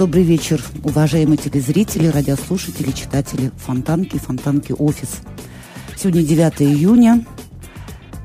Добрый 0.00 0.22
вечер, 0.22 0.64
уважаемые 0.82 1.36
телезрители, 1.36 2.06
радиослушатели, 2.06 2.90
читатели 2.90 3.52
Фонтанки, 3.58 4.16
Фонтанки 4.16 4.72
Офис. 4.72 5.18
Сегодня 5.94 6.22
9 6.22 6.62
июня, 6.62 7.22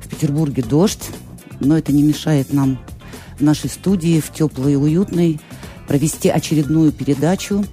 в 0.02 0.08
Петербурге 0.08 0.64
дождь, 0.64 1.10
но 1.60 1.78
это 1.78 1.92
не 1.92 2.02
мешает 2.02 2.54
нам 2.54 2.80
в 3.38 3.42
нашей 3.44 3.70
студии, 3.70 4.22
в 4.22 4.32
теплой 4.32 4.72
и 4.72 4.76
уютной, 4.78 5.42
провести 5.86 6.30
очередную 6.30 6.94
передачу 6.94 7.66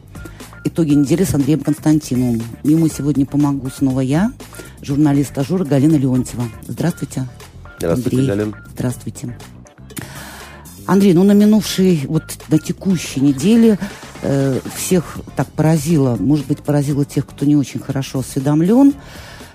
«Итоги 0.65 0.95
недели» 0.95 1.23
с 1.23 1.37
Андреем 1.37 1.61
Константиновым. 1.61 2.43
Ему 2.65 2.89
сегодня 2.89 3.25
помогу 3.25 3.71
снова 3.71 4.01
я, 4.01 4.33
журналист 4.83 5.39
АЖУРа 5.39 5.65
Галина 5.65 5.95
Леонтьева. 5.95 6.49
Здравствуйте, 6.67 7.29
Здравствуйте, 7.79 8.17
Андрей. 8.19 8.27
Галин. 8.27 8.57
Здравствуйте. 8.75 9.39
Андрей, 10.87 11.15
ну 11.15 11.23
на 11.25 11.33
минувшей, 11.33 12.05
вот 12.09 12.25
на 12.49 12.59
текущей 12.59 13.21
неделе 13.21 13.79
э, 14.23 14.61
всех 14.75 15.19
так 15.37 15.49
поразило, 15.49 16.17
может 16.19 16.47
быть, 16.47 16.63
поразило 16.63 17.05
тех, 17.05 17.27
кто 17.27 17.47
не 17.47 17.57
очень 17.57 17.81
хорошо 17.81 18.21
осведомлен, 18.21 18.95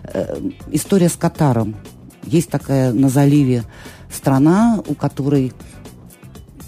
э, 0.03 0.39
история 0.71 1.09
с 1.09 1.15
Катаром. 1.15 1.75
Есть 2.23 2.49
такая 2.49 2.91
на 2.93 3.09
заливе 3.09 3.63
страна, 4.13 4.81
у 4.87 4.93
которой 4.93 5.53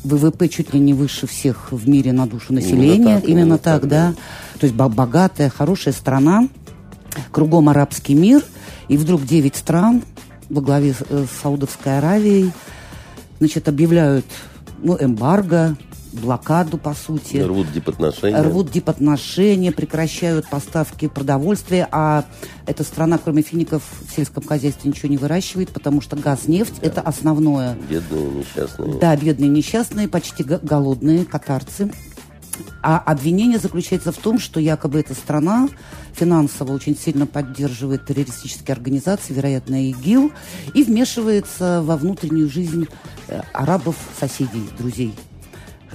ВВП 0.03 0.47
чуть 0.47 0.73
ли 0.73 0.80
не 0.80 0.94
выше 0.94 1.28
всех 1.28 1.72
в 1.72 1.88
мире 1.88 2.14
на 2.14 2.25
душу 2.25 2.53
населения. 2.53 3.16
так, 3.16 3.23
Именно, 3.25 3.39
именно 3.41 3.58
так, 3.58 3.81
так, 3.81 3.89
да. 3.89 4.14
То 4.59 4.66
есть 4.66 4.75
бо- 4.75 4.89
богатая, 4.89 5.50
хорошая 5.50 5.94
страна, 5.94 6.47
кругом 7.31 7.69
арабский 7.69 8.14
мир, 8.14 8.44
и 8.88 8.97
вдруг 8.97 9.25
9 9.25 9.56
стран 9.56 10.03
во 10.50 10.62
главе 10.62 10.95
э, 11.09 11.25
с 11.25 11.41
Саудовской 11.41 11.97
Аравией 11.97 12.52
значит, 13.39 13.67
объявляют 13.67 14.25
ну, 14.81 14.97
эмбарго, 14.99 15.75
блокаду, 16.13 16.77
по 16.77 16.94
сути. 16.94 17.38
Рвут 17.38 17.72
дипотношения. 17.72 18.41
Рвут 18.41 18.72
дипотношения, 18.72 19.72
прекращают 19.72 20.49
поставки 20.49 21.08
продовольствия, 21.08 21.88
а 21.91 22.25
эта 22.66 22.83
страна, 22.83 23.19
кроме 23.23 23.41
фиников, 23.41 23.83
в 24.07 24.16
сельском 24.16 24.44
хозяйстве 24.44 24.89
ничего 24.89 25.09
не 25.09 25.17
выращивает, 25.17 25.69
потому 25.69 26.02
что 26.02 26.16
газ, 26.16 26.47
нефть– 26.47 26.75
это 26.81 27.02
основное. 27.02 27.75
Бедные, 27.89 28.25
несчастные. 28.31 29.00
Да, 29.00 29.16
бедные, 29.16 29.50
несчастные, 29.50 30.07
почти 30.07 30.44
го- 30.44 30.59
голодные 30.61 31.25
катарцы. 31.25 31.91
А 32.82 32.98
обвинение 33.00 33.60
заключается 33.60 34.12
в 34.12 34.18
том, 34.18 34.40
что 34.40 34.60
якобы 34.60 35.00
эта 35.00 35.14
страна 35.14 35.70
финансово 36.14 36.74
очень 36.74 36.98
сильно 36.98 37.26
поддерживает 37.26 38.06
террористические 38.06 38.74
организации, 38.74 39.34
вероятно, 39.34 39.90
ИГИЛ, 39.90 40.32
и 40.74 40.84
вмешивается 40.84 41.82
во 41.84 41.98
внутреннюю 41.98 42.50
жизнь 42.50 42.88
э, 43.28 43.42
арабов, 43.54 43.96
соседей, 44.20 44.70
друзей. 44.78 45.14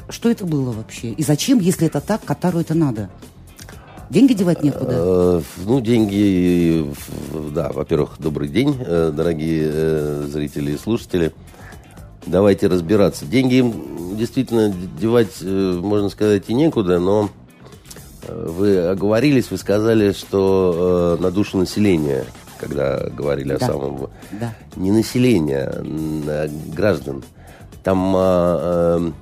Что 0.09 0.31
это 0.31 0.45
было 0.45 0.73
вообще? 0.73 1.11
И 1.11 1.23
зачем, 1.23 1.59
если 1.59 1.87
это 1.87 2.01
так, 2.01 2.25
Катару 2.25 2.59
это 2.59 2.75
надо? 2.75 3.11
Деньги 4.11 4.35
девать 4.35 4.63
некуда? 4.63 4.93
Э, 4.93 5.43
Ну, 5.65 5.81
деньги, 5.81 6.85
э, 7.33 7.51
да, 7.55 7.73
во-первых, 7.73 8.17
добрый 8.19 8.49
день, 8.49 8.77
дорогие 8.79 10.23
зрители 10.27 10.73
и 10.73 10.77
слушатели. 10.77 11.33
Давайте 12.27 12.69
разбираться. 12.69 13.27
Деньги 13.27 13.57
им 13.57 14.17
действительно 14.17 14.73
девать, 14.99 15.37
э, 15.43 15.79
можно 15.83 16.09
сказать, 16.09 16.45
и 16.49 16.55
некуда, 16.55 16.99
но 16.99 17.31
э, 18.23 18.47
вы 18.49 18.79
оговорились, 18.79 19.51
вы 19.51 19.59
сказали, 19.59 20.13
что 20.13 21.17
э, 21.19 21.23
на 21.23 21.31
душу 21.31 21.59
населения, 21.59 22.25
когда 22.59 23.09
говорили 23.11 23.57
Да. 23.57 23.57
о 23.57 23.69
самом... 23.69 24.11
Да. 24.33 24.55
Не 24.77 24.91
населения, 24.91 25.71
а 25.75 26.49
граждан. 26.75 27.25
Там 27.83 28.15
а, 28.17 29.13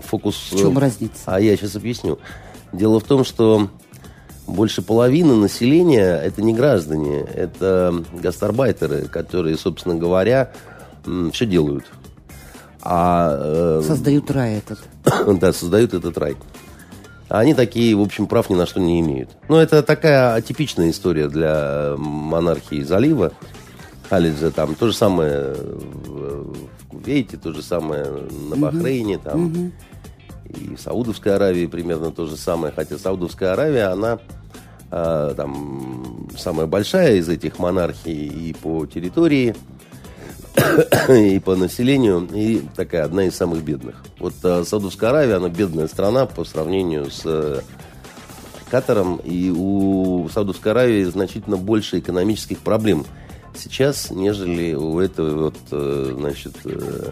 фокус... 0.00 0.50
В 0.50 0.58
чем 0.58 0.78
разница? 0.78 1.20
А 1.26 1.38
я 1.38 1.54
сейчас 1.56 1.76
объясню. 1.76 2.18
Дело 2.72 2.98
в 2.98 3.04
том, 3.04 3.24
что 3.24 3.68
больше 4.46 4.80
половины 4.80 5.34
населения 5.34 6.16
это 6.16 6.40
не 6.40 6.54
граждане, 6.54 7.20
это 7.20 8.02
гастарбайтеры, 8.14 9.02
которые, 9.02 9.58
собственно 9.58 9.96
говоря, 9.96 10.52
все 11.32 11.44
делают. 11.44 11.84
А 12.88 13.36
э, 13.38 13.82
Создают 13.84 14.30
рай 14.30 14.58
этот. 14.58 14.78
да, 15.40 15.52
создают 15.52 15.94
этот 15.94 16.16
рай. 16.18 16.36
А 17.28 17.40
они 17.40 17.54
такие, 17.54 17.96
в 17.96 18.00
общем, 18.00 18.26
прав 18.26 18.48
ни 18.50 18.54
на 18.54 18.66
что 18.66 18.80
не 18.80 19.00
имеют. 19.00 19.30
Ну, 19.48 19.56
это 19.56 19.82
такая 19.82 20.34
атипичная 20.34 20.90
история 20.90 21.28
для 21.28 21.94
монархии 21.96 22.82
залива. 22.82 23.32
Халиджа 24.08 24.52
там 24.52 24.76
то 24.76 24.86
же 24.86 24.92
самое 24.92 25.54
в 25.54 26.54
в 26.86 26.88
Кувейте, 26.88 27.36
то 27.36 27.52
же 27.52 27.62
самое 27.62 28.06
на 28.48 28.56
Бахрейне, 28.56 29.18
там 29.18 29.72
и 30.48 30.74
в 30.76 30.80
Саудовской 30.80 31.34
Аравии 31.34 31.66
примерно 31.66 32.12
то 32.12 32.26
же 32.26 32.36
самое. 32.36 32.72
Хотя 32.74 32.98
Саудовская 32.98 33.52
Аравия, 33.52 33.86
она 33.92 34.18
а, 34.90 35.34
там 35.34 36.28
самая 36.38 36.66
большая 36.66 37.16
из 37.16 37.28
этих 37.28 37.58
монархий 37.58 38.26
и 38.26 38.52
по 38.52 38.86
территории, 38.86 39.56
и 41.08 41.38
по 41.38 41.56
населению, 41.56 42.28
и 42.32 42.62
такая 42.74 43.04
одна 43.04 43.24
из 43.24 43.36
самых 43.36 43.62
бедных. 43.62 44.02
Вот 44.18 44.34
а, 44.42 44.64
Саудовская 44.64 45.10
Аравия, 45.10 45.34
она 45.34 45.48
бедная 45.48 45.88
страна 45.88 46.26
по 46.26 46.44
сравнению 46.44 47.10
с 47.10 47.22
э, 47.24 47.60
Катаром, 48.70 49.16
и 49.16 49.50
у 49.50 50.28
Саудовской 50.32 50.72
Аравии 50.72 51.04
значительно 51.04 51.56
больше 51.56 51.98
экономических 51.98 52.58
проблем 52.58 53.04
сейчас, 53.54 54.10
нежели 54.10 54.74
у 54.74 54.98
этой 55.00 55.34
вот, 55.34 55.56
э, 55.70 56.14
значит, 56.16 56.56
э, 56.64 57.10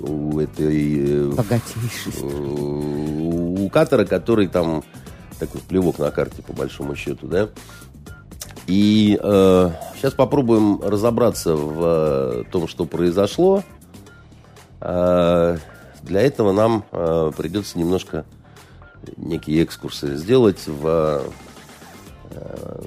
у 0.00 0.38
этой 0.38 0.98
э, 0.98 1.30
Богатейший. 1.30 2.22
у 2.22 3.38
у 3.68 3.70
Катара, 3.70 4.06
который 4.06 4.48
там 4.48 4.82
такой 5.38 5.60
плевок 5.60 5.98
на 5.98 6.10
карте, 6.10 6.42
по 6.42 6.52
большому 6.52 6.96
счету, 6.96 7.26
да. 7.26 7.50
И 8.68 9.18
э, 9.18 9.70
сейчас 9.96 10.12
попробуем 10.12 10.82
разобраться 10.82 11.56
в 11.56 11.80
э, 11.82 12.44
том, 12.52 12.68
что 12.68 12.84
произошло. 12.84 13.64
Э, 14.82 15.56
для 16.02 16.20
этого 16.20 16.52
нам 16.52 16.84
э, 16.92 17.32
придется 17.34 17.78
немножко 17.78 18.26
некие 19.16 19.64
экскурсы 19.64 20.16
сделать 20.16 20.66
в 20.66 21.22
э, 22.30 22.82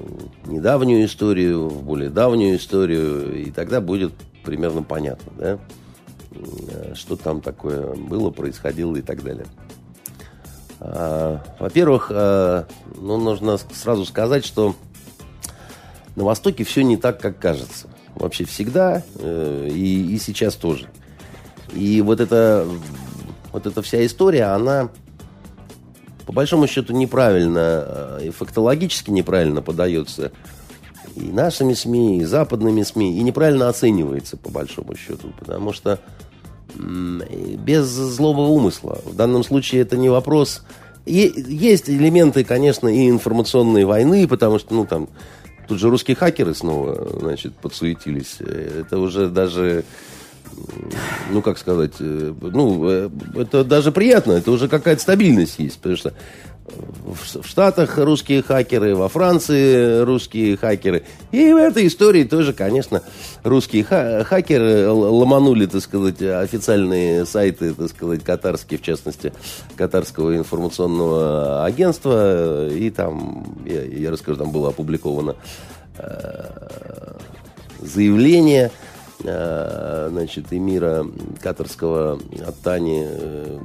недавнюю 0.46 1.04
историю, 1.06 1.68
в 1.68 1.82
более 1.82 2.12
давнюю 2.12 2.58
историю, 2.58 3.42
и 3.42 3.50
тогда 3.50 3.82
будет 3.82 4.14
примерно 4.44 4.84
понятно, 4.84 5.32
да, 5.36 5.60
э, 6.32 6.94
что 6.94 7.16
там 7.16 7.42
такое 7.42 7.96
было, 7.96 8.30
происходило 8.30 8.96
и 8.98 9.02
так 9.02 9.24
далее. 9.24 9.48
А, 10.80 11.44
Во-первых, 11.58 12.12
э, 12.14 12.66
ну, 13.00 13.18
нужно 13.18 13.58
сразу 13.58 14.06
сказать, 14.06 14.46
что 14.46 14.76
на 16.16 16.24
Востоке 16.24 16.64
все 16.64 16.84
не 16.84 16.98
так, 16.98 17.20
как 17.20 17.40
кажется. 17.40 17.88
Вообще 18.16 18.46
всегда 18.46 19.04
э, 19.16 19.70
и, 19.72 20.16
и 20.16 20.20
сейчас 20.20 20.56
тоже. 20.56 20.88
И 21.74 22.02
вот 22.02 22.20
эта, 22.20 22.68
вот 23.52 23.66
эта 23.66 23.82
вся 23.82 24.06
история, 24.06 24.46
она 24.46 24.90
по 26.26 26.34
большому 26.34 26.68
счету 26.68 26.94
неправильно, 26.94 27.86
э, 28.20 28.20
и 28.26 28.30
фактологически 28.30 29.10
неправильно 29.10 29.62
подается 29.62 30.32
и 31.16 31.24
нашими 31.24 31.74
СМИ, 31.74 32.20
и 32.20 32.24
западными 32.26 32.84
СМИ, 32.84 33.18
и 33.18 33.24
неправильно 33.24 33.70
оценивается 33.70 34.38
по 34.38 34.50
большому 34.50 34.96
счету, 34.96 35.34
потому 35.40 35.74
что 35.74 36.00
и 36.76 37.58
без 37.58 37.86
злого 37.86 38.42
умысла. 38.42 39.02
В 39.06 39.16
данном 39.16 39.44
случае 39.44 39.82
это 39.82 39.98
не 39.98 40.10
вопрос... 40.10 40.64
Есть 41.04 41.90
элементы, 41.90 42.44
конечно, 42.44 42.88
и 42.88 43.10
информационной 43.10 43.86
войны, 43.86 44.28
потому 44.28 44.60
что, 44.60 44.76
ну, 44.76 44.86
там, 44.86 45.10
тут 45.72 45.80
же 45.80 45.90
русские 45.90 46.18
хакеры 46.18 46.54
снова, 46.54 47.18
значит, 47.18 47.54
подсуетились. 47.54 48.36
Э, 48.42 48.82
Это 48.82 48.98
уже 48.98 49.30
даже 49.30 49.86
ну, 51.30 51.42
как 51.42 51.58
сказать, 51.58 51.94
э, 52.02 52.34
ну, 52.42 52.90
э, 52.90 53.10
это 53.36 53.64
даже 53.64 53.94
приятно, 53.94 54.34
это 54.34 54.52
уже 54.52 54.68
какая-то 54.68 55.02
стабильность 55.02 55.60
есть, 55.60 55.78
потому 55.78 55.96
что 55.96 56.14
в 56.66 57.46
Штатах 57.46 57.98
русские 57.98 58.42
хакеры, 58.42 58.96
во 58.96 59.10
Франции 59.10 60.02
русские 60.02 60.58
хакеры. 60.58 61.04
И 61.32 61.52
в 61.52 61.58
этой 61.58 61.88
истории 61.88 62.24
тоже, 62.24 62.54
конечно, 62.54 63.02
русские 63.44 63.84
хакеры 63.84 64.90
ломанули, 64.90 65.66
так 65.66 65.82
сказать, 65.82 66.22
официальные 66.22 67.26
сайты, 67.26 67.74
так 67.74 67.90
сказать, 67.90 68.24
катарские, 68.24 68.80
в 68.80 68.84
частности, 68.84 69.34
катарского 69.76 70.36
информационного 70.38 71.66
агентства. 71.66 72.70
И 72.70 72.90
там, 72.90 73.46
я, 73.66 73.84
я 73.84 74.12
расскажу, 74.12 74.38
там 74.38 74.52
было 74.52 74.70
опубликовано 74.70 75.36
э, 75.98 77.16
заявление 77.80 78.72
э, 79.24 80.08
значит, 80.12 80.46
эмира 80.52 81.06
катарского 81.42 82.20
от 82.48 82.60
Тани. 82.62 83.04
Э, 83.06 83.60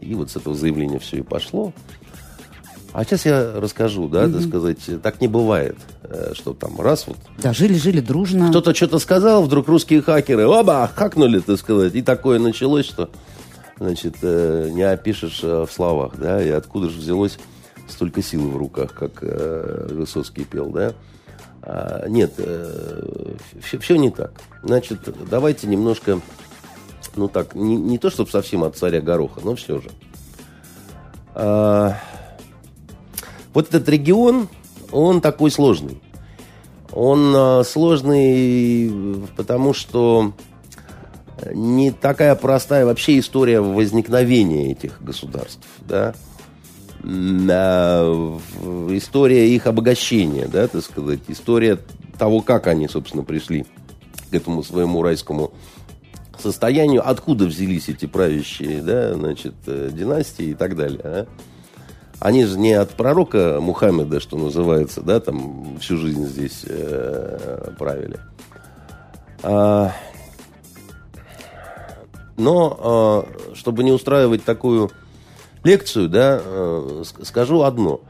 и 0.00 0.14
вот 0.14 0.30
с 0.30 0.36
этого 0.36 0.54
заявления 0.54 0.98
все 0.98 1.18
и 1.18 1.22
пошло. 1.22 1.72
А 2.92 3.04
сейчас 3.04 3.24
я 3.24 3.52
расскажу, 3.54 4.08
да, 4.08 4.24
mm-hmm. 4.24 4.32
так 4.32 4.42
сказать, 4.42 5.02
так 5.02 5.20
не 5.20 5.28
бывает, 5.28 5.76
э, 6.02 6.32
что 6.34 6.54
там 6.54 6.80
раз 6.80 7.06
вот... 7.06 7.16
Да, 7.40 7.52
жили-жили 7.52 8.00
дружно. 8.00 8.48
Кто-то 8.50 8.74
что-то 8.74 8.98
сказал, 8.98 9.44
вдруг 9.44 9.68
русские 9.68 10.02
хакеры, 10.02 10.46
оба, 10.46 10.90
хакнули, 10.92 11.38
так 11.38 11.58
сказать, 11.58 11.94
и 11.94 12.02
такое 12.02 12.40
началось, 12.40 12.86
что, 12.86 13.08
значит, 13.78 14.16
э, 14.22 14.70
не 14.72 14.82
опишешь 14.82 15.40
э, 15.44 15.66
в 15.68 15.72
словах, 15.72 16.14
да, 16.18 16.42
и 16.42 16.48
откуда 16.48 16.90
же 16.90 16.98
взялось 16.98 17.38
столько 17.88 18.22
силы 18.22 18.48
в 18.50 18.56
руках, 18.56 18.92
как 18.92 19.22
Высоцкий 19.22 20.44
пел, 20.44 20.70
да. 20.70 20.94
А, 21.62 22.08
нет, 22.08 22.32
все, 23.62 23.78
все 23.78 23.96
не 23.96 24.10
так. 24.10 24.32
Значит, 24.62 25.00
давайте 25.28 25.66
немножко, 25.66 26.20
ну 27.16 27.28
так, 27.28 27.54
не, 27.54 27.76
не 27.76 27.98
то, 27.98 28.10
чтобы 28.10 28.30
совсем 28.30 28.64
от 28.64 28.76
царя 28.76 29.00
гороха, 29.00 29.40
но 29.44 29.54
все 29.56 29.80
же. 29.80 29.90
А, 31.34 31.96
вот 33.54 33.68
этот 33.68 33.88
регион, 33.88 34.48
он 34.92 35.20
такой 35.20 35.50
сложный. 35.50 36.00
Он 36.92 37.34
э, 37.34 37.64
сложный, 37.64 38.92
потому 39.36 39.72
что 39.72 40.32
не 41.52 41.90
такая 41.90 42.34
простая 42.34 42.84
вообще 42.84 43.18
история 43.18 43.60
возникновения 43.60 44.72
этих 44.72 45.02
государств, 45.02 45.66
да, 45.80 46.14
а, 47.02 48.38
история 48.90 49.48
их 49.48 49.66
обогащения, 49.66 50.46
да, 50.46 50.68
так 50.68 50.82
сказать, 50.82 51.20
история 51.28 51.78
того, 52.18 52.42
как 52.42 52.66
они, 52.66 52.88
собственно, 52.88 53.24
пришли 53.24 53.64
к 54.30 54.34
этому 54.34 54.62
своему 54.62 55.02
райскому 55.02 55.52
состоянию, 56.38 57.08
откуда 57.08 57.46
взялись 57.46 57.88
эти 57.88 58.06
правящие, 58.06 58.82
да, 58.82 59.14
значит, 59.14 59.54
э, 59.66 59.90
династии 59.92 60.46
и 60.46 60.54
так 60.54 60.76
далее. 60.76 61.00
А? 61.04 61.26
Они 62.20 62.44
же 62.44 62.58
не 62.58 62.74
от 62.74 62.90
пророка 62.90 63.58
Мухаммеда, 63.60 64.20
что 64.20 64.36
называется, 64.36 65.00
да, 65.00 65.20
там 65.20 65.78
всю 65.80 65.96
жизнь 65.96 66.26
здесь 66.26 66.64
э, 66.68 67.72
правили. 67.78 68.20
А, 69.42 69.92
но, 72.36 73.26
э, 73.50 73.54
чтобы 73.54 73.84
не 73.84 73.90
устраивать 73.90 74.44
такую 74.44 74.90
лекцию, 75.64 76.10
да, 76.10 76.40
э, 76.44 77.04
скажу 77.22 77.62
одно. 77.62 78.02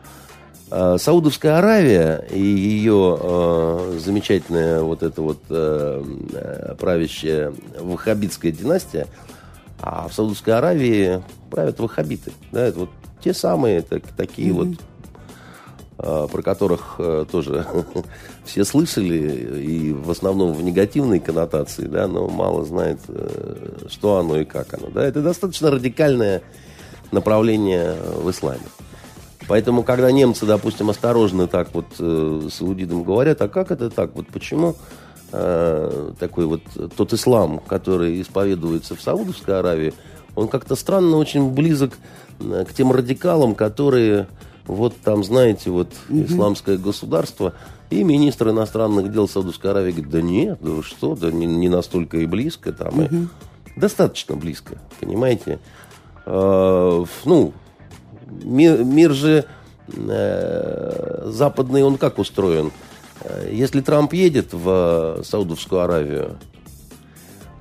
Э, 0.72 0.96
Саудовская 0.98 1.58
Аравия 1.58 2.24
и 2.30 2.40
ее 2.40 3.16
э, 3.20 3.98
замечательная 3.98 4.82
вот 4.82 5.04
эта 5.04 5.22
вот 5.22 5.38
э, 5.50 6.04
э 6.32 6.74
правящая 6.78 7.52
ваххабитская 7.78 8.50
династия, 8.50 9.06
а 9.80 10.08
в 10.08 10.14
Саудовской 10.14 10.54
Аравии 10.54 11.22
правят 11.48 11.78
ваххабиты. 11.78 12.32
Да, 12.50 12.62
это 12.62 12.80
вот 12.80 12.90
те 13.20 13.34
самые, 13.34 13.82
так, 13.82 14.02
такие 14.16 14.50
mm-hmm. 14.50 14.52
вот, 14.52 14.78
а, 15.98 16.28
про 16.28 16.42
которых 16.42 16.96
а, 16.98 17.26
тоже 17.26 17.66
все 18.44 18.64
слышали, 18.64 19.60
и 19.60 19.92
в 19.92 20.10
основном 20.10 20.52
в 20.54 20.62
негативной 20.62 21.20
коннотации, 21.20 21.86
да, 21.86 22.08
но 22.08 22.26
мало 22.28 22.64
знает, 22.64 23.00
э, 23.08 23.86
что 23.88 24.16
оно 24.16 24.38
и 24.38 24.44
как 24.44 24.72
оно. 24.74 24.88
Да. 24.88 25.04
Это 25.04 25.20
достаточно 25.20 25.70
радикальное 25.70 26.42
направление 27.12 27.94
в 28.16 28.30
исламе. 28.30 28.62
Поэтому, 29.46 29.82
когда 29.82 30.10
немцы, 30.10 30.46
допустим, 30.46 30.88
осторожно 30.90 31.48
так 31.48 31.74
вот 31.74 31.86
э, 31.98 32.48
с 32.50 32.62
аудитом 32.62 33.02
говорят, 33.02 33.42
а 33.42 33.48
как 33.48 33.70
это 33.70 33.90
так, 33.90 34.14
вот 34.14 34.28
почему 34.28 34.76
э, 35.32 36.12
такой 36.18 36.46
вот 36.46 36.62
тот 36.96 37.12
ислам, 37.12 37.58
который 37.58 38.22
исповедуется 38.22 38.94
в 38.94 39.02
Саудовской 39.02 39.58
Аравии, 39.58 39.92
он 40.34 40.48
как-то 40.48 40.76
странно 40.76 41.16
очень 41.16 41.50
близок 41.50 41.92
Э, 41.94 42.29
к 42.40 42.72
тем 42.74 42.92
радикалам, 42.92 43.54
которые 43.54 44.26
вот 44.66 44.96
там, 45.02 45.24
знаете, 45.24 45.70
вот 45.70 45.88
угу. 46.08 46.22
исламское 46.22 46.78
государство, 46.78 47.54
и 47.90 48.04
министр 48.04 48.50
иностранных 48.50 49.12
дел 49.12 49.28
Саудовской 49.28 49.72
Аравии 49.72 49.90
говорит, 49.90 50.10
да 50.10 50.22
нет, 50.22 50.58
да 50.60 50.82
что, 50.82 51.16
да 51.16 51.30
не, 51.32 51.46
не 51.46 51.68
настолько 51.68 52.18
и 52.18 52.26
близко 52.26 52.72
там, 52.72 52.98
угу. 52.98 53.14
и 53.14 53.80
достаточно 53.80 54.36
близко, 54.36 54.78
понимаете? 55.00 55.58
Э, 56.26 57.04
ну, 57.24 57.52
мир, 58.28 58.84
мир 58.84 59.12
же 59.12 59.44
э, 59.88 61.22
западный, 61.26 61.82
он 61.82 61.96
как 61.96 62.18
устроен? 62.18 62.70
Э, 63.22 63.50
если 63.52 63.80
Трамп 63.80 64.12
едет 64.12 64.52
в 64.52 65.22
Саудовскую 65.24 65.82
Аравию, 65.82 66.38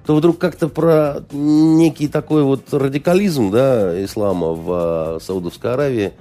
то 0.10 0.16
вдруг 0.16 0.40
как-то 0.40 0.70
про 0.70 1.24
некий 1.32 2.08
такой 2.08 2.42
вот 2.42 2.74
радикализм 2.74 3.52
да, 3.52 4.04
ислама 4.04 4.54
в 4.54 4.68
а, 4.72 5.20
Саудовской 5.22 5.72
Аравии, 5.72 6.14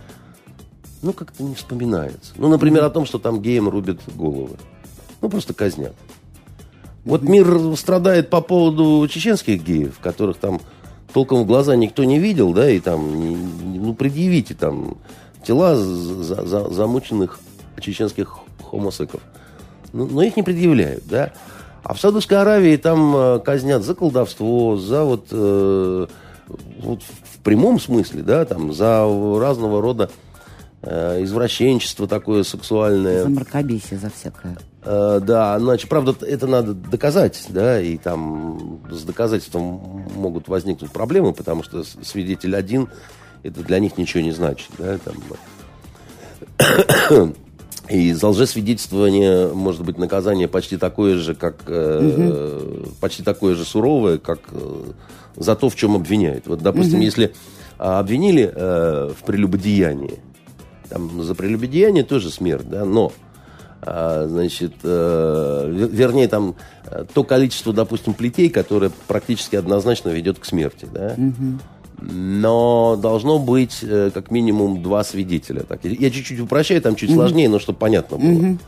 ну, 1.00 1.14
как-то 1.14 1.43
не 1.43 1.55
вспоминается. 1.55 2.35
Ну, 2.37 2.49
например, 2.49 2.85
о 2.85 2.90
том, 2.90 3.06
что 3.06 3.19
там 3.19 3.40
геям 3.40 3.67
рубят 3.67 4.00
головы. 4.14 4.58
Ну, 5.23 5.31
просто 5.31 5.55
казнят. 5.55 5.94
Вот 7.06 7.23
мир 7.23 7.75
страдает 7.79 8.29
по 8.29 8.43
поводу 8.43 9.08
чеченских 9.08 9.64
геев, 9.64 9.99
которых 10.00 10.37
там 10.37 10.61
толком 11.14 11.44
в 11.44 11.46
глаза 11.46 11.75
никто 11.75 12.05
не 12.05 12.19
видел, 12.19 12.52
да, 12.52 12.70
и 12.70 12.81
там, 12.81 13.00
ну, 13.75 13.94
предъявите 13.94 14.52
там 14.52 14.99
тела 15.46 15.76
за, 15.76 16.44
за, 16.44 16.69
замученных 16.69 17.40
чеченских 17.81 18.37
хомосеков. 18.62 19.23
Ну, 19.94 20.06
но 20.06 20.23
их 20.23 20.37
не 20.37 20.43
предъявляют, 20.43 21.05
да. 21.06 21.32
А 21.88 21.94
в 21.94 22.00
Саудовской 22.00 22.37
Аравии 22.37 22.76
там 22.76 23.17
э, 23.17 23.38
казнят 23.38 23.82
за 23.82 23.94
колдовство, 23.94 24.76
за 24.76 25.05
вот, 25.05 25.29
э, 25.31 26.06
вот 26.81 27.02
в 27.02 27.38
прямом 27.38 27.81
смысле, 27.81 28.20
да, 28.20 28.44
там, 28.44 28.75
за 28.75 29.08
разного 29.40 29.81
рода 29.81 30.11
э, 30.82 31.25
извращенчество 31.25 32.06
такое 32.06 32.43
сексуальное. 32.43 33.23
За 33.23 33.31
мракобесие, 33.31 33.99
за 33.99 34.11
всякое. 34.11 34.58
Э, 34.82 35.19
да, 35.23 35.58
значит, 35.58 35.88
правда, 35.88 36.14
это 36.26 36.46
надо 36.46 36.75
доказать, 36.75 37.43
да, 37.49 37.81
и 37.81 37.96
там 37.96 38.81
с 38.90 39.02
доказательством 39.05 40.05
могут 40.14 40.49
возникнуть 40.49 40.93
проблемы, 40.93 41.32
потому 41.32 41.62
что 41.62 41.85
свидетель 41.85 42.55
один, 42.55 42.90
это 43.43 43.62
для 43.62 43.79
них 43.79 43.96
ничего 43.96 44.23
не 44.23 44.32
значит, 44.32 44.69
да, 44.76 44.99
там 44.99 45.14
и 47.90 48.12
за 48.12 48.28
лжесвидетельствование 48.28 49.49
может 49.49 49.83
быть 49.83 49.99
наказание 49.99 50.49
почти 50.49 50.76
такое 50.76 51.16
же, 51.16 51.35
как 51.35 51.62
э, 51.66 52.80
угу. 52.83 52.90
почти 53.00 53.23
такое 53.23 53.54
же 53.54 53.64
суровое, 53.64 54.18
как 54.18 54.40
э, 54.52 54.85
за 55.37 55.57
то, 55.57 55.68
в 55.68 55.76
чем 55.76 55.97
обвиняют. 55.97 56.47
Вот, 56.47 56.61
допустим, 56.61 56.97
угу. 56.97 57.04
если 57.04 57.35
а, 57.78 58.00
обвинили 58.00 58.52
э, 58.54 59.12
в 59.18 59.25
прелюбодеянии, 59.25 60.18
там 60.88 61.23
за 61.23 61.35
прелюбодеяние 61.35 62.04
тоже 62.04 62.30
смерть, 62.30 62.68
да, 62.68 62.85
но 62.85 63.12
а, 63.80 64.26
значит, 64.28 64.75
э, 64.83 65.88
вернее, 65.92 66.28
там 66.28 66.57
э, 66.87 67.04
то 67.14 67.23
количество, 67.25 67.73
допустим, 67.73 68.14
плетей, 68.14 68.50
которое 68.50 68.90
практически 69.07 69.57
однозначно 69.57 70.09
ведет 70.09 70.38
к 70.38 70.45
смерти, 70.45 70.87
да. 70.92 71.14
Угу 71.16 71.59
но 72.00 72.97
должно 73.00 73.38
быть 73.38 73.78
э, 73.83 74.11
как 74.12 74.31
минимум 74.31 74.83
два 74.83 75.05
свидетеля. 75.05 75.61
Так, 75.62 75.85
я 75.85 76.11
чуть-чуть 76.11 76.40
упрощаю, 76.40 76.81
там 76.81 76.97
чуть 76.97 77.11
mm-hmm. 77.11 77.14
сложнее, 77.14 77.49
но 77.49 77.59
чтобы 77.59 77.78
понятно 77.78 78.19
было. 78.19 78.26
Mm-hmm. 78.26 78.59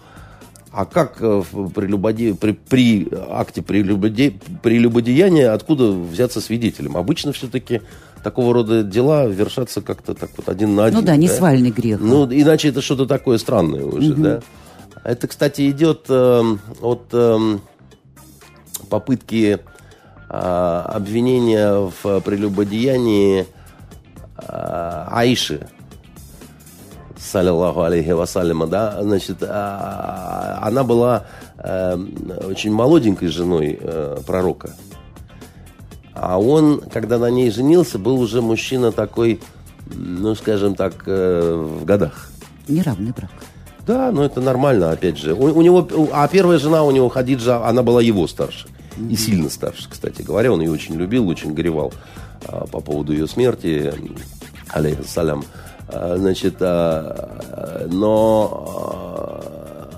А 0.73 0.85
как 0.85 1.17
э, 1.21 1.43
при, 1.75 1.87
любоде... 1.87 2.35
при, 2.35 2.53
при 2.53 3.09
акте 3.31 3.61
прелюбоде... 3.61 4.35
прелюбодеяния 4.63 5.53
откуда 5.53 5.91
взяться 5.91 6.41
свидетелем? 6.41 6.97
Обычно 6.97 7.33
все-таки 7.33 7.83
такого 8.23 8.55
рода 8.55 8.83
дела 8.83 9.27
вершатся 9.27 9.83
как-то 9.83 10.15
так 10.15 10.31
вот 10.37 10.49
один 10.49 10.75
на 10.77 10.85
один. 10.85 11.01
Ну 11.01 11.05
да, 11.05 11.17
не 11.17 11.27
да? 11.27 11.35
свальный 11.35 11.71
грех. 11.71 12.01
Ну, 12.01 12.27
иначе 12.27 12.69
это 12.69 12.83
что-то 12.83 13.07
такое 13.07 13.39
странное 13.39 13.85
уже, 13.85 14.13
угу. 14.13 14.23
да. 14.23 14.41
Это, 15.03 15.27
кстати, 15.27 15.69
идет 15.71 16.07
э, 16.09 16.43
от 16.83 17.03
э, 17.13 17.59
попытки 18.89 19.59
а, 20.31 20.83
обвинения 20.95 21.91
в 22.03 22.21
прелюбодеянии 22.21 23.47
а, 24.37 25.09
Аиши, 25.11 25.67
саллиллаху 27.19 27.83
алейхи 27.83 28.11
вассалима, 28.11 28.67
да, 28.67 29.03
значит, 29.03 29.43
а, 29.43 30.61
она 30.63 30.85
была 30.85 31.25
э, 31.59 31.99
очень 32.49 32.73
молоденькой 32.73 33.29
женой 33.29 33.79
э, 33.81 34.19
пророка. 34.27 34.75
А 36.15 36.39
он, 36.41 36.81
когда 36.93 37.19
на 37.19 37.31
ней 37.31 37.51
женился, 37.51 37.99
был 37.99 38.21
уже 38.21 38.41
мужчина 38.41 38.93
такой 38.93 39.41
ну, 39.95 40.35
скажем 40.35 40.75
так, 40.75 40.95
э, 41.07 41.55
в 41.55 41.85
годах. 41.85 42.31
Неравный 42.69 43.13
брак. 43.13 43.31
Да, 43.87 44.13
но 44.13 44.25
это 44.25 44.41
нормально, 44.41 44.93
опять 44.93 45.19
же. 45.19 45.35
У, 45.35 45.45
у 45.45 45.63
него, 45.63 45.87
а 46.13 46.29
первая 46.29 46.59
жена 46.59 46.85
у 46.85 46.91
него, 46.91 47.09
Хадиджа, 47.09 47.67
она 47.67 47.83
была 47.83 48.03
его 48.03 48.27
старше. 48.27 48.69
И 48.97 49.17
сильно 49.17 49.49
старше, 49.49 49.89
кстати 49.89 50.23
говоря. 50.23 50.53
Он 50.53 50.61
ее 50.61 50.71
очень 50.71 50.97
любил, 50.97 51.29
очень 51.29 51.55
горевал 51.55 51.93
а, 52.47 52.67
по 52.67 52.81
поводу 52.81 53.13
ее 53.13 53.27
смерти. 53.27 53.93
Алейхиссалям. 54.69 55.45
А, 55.89 56.17
значит, 56.17 56.57
а, 56.61 57.87
но 57.91 58.67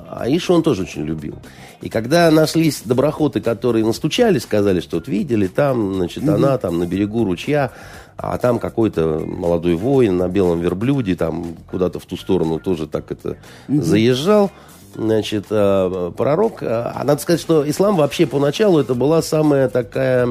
а, 0.08 0.22
Аишу 0.22 0.54
он 0.54 0.62
тоже 0.62 0.82
очень 0.82 1.04
любил. 1.04 1.36
И 1.80 1.88
когда 1.88 2.30
нашлись 2.30 2.82
доброхоты, 2.84 3.40
которые 3.40 3.84
настучали, 3.84 4.38
сказали, 4.38 4.80
что 4.80 4.98
вот 4.98 5.08
видели, 5.08 5.48
там, 5.48 5.94
значит, 5.94 6.22
mm 6.22 6.34
она 6.34 6.56
там 6.56 6.78
на 6.78 6.86
берегу 6.86 7.24
ручья, 7.24 7.72
а 8.16 8.38
там 8.38 8.60
какой-то 8.60 9.18
молодой 9.26 9.74
воин 9.74 10.16
на 10.16 10.28
белом 10.28 10.60
верблюде, 10.60 11.16
там 11.16 11.56
куда-то 11.68 11.98
в 11.98 12.06
ту 12.06 12.16
сторону 12.16 12.60
тоже 12.60 12.86
так 12.86 13.10
это 13.10 13.36
mm 13.68 13.82
заезжал. 13.82 14.50
Значит, 14.94 15.46
э, 15.50 16.12
пророк, 16.16 16.62
а 16.62 17.02
надо 17.04 17.20
сказать, 17.20 17.40
что 17.40 17.68
ислам 17.68 17.96
вообще 17.96 18.26
поначалу 18.26 18.78
это 18.78 18.94
была 18.94 19.22
самая 19.22 19.68
такая 19.68 20.28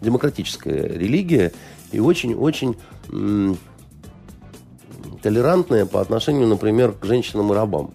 демократическая 0.00 0.88
религия 0.88 1.52
и 1.92 2.00
очень-очень 2.00 2.76
толерантная 5.22 5.86
по 5.86 6.00
отношению, 6.00 6.48
например, 6.48 6.92
к 6.92 7.04
женщинам 7.04 7.52
и 7.52 7.54
рабам. 7.54 7.92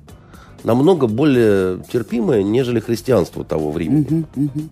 Намного 0.64 1.08
более 1.08 1.84
терпимая, 1.92 2.42
нежели 2.42 2.80
христианство 2.80 3.44
того 3.44 3.72
времени. 3.72 4.26
Угу, 4.36 4.46
угу. 4.46 4.70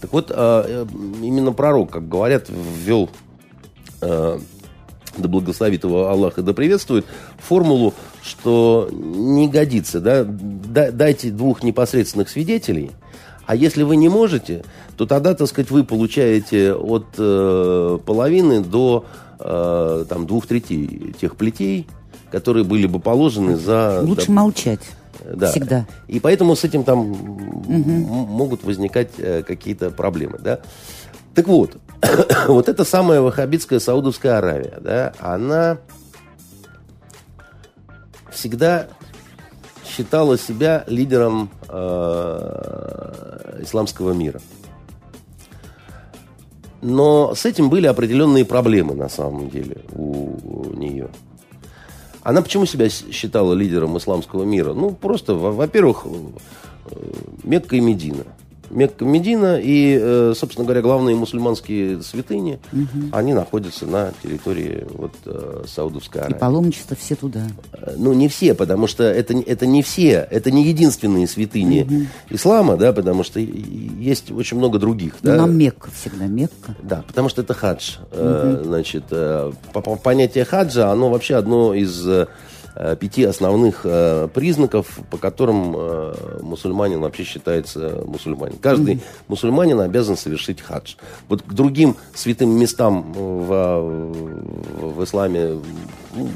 Так 0.00 0.12
вот, 0.12 0.32
э, 0.34 0.86
именно 1.22 1.52
пророк, 1.52 1.90
как 1.90 2.08
говорят, 2.08 2.48
ввел 2.48 3.10
э, 4.00 4.38
да 5.18 5.28
благословит 5.28 5.84
его 5.84 6.08
Аллах 6.08 6.38
и 6.38 6.42
да 6.42 6.52
приветствует, 6.52 7.04
формулу, 7.38 7.94
что 8.22 8.88
не 8.92 9.48
годится, 9.48 10.00
да, 10.00 10.24
дайте 10.24 11.30
двух 11.30 11.62
непосредственных 11.62 12.28
свидетелей, 12.28 12.92
а 13.46 13.56
если 13.56 13.82
вы 13.82 13.96
не 13.96 14.08
можете, 14.08 14.64
то 14.96 15.06
тогда, 15.06 15.34
так 15.34 15.48
сказать, 15.48 15.70
вы 15.70 15.84
получаете 15.84 16.72
от 16.72 17.06
э, 17.18 17.98
половины 18.06 18.60
до 18.60 19.04
э, 19.40 20.04
там, 20.08 20.26
двух 20.26 20.46
третей 20.46 21.14
тех 21.20 21.36
плетей, 21.36 21.88
которые 22.30 22.64
были 22.64 22.86
бы 22.86 23.00
положены 23.00 23.56
за... 23.56 24.00
Лучше 24.02 24.28
да, 24.28 24.32
молчать. 24.32 24.80
Да. 25.24 25.50
Всегда. 25.50 25.86
И 26.08 26.20
поэтому 26.20 26.56
с 26.56 26.64
этим 26.64 26.84
там 26.84 27.10
угу. 27.10 27.68
могут 27.68 28.64
возникать 28.64 29.10
э, 29.18 29.42
какие-то 29.42 29.90
проблемы, 29.90 30.38
да. 30.38 30.60
Так 31.34 31.48
вот, 31.48 31.76
вот 32.48 32.68
эта 32.68 32.84
самая 32.84 33.20
ваххабитская 33.20 33.80
Саудовская 33.80 34.38
Аравия, 34.38 34.78
да, 34.80 35.12
она 35.18 35.78
всегда 38.32 38.88
считала 39.84 40.38
себя 40.38 40.84
лидером 40.86 41.50
э, 41.68 43.60
исламского 43.62 44.12
мира. 44.12 44.40
Но 46.80 47.34
с 47.34 47.46
этим 47.46 47.70
были 47.70 47.86
определенные 47.86 48.44
проблемы 48.44 48.94
на 48.94 49.08
самом 49.08 49.50
деле 49.50 49.82
у, 49.92 50.36
у 50.42 50.74
нее. 50.74 51.08
Она 52.22 52.42
почему 52.42 52.66
себя 52.66 52.88
считала 52.88 53.54
лидером 53.54 53.98
исламского 53.98 54.44
мира? 54.44 54.72
Ну, 54.74 54.90
просто, 54.92 55.34
во-первых, 55.34 56.06
э, 56.06 56.96
Мекка 57.44 57.76
и 57.76 57.80
Медина– 57.80 58.24
Мекка, 58.72 59.04
Медина 59.04 59.60
и, 59.60 59.98
э, 60.00 60.34
собственно 60.36 60.64
говоря, 60.64 60.82
главные 60.82 61.14
мусульманские 61.14 62.02
святыни, 62.02 62.58
угу. 62.72 63.08
они 63.12 63.34
находятся 63.34 63.86
на 63.86 64.12
территории 64.22 64.86
вот, 64.90 65.12
э, 65.26 65.64
Саудовской 65.66 66.22
Аравии. 66.22 66.36
И 66.36 66.38
паломничество 66.38 66.96
все 66.96 67.14
туда. 67.14 67.46
Э, 67.72 67.94
ну, 67.96 68.12
не 68.12 68.28
все, 68.28 68.54
потому 68.54 68.86
что 68.86 69.04
это, 69.04 69.34
это 69.34 69.66
не 69.66 69.82
все, 69.82 70.26
это 70.30 70.50
не 70.50 70.64
единственные 70.64 71.26
святыни 71.28 71.82
угу. 71.82 72.06
ислама, 72.30 72.76
да, 72.76 72.92
потому 72.92 73.22
что 73.22 73.40
есть 73.40 74.30
очень 74.30 74.56
много 74.56 74.78
других. 74.78 75.14
Да? 75.22 75.36
Нам 75.36 75.56
Мекка 75.56 75.90
всегда, 75.90 76.26
Мекка. 76.26 76.74
Да, 76.82 77.04
потому 77.06 77.28
что 77.28 77.42
это 77.42 77.54
хадж. 77.54 77.96
Угу. 78.12 78.64
Значит, 78.64 79.04
понятие 80.02 80.44
хаджа, 80.44 80.90
оно 80.90 81.10
вообще 81.10 81.36
одно 81.36 81.74
из 81.74 82.06
пяти 82.98 83.24
основных 83.24 83.82
э, 83.84 84.28
признаков, 84.32 84.98
по 85.10 85.18
которым 85.18 85.74
э, 85.76 86.40
мусульманин 86.42 87.00
вообще 87.00 87.24
считается 87.24 88.02
мусульманин. 88.06 88.56
Каждый 88.58 88.94
mm-hmm. 88.94 89.02
мусульманин 89.28 89.80
обязан 89.80 90.16
совершить 90.16 90.60
хадж. 90.60 90.94
Вот 91.28 91.42
к 91.42 91.52
другим 91.52 91.96
святым 92.14 92.50
местам 92.50 93.12
в, 93.12 93.82
в, 94.96 95.04
исламе 95.04 95.58
ну, 96.14 96.28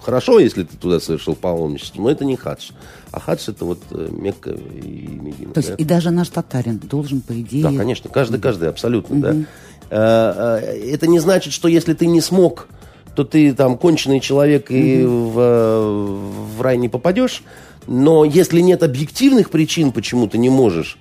хорошо, 0.00 0.38
если 0.38 0.62
ты 0.62 0.76
туда 0.76 1.00
совершил 1.00 1.34
паломничество, 1.34 2.00
но 2.02 2.10
это 2.10 2.24
не 2.24 2.36
хадж. 2.36 2.70
А 3.10 3.18
хадж 3.18 3.48
это 3.48 3.64
вот 3.64 3.80
Мекка 3.90 4.50
и 4.50 5.08
Медина. 5.20 5.52
То 5.52 5.58
есть 5.58 5.70
да? 5.70 5.74
и 5.76 5.84
даже 5.84 6.10
наш 6.10 6.28
татарин 6.28 6.78
должен, 6.78 7.20
по 7.20 7.32
идее... 7.40 7.64
Да, 7.64 7.72
конечно, 7.76 8.08
каждый, 8.08 8.40
каждый, 8.40 8.68
абсолютно, 8.68 9.14
mm-hmm. 9.14 9.46
да. 9.90 10.60
Это 10.60 11.08
не 11.08 11.18
значит, 11.18 11.52
что 11.52 11.66
если 11.66 11.94
ты 11.94 12.06
не 12.06 12.20
смог 12.20 12.68
то 13.14 13.24
ты 13.24 13.52
там 13.54 13.76
конченый 13.76 14.20
человек 14.20 14.70
и 14.70 15.04
угу. 15.04 15.30
в, 15.30 16.56
в 16.56 16.62
рай 16.62 16.76
не 16.76 16.88
попадешь. 16.88 17.42
Но 17.86 18.24
если 18.24 18.60
нет 18.60 18.82
объективных 18.82 19.50
причин, 19.50 19.92
почему 19.92 20.28
ты 20.28 20.38
не 20.38 20.50
можешь, 20.50 20.98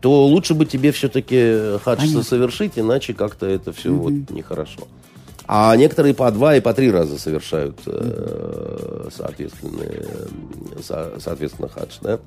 то 0.00 0.26
лучше 0.26 0.54
бы 0.54 0.66
тебе 0.66 0.92
все-таки 0.92 1.78
хадж 1.82 2.22
совершить, 2.22 2.72
иначе 2.76 3.14
как-то 3.14 3.46
это 3.46 3.72
все 3.72 3.90
угу. 3.90 4.02
вот 4.02 4.30
нехорошо. 4.30 4.88
А 5.48 5.76
некоторые 5.76 6.12
по 6.14 6.30
два 6.32 6.56
и 6.56 6.60
по 6.60 6.74
три 6.74 6.90
раза 6.90 7.18
совершают, 7.18 7.78
э, 7.86 9.08
соответственно, 9.16 9.84
со, 10.82 11.12
соответственно, 11.20 11.68
хадж, 11.68 11.98
да. 12.00 12.18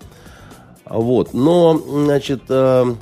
Вот, 0.85 1.33
но, 1.33 1.77
значит, 1.77 2.43
э, 2.47 2.95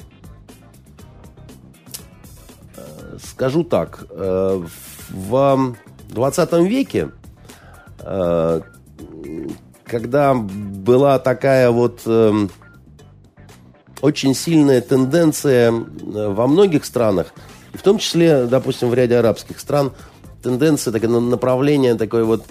скажу 3.23 3.63
так, 3.63 4.07
э, 4.09 4.63
в 5.09 5.75
20 6.09 6.53
веке, 6.67 7.09
э, 7.99 8.61
когда 9.83 10.33
была 10.33 11.19
такая 11.19 11.69
вот 11.69 12.01
э, 12.05 12.47
очень 14.01 14.33
сильная 14.33 14.81
тенденция 14.81 15.71
э, 15.71 16.27
во 16.29 16.47
многих 16.47 16.85
странах, 16.85 17.33
в 17.73 17.81
том 17.81 17.97
числе, 17.99 18.45
допустим, 18.45 18.89
в 18.89 18.93
ряде 18.93 19.17
арабских 19.17 19.59
стран, 19.59 19.91
тенденция, 20.41 20.91
такое 20.91 21.09
направление, 21.09 21.95
такой 21.95 22.23
вот 22.23 22.45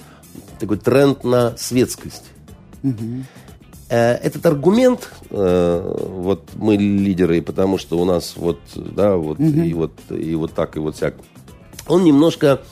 такой 0.59 0.79
тренд 0.79 1.25
на 1.25 1.57
светскость. 1.57 2.25
Угу. 2.83 3.25
Этот 3.89 4.45
аргумент, 4.47 5.11
вот 5.31 6.51
мы 6.55 6.77
лидеры, 6.77 7.41
потому 7.41 7.79
что 7.79 7.99
у 7.99 8.05
нас 8.05 8.35
вот, 8.37 8.59
да, 8.75 9.17
вот, 9.17 9.39
угу. 9.39 9.47
и 9.47 9.73
вот, 9.75 9.93
и 10.11 10.35
вот 10.35 10.55
так, 10.55 10.77
и 10.77 10.81
вот 10.81 10.97
всяк, 10.97 11.15
он 11.87 12.03
немножко 12.03 12.63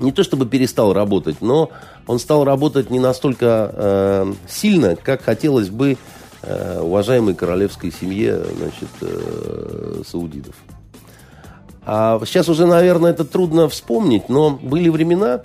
не 0.00 0.12
то 0.12 0.22
чтобы 0.22 0.46
перестал 0.46 0.92
работать, 0.92 1.40
но 1.40 1.70
он 2.06 2.18
стал 2.18 2.44
работать 2.44 2.90
не 2.90 2.98
настолько 2.98 3.70
э, 3.72 4.32
сильно, 4.48 4.96
как 4.96 5.22
хотелось 5.22 5.68
бы 5.68 5.96
э, 6.42 6.80
уважаемой 6.80 7.34
королевской 7.34 7.92
семье 7.92 8.42
значит, 8.56 8.88
э, 9.02 10.02
саудитов. 10.06 10.54
А 11.82 12.20
сейчас 12.24 12.48
уже, 12.48 12.66
наверное, 12.66 13.10
это 13.10 13.24
трудно 13.24 13.68
вспомнить, 13.68 14.28
но 14.28 14.50
были 14.50 14.88
времена, 14.88 15.42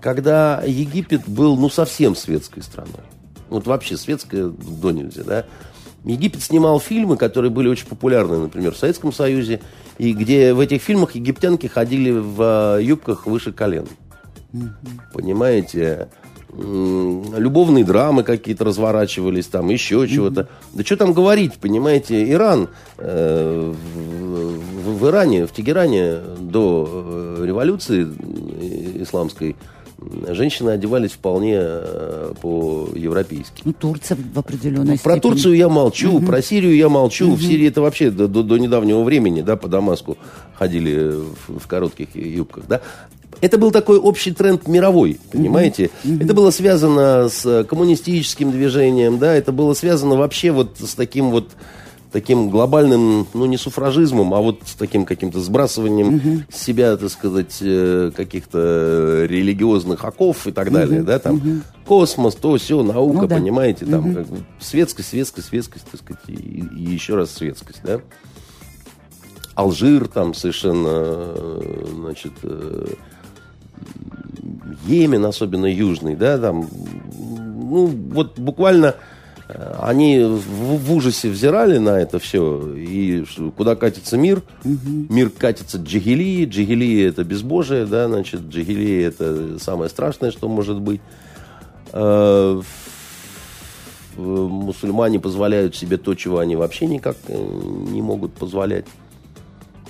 когда 0.00 0.62
Египет 0.66 1.28
был 1.28 1.56
ну 1.56 1.68
совсем 1.70 2.14
светской 2.14 2.62
страной. 2.62 3.04
Вот 3.48 3.66
вообще 3.66 3.96
светская 3.96 4.46
до 4.46 4.90
нельзя, 4.90 5.24
да. 5.24 5.44
Египет 6.04 6.42
снимал 6.42 6.80
фильмы, 6.80 7.16
которые 7.16 7.50
были 7.50 7.68
очень 7.68 7.86
популярны, 7.86 8.38
например, 8.38 8.74
в 8.74 8.78
Советском 8.78 9.12
Союзе, 9.12 9.60
и 9.98 10.12
где 10.12 10.52
в 10.52 10.60
этих 10.60 10.82
фильмах 10.82 11.14
египтянки 11.14 11.66
ходили 11.66 12.10
в 12.10 12.76
э, 12.78 12.82
юбках 12.82 13.26
выше 13.26 13.52
колен. 13.52 13.86
Понимаете? 15.12 16.08
любовные 16.54 17.84
драмы 17.84 18.24
какие-то 18.24 18.64
разворачивались, 18.64 19.46
там 19.46 19.70
еще 19.70 20.06
чего-то. 20.06 20.48
Да 20.74 20.84
что 20.84 20.96
там 20.96 21.14
говорить, 21.14 21.54
понимаете, 21.54 22.30
Иран, 22.30 22.68
э, 22.98 23.72
в, 23.72 24.98
в 24.98 25.08
Иране, 25.08 25.46
в 25.46 25.52
Тегеране 25.52 26.18
до 26.40 27.38
э, 27.38 27.44
революции 27.46 28.02
исламской 29.02 29.56
женщины 30.28 30.70
одевались 30.70 31.12
вполне 31.12 31.56
э, 31.58 32.32
по-европейски. 32.40 33.62
Ну, 33.64 33.72
Турция 33.72 34.16
в 34.16 34.38
определенной 34.38 34.98
Про 34.98 35.18
Турцию 35.18 35.56
я 35.56 35.68
молчу, 35.68 36.16
угу. 36.16 36.26
про 36.26 36.42
Сирию 36.42 36.76
я 36.76 36.88
молчу. 36.88 37.28
Угу. 37.28 37.36
В 37.36 37.42
Сирии 37.42 37.68
это 37.68 37.80
вообще 37.80 38.10
до, 38.10 38.28
до, 38.28 38.42
до 38.42 38.58
недавнего 38.58 39.02
времени, 39.02 39.42
да, 39.42 39.56
по 39.56 39.68
Дамаску 39.68 40.18
ходили 40.54 41.14
в, 41.46 41.58
в 41.58 41.66
коротких 41.66 42.14
юбках, 42.14 42.64
да. 42.68 42.80
Это 43.40 43.58
был 43.58 43.72
такой 43.72 43.98
общий 43.98 44.30
тренд 44.30 44.68
мировой, 44.68 45.18
понимаете? 45.32 45.90
Mm-hmm. 46.04 46.24
Это 46.24 46.34
было 46.34 46.50
связано 46.50 47.28
с 47.28 47.64
коммунистическим 47.64 48.52
движением, 48.52 49.18
да, 49.18 49.34
это 49.34 49.50
было 49.50 49.74
связано 49.74 50.14
вообще 50.14 50.52
вот 50.52 50.76
с 50.78 50.94
таким 50.94 51.30
вот 51.30 51.50
таким 52.12 52.50
глобальным, 52.50 53.26
ну, 53.32 53.46
не 53.46 53.56
суфражизмом, 53.56 54.34
а 54.34 54.40
вот 54.40 54.60
с 54.66 54.74
таким 54.74 55.04
каким-то 55.04 55.40
сбрасыванием 55.40 56.16
угу. 56.16 56.42
с 56.50 56.60
себя, 56.60 56.96
так 56.96 57.10
сказать, 57.10 57.58
э, 57.62 58.12
каких-то 58.14 59.24
религиозных 59.28 60.04
оков 60.04 60.46
и 60.46 60.52
так 60.52 60.66
угу. 60.66 60.74
далее, 60.74 61.02
да, 61.02 61.18
там, 61.18 61.36
угу. 61.36 61.60
космос, 61.86 62.34
то, 62.34 62.56
все, 62.56 62.82
наука, 62.82 63.22
ну, 63.22 63.26
да. 63.26 63.36
понимаете, 63.36 63.86
там, 63.86 64.10
угу. 64.10 64.14
как, 64.14 64.26
светскость, 64.60 65.08
светскость, 65.08 65.48
светскость, 65.48 65.86
так 65.90 66.00
сказать, 66.00 66.22
и, 66.28 66.32
и 66.32 66.90
еще 66.90 67.16
раз 67.16 67.32
светскость, 67.32 67.80
да. 67.82 68.00
Алжир 69.54 70.08
там 70.08 70.34
совершенно, 70.34 71.34
значит, 71.94 72.32
э, 72.42 72.86
Йемен, 74.86 75.24
особенно 75.24 75.66
южный, 75.66 76.14
да, 76.14 76.38
там, 76.38 76.68
ну, 77.72 77.86
вот 77.86 78.38
буквально 78.38 78.96
они 79.80 80.20
в, 80.20 80.92
ужасе 80.92 81.28
взирали 81.28 81.78
на 81.78 82.00
это 82.00 82.18
все, 82.18 82.74
и 82.74 83.24
куда 83.56 83.76
катится 83.76 84.16
мир, 84.16 84.42
угу. 84.64 85.06
мир 85.08 85.30
катится 85.30 85.78
джигелии, 85.78 86.44
джигелии 86.46 87.04
это 87.04 87.24
безбожие, 87.24 87.86
да, 87.86 88.08
значит, 88.08 88.42
джигелии 88.42 89.02
это 89.02 89.58
самое 89.58 89.90
страшное, 89.90 90.30
что 90.30 90.48
может 90.48 90.80
быть. 90.80 91.00
Э, 91.92 92.60
мусульмане 94.16 95.20
позволяют 95.20 95.74
себе 95.74 95.96
то, 95.96 96.14
чего 96.14 96.38
они 96.38 96.56
вообще 96.56 96.86
никак 96.86 97.16
не 97.28 98.02
могут 98.02 98.32
позволять. 98.34 98.84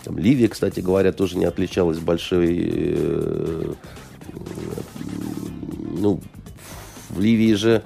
Там, 0.05 0.19
Ливия, 0.19 0.49
кстати 0.49 0.81
говоря, 0.81 1.13
тоже 1.13 1.39
не 1.39 1.45
отличалась 1.45 1.99
большой... 1.99 2.59
Э, 2.73 3.73
ну, 5.99 6.21
в 7.11 7.21
Ливии 7.21 7.55
же 7.55 7.83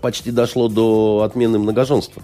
почти 0.00 0.30
дошло 0.30 0.68
до 0.68 1.22
отмены 1.24 1.58
многоженства. 1.58 2.22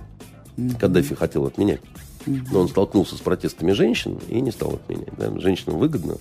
Каддафи 0.79 1.15
хотел 1.15 1.47
отменять. 1.47 1.81
Но 2.27 2.61
он 2.61 2.69
столкнулся 2.69 3.17
с 3.17 3.21
протестами 3.21 3.73
женщин 3.73 4.19
и 4.29 4.41
не 4.41 4.51
стал 4.51 4.75
отменять. 4.75 5.15
Да? 5.17 5.39
Женщинам 5.39 5.79
выгодно, 5.79 6.17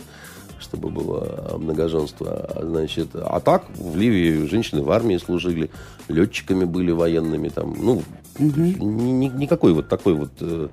чтобы 0.59 0.89
было 0.89 1.57
многоженство. 1.57 2.27
А, 2.31 2.63
значит, 2.63 3.09
а 3.13 3.39
так 3.39 3.65
в 3.75 3.97
Ливии 3.97 4.45
женщины 4.47 4.83
в 4.83 4.91
армии 4.91 5.17
служили, 5.17 5.71
летчиками 6.07 6.65
были 6.65 6.91
военными. 6.91 7.49
Там, 7.49 7.75
ну, 7.79 8.03
ни, 8.37 9.25
никакой 9.27 9.73
вот 9.73 9.87
такой 9.87 10.13
вот 10.13 10.31
э, 10.41 10.67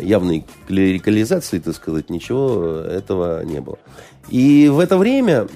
явной 0.00 0.44
клерикализации, 0.68 1.58
так 1.58 1.74
сказать, 1.74 2.10
ничего 2.10 2.64
этого 2.64 3.42
не 3.44 3.60
было. 3.60 3.78
И 4.28 4.68
в 4.68 4.78
это 4.78 4.96
время 4.96 5.46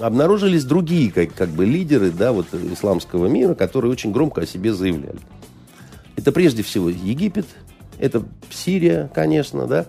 обнаружились 0.00 0.64
другие 0.64 1.10
как, 1.10 1.34
как 1.34 1.48
бы 1.50 1.64
лидеры 1.64 2.10
да, 2.10 2.32
вот, 2.32 2.46
исламского 2.52 3.26
мира, 3.26 3.54
которые 3.54 3.92
очень 3.92 4.12
громко 4.12 4.42
о 4.42 4.46
себе 4.46 4.72
заявляли. 4.72 5.20
Это 6.16 6.32
прежде 6.32 6.62
всего 6.62 6.88
Египет, 6.88 7.46
это 7.98 8.22
Сирия, 8.50 9.10
конечно, 9.14 9.66
да. 9.66 9.86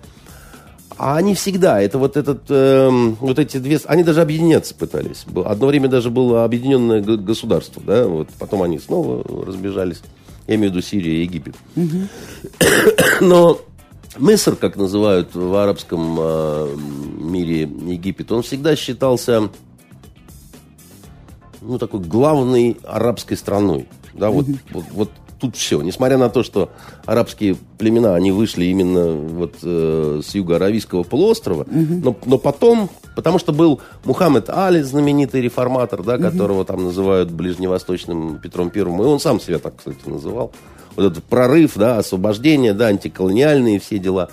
А 0.97 1.15
они 1.15 1.33
всегда, 1.33 1.81
это 1.81 1.97
вот 1.97 2.17
этот, 2.17 2.41
э, 2.49 2.89
вот 2.89 3.39
эти 3.39 3.57
две, 3.57 3.79
они 3.85 4.03
даже 4.03 4.21
объединяться 4.21 4.75
пытались. 4.75 5.25
Одно 5.45 5.67
время 5.67 5.87
даже 5.87 6.09
было 6.09 6.43
объединенное 6.43 7.01
государство, 7.01 7.81
да, 7.85 8.05
вот 8.05 8.27
потом 8.37 8.63
они 8.63 8.79
снова 8.79 9.23
разбежались. 9.45 10.01
Я 10.45 10.55
имею 10.55 10.71
в 10.71 10.73
виду 10.73 10.85
Сирия 10.85 11.19
и 11.19 11.21
Египет. 11.21 11.55
Угу. 11.77 11.97
Но 13.21 13.61
Мыср, 14.17 14.55
как 14.55 14.75
называют 14.75 15.35
в 15.35 15.55
арабском 15.55 16.17
э, 16.19 16.75
мире 17.19 17.61
Египет, 17.61 18.31
он 18.31 18.41
всегда 18.41 18.75
считался 18.75 19.49
ну, 21.61 21.77
такой 21.77 21.99
главной 21.99 22.77
арабской 22.83 23.35
страной. 23.35 23.87
Да, 24.13 24.31
вот, 24.31 24.45
вот, 24.71 24.85
вот 24.91 25.09
тут 25.39 25.55
все. 25.55 25.81
Несмотря 25.81 26.17
на 26.17 26.29
то, 26.29 26.43
что 26.43 26.71
арабские 27.05 27.55
племена, 27.77 28.15
они 28.15 28.31
вышли 28.31 28.65
именно 28.65 29.11
вот 29.13 29.55
э, 29.63 30.21
с 30.25 30.35
юго-аравийского 30.35 31.03
полуострова, 31.03 31.61
угу. 31.61 31.93
но, 32.03 32.17
но 32.25 32.37
потом, 32.37 32.89
потому 33.15 33.39
что 33.39 33.53
был 33.53 33.79
Мухаммед 34.03 34.49
Али, 34.49 34.81
знаменитый 34.81 35.41
реформатор, 35.41 36.03
да, 36.03 36.17
которого 36.17 36.65
там 36.65 36.83
называют 36.83 37.31
ближневосточным 37.31 38.39
Петром 38.39 38.69
Первым, 38.69 39.01
и 39.01 39.05
он 39.05 39.19
сам 39.19 39.39
себя 39.39 39.59
так, 39.59 39.77
кстати, 39.77 39.97
называл 40.07 40.51
вот 40.99 41.11
этот 41.11 41.23
прорыв, 41.23 41.73
да, 41.75 41.97
освобождение, 41.97 42.73
да, 42.73 42.87
антиколониальные 42.87 43.79
все 43.79 43.99
дела. 43.99 44.29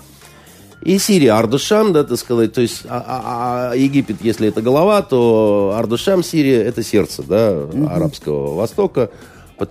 И 0.83 0.99
Сирия, 0.99 1.33
Ардушам, 1.33 1.91
да, 1.91 2.03
так 2.03 2.17
сказать, 2.19 2.53
то 2.53 2.61
есть 2.61 2.83
а, 2.87 3.03
а, 3.07 3.71
а 3.71 3.75
Египет, 3.75 4.17
если 4.21 4.47
это 4.47 4.61
голова, 4.61 5.01
то 5.01 5.73
Ардушам, 5.75 6.23
Сирия, 6.23 6.61
это 6.61 6.83
сердце, 6.83 7.23
да, 7.23 7.51
mm 7.51 7.87
арабского 7.89 8.55
Востока. 8.55 9.09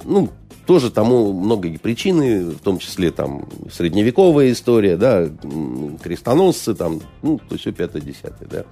Ну, 0.04 0.30
тоже 0.66 0.90
тому 0.90 1.32
многие 1.32 1.76
причины, 1.76 2.50
в 2.50 2.58
том 2.58 2.78
числе 2.78 3.12
там 3.12 3.48
средневековая 3.72 4.50
история, 4.50 4.96
да, 4.96 5.28
крестоносцы 6.02 6.74
там, 6.74 7.00
ну, 7.22 7.38
то 7.48 7.56
все 7.56 7.72
пятое-десятое, 7.72 8.48
да. 8.50 8.64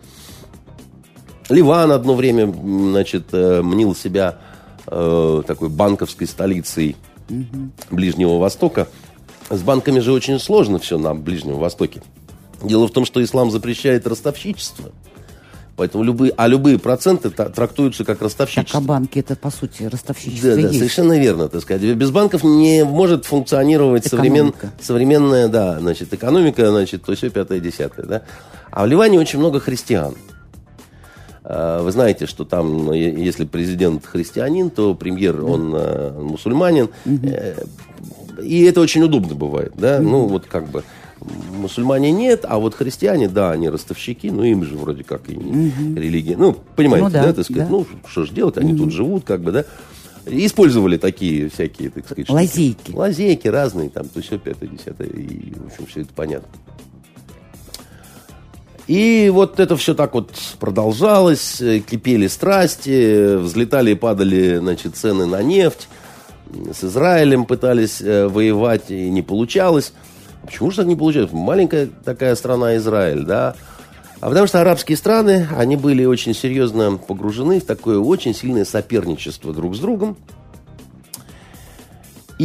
Ливан 1.50 1.92
одно 1.92 2.14
время, 2.14 2.52
значит, 2.52 3.26
э, 3.32 3.62
мнил 3.62 3.94
себя 3.94 4.38
э, 4.86 5.42
такой 5.46 5.68
банковской 5.68 6.26
столицей 6.26 6.96
угу. 7.28 7.70
Ближнего 7.90 8.38
Востока. 8.38 8.88
С 9.50 9.60
банками 9.62 10.00
же 10.00 10.12
очень 10.12 10.38
сложно 10.38 10.78
все 10.78 10.98
на 10.98 11.14
Ближнем 11.14 11.56
Востоке. 11.56 12.02
Дело 12.62 12.88
в 12.88 12.92
том, 12.92 13.04
что 13.04 13.22
ислам 13.22 13.50
запрещает 13.50 14.06
ростовщичество. 14.06 14.90
Поэтому 15.76 16.04
любые, 16.04 16.32
а 16.36 16.46
любые 16.46 16.78
проценты 16.78 17.30
трактуются 17.30 18.04
как 18.04 18.22
ростовщичество. 18.22 18.80
Так, 18.80 18.84
а 18.84 18.86
банки 18.86 19.18
это, 19.18 19.34
по 19.34 19.50
сути, 19.50 19.82
ростовщичество 19.82 20.50
Да, 20.50 20.54
да, 20.56 20.62
есть. 20.62 20.78
совершенно 20.78 21.18
верно, 21.18 21.48
так 21.48 21.62
сказать. 21.62 21.82
Без 21.82 22.10
банков 22.12 22.44
не 22.44 22.84
может 22.84 23.24
функционировать 23.24 24.06
современ, 24.06 24.54
современная, 24.80 25.48
да, 25.48 25.80
значит, 25.80 26.14
экономика, 26.14 26.70
значит, 26.70 27.02
то 27.02 27.14
все 27.16 27.28
пятое, 27.28 27.58
десятое, 27.58 28.06
да. 28.06 28.22
А 28.70 28.84
в 28.84 28.86
Ливане 28.86 29.18
очень 29.18 29.40
много 29.40 29.58
христиан. 29.58 30.14
А, 31.44 31.82
вы 31.82 31.92
знаете, 31.92 32.26
что 32.26 32.44
там, 32.44 32.92
если 32.92 33.44
президент 33.44 34.06
христианин, 34.06 34.70
то 34.70 34.94
премьер, 34.94 35.44
он 35.44 35.74
э, 35.74 36.12
мусульманин. 36.18 36.88
Угу. 37.04 38.42
И 38.42 38.62
это 38.62 38.80
очень 38.80 39.02
удобно 39.02 39.34
бывает, 39.34 39.72
да, 39.76 40.00
ну 40.00 40.26
вот 40.26 40.46
как 40.46 40.68
бы 40.68 40.82
мусульмане 41.56 42.10
нет, 42.10 42.44
а 42.48 42.58
вот 42.58 42.74
христиане, 42.74 43.28
да, 43.28 43.52
они 43.52 43.68
ростовщики, 43.68 44.30
ну 44.30 44.42
им 44.42 44.64
же 44.64 44.76
вроде 44.76 45.04
как 45.04 45.28
и 45.28 45.36
угу. 45.36 45.94
религия. 45.94 46.36
Ну, 46.36 46.56
понимаете, 46.76 47.06
ну, 47.06 47.12
да, 47.12 47.22
да, 47.26 47.32
так 47.32 47.44
сказать, 47.44 47.68
да. 47.68 47.70
ну 47.70 47.86
что 48.08 48.24
ж 48.24 48.30
делать, 48.30 48.58
они 48.58 48.72
угу. 48.72 48.84
тут 48.84 48.92
живут, 48.92 49.24
как 49.24 49.40
бы, 49.42 49.52
да. 49.52 49.64
Использовали 50.26 50.96
такие 50.96 51.50
всякие, 51.50 51.90
так 51.90 52.06
сказать, 52.06 52.30
лазейки. 52.30 52.92
Лазейки 52.92 53.46
разные, 53.46 53.90
там, 53.90 54.08
то 54.08 54.22
все 54.22 54.38
пятое, 54.38 54.70
десятое, 54.70 55.08
и, 55.08 55.52
в 55.52 55.66
общем, 55.66 55.86
все 55.86 56.00
это 56.00 56.14
понятно. 56.14 56.48
И 58.86 59.30
вот 59.32 59.60
это 59.60 59.76
все 59.76 59.94
так 59.94 60.14
вот 60.14 60.30
продолжалось, 60.60 61.60
э, 61.60 61.78
кипели 61.78 62.26
страсти, 62.26 63.36
взлетали 63.36 63.92
и 63.92 63.94
падали, 63.94 64.56
значит, 64.56 64.96
цены 64.96 65.24
на 65.24 65.42
нефть. 65.42 65.88
С 66.72 66.84
Израилем 66.84 67.46
пытались 67.46 68.02
э, 68.02 68.28
воевать, 68.28 68.90
и 68.90 69.08
не 69.08 69.22
получалось. 69.22 69.94
Почему 70.44 70.70
же 70.70 70.78
так 70.78 70.86
не 70.86 70.96
получалось? 70.96 71.32
Маленькая 71.32 71.88
такая 72.04 72.34
страна 72.34 72.76
Израиль, 72.76 73.24
да? 73.24 73.56
А 74.20 74.28
потому 74.28 74.46
что 74.46 74.60
арабские 74.60 74.98
страны, 74.98 75.48
они 75.56 75.76
были 75.76 76.04
очень 76.04 76.34
серьезно 76.34 76.98
погружены 76.98 77.60
в 77.60 77.64
такое 77.64 77.98
очень 77.98 78.34
сильное 78.34 78.66
соперничество 78.66 79.54
друг 79.54 79.76
с 79.76 79.78
другом. 79.78 80.18
И 82.38 82.44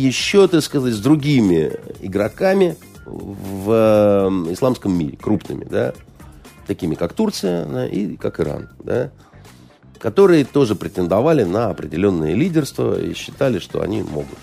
еще, 0.00 0.46
так 0.46 0.62
сказать, 0.62 0.94
с 0.94 0.98
другими 1.00 1.72
игроками– 2.00 2.76
в 3.10 3.70
эм, 3.70 4.52
исламском 4.52 4.96
мире, 4.96 5.16
крупными, 5.16 5.64
да, 5.64 5.92
такими 6.66 6.94
как 6.94 7.12
Турция 7.12 7.66
да, 7.66 7.86
и 7.86 8.16
как 8.16 8.40
Иран, 8.40 8.68
да, 8.82 9.10
которые 9.98 10.44
тоже 10.44 10.74
претендовали 10.74 11.44
на 11.44 11.68
определенное 11.68 12.34
лидерство 12.34 12.98
и 12.98 13.14
считали, 13.14 13.58
что 13.58 13.82
они 13.82 14.02
могут. 14.02 14.38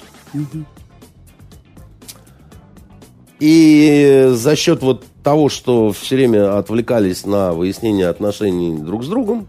И 3.39 4.29
за 4.31 4.55
счет 4.55 4.81
вот 4.81 5.05
того, 5.23 5.49
что 5.49 5.91
все 5.91 6.15
время 6.15 6.57
отвлекались 6.57 7.25
на 7.25 7.53
выяснение 7.53 8.07
отношений 8.07 8.77
друг 8.77 9.03
с 9.03 9.07
другом, 9.07 9.47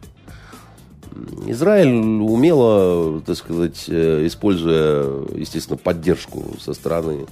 Израиль 1.47 1.89
умело, 1.89 3.21
так 3.23 3.37
сказать, 3.37 3.85
э, 3.89 4.27
используя, 4.27 5.25
естественно, 5.35 5.77
поддержку 5.77 6.45
со 6.61 6.75
стороны 6.75 7.27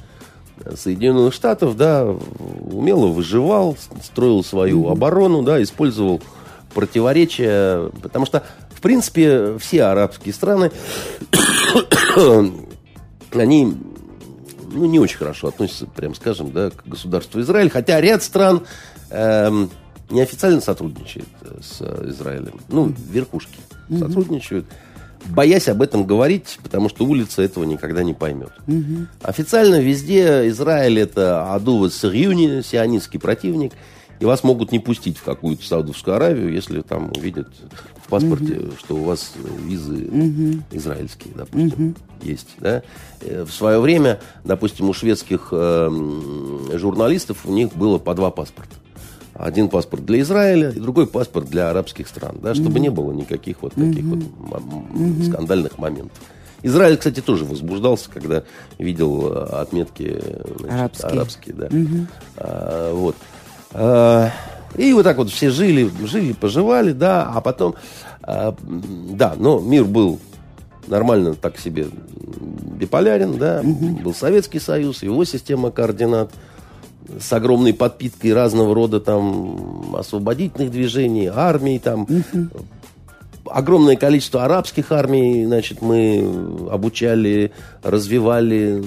Соединенных 0.75 1.35
Штатов, 1.35 1.77
да, 1.77 2.05
умело 2.05 3.09
выживал, 3.09 3.77
строил 4.03 4.43
свою 4.43 4.85
mm-hmm. 4.85 4.93
оборону, 4.93 5.43
да, 5.43 5.63
использовал 5.63 6.23
противоречия, 6.75 7.91
потому 8.03 8.27
что, 8.27 8.43
в 8.71 8.81
принципе, 8.81 9.57
все 9.59 9.85
арабские 9.85 10.35
страны, 10.35 10.73
они 13.33 13.77
ну, 14.73 14.87
не 14.87 14.99
очень 14.99 15.19
хорошо 15.19 15.49
относятся, 15.49 15.87
прям 15.87 16.15
скажем, 16.15 16.53
да, 16.53 16.71
к 16.71 16.87
государству 16.87 17.41
Израиль, 17.41 17.71
хотя 17.71 18.01
ряд 18.01 18.23
стран 18.23 18.63
эм, 19.11 19.71
неофициально 20.11 20.61
сотрудничает 20.61 21.29
с 21.61 21.81
Израилем. 22.11 22.61
Ну, 22.69 22.93
верхушки 23.11 23.59
mm-hmm. 23.89 23.99
сотрудничают. 23.99 24.67
Боясь 25.29 25.69
об 25.69 25.83
этом 25.83 26.05
говорить, 26.05 26.59
потому 26.63 26.89
что 26.89 27.05
улица 27.05 27.43
этого 27.43 27.65
никогда 27.65 28.03
не 28.03 28.15
поймет. 28.15 28.53
Угу. 28.67 29.07
Официально 29.23 29.81
везде 29.81 30.49
Израиль 30.49 31.01
это 31.01 31.53
Адува 31.53 31.91
Сирюни, 31.91 32.63
сионистский 32.63 33.21
противник, 33.21 33.73
и 34.19 34.25
вас 34.25 34.43
могут 34.45 34.73
не 34.73 34.79
пустить 34.79 35.19
в 35.19 35.23
какую-то 35.23 35.65
Саудовскую 35.65 36.17
Аравию, 36.17 36.53
если 36.53 36.81
там 36.81 37.13
увидят 37.15 37.49
в 38.03 38.09
паспорте, 38.09 38.61
угу. 38.61 38.73
что 38.79 38.97
у 38.97 39.05
вас 39.05 39.33
визы 39.63 40.07
угу. 40.07 40.63
израильские, 40.71 41.35
допустим, 41.35 41.89
угу. 41.89 41.95
есть. 42.23 42.49
Да? 42.59 42.83
Э, 43.21 43.45
в 43.45 43.53
свое 43.53 43.81
время, 43.81 44.21
допустим, 44.45 44.89
у 44.89 44.93
шведских 44.93 45.49
э, 45.53 45.91
журналистов 46.75 47.45
у 47.45 47.53
них 47.53 47.75
было 47.75 47.99
по 47.99 48.15
два 48.15 48.31
паспорта 48.31 48.77
один 49.39 49.69
паспорт 49.69 50.05
для 50.05 50.21
Израиля 50.21 50.71
и 50.71 50.81
другой 50.81 51.07
паспорт 51.07 51.49
для 51.49 51.71
арабских 51.71 52.09
стран, 52.09 52.39
да, 52.43 52.55
чтобы 52.55 52.79
mm-hmm. 52.79 52.81
не 52.81 52.91
было 52.91 53.13
никаких 53.13 53.63
вот 53.63 53.75
таких 53.75 54.05
mm-hmm. 54.05 54.27
вот 54.41 54.63
mm-hmm. 54.63 55.29
скандальных 55.29 55.79
моментов. 55.79 56.19
Израиль, 56.63 56.97
кстати, 56.97 57.21
тоже 57.21 57.45
возбуждался, 57.45 58.11
когда 58.11 58.43
видел 58.79 59.33
э, 59.33 59.45
отметки 59.61 60.21
значит, 60.59 60.71
арабские. 60.71 61.11
арабские 61.11 61.55
да. 61.55 61.67
mm-hmm. 61.67 62.07
а, 62.39 62.95
вот. 62.95 63.17
а, 63.73 64.31
и 64.77 64.93
вот 64.93 65.05
так 65.05 65.17
вот 65.19 65.31
все 65.31 65.51
жили, 65.51 65.91
жили, 66.05 66.33
поживали, 66.33 66.93
да, 66.93 67.31
а 67.33 67.41
потом, 67.41 67.75
а, 68.23 68.55
да, 68.65 69.35
но 69.37 69.61
мир 69.61 69.85
был 69.85 70.19
нормально 70.87 71.35
так 71.35 71.59
себе 71.59 71.87
биполярен, 72.77 73.39
да, 73.39 73.63
mm-hmm. 73.63 74.03
был 74.03 74.15
Советский 74.15 74.59
Союз, 74.59 75.03
его 75.03 75.25
система 75.25 75.71
координат, 75.71 76.31
с 77.21 77.33
огромной 77.33 77.75
подпиткой 77.75 78.35
разного 78.35 78.75
рода 78.75 79.01
там 79.01 79.95
освободительных 79.97 80.71
движений, 80.71 81.31
армий 81.33 81.79
там. 81.79 82.03
Угу. 82.03 82.49
Огромное 83.49 83.95
количество 83.95 84.45
арабских 84.45 84.91
армий, 84.91 85.47
значит, 85.47 85.81
мы 85.81 86.69
обучали, 86.69 87.53
развивали, 87.85 88.83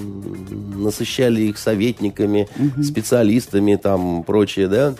насыщали 0.76 1.42
их 1.42 1.58
советниками, 1.58 2.46
угу. 2.56 2.82
специалистами, 2.82 3.76
там, 3.76 4.22
прочее, 4.22 4.68
да. 4.68 4.94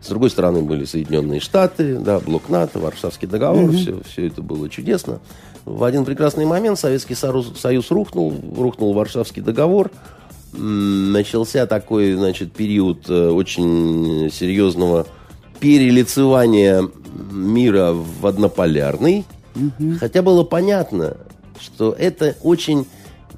С 0.00 0.08
другой 0.08 0.30
стороны 0.30 0.62
были 0.62 0.84
Соединенные 0.84 1.38
Штаты, 1.38 1.98
да, 1.98 2.18
блок 2.18 2.48
НАТО, 2.48 2.80
Варшавский 2.80 3.28
договор, 3.28 3.70
угу. 3.70 3.76
все, 3.76 4.00
все 4.08 4.26
это 4.26 4.42
было 4.42 4.68
чудесно. 4.68 5.20
В 5.64 5.84
один 5.84 6.04
прекрасный 6.04 6.44
момент 6.44 6.78
Советский 6.78 7.14
Союз, 7.14 7.52
Союз 7.58 7.90
рухнул, 7.90 8.34
рухнул 8.56 8.94
Варшавский 8.94 9.42
договор– 9.42 9.92
начался 10.52 11.66
такой, 11.66 12.14
значит, 12.14 12.52
период 12.52 13.08
э, 13.08 13.28
очень 13.28 14.30
серьезного 14.32 15.06
перелицевания 15.60 16.88
мира 17.30 17.92
в 17.92 18.26
однополярный. 18.26 19.24
Угу. 19.54 19.98
Хотя 19.98 20.22
было 20.22 20.44
понятно, 20.44 21.16
что 21.60 21.92
это 21.92 22.36
очень 22.42 22.86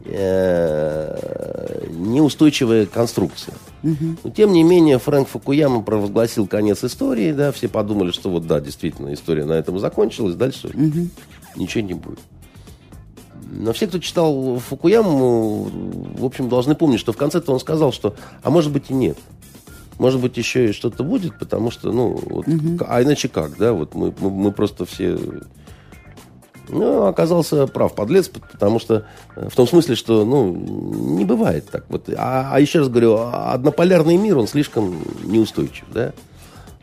э, 0.05 1.87
неустойчивая 1.91 2.87
конструкция. 2.87 3.55
Угу. 3.83 4.17
Но 4.25 4.31
тем 4.31 4.53
не 4.53 4.63
менее 4.63 4.99
Фрэнк 4.99 5.29
Фукуяма 5.29 5.83
провозгласил 5.83 6.47
конец 6.47 6.85
истории, 6.85 7.33
да, 7.33 7.53
все 7.53 7.69
подумали, 7.69 8.11
что 8.11 8.31
вот 8.31 8.47
да, 8.47 8.61
действительно 8.61 9.13
история 9.15 9.45
на 9.45 9.53
этом 9.55 9.79
закончилась, 9.79 10.35
дальше 10.35 10.69
угу. 10.69 11.09
ничего 11.57 11.85
не 11.85 11.95
будет. 11.95 12.21
Но 13.51 13.73
все, 13.73 13.89
кто 13.89 13.99
читал 13.99 14.59
Фукуяму, 14.59 15.69
в 16.17 16.25
общем, 16.25 16.49
должны 16.49 16.75
помнить, 16.75 17.01
что 17.01 17.13
в 17.13 17.17
конце-то 17.17 17.53
он 17.53 17.61
сказал, 17.61 17.93
что, 17.93 18.15
а 18.43 18.51
может 18.51 18.73
быть 18.73 18.85
и 18.91 18.95
нет. 18.95 19.19
Может 19.99 20.21
быть, 20.21 20.37
еще 20.37 20.71
и 20.71 20.73
что-то 20.73 21.03
будет, 21.03 21.39
потому 21.39 21.71
что, 21.71 21.93
ну, 21.93 22.19
вот, 22.25 22.49
угу. 22.49 22.79
а 22.89 23.03
иначе 23.03 23.29
как, 23.29 23.57
да, 23.59 23.73
вот 23.73 23.95
мы, 23.95 24.15
мы, 24.19 24.31
мы 24.31 24.53
просто 24.53 24.87
все... 24.87 25.19
Ну, 26.69 27.07
оказался 27.07 27.67
прав, 27.67 27.95
подлец, 27.97 28.29
потому 28.29 28.79
что 28.79 29.05
э, 29.35 29.49
в 29.51 29.57
том 29.57 29.67
смысле, 29.67 29.97
что, 29.97 30.25
ну, 30.25 30.55
не 30.55 31.25
бывает 31.25 31.69
так. 31.69 31.85
Вот. 31.89 32.09
А, 32.17 32.51
а 32.53 32.61
еще 32.61 32.79
раз 32.79 32.89
говорю, 32.89 33.19
однополярный 33.19 34.17
мир, 34.17 34.39
он 34.39 34.47
слишком 34.47 34.95
неустойчив, 35.25 35.85
да. 35.93 36.13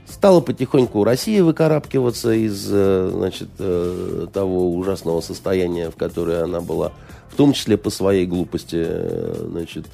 Стала 0.10 0.40
потихоньку 0.40 1.04
Россия 1.04 1.44
выкарабкиваться 1.44 2.32
из 2.32 2.68
э, 2.72 3.10
значит, 3.14 3.50
э, 3.60 4.28
того 4.32 4.74
ужасного 4.74 5.20
состояния, 5.20 5.92
в 5.92 5.98
которое 5.98 6.44
она 6.44 6.62
была, 6.62 6.94
в 7.30 7.36
том 7.36 7.52
числе 7.52 7.78
по 7.78 7.90
своей 7.90 8.26
глупости 8.26 8.78
э, 8.80 9.48
значит, 9.50 9.86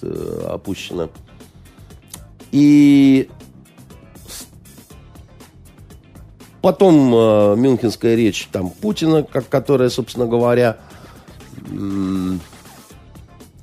опущена. 0.47 1.10
И 2.52 3.28
потом 6.62 7.10
Мюнхенская 7.60 8.13
речь 8.13 8.47
там 8.52 8.69
Путина, 8.69 9.23
которая, 9.23 9.89
собственно 9.89 10.28
говоря, 10.28 10.78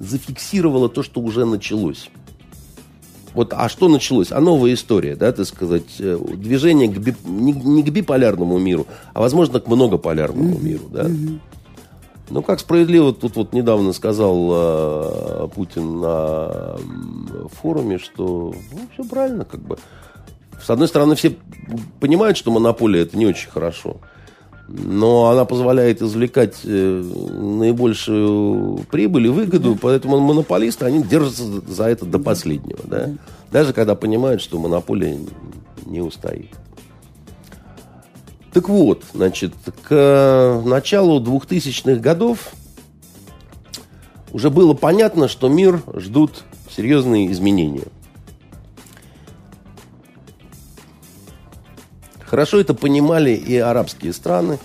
зафиксировала 0.01 0.89
то, 0.89 1.05
что 1.05 1.21
уже 1.21 1.45
началось. 1.45 2.11
Вот, 3.35 3.53
а 3.57 3.69
что 3.69 3.89
началось? 3.89 4.33
А 4.33 4.41
новая 4.41 4.75
история, 4.75 5.15
да, 5.15 5.31
так 5.33 5.47
сказать, 5.47 6.01
э, 6.01 6.19
движение 6.35 6.89
к 6.89 6.99
би, 6.99 7.15
не, 7.25 7.53
не 7.53 7.83
к 7.83 7.91
биполярному 7.91 8.59
миру, 8.59 8.87
а, 9.15 9.21
возможно, 9.21 9.61
к 9.61 9.69
многополярному 9.69 10.57
mm-hmm. 10.57 10.65
миру, 10.65 10.85
да. 10.91 11.05
Mm-hmm. 11.05 11.39
Ну, 12.31 12.43
как 12.43 12.61
справедливо 12.61 13.13
тут 13.13 13.37
вот 13.37 13.53
недавно 13.53 13.93
сказал 13.93 14.51
э, 14.53 15.49
Путин 15.55 16.01
на 16.01 16.77
форуме, 17.61 17.99
что 17.99 18.55
ну, 18.73 18.81
все 18.93 19.05
правильно, 19.05 19.45
как 19.45 19.61
бы. 19.61 19.79
С 20.63 20.71
одной 20.71 20.89
стороны, 20.89 21.15
все 21.15 21.37
понимают, 22.01 22.37
что 22.37 22.51
монополия 22.51 23.03
это 23.03 23.17
не 23.17 23.27
очень 23.27 23.51
хорошо 23.51 23.97
но 24.73 25.31
она 25.31 25.45
позволяет 25.45 26.01
извлекать 26.01 26.61
э, 26.65 27.03
наибольшую 27.03 28.85
прибыль 28.91 29.27
и 29.27 29.31
выгоду, 29.31 29.77
поэтому 29.81 30.21
монополисты, 30.21 30.85
они 30.85 31.03
держатся 31.03 31.45
за 31.67 31.85
это 31.85 32.05
до 32.05 32.19
последнего, 32.19 32.81
да? 32.85 33.11
Даже 33.51 33.73
когда 33.73 33.97
понимают, 33.97 34.41
что 34.41 34.59
монополия 34.59 35.19
не 35.87 36.01
устоит. 36.01 36.51
Так 38.53 38.69
вот, 38.69 39.03
значит, 39.13 39.53
к 39.89 40.63
началу 40.65 41.21
2000-х 41.21 42.01
годов 42.01 42.53
уже 44.33 44.51
было 44.51 44.75
понятно, 44.75 45.27
что 45.27 45.49
мир 45.49 45.83
ждут 45.97 46.45
серьезные 46.69 47.33
изменения– 47.33 47.87
Хорошо 52.31 52.61
это 52.61 52.75
понимали 52.75 53.31
и 53.31 53.57
арабские 53.57 54.13
страны, 54.13 54.61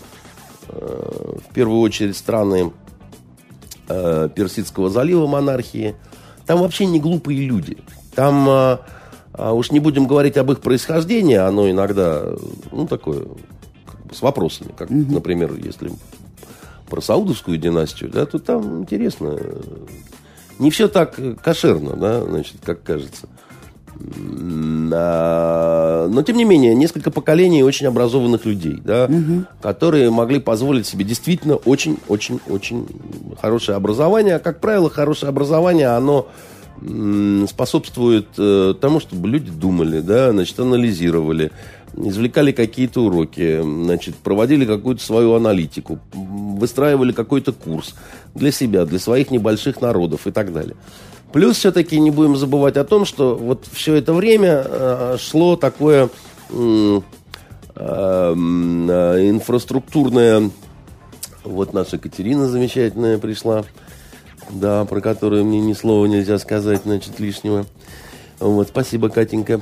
э, 0.67 1.37
в 1.49 1.51
первую 1.51 1.79
очередь 1.79 2.15
страны 2.15 2.71
э, 3.87 4.29
Персидского 4.35 4.91
залива 4.91 5.25
монархии. 5.25 5.95
Там 6.45 6.59
вообще 6.59 6.85
не 6.85 6.99
глупые 6.99 7.39
люди. 7.39 7.77
Там, 8.13 8.47
э, 8.47 8.77
а 9.33 9.53
уж 9.53 9.71
не 9.71 9.79
будем 9.79 10.05
говорить 10.05 10.37
об 10.37 10.51
их 10.51 10.59
происхождении, 10.59 11.37
оно 11.37 11.67
иногда, 11.67 12.35
ну, 12.71 12.85
такое, 12.85 13.21
как 13.87 14.05
бы 14.05 14.13
с 14.13 14.21
вопросами. 14.21 14.71
Как, 14.77 14.91
угу. 14.91 15.11
например, 15.11 15.55
если 15.55 15.91
про 16.87 17.01
саудовскую 17.01 17.57
династию, 17.57 18.11
да, 18.11 18.27
то 18.27 18.37
там 18.37 18.81
интересно. 18.81 19.39
Не 20.59 20.69
все 20.69 20.87
так 20.87 21.19
кошерно, 21.41 21.95
да, 21.95 22.21
значит, 22.21 22.57
как 22.63 22.83
кажется. 22.83 23.27
Но, 24.95 26.21
тем 26.21 26.37
не 26.37 26.43
менее, 26.45 26.75
несколько 26.75 27.11
поколений 27.11 27.63
очень 27.63 27.87
образованных 27.87 28.45
людей, 28.45 28.79
да, 28.83 29.05
угу. 29.05 29.45
которые 29.61 30.09
могли 30.11 30.39
позволить 30.39 30.85
себе 30.85 31.05
действительно 31.05 31.55
очень-очень-очень 31.55 32.87
хорошее 33.41 33.77
образование. 33.77 34.35
А, 34.35 34.39
как 34.39 34.59
правило, 34.59 34.89
хорошее 34.89 35.29
образование, 35.29 35.87
оно 35.87 36.27
способствует 37.47 38.27
э, 38.37 38.73
тому, 38.79 38.99
чтобы 38.99 39.29
люди 39.29 39.49
думали, 39.49 40.01
да, 40.01 40.31
значит, 40.31 40.59
анализировали, 40.59 41.51
извлекали 41.95 42.51
какие-то 42.51 43.05
уроки, 43.05 43.61
значит, 43.61 44.15
проводили 44.15 44.65
какую-то 44.65 45.01
свою 45.01 45.35
аналитику, 45.35 45.99
выстраивали 46.13 47.13
какой-то 47.13 47.53
курс 47.53 47.95
для 48.33 48.51
себя, 48.51 48.85
для 48.85 48.99
своих 48.99 49.31
небольших 49.31 49.79
народов 49.79 50.27
и 50.27 50.31
так 50.31 50.51
далее. 50.51 50.75
Плюс 51.31 51.57
все-таки 51.57 51.99
не 51.99 52.11
будем 52.11 52.37
забывать 52.37 52.77
о 52.77 52.85
том, 52.85 53.05
что 53.05 53.35
вот 53.35 53.65
все 53.71 53.95
это 53.95 54.13
время 54.13 54.63
э, 54.65 55.17
шло 55.19 55.55
такое 55.55 56.09
э, 56.49 56.99
инфраструктурное... 57.75 60.49
Вот 61.43 61.73
наша 61.73 61.97
Катерина 61.99 62.47
замечательная 62.47 63.19
пришла, 63.19 63.65
да, 64.49 64.83
про 64.85 64.99
которую 64.99 65.45
мне 65.45 65.61
ни 65.61 65.73
слова 65.73 66.07
нельзя 66.07 66.39
сказать, 66.39 66.81
значит, 66.85 67.19
лишнего. 67.19 67.67
Вот, 68.39 68.69
спасибо, 68.69 69.09
Катенька. 69.09 69.61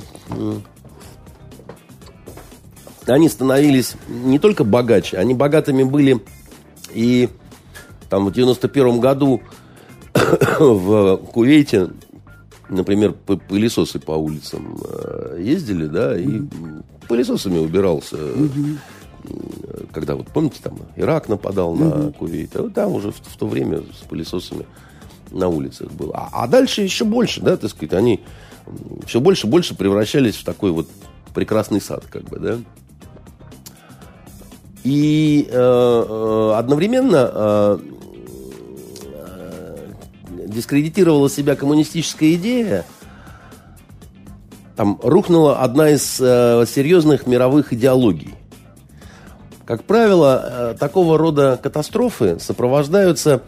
Они 3.06 3.28
становились 3.28 3.96
не 4.08 4.38
только 4.38 4.64
богаче, 4.64 5.18
они 5.18 5.34
богатыми 5.34 5.82
были 5.82 6.22
и 6.94 7.28
там 8.08 8.26
в 8.26 8.32
91 8.32 9.00
году 9.00 9.42
в 10.14 11.16
Кувейте, 11.32 11.90
например, 12.68 13.12
пылесосы 13.12 13.98
по 13.98 14.12
улицам 14.12 14.78
э, 14.84 15.38
ездили, 15.40 15.86
да, 15.86 16.18
и 16.18 16.42
пылесосами 17.08 17.58
убирался 17.58 18.16
когда 19.92 20.16
вот, 20.16 20.28
помните, 20.28 20.58
там 20.62 20.78
Ирак 20.96 21.28
нападал 21.28 21.74
на 21.74 22.12
Кувейт, 22.12 22.54
вот 22.56 22.74
там 22.74 22.92
уже 22.92 23.10
в, 23.10 23.16
в 23.16 23.36
то 23.36 23.46
время 23.46 23.78
с 23.78 24.06
пылесосами 24.08 24.66
на 25.30 25.48
улицах 25.48 25.90
было. 25.92 26.14
А, 26.14 26.44
а 26.44 26.46
дальше 26.46 26.82
еще 26.82 27.04
больше, 27.04 27.40
да, 27.40 27.56
так 27.56 27.70
сказать, 27.70 27.94
они 27.94 28.20
все 29.06 29.20
больше 29.20 29.46
и 29.46 29.50
больше 29.50 29.74
превращались 29.74 30.36
в 30.36 30.44
такой 30.44 30.70
вот 30.70 30.88
прекрасный 31.34 31.80
сад, 31.80 32.04
как 32.08 32.24
бы, 32.24 32.38
да. 32.38 32.58
И 34.84 35.48
э, 35.50 35.54
э, 35.56 36.52
одновременно 36.56 37.30
э, 37.32 37.78
э, 37.78 37.78
дискредитировала 40.54 41.28
себя 41.28 41.56
коммунистическая 41.56 42.34
идея, 42.34 42.84
там 44.76 44.98
рухнула 45.02 45.60
одна 45.60 45.90
из 45.90 46.18
э, 46.20 46.64
серьезных 46.66 47.26
мировых 47.26 47.72
идеологий. 47.72 48.34
Как 49.66 49.84
правило, 49.84 50.72
э, 50.72 50.76
такого 50.78 51.18
рода 51.18 51.58
катастрофы 51.62 52.38
сопровождаются 52.38 53.42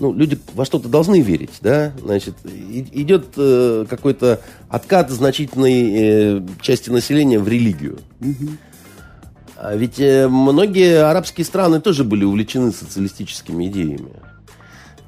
ну, 0.00 0.12
люди 0.12 0.38
во 0.54 0.64
что-то 0.64 0.88
должны 0.88 1.20
верить, 1.20 1.58
да, 1.60 1.92
значит, 2.02 2.34
идет 2.44 3.26
э, 3.36 3.84
какой-то 3.88 4.40
откат 4.68 5.10
значительной 5.10 5.90
э, 5.92 6.42
части 6.60 6.90
населения 6.90 7.38
в 7.38 7.46
религию. 7.46 7.98
А 9.56 9.76
ведь 9.76 10.00
э, 10.00 10.26
многие 10.26 11.04
арабские 11.04 11.44
страны 11.44 11.80
тоже 11.80 12.04
были 12.04 12.24
увлечены 12.24 12.72
социалистическими 12.72 13.66
идеями. 13.66 14.10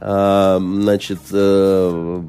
А, 0.04 0.58
значит, 0.58 1.20
э, 1.30 2.22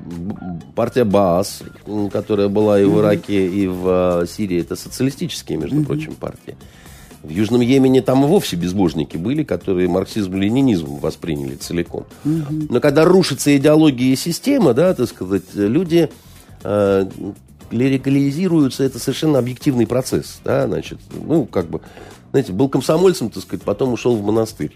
партия 0.75 1.05
Баас, 1.05 1.63
которая 2.11 2.47
была 2.47 2.79
и 2.79 2.85
в 2.85 2.99
Ираке, 2.99 3.47
и 3.47 3.65
в 3.65 4.21
э, 4.21 4.27
Сирии, 4.27 4.61
это 4.61 4.75
социалистические, 4.75 5.57
между 5.57 5.81
прочим, 5.81 6.13
партии. 6.13 6.55
В 7.23 7.29
Южном 7.29 7.61
Йемене 7.61 8.03
там 8.03 8.25
и 8.25 8.27
вовсе 8.27 8.57
безбожники 8.57 9.17
были, 9.17 9.43
которые 9.43 9.87
марксизм-ленинизм 9.87 10.99
восприняли 10.99 11.55
целиком. 11.55 12.05
Но 12.23 12.79
когда 12.79 13.05
рушится 13.05 13.57
идеология 13.57 14.13
и 14.13 14.15
система, 14.15 14.75
да, 14.75 14.93
так 14.93 15.09
сказать, 15.09 15.55
люди 15.55 16.11
э, 16.63 17.05
лирикализируются, 17.71 18.83
это 18.83 18.99
совершенно 18.99 19.39
объективный 19.39 19.87
процесс, 19.87 20.41
да, 20.45 20.67
значит, 20.67 20.99
ну, 21.11 21.45
как 21.45 21.71
бы, 21.71 21.81
знаете, 22.29 22.53
был 22.53 22.69
комсомольцем, 22.69 23.31
так 23.31 23.41
сказать, 23.41 23.63
потом 23.65 23.93
ушел 23.93 24.15
в 24.15 24.23
монастырь. 24.23 24.73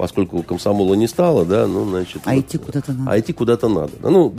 Поскольку 0.00 0.42
комсомола 0.42 0.94
не 0.94 1.06
стало, 1.06 1.44
да, 1.44 1.66
ну, 1.66 1.84
значит... 1.84 2.22
А 2.24 2.32
вот, 2.32 2.40
идти 2.40 2.56
куда-то 2.56 2.94
надо. 2.94 3.10
А 3.10 3.20
идти 3.20 3.34
куда-то 3.34 3.68
надо. 3.68 3.92
Ну, 4.00 4.34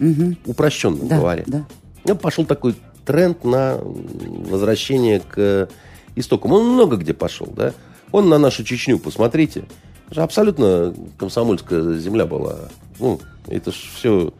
угу. 0.00 0.36
упрощенно 0.44 1.04
да, 1.04 1.18
говоря. 1.18 1.44
Да. 1.46 1.64
Ну, 2.04 2.16
пошел 2.16 2.44
такой 2.44 2.74
тренд 3.06 3.44
на 3.44 3.78
возвращение 3.80 5.20
к 5.20 5.68
истокам. 6.16 6.50
Он 6.50 6.70
много 6.70 6.96
где 6.96 7.14
пошел, 7.14 7.46
да. 7.46 7.74
Он 8.10 8.28
на 8.28 8.38
нашу 8.38 8.64
Чечню, 8.64 8.98
посмотрите. 8.98 9.66
Это 10.06 10.16
же 10.16 10.22
абсолютно 10.22 10.92
комсомольская 11.16 11.94
земля 12.00 12.26
была. 12.26 12.56
Ну, 12.98 13.20
это 13.46 13.70
ж 13.70 13.76
все 13.94 14.34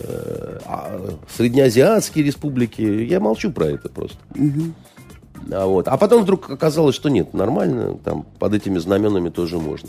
э, 0.00 0.58
а, 0.66 1.16
среднеазиатские 1.34 2.26
республики. 2.26 2.82
Я 2.82 3.20
молчу 3.20 3.50
про 3.50 3.68
это 3.68 3.88
просто. 3.88 4.18
Угу. 4.34 4.74
А, 5.50 5.66
вот. 5.66 5.88
а 5.88 5.96
потом 5.96 6.22
вдруг 6.22 6.50
оказалось, 6.50 6.94
что 6.94 7.08
нет, 7.08 7.34
нормально, 7.34 7.98
там 8.04 8.24
под 8.38 8.54
этими 8.54 8.78
знаменами 8.78 9.28
тоже 9.28 9.58
можно. 9.58 9.88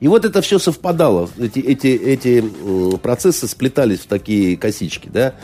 И 0.00 0.08
вот 0.08 0.24
это 0.24 0.42
все 0.42 0.58
совпадало, 0.58 1.28
эти, 1.38 1.60
эти, 1.60 1.86
эти 1.86 2.44
процессы 2.98 3.46
сплетались 3.48 4.00
в 4.00 4.06
такие 4.06 4.56
косички, 4.56 5.08
да. 5.12 5.34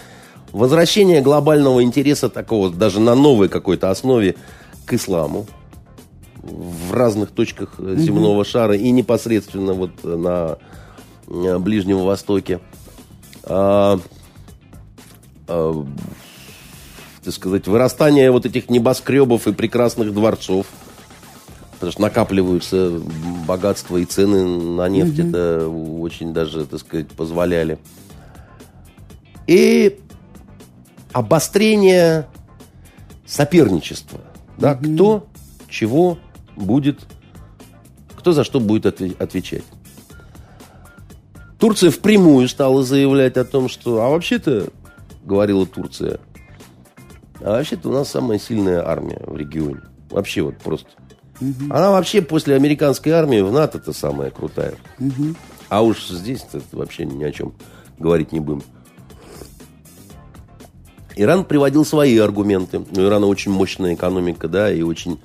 Возвращение 0.53 1.21
глобального 1.23 1.83
интереса 1.83 2.29
такого, 2.29 2.71
даже 2.71 3.01
на 3.01 3.15
новой 3.15 3.49
какой-то 3.49 3.91
основе 3.91 4.35
к 4.85 4.93
исламу 4.93 5.47
в 6.43 6.93
разных 6.93 7.31
точках 7.31 7.75
земного 7.79 8.43
mm-hmm. 8.43 8.51
шара 8.51 8.75
и 8.75 8.91
непосредственно 8.91 9.75
вот 9.75 10.03
на 10.03 10.59
э, 11.29 11.59
Ближнем 11.59 11.99
Востоке. 11.99 12.61
А, 13.45 14.01
а, 15.47 15.87
так 17.31 17.37
сказать, 17.37 17.69
вырастание 17.69 18.33
вот 18.33 18.45
этих 18.45 18.69
небоскребов 18.69 19.47
и 19.47 19.53
прекрасных 19.53 20.13
дворцов. 20.13 20.67
Потому 21.75 21.93
что 21.93 22.03
накапливаются 22.03 23.01
богатства 23.47 23.99
и 23.99 24.05
цены 24.05 24.45
на 24.45 24.89
нефть 24.89 25.21
это 25.21 25.69
очень 25.69 26.35
даже, 26.35 26.67
так 26.67 26.81
сказать, 26.81 27.07
позволяли. 27.09 27.79
И 29.47 30.01
обострение 31.13 32.27
соперничества. 33.27 34.21
Да, 34.59 34.75
кто 34.75 35.29
чего 35.69 36.19
будет, 36.57 36.99
кто 38.17 38.33
за 38.33 38.43
что 38.43 38.59
будет 38.59 38.87
отвечать. 38.87 39.65
Турция 41.61 41.93
впрямую 41.93 42.49
стала 42.49 42.83
заявлять 42.83 43.37
о 43.37 43.45
том, 43.45 43.69
что, 43.69 44.03
а 44.03 44.09
вообще-то, 44.09 44.67
говорила 45.25 45.65
Турция, 45.65 46.19
а 47.43 47.53
вообще-то 47.53 47.89
у 47.89 47.93
нас 47.93 48.09
самая 48.09 48.39
сильная 48.39 48.87
армия 48.87 49.23
в 49.27 49.37
регионе. 49.37 49.81
Вообще 50.11 50.43
вот 50.43 50.59
просто. 50.59 50.89
Угу. 51.41 51.71
Она 51.71 51.91
вообще 51.91 52.21
после 52.21 52.55
американской 52.55 53.13
армии 53.13 53.41
в 53.41 53.53
НАТО-то 53.53 53.93
самая 53.93 54.31
крутая. 54.31 54.75
Угу. 54.99 55.35
А 55.69 55.83
уж 55.83 56.09
здесь 56.09 56.45
вообще 56.73 57.07
ни 57.07 57.25
о 57.25 57.33
чем 57.33 57.55
говорить 57.99 58.33
не 58.33 58.41
будем. 58.41 58.63
Иран 61.17 61.45
приводил 61.45 61.85
свои 61.85 62.17
аргументы. 62.19 62.79
У 62.79 63.01
Ирана 63.01 63.27
очень 63.27 63.53
мощная 63.53 63.95
экономика, 63.95 64.49
да, 64.49 64.73
и 64.73 64.83
очень 64.83 65.21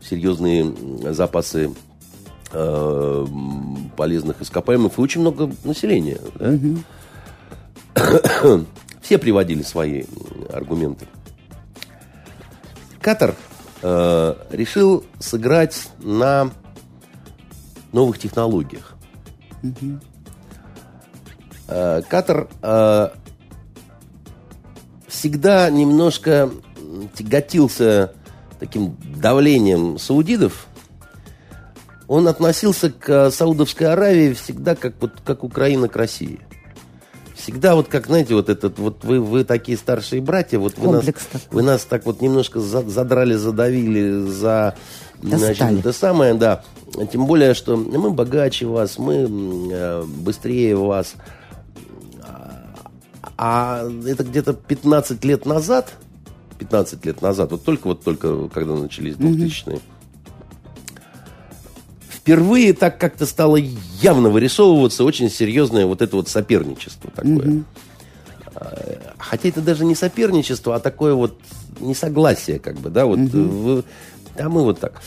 серьезные 0.00 0.74
запасы 1.12 1.72
э, 2.52 3.26
полезных 3.96 4.40
ископаемых 4.42 4.98
и 4.98 5.00
очень 5.00 5.20
много 5.20 5.50
населения. 5.64 6.18
Да? 6.38 6.58
Угу. 7.96 8.64
Все 9.02 9.18
приводили 9.18 9.62
свои 9.62 10.04
аргументы. 10.52 11.06
Катар 13.06 13.36
э, 13.82 14.34
решил 14.50 15.04
сыграть 15.20 15.90
на 16.00 16.50
новых 17.92 18.18
технологиях. 18.18 18.96
Угу. 19.62 20.00
Э, 21.68 22.02
Катар 22.10 22.48
э, 22.62 23.08
всегда 25.06 25.70
немножко 25.70 26.50
тяготился 27.14 28.12
таким 28.58 28.96
давлением 29.20 30.00
саудидов. 30.00 30.66
Он 32.08 32.26
относился 32.26 32.90
к 32.90 33.30
Саудовской 33.30 33.86
Аравии 33.86 34.32
всегда 34.32 34.74
как, 34.74 34.94
вот, 34.98 35.12
как 35.24 35.44
Украина 35.44 35.86
к 35.86 35.94
России 35.94 36.40
всегда 37.46 37.76
вот 37.76 37.86
как, 37.86 38.06
знаете, 38.06 38.34
вот 38.34 38.48
этот, 38.48 38.80
вот 38.80 39.04
вы, 39.04 39.20
вы 39.20 39.44
такие 39.44 39.78
старшие 39.78 40.20
братья, 40.20 40.58
вот 40.58 40.76
вы 40.78 40.90
нас, 40.90 41.04
вы 41.52 41.62
нас 41.62 41.84
так 41.84 42.04
вот 42.04 42.20
немножко 42.20 42.58
задрали, 42.58 43.34
задавили, 43.34 44.26
за... 44.26 44.74
Достали. 45.22 45.54
Значит, 45.54 45.78
это 45.78 45.92
самое, 45.92 46.34
да. 46.34 46.64
Тем 47.12 47.26
более, 47.26 47.54
что 47.54 47.76
мы 47.76 48.10
богаче 48.10 48.66
вас, 48.66 48.98
мы 48.98 49.70
э, 49.72 50.02
быстрее 50.02 50.74
вас. 50.76 51.14
А 53.38 53.88
это 54.06 54.24
где-то 54.24 54.52
15 54.52 55.24
лет 55.24 55.46
назад, 55.46 55.94
15 56.58 57.06
лет 57.06 57.22
назад, 57.22 57.52
вот 57.52 57.62
только 57.62 57.86
вот 57.86 58.02
только 58.02 58.48
когда 58.48 58.74
начались 58.74 59.14
2000-е, 59.14 59.74
угу 59.74 59.82
впервые 62.26 62.72
так 62.72 62.98
как-то 62.98 63.24
стало 63.24 63.56
явно 64.02 64.30
вырисовываться 64.30 65.04
очень 65.04 65.30
серьезное 65.30 65.86
вот 65.86 66.02
это 66.02 66.16
вот 66.16 66.28
соперничество 66.28 67.08
такое. 67.12 67.48
Угу. 67.48 67.64
Хотя 69.16 69.48
это 69.48 69.60
даже 69.60 69.84
не 69.84 69.94
соперничество, 69.94 70.74
а 70.74 70.80
такое 70.80 71.14
вот 71.14 71.38
несогласие, 71.78 72.58
как 72.58 72.78
бы, 72.78 72.90
да, 72.90 73.06
вот, 73.06 73.20
угу. 73.20 73.84
а 74.36 74.48
мы 74.48 74.64
вот 74.64 74.80
так. 74.80 75.02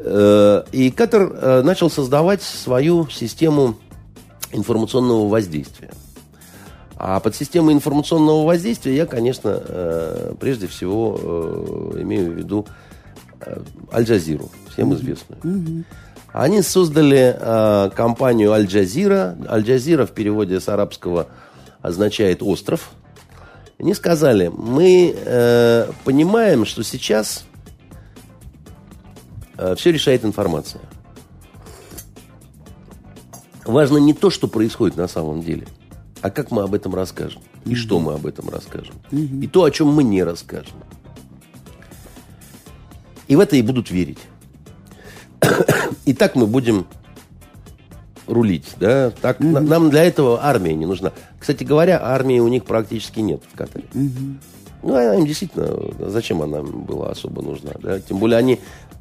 Э, 0.00 0.64
и 0.72 0.90
Катер 0.90 1.30
э, 1.32 1.62
начал 1.62 1.88
создавать 1.88 2.42
свою 2.42 3.08
систему 3.10 3.76
информационного 4.50 5.28
воздействия. 5.28 5.90
А 6.96 7.20
под 7.20 7.36
системой 7.36 7.74
информационного 7.74 8.44
воздействия 8.44 8.96
я, 8.96 9.06
конечно, 9.06 10.34
прежде 10.40 10.66
всего 10.66 11.92
имею 12.00 12.32
в 12.32 12.34
виду 12.34 12.66
Аль-Джазиру, 13.92 14.50
всем 14.72 14.94
известную. 14.94 15.40
Mm-hmm. 15.42 15.84
Они 16.36 16.60
создали 16.60 17.34
э, 17.34 17.90
компанию 17.96 18.52
Аль-Джазира. 18.52 19.38
Аль-Джазира 19.48 20.04
в 20.04 20.10
переводе 20.10 20.60
с 20.60 20.68
арабского 20.68 21.28
означает 21.80 22.42
остров. 22.42 22.90
Они 23.78 23.94
сказали, 23.94 24.48
мы 24.54 25.16
э, 25.16 25.90
понимаем, 26.04 26.66
что 26.66 26.84
сейчас 26.84 27.46
э, 29.56 29.76
все 29.76 29.92
решает 29.92 30.26
информация. 30.26 30.82
Важно 33.64 33.96
не 33.96 34.12
то, 34.12 34.28
что 34.28 34.46
происходит 34.46 34.98
на 34.98 35.08
самом 35.08 35.40
деле, 35.40 35.66
а 36.20 36.28
как 36.28 36.50
мы 36.50 36.64
об 36.64 36.74
этом 36.74 36.94
расскажем. 36.94 37.40
И 37.64 37.70
mm-hmm. 37.70 37.74
что 37.76 37.98
мы 37.98 38.12
об 38.12 38.26
этом 38.26 38.50
расскажем. 38.50 38.96
Mm-hmm. 39.10 39.44
И 39.44 39.46
то, 39.48 39.64
о 39.64 39.70
чем 39.70 39.88
мы 39.88 40.04
не 40.04 40.22
расскажем. 40.22 40.76
И 43.26 43.36
в 43.36 43.40
это 43.40 43.56
и 43.56 43.62
будут 43.62 43.90
верить. 43.90 44.18
И 46.04 46.14
так 46.14 46.34
мы 46.34 46.46
будем 46.46 46.86
рулить, 48.26 48.74
да, 48.80 49.10
так 49.10 49.40
mm-hmm. 49.40 49.60
нам 49.60 49.90
для 49.90 50.04
этого 50.04 50.44
армия 50.44 50.74
не 50.74 50.86
нужна. 50.86 51.12
Кстати 51.38 51.62
говоря, 51.62 52.00
армии 52.02 52.40
у 52.40 52.48
них 52.48 52.64
практически 52.64 53.20
нет 53.20 53.42
в 53.52 53.56
Катаре. 53.56 53.84
Mm-hmm. 53.92 54.34
Ну, 54.82 54.94
она 54.94 55.14
им 55.16 55.26
действительно, 55.26 55.76
зачем 56.10 56.42
она 56.42 56.62
была 56.62 57.10
особо 57.10 57.42
нужна, 57.42 57.72
да? 57.80 57.98
Тем 58.00 58.18
более 58.18 58.38
они 58.38 58.60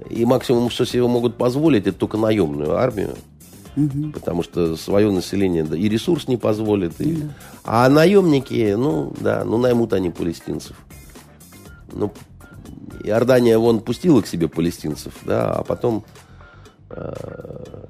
и 0.10 0.26
максимум, 0.26 0.70
что 0.70 0.86
себе 0.86 1.08
могут 1.08 1.38
позволить, 1.38 1.88
это 1.88 1.98
только 1.98 2.18
наемную 2.18 2.76
армию. 2.76 3.16
Угу. 3.78 4.12
Потому 4.14 4.42
что 4.42 4.78
свое 4.78 5.12
население 5.12 5.64
да, 5.64 5.76
и 5.76 5.90
ресурс 5.90 6.28
не 6.28 6.38
позволит. 6.38 7.00
И... 7.02 7.16
Да. 7.16 7.28
А 7.66 7.90
наемники, 7.90 8.74
ну, 8.74 9.14
да, 9.20 9.44
ну, 9.44 9.58
наймут 9.58 9.94
они 9.94 10.10
палестинцев. 10.10 10.78
Ну, 11.92 12.12
Иордания 13.04 13.60
вон 13.60 13.82
пустила 13.82 14.22
к 14.22 14.28
себе 14.28 14.48
палестинцев, 14.48 15.14
да, 15.24 15.52
а 15.52 15.64
потом 15.64 16.06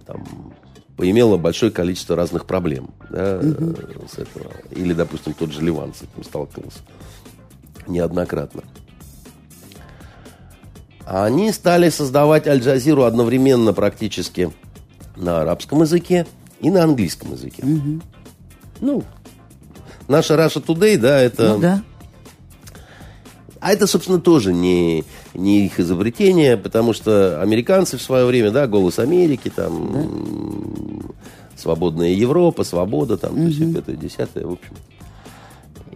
там 0.05 0.53
поимела 0.97 1.37
большое 1.37 1.71
количество 1.71 2.15
разных 2.15 2.45
проблем, 2.45 2.91
да, 3.09 3.37
угу. 3.37 3.75
с 4.09 4.17
этого. 4.17 4.51
Или, 4.71 4.93
допустим, 4.93 5.33
тот 5.33 5.51
же 5.51 5.61
Ливан 5.61 5.93
с 5.93 6.03
этим 6.03 6.23
столкнулся 6.23 6.79
неоднократно. 7.87 8.63
Они 11.05 11.51
стали 11.51 11.89
создавать 11.89 12.47
Аль-Джазиру 12.47 13.03
одновременно 13.03 13.73
практически 13.73 14.51
на 15.15 15.41
арабском 15.41 15.81
языке 15.81 16.25
и 16.61 16.71
на 16.71 16.83
английском 16.83 17.33
языке. 17.33 17.63
Угу. 17.63 18.01
Ну, 18.81 19.03
наша 20.07 20.33
Russia 20.33 20.65
Today, 20.65 20.97
да, 20.97 21.19
это... 21.19 21.49
Ну, 21.49 21.59
да. 21.59 21.83
А 23.65 23.71
это, 23.71 23.87
собственно, 23.87 24.21
тоже 24.21 24.53
не, 24.53 25.03
не 25.33 25.65
их 25.65 25.79
изобретение, 25.79 26.55
потому 26.55 26.93
что 26.93 27.41
американцы 27.41 27.97
в 27.97 28.01
свое 28.03 28.23
время, 28.27 28.51
да, 28.51 28.67
«Голос 28.67 28.99
Америки», 28.99 29.51
там, 29.53 29.91
да. 29.91 31.09
«Свободная 31.57 32.09
Европа», 32.09 32.63
«Свобода», 32.63 33.17
там, 33.17 33.33
угу. 33.33 33.49
все 33.49 33.71
это, 33.71 33.93
десятое, 33.93 34.45
в 34.45 34.51
общем. 34.51 34.75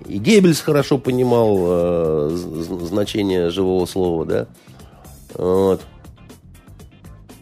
И 0.07 0.17
Геббельс 0.17 0.59
хорошо 0.61 0.97
понимал 0.97 1.57
э, 1.59 2.37
значение 2.87 3.51
живого 3.51 3.85
слова, 3.85 4.25
да. 4.25 4.47
Вот. 5.35 5.81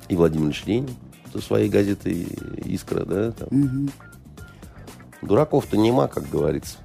И 0.10 0.16
Владимир 0.18 0.48
Ильич 0.48 0.66
Ленин 0.66 0.90
со 1.32 1.40
своей 1.40 1.70
газетой 1.70 2.28
«Искра», 2.66 3.06
да. 3.06 3.32
Там. 3.32 3.48
Угу. 3.50 3.92
Дураков-то 5.22 5.78
нема, 5.78 6.10
как 6.10 6.30
говорится. 6.30 6.80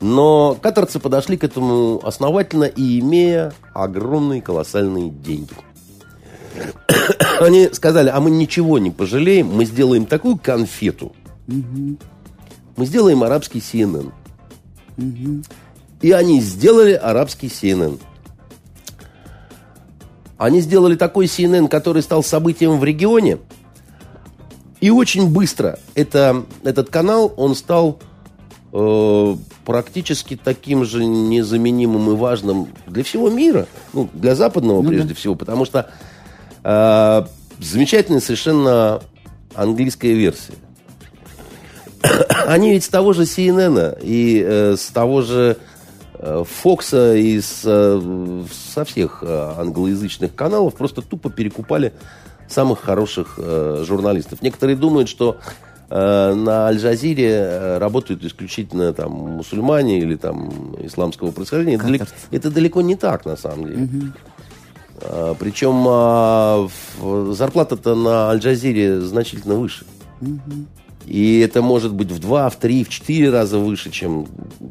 Но 0.00 0.56
катарцы 0.60 0.98
подошли 0.98 1.36
к 1.36 1.44
этому 1.44 2.00
основательно 2.02 2.64
и 2.64 3.00
имея 3.00 3.52
огромные 3.74 4.40
колоссальные 4.40 5.10
деньги. 5.10 5.52
Они 7.40 7.68
сказали, 7.72 8.08
а 8.08 8.18
мы 8.20 8.30
ничего 8.30 8.78
не 8.78 8.90
пожалеем, 8.90 9.48
мы 9.48 9.64
сделаем 9.64 10.06
такую 10.06 10.38
конфету. 10.38 11.12
Угу. 11.48 11.96
Мы 12.76 12.86
сделаем 12.86 13.22
арабский 13.22 13.58
CNN. 13.58 14.10
Угу. 14.96 15.42
И 16.02 16.12
они 16.12 16.40
сделали 16.40 16.92
арабский 16.92 17.48
CNN. 17.48 18.00
Они 20.38 20.60
сделали 20.60 20.96
такой 20.96 21.26
CNN, 21.26 21.68
который 21.68 22.02
стал 22.02 22.22
событием 22.22 22.78
в 22.78 22.84
регионе. 22.84 23.38
И 24.80 24.90
очень 24.90 25.28
быстро 25.28 25.78
это, 25.94 26.46
этот 26.62 26.88
канал, 26.88 27.34
он 27.36 27.54
стал 27.54 27.98
практически 28.70 30.36
таким 30.36 30.84
же 30.84 31.04
незаменимым 31.04 32.10
и 32.12 32.14
важным 32.14 32.68
для 32.86 33.02
всего 33.02 33.28
мира. 33.28 33.66
Ну, 33.92 34.08
для 34.12 34.34
западного 34.34 34.82
ну, 34.82 34.88
прежде 34.88 35.08
да. 35.08 35.14
всего, 35.14 35.34
потому 35.34 35.64
что 35.64 35.90
э, 36.62 37.22
замечательная 37.58 38.20
совершенно 38.20 39.02
английская 39.54 40.14
версия. 40.14 40.54
Они 42.46 42.72
ведь 42.72 42.84
с 42.84 42.88
того 42.88 43.12
же 43.12 43.22
CNN 43.22 43.98
и 44.02 44.42
э, 44.46 44.76
с 44.76 44.86
того 44.86 45.22
же 45.22 45.56
Э, 46.22 46.44
Фокса 46.46 47.14
и 47.14 47.40
с, 47.40 47.62
э, 47.64 48.42
со 48.74 48.84
всех 48.84 49.22
э, 49.22 49.54
англоязычных 49.56 50.34
каналов 50.34 50.74
просто 50.74 51.00
тупо 51.00 51.30
перекупали 51.30 51.94
самых 52.46 52.80
хороших 52.80 53.38
э, 53.38 53.84
журналистов. 53.86 54.42
Некоторые 54.42 54.76
думают, 54.76 55.08
что 55.08 55.38
э, 55.38 55.69
на 55.90 56.68
Аль-Джазире 56.68 57.78
работают 57.78 58.24
исключительно 58.24 58.92
там 58.92 59.10
мусульмане 59.10 59.98
или 59.98 60.14
там 60.14 60.76
исламского 60.84 61.32
происхождения. 61.32 61.76
Это 61.76 61.86
далеко, 61.86 62.04
это 62.30 62.50
далеко 62.50 62.80
не 62.80 62.94
так, 62.94 63.24
на 63.24 63.36
самом 63.36 63.66
деле. 63.66 63.82
Угу. 63.84 64.06
А, 65.02 65.34
причем 65.34 65.84
а, 65.88 66.68
зарплата-то 67.32 67.94
на 67.94 68.30
Аль-Джазире 68.30 69.00
значительно 69.00 69.56
выше. 69.56 69.84
Угу. 70.20 70.66
И 71.06 71.40
это 71.40 71.62
может 71.62 71.92
быть 71.92 72.12
в 72.12 72.20
два, 72.20 72.48
в 72.50 72.56
три, 72.56 72.84
в 72.84 72.88
четыре 72.88 73.30
раза 73.30 73.58
выше, 73.58 73.90
чем 73.90 74.28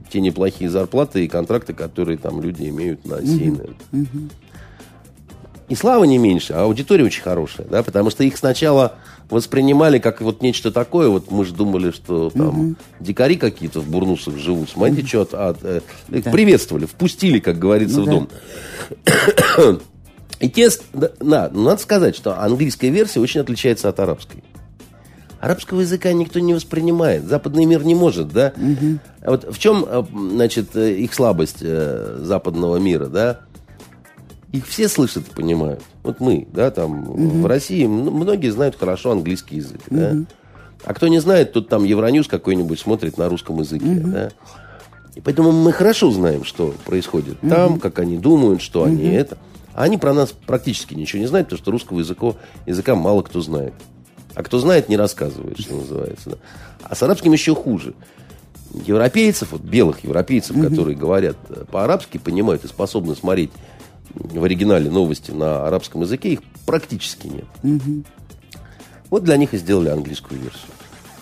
те 0.10 0.22
неплохие 0.22 0.70
зарплаты 0.70 1.26
и 1.26 1.28
контракты, 1.28 1.74
которые 1.74 2.18
там 2.18 2.42
люди 2.42 2.70
имеют 2.70 3.06
на 3.06 3.16
CNN. 3.16 3.76
Uh-huh. 3.92 4.32
И 5.68 5.76
слава 5.76 6.04
не 6.06 6.18
меньше, 6.18 6.54
а 6.54 6.64
аудитория 6.64 7.04
очень 7.04 7.24
хорошая, 7.24 7.68
да, 7.68 7.84
потому 7.84 8.10
что 8.10 8.24
их 8.24 8.38
сначала 8.38 8.96
воспринимали 9.30 10.00
как 10.00 10.22
вот 10.22 10.42
нечто 10.42 10.72
такое, 10.72 11.10
вот 11.10 11.32
мы 11.32 11.46
же 11.46 11.54
думали, 11.54 11.92
что 11.92 12.30
там 12.30 12.48
угу. 12.48 12.76
дикари 13.00 13.38
какие-то 13.38 13.80
в 13.82 13.90
бурнусах 13.90 14.38
живут, 14.38 14.70
смотрите, 14.70 15.02
угу. 15.02 15.08
что 15.08 15.22
от, 15.22 15.34
от, 15.34 15.58
э, 15.64 15.82
да. 16.08 16.32
приветствовали, 16.32 16.86
впустили, 16.86 17.40
как 17.40 17.60
говорится, 17.60 18.00
ну, 18.00 18.06
в 18.06 18.10
дом. 18.10 18.30
Да. 19.06 19.78
И 20.40 20.50
те, 20.50 20.70
да, 20.94 21.12
на, 21.20 21.50
ну, 21.50 21.64
надо 21.64 21.82
сказать, 21.82 22.16
что 22.16 22.40
английская 22.42 22.90
версия 22.90 23.20
очень 23.20 23.42
отличается 23.42 23.90
от 23.90 24.00
арабской. 24.00 24.44
Арабского 25.40 25.82
языка 25.82 26.12
никто 26.12 26.40
не 26.40 26.54
воспринимает. 26.54 27.26
Западный 27.26 27.66
мир 27.66 27.84
не 27.84 27.96
может, 27.96 28.30
да? 28.30 28.54
Угу. 28.58 29.00
Вот 29.26 29.56
в 29.56 29.60
чем, 29.60 29.86
э, 29.88 30.04
значит, 30.32 30.76
э, 30.76 30.94
их 30.94 31.14
слабость 31.14 31.58
э, 31.62 32.20
западного 32.22 32.78
мира, 32.78 33.06
да? 33.08 33.42
Их 34.52 34.66
все 34.68 34.88
слышат 34.90 35.28
и 35.28 35.36
понимают. 35.36 35.82
Вот 36.04 36.20
мы, 36.20 36.48
да, 36.52 36.72
там 36.72 37.10
угу. 37.10 37.42
в 37.42 37.46
России 37.46 37.86
многие 37.86 38.50
знают 38.50 38.76
хорошо 38.80 39.12
английский 39.12 39.58
язык, 39.58 39.82
угу. 39.88 39.96
да? 39.96 40.16
А 40.86 40.94
кто 40.94 41.08
не 41.08 41.20
знает, 41.20 41.52
тот 41.54 41.68
там 41.68 41.84
Евроньюз 41.84 42.28
какой-нибудь 42.28 42.80
смотрит 42.80 43.18
на 43.18 43.30
русском 43.30 43.60
языке, 43.60 43.86
угу. 43.86 44.08
да? 44.10 44.32
И 45.16 45.22
поэтому 45.22 45.52
мы 45.52 45.72
хорошо 45.72 46.12
знаем, 46.12 46.44
что 46.44 46.74
происходит 46.86 47.38
угу. 47.44 47.50
там, 47.50 47.80
как 47.80 48.00
они 48.00 48.18
думают, 48.18 48.62
что 48.62 48.82
угу. 48.82 48.90
они 48.90 49.10
это. 49.10 49.38
А 49.74 49.84
они 49.84 49.98
про 49.98 50.14
нас 50.14 50.32
практически 50.32 50.94
ничего 50.94 51.22
не 51.22 51.28
знают, 51.28 51.48
потому 51.48 51.60
что 51.60 51.72
русского 51.72 52.00
языка, 52.00 52.34
языка 52.66 52.96
мало 52.96 53.22
кто 53.22 53.42
знает. 53.42 53.74
А 54.36 54.44
кто 54.44 54.60
знает, 54.60 54.90
не 54.90 54.98
рассказывает, 54.98 55.60
что 55.60 55.76
называется. 55.76 56.32
Да. 56.32 56.36
А 56.84 56.96
с 56.96 57.04
арабским 57.04 57.34
еще 57.34 57.54
хуже. 57.54 57.94
Европейцев, 58.74 59.52
вот 59.52 59.62
белых 59.62 60.04
европейцев, 60.04 60.56
угу. 60.56 60.68
которые 60.68 60.96
говорят 60.96 61.38
э, 61.50 61.66
по-арабски, 61.70 62.18
понимают 62.18 62.64
и 62.64 62.68
способны 62.68 63.16
смотреть 63.16 63.52
в 64.14 64.44
оригинале 64.44 64.90
новости 64.90 65.32
на 65.32 65.68
арабском 65.68 66.02
языке, 66.02 66.34
их 66.34 66.44
практически 66.66 67.28
нет. 67.28 67.46
Угу. 67.64 68.04
Вот 69.10 69.24
для 69.24 69.38
них 69.38 69.54
и 69.54 69.58
сделали 69.58 69.90
английскую 69.90 70.40
версию. 70.40 70.72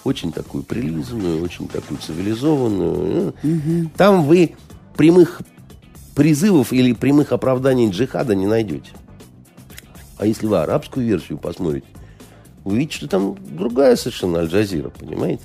Очень 0.04 0.32
такую 0.32 0.63
прилизанную, 0.63 1.43
очень 1.43 1.67
такую 1.67 2.00
цивилизованную. 2.00 3.34
Угу. 3.43 3.91
Там 3.97 4.23
вы 4.23 4.56
прямых 4.95 5.41
призывов 6.15 6.73
или 6.73 6.93
прямых 6.93 7.32
оправданий 7.32 7.89
джихада 7.89 8.36
не 8.36 8.47
найдете. 8.47 8.91
А 10.17 10.26
если 10.26 10.47
вы 10.47 10.58
арабскую 10.58 11.06
версию 11.06 11.38
посмотрите, 11.38 11.88
вы 12.63 12.80
видите, 12.80 12.97
что 12.97 13.08
там 13.08 13.38
другая 13.39 13.95
совершенно 13.95 14.39
Аль-Джазира, 14.39 14.89
понимаете? 14.89 15.43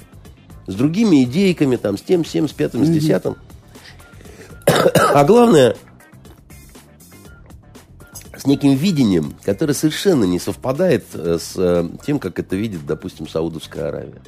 С 0.66 0.74
другими 0.74 1.24
идейками, 1.24 1.76
там, 1.76 1.98
с 1.98 2.02
тем, 2.02 2.24
с 2.24 2.30
тем, 2.30 2.48
с 2.48 2.52
пятым, 2.52 2.84
с 2.84 2.88
десятым. 2.88 3.36
А 4.64 5.24
главное, 5.24 5.76
с 8.42 8.46
неким 8.46 8.74
видением, 8.74 9.34
которое 9.44 9.72
совершенно 9.72 10.24
не 10.24 10.40
совпадает 10.40 11.04
э, 11.14 11.38
с 11.40 11.52
э, 11.56 11.88
тем, 12.04 12.18
как 12.18 12.40
это 12.40 12.56
видит, 12.56 12.84
допустим, 12.84 13.28
Саудовская 13.28 13.86
Аравия. 13.86 14.20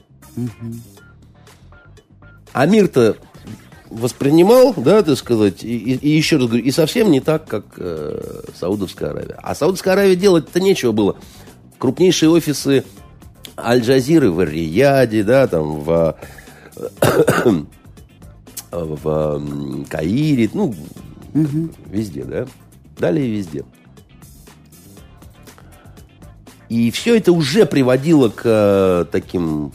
А 2.53 2.67
мир-то 2.67 3.17
воспринимал, 3.91 4.73
да, 4.77 5.03
так 5.03 5.19
сказать, 5.19 5.65
и, 5.65 5.77
и, 5.77 5.95
и 5.97 6.11
еще 6.11 6.37
раз 6.37 6.47
говорю, 6.47 6.63
и 6.63 6.71
совсем 6.71 7.11
не 7.11 7.19
так, 7.19 7.49
как 7.49 7.65
э, 7.77 8.43
Саудовская 8.57 9.11
Аравия. 9.11 9.37
А 9.43 9.53
Саудовская 9.57 9.95
Аравия 9.95 10.15
делать-то 10.15 10.61
нечего 10.61 10.93
было 10.93 11.17
крупнейшие 11.79 12.31
офисы 12.31 12.85
Аль-Джазиры 13.59 14.31
в 14.31 14.45
Рияде, 14.45 15.25
да, 15.25 15.49
там 15.49 15.81
в, 15.81 16.17
в 18.71 19.85
Каире, 19.91 20.51
ну, 20.55 20.73
угу. 21.35 21.71
везде, 21.91 22.23
да. 22.23 22.47
Далее 22.97 23.29
везде. 23.29 23.65
И 26.75 26.91
все 26.91 27.17
это 27.17 27.31
уже 27.31 27.67
приводило 27.67 28.31
к 28.31 28.43
э, 28.45 29.05
таким 29.13 29.71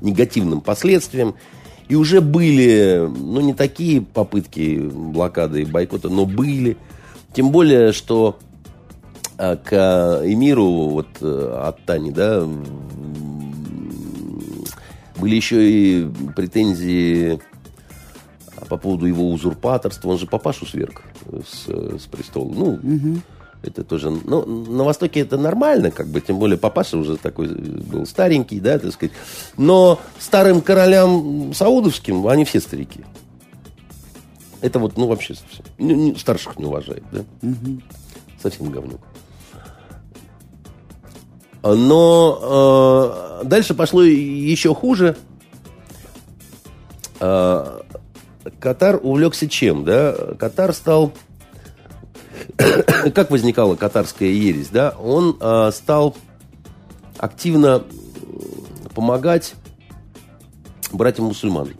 негативным 0.00 0.60
последствиям. 0.60 1.36
И 1.88 1.94
уже 1.94 2.20
были, 2.20 3.08
ну, 3.08 3.40
не 3.40 3.54
такие 3.54 4.00
попытки 4.00 4.78
блокады 4.78 5.62
и 5.62 5.64
бойкота, 5.64 6.08
но 6.08 6.26
были. 6.26 6.76
Тем 7.32 7.52
более, 7.52 7.92
что 7.92 8.40
а, 9.38 9.54
к 9.54 9.72
эмиру 10.24 10.88
вот 10.88 11.22
от 11.22 11.84
Тани, 11.84 12.10
да, 12.10 12.44
были 15.20 15.36
еще 15.36 15.70
и 15.70 16.08
претензии 16.34 17.40
по 18.68 18.76
поводу 18.78 19.06
его 19.06 19.30
узурпаторства. 19.30 20.08
Он 20.08 20.18
же 20.18 20.26
папашу 20.26 20.66
сверг 20.66 21.04
с, 21.46 21.68
с 21.68 22.06
престола. 22.06 22.52
Ну, 22.52 22.64
угу. 22.82 23.20
Это 23.62 23.84
тоже... 23.84 24.10
Ну, 24.10 24.44
на 24.44 24.84
Востоке 24.84 25.20
это 25.20 25.36
нормально, 25.36 25.90
как 25.90 26.08
бы, 26.08 26.20
тем 26.20 26.38
более 26.38 26.58
папаша 26.58 26.96
уже 26.98 27.16
такой 27.16 27.48
был 27.48 28.06
старенький, 28.06 28.60
да, 28.60 28.78
так 28.78 28.92
сказать. 28.92 29.14
Но 29.56 30.00
старым 30.18 30.60
королям 30.60 31.52
саудовским 31.54 32.26
они 32.26 32.44
все 32.44 32.60
старики. 32.60 33.04
Это 34.60 34.78
вот, 34.78 34.96
ну, 34.96 35.06
вообще 35.06 35.34
совсем. 35.34 35.64
Не, 35.78 35.94
не, 35.94 36.14
старших 36.14 36.58
не 36.58 36.66
уважает, 36.66 37.02
да? 37.12 37.20
Угу. 37.42 37.80
Совсем 38.40 38.70
говнюк. 38.70 39.00
Но 41.62 43.40
э, 43.42 43.44
дальше 43.44 43.74
пошло 43.74 44.02
еще 44.02 44.74
хуже. 44.74 45.16
Э, 47.20 47.80
Катар 48.58 48.98
увлекся 49.02 49.48
чем, 49.48 49.84
да? 49.84 50.12
Катар 50.38 50.72
стал... 50.72 51.12
как 53.14 53.30
возникала 53.30 53.76
катарская 53.76 54.28
ересь, 54.28 54.68
да? 54.68 54.94
Он 54.98 55.36
э, 55.40 55.70
стал 55.72 56.16
активно 57.18 57.84
помогать 58.94 59.54
братьям-мусульманам. 60.92 61.74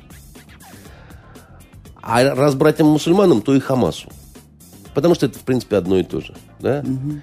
А 2.01 2.35
раз 2.35 2.55
братьям-мусульманам, 2.55 3.43
то 3.43 3.55
и 3.55 3.61
Хамасу. 3.61 4.09
Потому 4.95 5.15
что 5.15 5.27
это, 5.27 5.39
в 5.39 5.43
принципе, 5.43 5.77
одно 5.77 5.99
и 5.99 6.03
то 6.03 6.21
же. 6.21 6.35
Да? 6.59 6.81
Угу. 6.81 7.21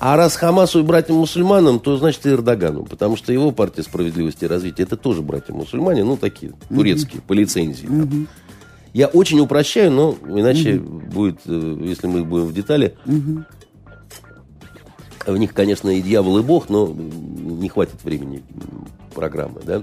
А 0.00 0.16
раз 0.16 0.36
Хамасу 0.36 0.80
и 0.80 0.82
братьям-мусульманам, 0.82 1.80
то 1.80 1.96
значит 1.96 2.26
и 2.26 2.30
Эрдогану. 2.30 2.84
Потому 2.84 3.16
что 3.16 3.32
его 3.32 3.52
партия 3.52 3.82
справедливости 3.82 4.44
и 4.44 4.48
развития 4.48 4.84
это 4.84 4.96
тоже 4.96 5.22
братья-мусульмане, 5.22 6.04
ну 6.04 6.16
такие, 6.16 6.52
турецкие, 6.68 7.20
mm 7.20 7.26
по 7.26 7.32
лицензии. 7.32 7.88
mm 7.88 8.26
Я 8.92 9.06
очень 9.08 9.40
упрощаю, 9.40 9.90
но 9.90 10.16
иначе 10.26 10.74
mm 10.74 11.08
будет, 11.08 11.40
э, 11.46 11.76
если 11.82 12.06
мы 12.06 12.24
будем 12.24 12.46
в 12.46 12.52
детали. 12.52 12.96
mm 13.04 13.44
В 15.26 15.36
них, 15.36 15.52
конечно, 15.52 15.90
и 15.90 16.00
дьявол, 16.00 16.38
и 16.38 16.42
бог, 16.42 16.68
но 16.68 16.86
не 16.88 17.68
хватит 17.68 18.02
времени 18.02 18.42
программы, 19.14 19.60
да. 19.64 19.82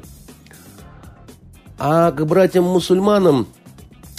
А 1.78 2.12
к 2.12 2.26
братьям-мусульманам 2.26 3.47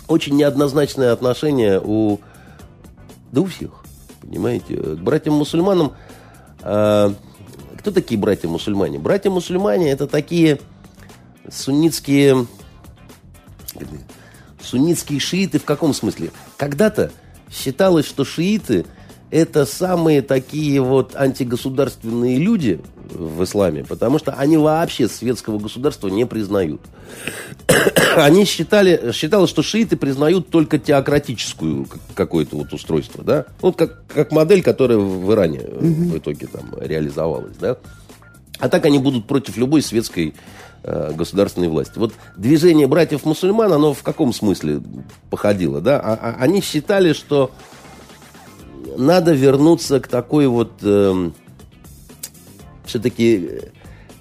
очень 0.08 0.36
неоднозначное 0.36 1.12
отношение 1.12 1.80
у... 1.82 2.20
Да 3.32 3.40
у 3.40 3.46
всех. 3.46 3.84
Понимаете? 4.20 4.76
К 4.76 4.98
братьям-мусульманам... 4.98 5.92
Э, 6.62 7.12
кто 7.78 7.90
такие 7.90 8.20
братья-мусульмане? 8.20 8.98
Братья-мусульмане 8.98 9.90
это 9.90 10.06
такие 10.06 10.60
суннитские... 11.50 12.46
Суннитские 14.66 15.20
шииты 15.20 15.58
в 15.58 15.64
каком 15.64 15.94
смысле? 15.94 16.30
Когда-то 16.56 17.12
считалось, 17.50 18.06
что 18.06 18.24
шииты 18.24 18.84
это 19.30 19.66
самые 19.66 20.22
такие 20.22 20.80
вот 20.80 21.14
антигосударственные 21.16 22.38
люди 22.38 22.80
в 23.10 23.44
исламе, 23.44 23.84
потому 23.84 24.18
что 24.18 24.32
они 24.32 24.56
вообще 24.56 25.08
светского 25.08 25.58
государства 25.58 26.08
не 26.08 26.26
признают. 26.26 26.80
Они 28.16 28.44
считали, 28.44 29.12
считалось, 29.12 29.50
что 29.50 29.62
шииты 29.62 29.96
признают 29.96 30.48
только 30.48 30.78
теократическую 30.78 31.86
какое-то 32.14 32.56
вот 32.56 32.72
устройство, 32.72 33.22
да? 33.22 33.44
Вот 33.60 33.76
как, 33.76 34.06
как 34.06 34.32
модель, 34.32 34.62
которая 34.62 34.98
в 34.98 35.32
Иране 35.32 35.58
mm 35.58 36.12
в 36.12 36.18
итоге 36.18 36.46
там 36.46 36.74
реализовалась, 36.80 37.56
да? 37.60 37.76
А 38.58 38.68
так 38.68 38.84
они 38.86 38.98
будут 38.98 39.26
против 39.26 39.56
любой 39.56 39.82
светской 39.82 40.28
э, 40.28 40.34
государственной 40.86 41.68
власти. 41.68 41.98
Вот 41.98 42.14
движение 42.36 42.86
братьев-мусульман, 42.86 43.72
оно 43.72 43.92
в 43.92 44.02
каком 44.02 44.32
смысле 44.32 44.80
походило, 45.30 45.80
да? 45.80 45.98
А, 45.98 46.14
а, 46.14 46.36
они 46.38 46.60
считали, 46.60 47.12
что 47.12 47.50
надо 48.96 49.32
вернуться 49.32 50.00
к 50.00 50.08
такой 50.08 50.46
вот 50.46 50.72
э, 50.82 51.30
все-таки 52.84 53.60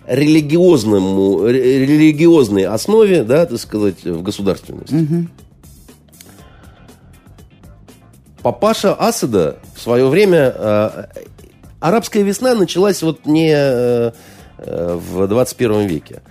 религиозному, 0.08 1.48
религиозной 1.48 2.66
основе, 2.66 3.24
да, 3.24 3.46
так 3.46 3.60
сказать, 3.60 4.04
в 4.04 4.22
государственности. 4.22 4.96
Угу. 4.96 5.28
Папаша 8.44 8.94
Асада 8.94 9.58
в 9.76 9.82
свое 9.82 10.08
время... 10.08 10.54
Э, 10.56 11.06
арабская 11.80 12.24
весна 12.24 12.56
началась 12.56 13.02
вот 13.02 13.26
не 13.26 13.54
э, 13.54 14.12
в 14.58 15.28
21 15.28 15.88
веке. 15.88 16.22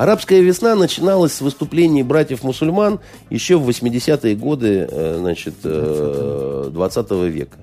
Арабская 0.00 0.40
весна 0.40 0.74
начиналась 0.76 1.34
с 1.34 1.42
выступлений 1.42 2.02
братьев-мусульман 2.02 3.00
еще 3.28 3.58
в 3.58 3.68
80-е 3.68 4.34
годы 4.34 4.88
э, 4.90 5.16
значит, 5.18 5.56
20 5.60 7.10
века. 7.30 7.58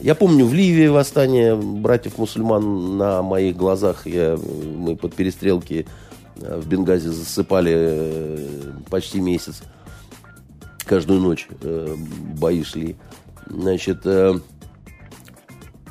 Я 0.00 0.16
помню 0.16 0.44
в 0.44 0.52
Ливии 0.52 0.88
восстание 0.88 1.54
братьев-мусульман 1.54 2.96
на 2.96 3.22
моих 3.22 3.56
глазах. 3.56 4.08
Я, 4.08 4.36
мы 4.36 4.96
под 4.96 5.14
перестрелки 5.14 5.86
э, 6.34 6.58
в 6.58 6.66
Бенгазе 6.66 7.10
засыпали 7.10 7.72
э, 7.76 8.72
почти 8.90 9.20
месяц. 9.20 9.62
Каждую 10.84 11.20
ночь 11.20 11.46
э, 11.62 11.94
бои 12.40 12.64
шли. 12.64 12.96
Значит, 13.46 14.04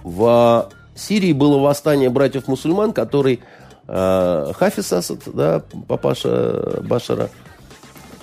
в 0.04 0.70
Сирии 0.96 1.32
было 1.32 1.60
восстание 1.60 2.10
братьев-мусульман, 2.10 2.92
который 2.92 3.40
Хафиз 3.88 4.92
Асад, 4.92 5.22
да, 5.34 5.64
папаша 5.88 6.82
Башара, 6.84 7.30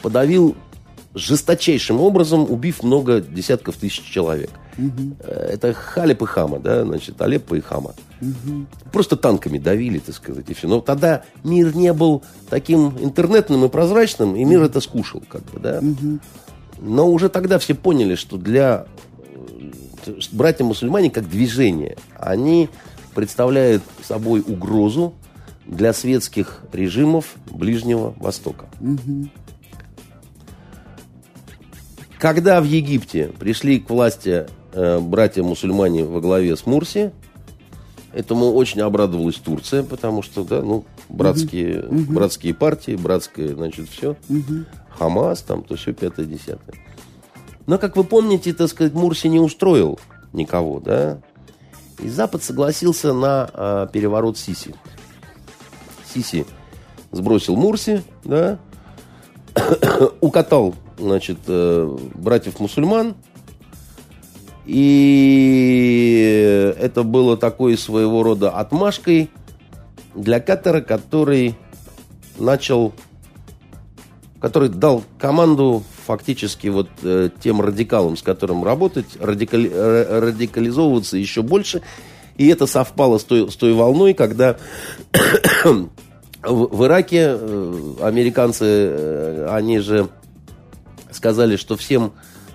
подавил 0.02 0.56
жесточайшим 1.14 2.00
образом, 2.00 2.50
убив 2.50 2.82
много 2.82 3.20
десятков 3.20 3.76
тысяч 3.76 4.02
человек. 4.02 4.50
Угу. 4.76 5.16
Это 5.28 5.72
Халеп 5.72 6.22
и 6.22 6.26
Хама, 6.26 6.58
да, 6.58 6.84
значит, 6.84 7.20
Алеппо 7.22 7.54
и 7.54 7.60
Хама. 7.60 7.94
Угу. 8.20 8.66
Просто 8.92 9.16
танками 9.16 9.58
давили, 9.58 10.00
так 10.00 10.14
сказать, 10.14 10.50
и 10.50 10.54
все. 10.54 10.66
Но 10.66 10.80
тогда 10.80 11.22
мир 11.44 11.74
не 11.74 11.92
был 11.92 12.22
таким 12.50 12.98
интернетным 12.98 13.64
и 13.64 13.68
прозрачным, 13.68 14.34
и 14.34 14.44
мир 14.44 14.62
это 14.62 14.80
скушал, 14.80 15.22
как 15.28 15.42
бы, 15.44 15.60
да. 15.60 15.78
Угу. 15.78 16.18
Но 16.80 17.08
уже 17.08 17.28
тогда 17.28 17.58
все 17.58 17.74
поняли, 17.74 18.16
что 18.16 18.36
для 18.36 18.86
э, 20.06 20.12
братья-мусульмане 20.32 21.10
как 21.10 21.28
движение, 21.28 21.96
они 22.18 22.68
представляют 23.14 23.84
собой 24.02 24.40
угрозу 24.40 25.14
для 25.66 25.92
светских 25.92 26.62
режимов 26.72 27.34
Ближнего 27.50 28.14
Востока. 28.18 28.66
Угу. 28.80 29.28
Когда 32.18 32.60
в 32.60 32.64
Египте 32.64 33.30
пришли 33.38 33.80
к 33.80 33.90
власти 33.90 34.46
э, 34.72 34.98
братья-мусульмане 34.98 36.04
во 36.04 36.20
главе 36.20 36.56
с 36.56 36.64
Мурси, 36.66 37.12
этому 38.12 38.52
очень 38.52 38.80
обрадовалась 38.80 39.36
Турция, 39.36 39.82
потому 39.82 40.22
что, 40.22 40.44
да, 40.44 40.62
ну, 40.62 40.84
братские, 41.08 41.84
угу. 41.84 42.12
братские 42.12 42.54
партии, 42.54 42.96
братское, 42.96 43.54
значит, 43.54 43.88
все. 43.88 44.16
Угу. 44.28 44.64
Хамас, 44.98 45.42
там, 45.42 45.62
то 45.64 45.76
все 45.76 45.92
пятое-десятое. 45.92 46.76
Но, 47.66 47.78
как 47.78 47.96
вы 47.96 48.04
помните, 48.04 48.52
так 48.52 48.68
сказать, 48.68 48.94
Мурси 48.94 49.26
не 49.26 49.40
устроил 49.40 49.98
никого, 50.32 50.80
да? 50.80 51.18
И 52.00 52.08
Запад 52.08 52.42
согласился 52.42 53.12
на 53.12 53.50
э, 53.52 53.86
переворот 53.92 54.36
Сиси. 54.36 54.74
Сиси 56.14 56.46
сбросил 57.10 57.56
Мурси, 57.56 58.02
да, 58.24 58.58
укатал 60.20 60.74
значит, 60.98 61.38
э, 61.48 61.96
братьев-мусульман. 62.14 63.14
И 64.66 66.72
это 66.78 67.02
было 67.02 67.36
такой 67.36 67.76
своего 67.76 68.22
рода 68.22 68.50
отмашкой 68.50 69.30
для 70.14 70.40
Катара, 70.40 70.80
который 70.80 71.54
начал, 72.38 72.94
который 74.40 74.70
дал 74.70 75.04
команду 75.18 75.82
фактически 76.06 76.68
вот 76.68 76.88
э, 77.02 77.28
тем 77.42 77.60
радикалам, 77.60 78.16
с 78.16 78.22
которым 78.22 78.64
работать, 78.64 79.18
радикали, 79.20 79.68
радикализовываться 79.68 81.18
еще 81.18 81.42
больше. 81.42 81.82
И 82.36 82.48
это 82.48 82.66
совпало 82.66 83.18
с 83.18 83.24
той, 83.24 83.50
с 83.50 83.56
той 83.56 83.72
волной, 83.72 84.14
когда 84.14 84.56
в, 86.42 86.84
Ираке 86.84 87.36
э, 87.38 87.94
американцы, 88.02 89.46
они 89.48 89.78
же 89.78 90.08
сказали, 91.10 91.56
что 91.56 91.76
всем, 91.76 92.12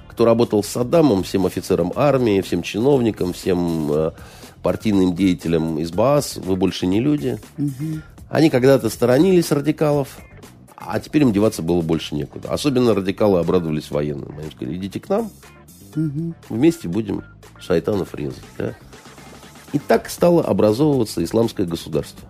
кто 0.09 0.25
работал 0.25 0.63
с 0.63 0.67
Саддамом, 0.67 1.23
всем 1.23 1.45
офицерам 1.45 1.93
армии, 1.95 2.41
всем 2.41 2.61
чиновникам, 2.61 3.33
всем 3.33 3.91
э, 3.91 4.11
партийным 4.61 5.15
деятелям 5.15 5.79
из 5.79 5.91
БААС, 5.91 6.37
вы 6.37 6.55
больше 6.55 6.85
не 6.85 6.99
люди. 6.99 7.39
Угу. 7.57 8.01
Они 8.29 8.49
когда-то 8.49 8.89
сторонились 8.89 9.51
радикалов, 9.51 10.19
а 10.75 10.99
теперь 10.99 11.23
им 11.23 11.33
деваться 11.33 11.61
было 11.61 11.81
больше 11.81 12.15
некуда. 12.15 12.51
Особенно 12.51 12.93
радикалы 12.93 13.39
обрадовались 13.39 13.89
военным. 13.89 14.35
Они 14.37 14.51
сказали, 14.51 14.75
идите 14.75 14.99
к 14.99 15.09
нам, 15.09 15.31
угу. 15.95 16.33
вместе 16.49 16.87
будем 16.87 17.23
шайтанов 17.59 18.13
резать. 18.13 18.43
Да? 18.57 18.75
И 19.73 19.79
так 19.79 20.09
стало 20.09 20.43
образовываться 20.43 21.23
исламское 21.23 21.65
государство. 21.65 22.27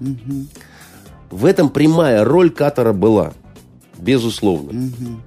Угу. 0.00 0.46
В 1.30 1.46
этом 1.46 1.70
прямая 1.70 2.24
роль 2.24 2.50
Катара 2.50 2.92
была, 2.92 3.32
безусловно. 3.98 4.70
Угу. 4.70 5.20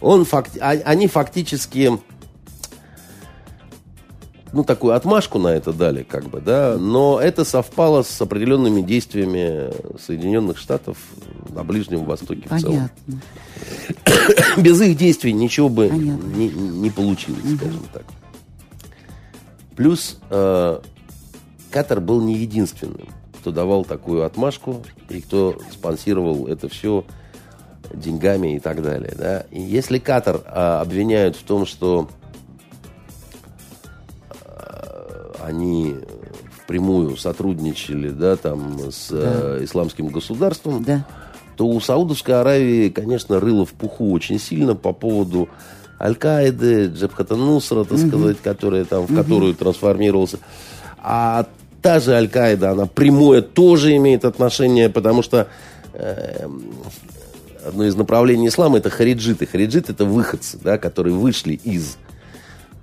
Он, 0.00 0.24
факти, 0.24 0.58
а, 0.58 0.70
они 0.84 1.06
фактически 1.06 1.98
ну, 4.52 4.64
такую 4.64 4.94
отмашку 4.94 5.38
на 5.38 5.48
это 5.48 5.72
дали, 5.72 6.02
как 6.02 6.24
бы, 6.24 6.40
да, 6.40 6.76
но 6.78 7.20
это 7.20 7.44
совпало 7.44 8.02
с 8.02 8.20
определенными 8.20 8.80
действиями 8.80 9.72
Соединенных 9.98 10.58
Штатов 10.58 10.96
на 11.50 11.64
Ближнем 11.64 12.04
Востоке 12.04 12.48
Понятно. 12.48 12.90
в 13.06 13.10
целом. 13.10 14.62
Без 14.62 14.80
их 14.80 14.96
действий 14.96 15.32
ничего 15.32 15.68
бы 15.68 15.88
не, 15.88 16.48
не 16.48 16.90
получилось, 16.90 17.44
угу. 17.44 17.56
скажем 17.56 17.82
так. 17.92 18.04
Плюс 19.78 20.18
э, 20.28 20.80
Катар 21.70 22.00
был 22.00 22.20
не 22.20 22.34
единственным, 22.34 23.06
кто 23.38 23.52
давал 23.52 23.84
такую 23.84 24.24
отмашку 24.24 24.82
и 25.08 25.20
кто 25.20 25.56
спонсировал 25.70 26.48
это 26.48 26.68
все 26.68 27.04
деньгами 27.94 28.56
и 28.56 28.58
так 28.58 28.82
далее. 28.82 29.14
Да? 29.16 29.46
И 29.52 29.60
если 29.60 30.00
Катар 30.00 30.40
э, 30.44 30.80
обвиняют 30.80 31.36
в 31.36 31.44
том, 31.44 31.64
что 31.64 32.08
они 35.40 35.94
впрямую 36.50 37.16
сотрудничали, 37.16 38.10
да, 38.10 38.34
там, 38.34 38.90
с 38.90 39.10
да. 39.10 39.20
Э, 39.20 39.60
исламским 39.62 40.08
государством, 40.08 40.82
да. 40.82 41.06
то 41.56 41.68
у 41.68 41.80
Саудовской 41.80 42.40
Аравии, 42.40 42.88
конечно, 42.88 43.38
рыло 43.38 43.64
в 43.64 43.74
пуху 43.74 44.10
очень 44.10 44.40
сильно 44.40 44.74
по 44.74 44.92
поводу 44.92 45.48
Аль-Каиды, 46.00 46.86
Джабхата 46.86 47.36
Нусра, 47.36 47.84
так 47.84 47.98
угу. 47.98 48.08
сказать, 48.08 48.36
которая 48.42 48.84
там, 48.84 49.06
в 49.06 49.10
угу. 49.10 49.22
которую 49.22 49.54
трансформировался. 49.54 50.38
А 50.98 51.46
та 51.82 52.00
же 52.00 52.14
Аль-Каида, 52.14 52.72
она 52.72 52.86
прямое 52.86 53.42
тоже 53.42 53.96
имеет 53.96 54.24
отношение, 54.24 54.88
потому 54.88 55.22
что 55.22 55.48
э, 55.94 56.48
одно 57.64 57.84
из 57.84 57.96
направлений 57.96 58.48
ислама 58.48 58.78
это 58.78 58.90
хариджиты. 58.90 59.46
Хариджиты 59.46 59.92
это 59.92 60.04
выходцы, 60.04 60.58
да, 60.62 60.78
которые 60.78 61.14
вышли 61.14 61.54
из 61.64 61.96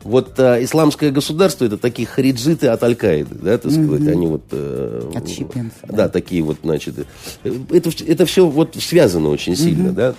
вот 0.05 0.39
э, 0.39 0.63
исламское 0.63 1.09
государство 1.09 1.65
это 1.65 1.77
такие 1.77 2.07
хариджиты 2.07 2.67
от 2.67 2.83
Аль-Каиды, 2.83 3.35
да, 3.41 3.57
так 3.57 3.71
сказать, 3.71 4.01
mm-hmm. 4.01 4.11
они 4.11 4.27
вот... 4.27 4.43
Э, 4.51 5.11
Отщепенцы. 5.15 5.75
Да, 5.87 5.95
да, 5.95 6.09
такие 6.09 6.43
вот, 6.43 6.57
значит, 6.61 6.95
э, 7.43 7.51
это, 7.71 7.89
это 8.05 8.25
все 8.27 8.47
вот 8.47 8.75
связано 8.75 9.29
очень 9.29 9.55
сильно, 9.55 9.89
mm-hmm. 9.89 9.93
да. 9.93 10.15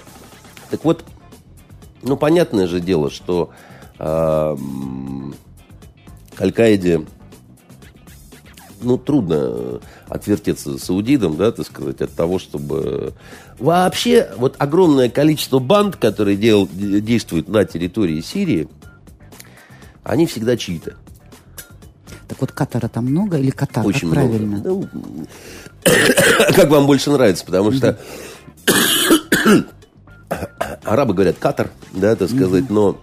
Так 0.70 0.84
вот, 0.84 1.05
ну, 2.07 2.16
понятное 2.16 2.66
же 2.66 2.80
дело, 2.80 3.11
что 3.11 3.50
э, 3.98 4.57
Аль-Каиде, 6.40 7.02
ну, 8.80 8.98
трудно 8.98 9.80
отвертеться 10.09 10.78
саудидам, 10.78 11.36
да, 11.36 11.50
так 11.52 11.66
сказать, 11.66 12.00
от 12.00 12.12
того, 12.12 12.38
чтобы... 12.38 13.14
Вообще, 13.59 14.30
вот 14.36 14.54
огромное 14.59 15.09
количество 15.09 15.59
банд, 15.59 15.96
которые 15.96 16.36
дел, 16.36 16.68
действуют 16.72 17.48
на 17.48 17.64
территории 17.64 18.20
Сирии, 18.20 18.68
они 20.04 20.26
всегда 20.26 20.57
чьи-то. 20.57 20.94
Так 22.28 22.40
вот, 22.40 22.52
Катара 22.52 22.88
там 22.88 23.07
много 23.07 23.38
или 23.38 23.50
Катар, 23.50 23.86
Очень 23.86 24.11
как 24.11 24.11
правильно? 24.11 24.57
Много. 24.59 24.88
Ну, 24.92 25.26
как 26.54 26.68
вам 26.68 26.86
больше 26.86 27.11
нравится, 27.11 27.44
потому 27.44 27.72
что 27.72 27.98
арабы 30.84 31.14
говорят 31.14 31.36
Катар, 31.38 31.70
да, 31.92 32.16
так 32.16 32.30
сказать, 32.30 32.70
но 32.70 32.98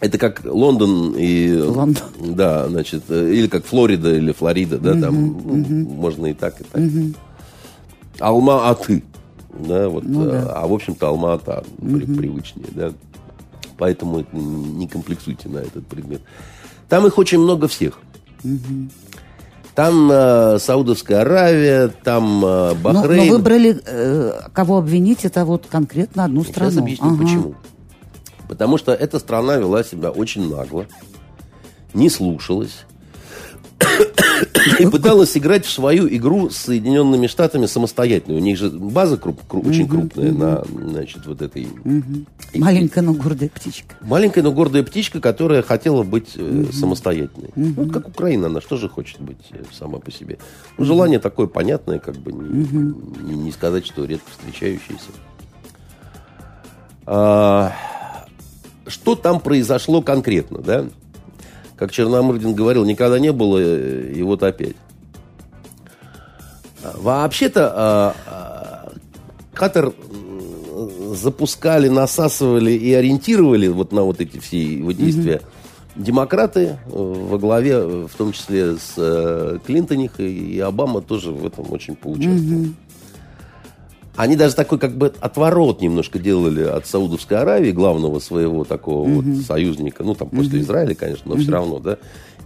это 0.00 0.18
как 0.18 0.42
Лондон 0.44 1.14
и... 1.16 1.56
Лондон. 1.60 2.04
Да, 2.18 2.68
значит, 2.68 3.04
э, 3.08 3.32
или 3.32 3.48
как 3.48 3.64
Флорида 3.64 4.14
или 4.14 4.32
Флорида, 4.32 4.78
да, 4.78 5.00
там 5.00 5.14
можно 5.14 6.26
и 6.26 6.34
так, 6.34 6.60
и 6.60 6.64
так. 6.64 6.82
Алма-Аты, 8.20 9.02
да, 9.50 9.88
вот, 9.88 10.04
ну, 10.04 10.24
да. 10.24 10.52
а 10.54 10.66
в 10.66 10.72
общем-то 10.72 11.08
Алма-Ата 11.08 11.64
привычнее, 11.78 12.68
да. 12.72 12.92
Поэтому 13.76 14.24
не 14.32 14.88
комплексуйте 14.88 15.48
на 15.48 15.58
этот 15.58 15.86
предмет. 15.86 16.20
Там 16.88 17.06
их 17.06 17.16
очень 17.16 17.38
много 17.38 17.68
всех. 17.68 18.00
Угу. 18.42 18.88
Там 19.78 20.10
э, 20.10 20.58
Саудовская 20.58 21.20
Аравия, 21.20 21.86
там 21.86 22.44
э, 22.44 22.74
Бахрейн. 22.74 23.16
Но, 23.16 23.24
но 23.26 23.38
выбрали, 23.38 23.80
э, 23.86 24.40
кого 24.52 24.78
обвинить, 24.78 25.24
это 25.24 25.44
вот 25.44 25.66
конкретно 25.70 26.24
одну 26.24 26.42
страну. 26.42 26.72
Сейчас 26.72 26.82
объясню, 26.82 27.06
ага. 27.06 27.22
почему. 27.22 27.54
Потому 28.48 28.76
что 28.76 28.92
эта 28.92 29.20
страна 29.20 29.54
вела 29.54 29.84
себя 29.84 30.10
очень 30.10 30.52
нагло, 30.52 30.86
не 31.94 32.10
слушалась, 32.10 32.86
и 34.78 34.86
пыталась 34.86 35.36
играть 35.36 35.64
в 35.64 35.70
свою 35.70 36.08
игру 36.08 36.50
с 36.50 36.56
Соединенными 36.56 37.26
Штатами 37.26 37.66
самостоятельно. 37.66 38.36
У 38.36 38.40
них 38.40 38.58
же 38.58 38.70
база 38.70 39.16
круп, 39.16 39.40
круп, 39.46 39.66
очень 39.66 39.88
крупная 39.88 40.32
на, 40.32 40.64
значит, 40.64 41.26
вот 41.26 41.42
этой... 41.42 41.68
Маленькая, 42.54 43.02
но 43.02 43.12
гордая 43.12 43.48
птичка. 43.48 43.96
Маленькая, 44.00 44.42
но 44.42 44.52
гордая 44.52 44.82
птичка, 44.82 45.20
которая 45.20 45.62
хотела 45.62 46.02
быть 46.02 46.32
э, 46.36 46.64
самостоятельной. 46.72 47.50
Вот 47.54 47.92
как 47.92 48.08
Украина, 48.08 48.46
она 48.46 48.60
что 48.60 48.76
же 48.76 48.88
хочет 48.88 49.20
быть 49.20 49.38
э, 49.50 49.62
сама 49.72 49.98
по 49.98 50.10
себе? 50.10 50.38
Ну, 50.76 50.84
желание 50.84 51.18
такое 51.18 51.46
понятное, 51.46 51.98
как 51.98 52.16
бы 52.16 52.32
не, 52.32 52.94
не, 53.22 53.36
не 53.36 53.52
сказать, 53.52 53.86
что 53.86 54.04
редко 54.04 54.30
встречающееся. 54.30 55.10
А, 57.06 57.72
что 58.86 59.14
там 59.14 59.40
произошло 59.40 60.02
конкретно, 60.02 60.58
да? 60.58 60.86
Как 61.78 61.92
Черномырдин 61.92 62.54
говорил, 62.54 62.84
никогда 62.84 63.18
не 63.18 63.32
было, 63.32 63.58
э, 63.58 64.12
и 64.14 64.22
вот 64.22 64.42
опять. 64.42 64.76
Вообще-то 66.82 67.72
а, 67.74 68.14
а, 68.26 68.92
Катар 69.52 69.92
запускали, 71.14 71.88
насасывали 71.88 72.72
и 72.72 72.92
ориентировали 72.92 73.68
вот 73.68 73.92
на 73.92 74.02
вот 74.02 74.20
эти 74.20 74.38
все 74.38 74.62
его 74.62 74.92
действия 74.92 75.42
mm-hmm. 75.42 76.02
демократы 76.04 76.60
э, 76.60 76.76
во 76.92 77.38
главе, 77.38 78.06
в 78.06 78.14
том 78.16 78.32
числе 78.32 78.76
с 78.76 78.94
э, 78.96 79.58
Клинтоних, 79.66 80.20
и 80.20 80.58
Обама 80.60 81.00
тоже 81.00 81.30
в 81.30 81.46
этом 81.46 81.72
очень 81.72 81.96
поучаствовал. 81.96 82.64
Mm-hmm. 82.64 82.74
Они 84.18 84.34
даже 84.34 84.56
такой 84.56 84.80
как 84.80 84.96
бы 84.96 85.12
отворот 85.20 85.80
немножко 85.80 86.18
делали 86.18 86.64
от 86.64 86.88
Саудовской 86.88 87.38
Аравии, 87.38 87.70
главного 87.70 88.18
своего 88.18 88.64
такого 88.64 89.08
угу. 89.08 89.22
вот 89.22 89.44
союзника, 89.44 90.02
ну 90.02 90.14
там 90.14 90.28
после 90.28 90.58
угу. 90.58 90.64
Израиля, 90.64 90.94
конечно, 90.96 91.22
но 91.26 91.34
угу. 91.34 91.42
все 91.42 91.52
равно, 91.52 91.78
да. 91.78 91.98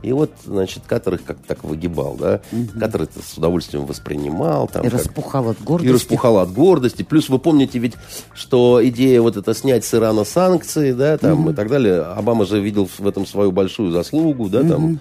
И 0.02 0.12
вот, 0.12 0.32
значит, 0.44 0.82
Катар 0.86 1.14
их 1.14 1.24
как 1.24 1.38
так 1.46 1.64
выгибал, 1.64 2.16
да. 2.20 2.42
Угу. 2.52 2.78
Катар 2.78 3.02
это 3.02 3.20
с 3.26 3.38
удовольствием 3.38 3.86
воспринимал. 3.86 4.68
Там, 4.68 4.82
и 4.82 4.90
как... 4.90 5.00
распухал 5.00 5.48
от 5.48 5.62
гордости. 5.62 5.88
И 5.88 5.94
распухал 5.94 6.38
от 6.38 6.52
гордости. 6.52 7.02
Плюс 7.04 7.30
вы 7.30 7.38
помните 7.38 7.78
ведь, 7.78 7.94
что 8.34 8.86
идея 8.88 9.22
вот 9.22 9.38
это 9.38 9.54
снять 9.54 9.86
с 9.86 9.94
Ирана 9.94 10.24
санкции, 10.24 10.92
да, 10.92 11.16
там 11.16 11.40
угу. 11.40 11.50
и 11.52 11.54
так 11.54 11.70
далее. 11.70 12.02
Обама 12.02 12.44
же 12.44 12.60
видел 12.60 12.86
в 12.86 13.06
этом 13.06 13.24
свою 13.24 13.50
большую 13.50 13.92
заслугу, 13.92 14.50
да, 14.50 14.60
угу. 14.60 14.68
там 14.68 15.00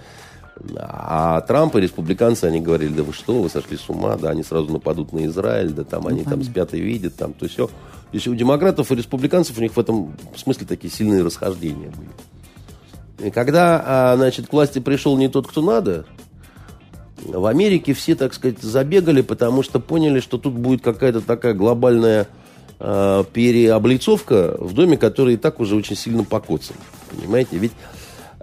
а 0.76 1.40
Трамп 1.42 1.76
и 1.76 1.80
республиканцы, 1.80 2.44
они 2.44 2.60
говорили, 2.60 2.92
да 2.92 3.02
вы 3.02 3.12
что, 3.12 3.42
вы 3.42 3.48
сошли 3.48 3.76
с 3.76 3.88
ума, 3.88 4.16
да, 4.16 4.30
они 4.30 4.42
сразу 4.42 4.72
нападут 4.72 5.12
на 5.12 5.26
Израиль, 5.26 5.70
да 5.70 5.84
там 5.84 6.02
ну, 6.02 6.08
они 6.08 6.22
понятно. 6.22 6.44
там 6.44 6.50
спят 6.50 6.74
и 6.74 6.80
видят, 6.80 7.16
там, 7.16 7.32
то 7.32 7.48
все. 7.48 7.68
Если 8.12 8.30
у 8.30 8.34
демократов 8.34 8.92
и 8.92 8.94
республиканцев 8.94 9.58
у 9.58 9.60
них 9.60 9.74
в 9.74 9.80
этом 9.80 10.14
смысле 10.36 10.66
такие 10.66 10.92
сильные 10.92 11.22
расхождения 11.22 11.90
были. 11.90 13.28
И 13.28 13.30
когда, 13.30 13.82
а, 13.84 14.16
значит, 14.16 14.48
к 14.48 14.52
власти 14.52 14.78
пришел 14.78 15.16
не 15.16 15.28
тот, 15.28 15.46
кто 15.46 15.62
надо, 15.62 16.06
в 17.24 17.46
Америке 17.46 17.94
все, 17.94 18.14
так 18.14 18.34
сказать, 18.34 18.60
забегали, 18.60 19.22
потому 19.22 19.62
что 19.62 19.80
поняли, 19.80 20.20
что 20.20 20.38
тут 20.38 20.54
будет 20.54 20.82
какая-то 20.82 21.20
такая 21.20 21.54
глобальная 21.54 22.26
э, 22.80 23.24
переоблицовка 23.32 24.56
в 24.58 24.74
доме, 24.74 24.96
который 24.96 25.34
и 25.34 25.36
так 25.36 25.60
уже 25.60 25.76
очень 25.76 25.96
сильно 25.96 26.24
покоцан. 26.24 26.76
Понимаете? 27.10 27.58
Ведь 27.58 27.72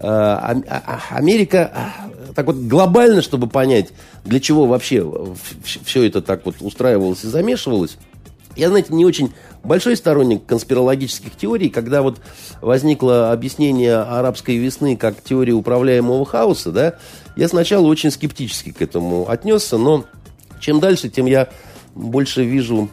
Америка 0.01 1.71
э, 1.73 2.33
так 2.33 2.45
вот 2.45 2.55
глобально, 2.55 3.21
чтобы 3.21 3.47
понять, 3.47 3.89
для 4.23 4.39
чего 4.39 4.65
вообще 4.65 5.05
все 5.63 6.03
это 6.03 6.21
так 6.21 6.45
вот 6.45 6.55
устраивалось 6.61 7.23
и 7.23 7.27
замешивалось, 7.27 7.97
я, 8.55 8.69
знаете, 8.69 8.93
не 8.93 9.05
очень 9.05 9.33
большой 9.63 9.95
сторонник 9.95 10.45
конспирологических 10.45 11.35
теорий, 11.35 11.69
когда 11.69 12.01
вот 12.01 12.19
возникло 12.61 13.31
объяснение 13.31 13.95
арабской 13.95 14.57
весны 14.57 14.97
как 14.97 15.21
теории 15.23 15.51
управляемого 15.51 16.25
хаоса, 16.25 16.71
да, 16.71 16.95
я 17.35 17.47
сначала 17.47 17.85
очень 17.87 18.11
скептически 18.11 18.71
к 18.71 18.81
этому 18.81 19.29
отнесся, 19.29 19.77
но 19.77 20.05
чем 20.59 20.79
дальше, 20.79 21.09
тем 21.09 21.25
я 21.25 21.49
больше 21.95 22.43
вижу 22.43 22.89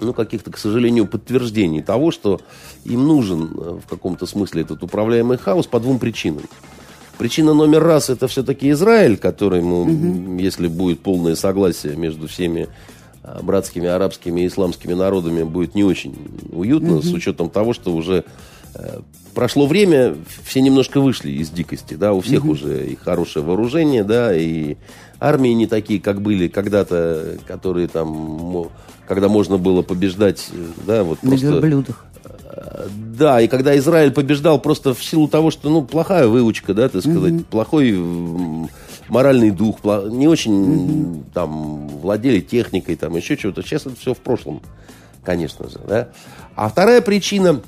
ну, 0.00 0.12
каких-то, 0.12 0.50
к 0.50 0.58
сожалению, 0.58 1.06
подтверждений 1.06 1.82
того, 1.82 2.10
что 2.10 2.40
им 2.84 3.06
нужен 3.06 3.50
э, 3.56 3.78
в 3.84 3.88
каком-то 3.88 4.26
смысле 4.26 4.62
этот 4.62 4.82
управляемый 4.82 5.38
хаос 5.38 5.66
по 5.66 5.80
двум 5.80 5.98
причинам. 5.98 6.44
Причина 7.18 7.54
номер 7.54 7.84
раз 7.84 8.10
это 8.10 8.26
все-таки 8.26 8.70
Израиль, 8.70 9.16
который, 9.16 9.62
ну, 9.62 9.82
угу. 9.82 10.38
если 10.38 10.66
будет 10.66 11.00
полное 11.00 11.36
согласие 11.36 11.94
между 11.94 12.26
всеми 12.26 12.68
а, 13.22 13.40
братскими 13.42 13.88
арабскими 13.88 14.40
и 14.40 14.46
исламскими 14.48 14.94
народами 14.94 15.44
будет 15.44 15.74
не 15.74 15.84
очень 15.84 16.16
уютно, 16.50 16.94
угу. 16.94 17.02
с 17.02 17.12
учетом 17.12 17.50
того, 17.50 17.74
что 17.74 17.94
уже 17.94 18.24
э, 18.74 19.00
прошло 19.34 19.66
время, 19.66 20.16
все 20.44 20.60
немножко 20.60 21.00
вышли 21.00 21.30
из 21.30 21.50
дикости, 21.50 21.94
да, 21.94 22.12
у 22.12 22.20
всех 22.20 22.44
угу. 22.44 22.52
уже 22.52 22.88
и 22.88 22.96
хорошее 22.96 23.44
вооружение, 23.44 24.02
да, 24.02 24.34
и 24.34 24.76
армии 25.20 25.50
не 25.50 25.66
такие, 25.66 26.00
как 26.00 26.20
были 26.20 26.48
когда-то, 26.48 27.38
которые 27.46 27.86
там, 27.86 28.68
когда 29.06 29.28
можно 29.28 29.58
было 29.58 29.82
побеждать, 29.82 30.48
да, 30.86 31.04
вот 31.04 31.22
На 31.22 31.30
просто... 31.30 31.46
Да, 32.94 33.40
и 33.40 33.48
когда 33.48 33.76
Израиль 33.78 34.12
побеждал 34.12 34.60
просто 34.60 34.94
в 34.94 35.02
силу 35.02 35.28
того, 35.28 35.50
что, 35.50 35.70
ну, 35.70 35.82
плохая 35.82 36.26
выучка, 36.26 36.74
да, 36.74 36.88
так 36.88 37.02
сказать, 37.02 37.32
угу. 37.32 37.44
плохой 37.44 37.96
моральный 39.08 39.50
дух, 39.50 39.78
не 39.84 40.28
очень 40.28 40.74
угу. 40.74 41.24
там 41.32 41.88
владели 41.88 42.40
техникой, 42.40 42.96
там 42.96 43.16
еще 43.16 43.36
чего-то. 43.36 43.62
Сейчас 43.62 43.86
это 43.86 43.96
все 43.96 44.14
в 44.14 44.18
прошлом, 44.18 44.62
конечно 45.24 45.68
же, 45.68 45.78
да. 45.86 46.08
А 46.54 46.68
вторая 46.68 47.00
причина, 47.00 47.62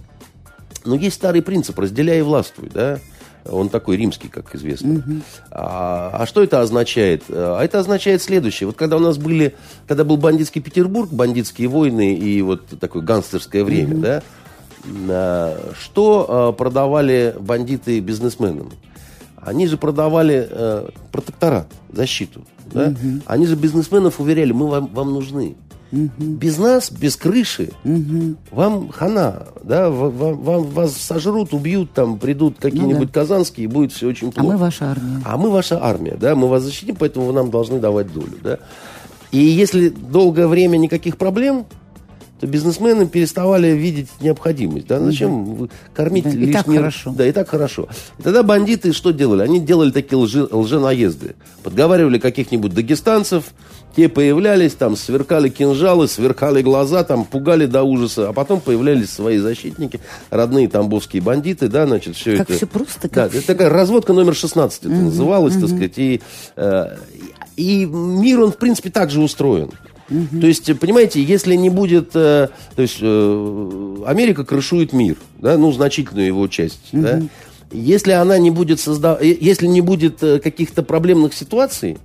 ну, 0.84 0.96
есть 0.96 1.16
старый 1.16 1.42
принцип, 1.42 1.78
разделяй 1.78 2.18
и 2.18 2.22
властвуй, 2.22 2.68
да. 2.72 2.98
Он 3.46 3.68
такой 3.68 3.98
римский, 3.98 4.28
как 4.28 4.54
известно. 4.54 4.94
Угу. 4.94 5.12
А, 5.50 6.16
а 6.20 6.26
что 6.26 6.42
это 6.42 6.62
означает? 6.62 7.24
А 7.28 7.62
это 7.62 7.78
означает 7.78 8.22
следующее. 8.22 8.66
Вот 8.66 8.76
когда 8.76 8.96
у 8.96 9.00
нас 9.00 9.18
были, 9.18 9.54
когда 9.86 10.04
был 10.04 10.16
бандитский 10.16 10.62
Петербург, 10.62 11.10
бандитские 11.10 11.68
войны 11.68 12.14
и 12.14 12.40
вот 12.40 12.66
такое 12.80 13.02
гангстерское 13.02 13.62
время, 13.64 13.96
угу. 13.96 14.02
да, 14.02 14.22
что 15.80 16.26
а, 16.28 16.52
продавали 16.52 17.34
бандиты 17.38 18.00
бизнесменам? 18.00 18.70
Они 19.44 19.66
же 19.66 19.76
продавали 19.76 20.48
э, 20.50 20.88
протекторат, 21.12 21.66
защиту. 21.92 22.42
Да? 22.72 22.88
Угу. 22.88 23.22
Они 23.26 23.46
же 23.46 23.56
бизнесменов 23.56 24.20
уверяли, 24.20 24.52
мы 24.52 24.68
вам, 24.68 24.86
вам 24.86 25.12
нужны. 25.12 25.54
Угу. 25.92 26.10
Без 26.18 26.58
нас, 26.58 26.90
без 26.90 27.16
крыши, 27.16 27.70
угу. 27.84 28.36
вам 28.50 28.88
хана, 28.88 29.46
да, 29.62 29.90
вам, 29.90 30.38
вам, 30.38 30.62
вас 30.64 30.96
сожрут, 30.96 31.52
убьют, 31.52 31.92
там 31.92 32.18
придут 32.18 32.56
какие-нибудь 32.58 32.98
ну, 32.98 33.04
да. 33.06 33.12
казанские, 33.12 33.64
и 33.64 33.68
будет 33.68 33.92
все 33.92 34.08
очень 34.08 34.32
плохо. 34.32 34.48
А 34.48 34.52
мы 34.52 34.58
ваша 34.58 34.90
армия. 34.90 35.22
А 35.24 35.36
мы 35.36 35.50
ваша 35.50 35.84
армия, 35.84 36.16
да, 36.18 36.34
мы 36.34 36.48
вас 36.48 36.62
защитим, 36.62 36.96
поэтому 36.96 37.26
вы 37.26 37.32
нам 37.32 37.50
должны 37.50 37.78
давать 37.78 38.12
долю, 38.12 38.38
да. 38.42 38.58
И 39.30 39.38
если 39.38 39.88
долгое 39.88 40.46
время 40.46 40.78
никаких 40.78 41.16
проблем, 41.16 41.66
то 42.40 42.46
бизнесмены 42.46 43.06
переставали 43.06 43.68
видеть 43.68 44.08
необходимость. 44.20 44.86
Да? 44.86 45.00
Зачем 45.00 45.48
угу. 45.48 45.68
кормить 45.94 46.24
да, 46.24 46.30
лишний... 46.30 46.50
И 46.50 46.52
так 46.52 46.66
хорошо. 46.66 47.14
Да, 47.16 47.26
и 47.26 47.32
так 47.32 47.48
хорошо. 47.48 47.88
И 48.18 48.22
тогда 48.22 48.42
бандиты 48.42 48.92
что 48.92 49.12
делали? 49.12 49.42
Они 49.42 49.60
делали 49.60 49.90
такие 49.90 50.16
лжи, 50.18 50.46
лженаезды. 50.50 51.36
Подговаривали 51.62 52.18
каких-нибудь 52.18 52.74
дагестанцев, 52.74 53.44
те 53.94 54.08
появлялись, 54.08 54.72
там 54.72 54.96
сверкали 54.96 55.48
кинжалы, 55.48 56.08
сверкали 56.08 56.62
глаза, 56.62 57.04
там 57.04 57.24
пугали 57.24 57.66
до 57.66 57.84
ужаса, 57.84 58.28
а 58.28 58.32
потом 58.32 58.60
появлялись 58.60 59.10
свои 59.10 59.38
защитники, 59.38 60.00
родные 60.30 60.68
тамбовские 60.68 61.22
бандиты, 61.22 61.68
да, 61.68 61.86
значит, 61.86 62.16
все 62.16 62.38
как 62.38 62.50
это... 62.50 62.56
все 62.56 62.66
просто. 62.66 63.08
Как 63.08 63.12
да, 63.12 63.28
все... 63.28 63.38
это 63.38 63.46
такая 63.46 63.68
разводка 63.68 64.12
номер 64.12 64.34
16 64.34 64.80
это 64.80 64.88
угу, 64.88 64.96
называлось, 64.96 65.54
угу. 65.54 65.60
так 65.60 65.70
сказать, 65.70 65.98
и, 65.98 66.20
э, 66.56 66.96
и 67.56 67.84
мир, 67.86 68.40
он, 68.40 68.50
в 68.50 68.56
принципе, 68.56 68.90
так 68.90 69.10
же 69.10 69.20
устроен. 69.20 69.70
Угу. 70.10 70.40
То 70.40 70.46
есть, 70.46 70.78
понимаете, 70.78 71.22
если 71.22 71.54
не 71.54 71.70
будет... 71.70 72.10
Э, 72.14 72.48
то 72.76 72.82
есть, 72.82 72.98
э, 73.00 73.96
Америка 74.06 74.44
крышует 74.44 74.92
мир, 74.92 75.16
да, 75.38 75.56
ну, 75.56 75.72
значительную 75.72 76.26
его 76.26 76.46
часть, 76.48 76.92
угу. 76.92 77.02
да. 77.02 77.22
Если 77.72 78.12
она 78.12 78.38
не 78.38 78.50
будет 78.50 78.80
создавать... 78.80 79.22
Э, 79.22 79.36
если 79.40 79.66
не 79.66 79.80
будет 79.80 80.18
каких-то 80.18 80.82
проблемных 80.82 81.34
ситуаций, 81.34 81.98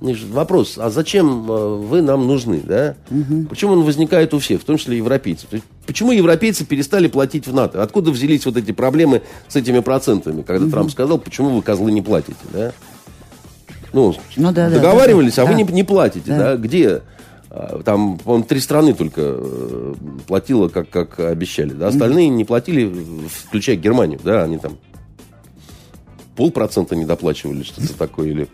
вопрос, 0.00 0.78
а 0.78 0.90
зачем 0.90 1.42
вы 1.42 2.00
нам 2.00 2.26
нужны, 2.26 2.62
да? 2.64 2.96
Угу. 3.10 3.48
Почему 3.48 3.72
он 3.72 3.82
возникает 3.82 4.32
у 4.32 4.38
всех, 4.38 4.62
в 4.62 4.64
том 4.64 4.78
числе 4.78 4.96
европейцев? 4.96 5.48
Почему 5.86 6.12
европейцы 6.12 6.64
перестали 6.64 7.06
платить 7.08 7.46
в 7.46 7.54
НАТО? 7.54 7.82
Откуда 7.82 8.10
взялись 8.10 8.46
вот 8.46 8.56
эти 8.56 8.72
проблемы 8.72 9.22
с 9.48 9.56
этими 9.56 9.80
процентами, 9.80 10.42
когда 10.42 10.64
угу. 10.64 10.72
Трамп 10.72 10.90
сказал, 10.90 11.18
почему 11.18 11.50
вы, 11.50 11.62
козлы, 11.62 11.92
не 11.92 12.02
платите, 12.02 12.38
да? 12.52 12.72
Ну, 13.92 14.14
ну 14.36 14.52
да, 14.52 14.70
договаривались, 14.70 15.34
да, 15.34 15.42
да, 15.44 15.50
а 15.50 15.52
да. 15.52 15.58
вы 15.58 15.62
не, 15.62 15.72
не 15.72 15.84
платите, 15.84 16.28
да? 16.28 16.38
да? 16.38 16.56
Где? 16.56 17.02
А, 17.50 17.82
там, 17.82 18.18
по-моему, 18.18 18.44
три 18.44 18.60
страны 18.60 18.94
только 18.94 19.20
э, 19.24 19.94
платило, 20.26 20.68
как, 20.68 20.88
как 20.88 21.18
обещали. 21.18 21.70
Да? 21.70 21.88
Остальные 21.88 22.28
не 22.28 22.44
платили, 22.44 22.92
включая 23.28 23.76
Германию. 23.76 24.20
Да, 24.22 24.44
они 24.44 24.58
там 24.58 24.78
полпроцента 26.36 26.94
не 26.94 27.04
доплачивали, 27.04 27.64
что-то 27.64 27.92
такое. 27.98 28.28
Или... 28.28 28.48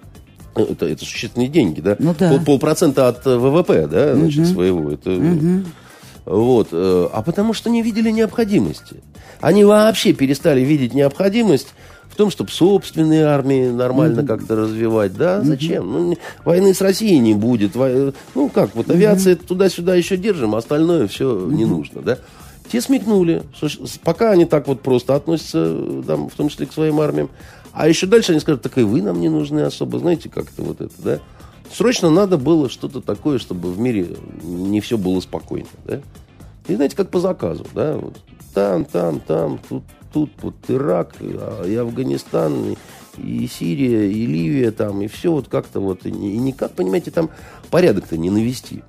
Ну, 0.56 0.64
это, 0.64 0.86
это 0.86 1.04
существенные 1.04 1.48
деньги, 1.48 1.82
да? 1.82 1.96
Ну, 1.98 2.14
да. 2.18 2.30
Пол, 2.30 2.40
полпроцента 2.40 3.08
от 3.08 3.26
э, 3.26 3.36
ВВП, 3.36 3.86
да, 3.86 4.14
значит, 4.14 4.46
угу. 4.46 4.54
своего. 4.54 4.90
Это... 4.90 5.10
Угу. 5.10 5.64
Вот. 6.24 6.68
Э, 6.72 7.08
а 7.12 7.20
потому 7.20 7.52
что 7.52 7.68
не 7.68 7.82
видели 7.82 8.10
необходимости. 8.10 8.96
Они 9.40 9.64
вообще 9.64 10.14
перестали 10.14 10.62
видеть 10.62 10.94
необходимость 10.94 11.74
в 12.16 12.18
том, 12.18 12.30
чтобы 12.30 12.50
собственные 12.50 13.26
армии 13.26 13.68
нормально 13.68 14.20
mm-hmm. 14.20 14.26
как-то 14.26 14.56
развивать. 14.56 15.14
Да, 15.14 15.42
зачем? 15.42 15.84
Mm-hmm. 15.84 16.08
Ну, 16.08 16.18
войны 16.46 16.72
с 16.72 16.80
Россией 16.80 17.18
не 17.18 17.34
будет. 17.34 17.74
Ну, 17.74 18.48
как, 18.48 18.74
вот 18.74 18.90
авиация 18.90 19.34
mm-hmm. 19.34 19.46
туда-сюда 19.46 19.94
еще 19.96 20.16
держим, 20.16 20.54
а 20.54 20.58
остальное 20.58 21.08
все 21.08 21.30
mm-hmm. 21.30 21.52
не 21.52 21.66
нужно, 21.66 22.00
да. 22.00 22.18
Те 22.72 22.80
смекнули, 22.80 23.42
пока 24.02 24.30
они 24.30 24.46
так 24.46 24.66
вот 24.66 24.80
просто 24.80 25.14
относятся, 25.14 26.02
там, 26.06 26.30
в 26.30 26.34
том 26.34 26.48
числе 26.48 26.64
к 26.64 26.72
своим 26.72 27.00
армиям, 27.00 27.28
а 27.72 27.86
еще 27.86 28.06
дальше 28.06 28.32
они 28.32 28.40
скажут, 28.40 28.62
так 28.62 28.78
и 28.78 28.82
вы 28.82 29.02
нам 29.02 29.20
не 29.20 29.28
нужны 29.28 29.60
особо, 29.60 29.98
знаете, 29.98 30.30
как-то 30.30 30.62
вот 30.62 30.80
это, 30.80 30.94
да. 30.96 31.18
Срочно 31.70 32.08
надо 32.08 32.38
было 32.38 32.70
что-то 32.70 33.02
такое, 33.02 33.38
чтобы 33.38 33.70
в 33.70 33.78
мире 33.78 34.16
не 34.42 34.80
все 34.80 34.96
было 34.96 35.20
спокойно, 35.20 35.68
да. 35.84 36.00
И 36.66 36.76
знаете, 36.76 36.96
как 36.96 37.10
по 37.10 37.20
заказу, 37.20 37.66
да, 37.74 37.98
вот 37.98 38.16
там, 38.54 38.86
там, 38.86 39.20
там, 39.20 39.60
тут 39.68 39.82
тут 40.16 40.30
вот 40.40 40.54
Ирак, 40.68 41.16
и 41.20 41.76
Афганистан, 41.76 42.74
и 43.18 43.46
Сирия, 43.46 44.10
и 44.10 44.24
Ливия 44.24 44.70
там, 44.70 45.02
и 45.02 45.08
все 45.08 45.30
вот 45.30 45.48
как-то 45.48 45.78
вот, 45.78 46.06
и 46.06 46.10
никак, 46.10 46.72
понимаете, 46.72 47.10
там 47.10 47.28
порядок-то 47.70 48.16
не 48.16 48.30
навести. 48.30 48.82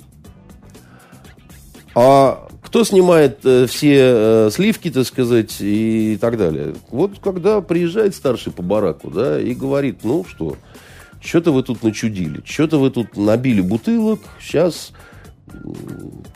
А 1.96 2.48
кто 2.64 2.86
снимает 2.86 3.40
э, 3.44 3.66
все 3.68 3.98
э, 3.98 4.50
сливки, 4.54 4.90
так 4.90 5.06
сказать, 5.06 5.58
и 5.60 6.18
так 6.22 6.38
далее? 6.38 6.76
Вот 6.92 7.20
когда 7.22 7.60
приезжает 7.60 8.16
старший 8.16 8.54
по 8.54 8.62
бараку, 8.62 9.12
да, 9.12 9.38
и 9.38 9.54
говорит, 9.54 10.06
ну 10.06 10.24
что, 10.24 10.56
что-то 11.20 11.52
вы 11.52 11.62
тут 11.62 11.84
начудили, 11.84 12.42
что-то 12.46 12.80
вы 12.80 12.90
тут 12.90 13.18
набили 13.18 13.60
бутылок, 13.60 14.22
сейчас 14.40 14.94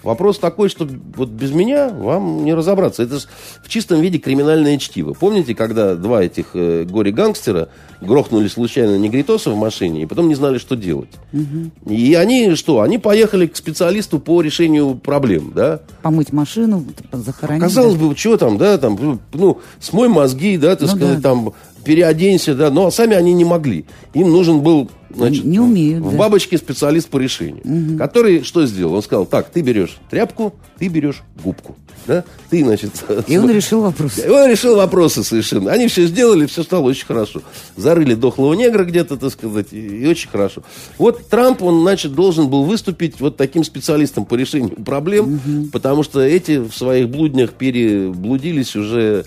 Вопрос 0.04 0.40
такой, 0.40 0.70
что 0.70 0.88
вот 1.16 1.30
без 1.30 1.52
меня 1.52 1.90
вам 1.90 2.44
не 2.44 2.54
разобраться. 2.54 3.04
Это 3.04 3.20
в 3.64 3.70
чистом 3.70 4.02
виде 4.02 4.18
криминальное 4.18 4.78
чтиво. 4.78 5.14
Помните, 5.14 5.54
когда 5.54 5.94
два 5.96 6.24
этих 6.24 6.56
э, 6.56 6.86
горе-гангстера 6.86 7.70
грохнули 8.02 8.48
случайно 8.48 8.98
негритоса 8.98 9.52
в 9.52 9.56
машине 9.56 10.02
и 10.02 10.06
потом 10.08 10.28
не 10.28 10.34
знали, 10.34 10.58
что 10.58 10.76
делать? 10.76 11.10
Угу. 11.34 11.92
И 11.94 12.16
они 12.16 12.56
что? 12.56 12.82
Они 12.82 12.98
поехали 12.98 13.46
к 13.46 13.56
специалисту 13.56 14.20
по 14.20 14.42
решению 14.42 14.96
проблем, 14.96 15.52
да? 15.54 15.82
Помыть 16.02 16.34
машину, 16.34 16.84
захоронить. 17.12 17.62
Казалось 17.62 17.96
бы, 17.96 18.16
что 18.18 18.38
там, 18.38 18.58
да, 18.58 18.80
там, 18.80 19.20
ну, 19.34 19.60
смой 19.80 20.08
мозги, 20.08 20.58
да, 20.58 20.76
так 20.76 20.90
ну, 20.90 20.96
сказать, 20.96 21.22
да. 21.22 21.30
там, 21.30 21.54
переоденься, 21.84 22.56
да, 22.56 22.70
но 22.70 22.92
сами 22.92 23.16
они 23.16 23.34
не 23.34 23.46
могли. 23.46 23.86
Им 24.14 24.32
нужен 24.32 24.62
был 24.62 24.90
значит, 25.16 25.46
не 25.46 25.60
умеют, 25.60 26.04
в 26.04 26.12
да. 26.12 26.18
бабочке 26.18 26.58
специалист 26.58 27.10
по 27.10 27.18
решению, 27.18 27.62
угу. 27.64 27.98
который 27.98 28.44
что 28.44 28.66
сделал? 28.66 28.94
Он 28.94 29.04
сказал, 29.04 29.26
так, 29.26 29.50
ты 29.50 29.62
берешь 29.62 29.98
тряпку, 30.10 30.54
ты 30.78 30.88
берешь 30.88 31.22
губку. 31.44 31.76
Да? 32.08 32.24
Ты, 32.50 32.64
значит... 32.64 32.92
И 33.28 33.38
он 33.38 33.50
решил 33.52 33.82
вопрос. 33.82 34.18
И 34.18 34.28
он 34.28 34.50
решил 34.50 34.76
вопросы 34.76 35.24
совершенно. 35.24 35.72
Они 35.72 35.88
все 35.88 36.06
сделали, 36.08 36.48
все 36.48 36.64
стало 36.64 36.84
очень 36.84 37.06
хорошо. 37.06 37.42
Зарыли 37.78 38.16
дохлого 38.16 38.54
негра 38.54 38.84
где-то, 38.84 39.18
так 39.18 39.32
сказать, 39.32 39.68
и, 39.72 40.04
и 40.04 40.08
очень 40.08 40.30
хорошо. 40.30 40.64
Вот 40.98 41.28
Трамп, 41.28 41.62
он, 41.62 41.82
значит, 41.82 42.14
должен 42.14 42.50
был 42.50 42.64
выступить 42.64 43.20
вот 43.20 43.38
таким 43.38 43.64
специалистом 43.64 44.26
по 44.26 44.36
решению 44.36 44.76
проблем, 44.84 45.36
угу. 45.36 45.68
потому 45.72 46.04
что 46.04 46.22
эти 46.22 46.58
в 46.58 46.74
своих 46.74 47.10
блуднях 47.10 47.54
переблудились 47.54 48.76
уже 48.76 49.26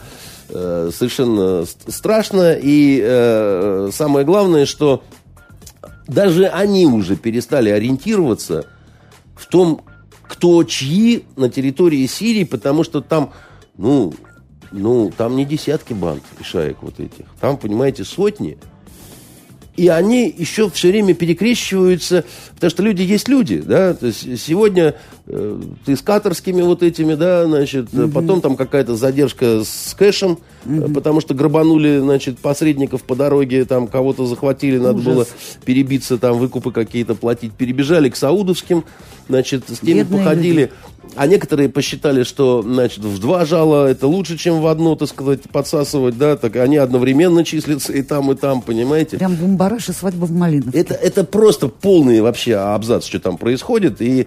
э, 0.49 0.91
совершенно 0.93 1.65
страшно. 1.89 2.55
И 2.55 3.01
э, 3.03 3.91
самое 3.93 4.25
главное, 4.25 4.67
что 4.67 5.03
даже 6.07 6.47
они 6.47 6.87
уже 6.87 7.17
перестали 7.17 7.71
ориентироваться 7.71 8.67
в 9.35 9.47
том, 9.47 9.83
кто 10.29 10.65
чьи 10.65 11.25
на 11.37 11.49
территории 11.49 12.07
Сирии, 12.07 12.45
потому 12.45 12.85
что 12.85 13.01
там, 13.01 13.33
ну, 13.77 14.15
ну, 14.73 15.13
там 15.17 15.37
не 15.37 15.45
десятки 15.45 15.93
банд 15.93 16.23
и 16.41 16.43
шаек 16.43 16.79
вот 16.83 16.99
этих. 17.01 17.27
Там, 17.41 17.57
понимаете, 17.57 18.05
сотни. 18.05 18.59
И 19.77 19.89
они 19.89 20.33
еще 20.37 20.71
все 20.71 20.91
время 20.91 21.15
перекрещиваются, 21.15 22.25
потому 22.55 22.71
что 22.71 22.83
люди 22.85 23.03
есть 23.03 23.29
люди, 23.29 23.59
да. 23.59 23.95
То 23.95 24.07
есть 24.07 24.41
сегодня 24.41 24.95
э, 25.27 25.61
ты 25.85 25.97
с 25.97 26.01
каторскими 26.01 26.63
вот 26.63 26.85
этими, 26.85 27.15
да, 27.15 27.47
значит, 27.47 27.93
угу. 27.93 28.09
потом 28.09 28.41
там 28.41 28.57
какая-то 28.57 28.95
задержка 28.95 29.65
с 29.65 29.95
кэшем, 29.99 30.39
угу. 30.65 30.93
потому 30.93 31.21
что 31.21 31.35
грабанули, 31.35 31.99
значит, 31.99 32.39
посредников 32.39 33.03
по 33.03 33.17
дороге, 33.17 33.65
там 33.65 33.89
кого-то 33.89 34.27
захватили, 34.27 34.79
надо 34.79 34.99
Ужас. 34.99 35.05
было 35.05 35.27
перебиться, 35.65 36.19
там 36.19 36.39
выкупы 36.39 36.71
какие-то 36.71 37.17
платить. 37.17 37.53
Перебежали 37.53 38.09
к 38.11 38.17
саудовским, 38.17 38.85
значит, 39.29 39.65
с 39.69 39.81
теми 39.81 40.01
Бедные 40.01 40.19
походили. 40.19 40.61
Люди. 40.61 40.73
А 41.17 41.27
некоторые 41.27 41.69
посчитали, 41.69 42.25
что, 42.25 42.63
значит, 42.63 43.05
в 43.05 43.21
два 43.21 43.45
жала 43.45 43.87
это 43.89 44.09
лучше, 44.09 44.37
чем 44.37 44.61
в 44.61 44.67
одно, 44.67 44.97
так 44.97 45.09
сказать, 45.09 45.43
подсасывать, 45.43 46.19
да, 46.19 46.37
так 46.37 46.57
они 46.57 46.77
одновременно 46.77 47.45
числятся 47.45 47.93
и 47.93 48.03
там, 48.03 48.33
и 48.33 48.35
там, 48.35 48.63
понимаете? 48.63 49.19
Прям 49.19 49.37
бумбараш 49.37 49.91
и 49.91 49.93
свадьба 49.93 50.25
в 50.25 50.33
Малиновке. 50.33 50.77
Это, 50.77 50.95
это 50.95 51.23
просто 51.25 51.69
полный 51.69 52.21
вообще 52.21 52.57
абзац, 52.57 53.05
что 53.05 53.21
там 53.21 53.37
происходит, 53.37 54.03
и 54.03 54.27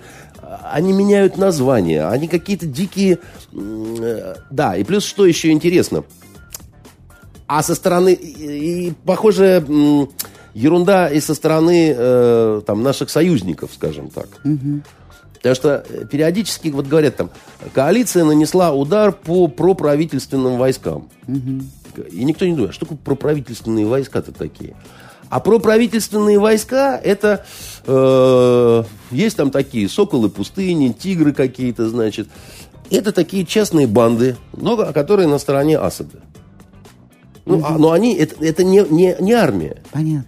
они 0.72 0.94
меняют 0.94 1.38
названия, 1.38 2.08
они 2.08 2.28
какие-то 2.28 2.66
дикие... 2.66 3.20
Э, 3.54 4.36
да, 4.50 4.78
и 4.78 4.84
плюс 4.84 5.04
что 5.04 5.26
еще 5.26 5.52
интересно. 5.52 6.06
А 7.48 7.64
со 7.64 7.76
стороны... 7.76 8.14
И, 8.14 8.94
похоже, 9.06 9.66
ерунда 10.54 11.10
и 11.10 11.20
со 11.20 11.36
стороны 11.36 11.94
э, 11.96 12.62
там, 12.66 12.82
наших 12.82 13.10
союзников, 13.10 13.72
скажем 13.74 14.10
так. 14.10 14.28
Угу. 14.44 14.82
Потому 15.38 15.56
что 15.56 15.86
э, 15.88 16.06
периодически 16.06 16.70
вот 16.70 16.88
говорят 16.88 17.16
там, 17.16 17.30
коалиция 17.74 18.24
нанесла 18.24 18.72
удар 18.72 19.12
по 19.12 19.48
проправительственным 19.48 20.58
войскам. 20.58 21.10
Угу. 21.28 22.06
И 22.12 22.24
никто 22.24 22.46
не 22.46 22.54
думает, 22.54 22.74
что 22.74 22.86
такое 22.86 22.98
проправительственные 22.98 23.86
войска-то 23.86 24.32
такие? 24.32 24.76
А 25.30 25.40
проправительственные 25.40 26.40
войска, 26.40 26.98
это 26.98 27.46
э, 27.86 28.84
есть 29.12 29.36
там 29.36 29.52
такие 29.52 29.90
соколы 29.90 30.30
пустыни, 30.30 30.94
тигры 30.94 31.34
какие-то, 31.34 31.90
значит. 31.90 32.30
Это 32.90 33.12
такие 33.12 33.46
частные 33.46 33.88
банды, 33.88 34.38
но, 34.54 34.78
которые 34.94 35.28
на 35.28 35.38
стороне 35.38 35.78
Асада. 35.78 36.22
Ну, 37.46 37.58
угу. 37.58 37.66
а, 37.66 37.78
но 37.78 37.92
они, 37.92 38.16
это, 38.16 38.44
это 38.44 38.64
не, 38.64 38.86
не, 38.90 39.16
не 39.20 39.34
армия. 39.34 39.82
Понятно. 39.92 40.26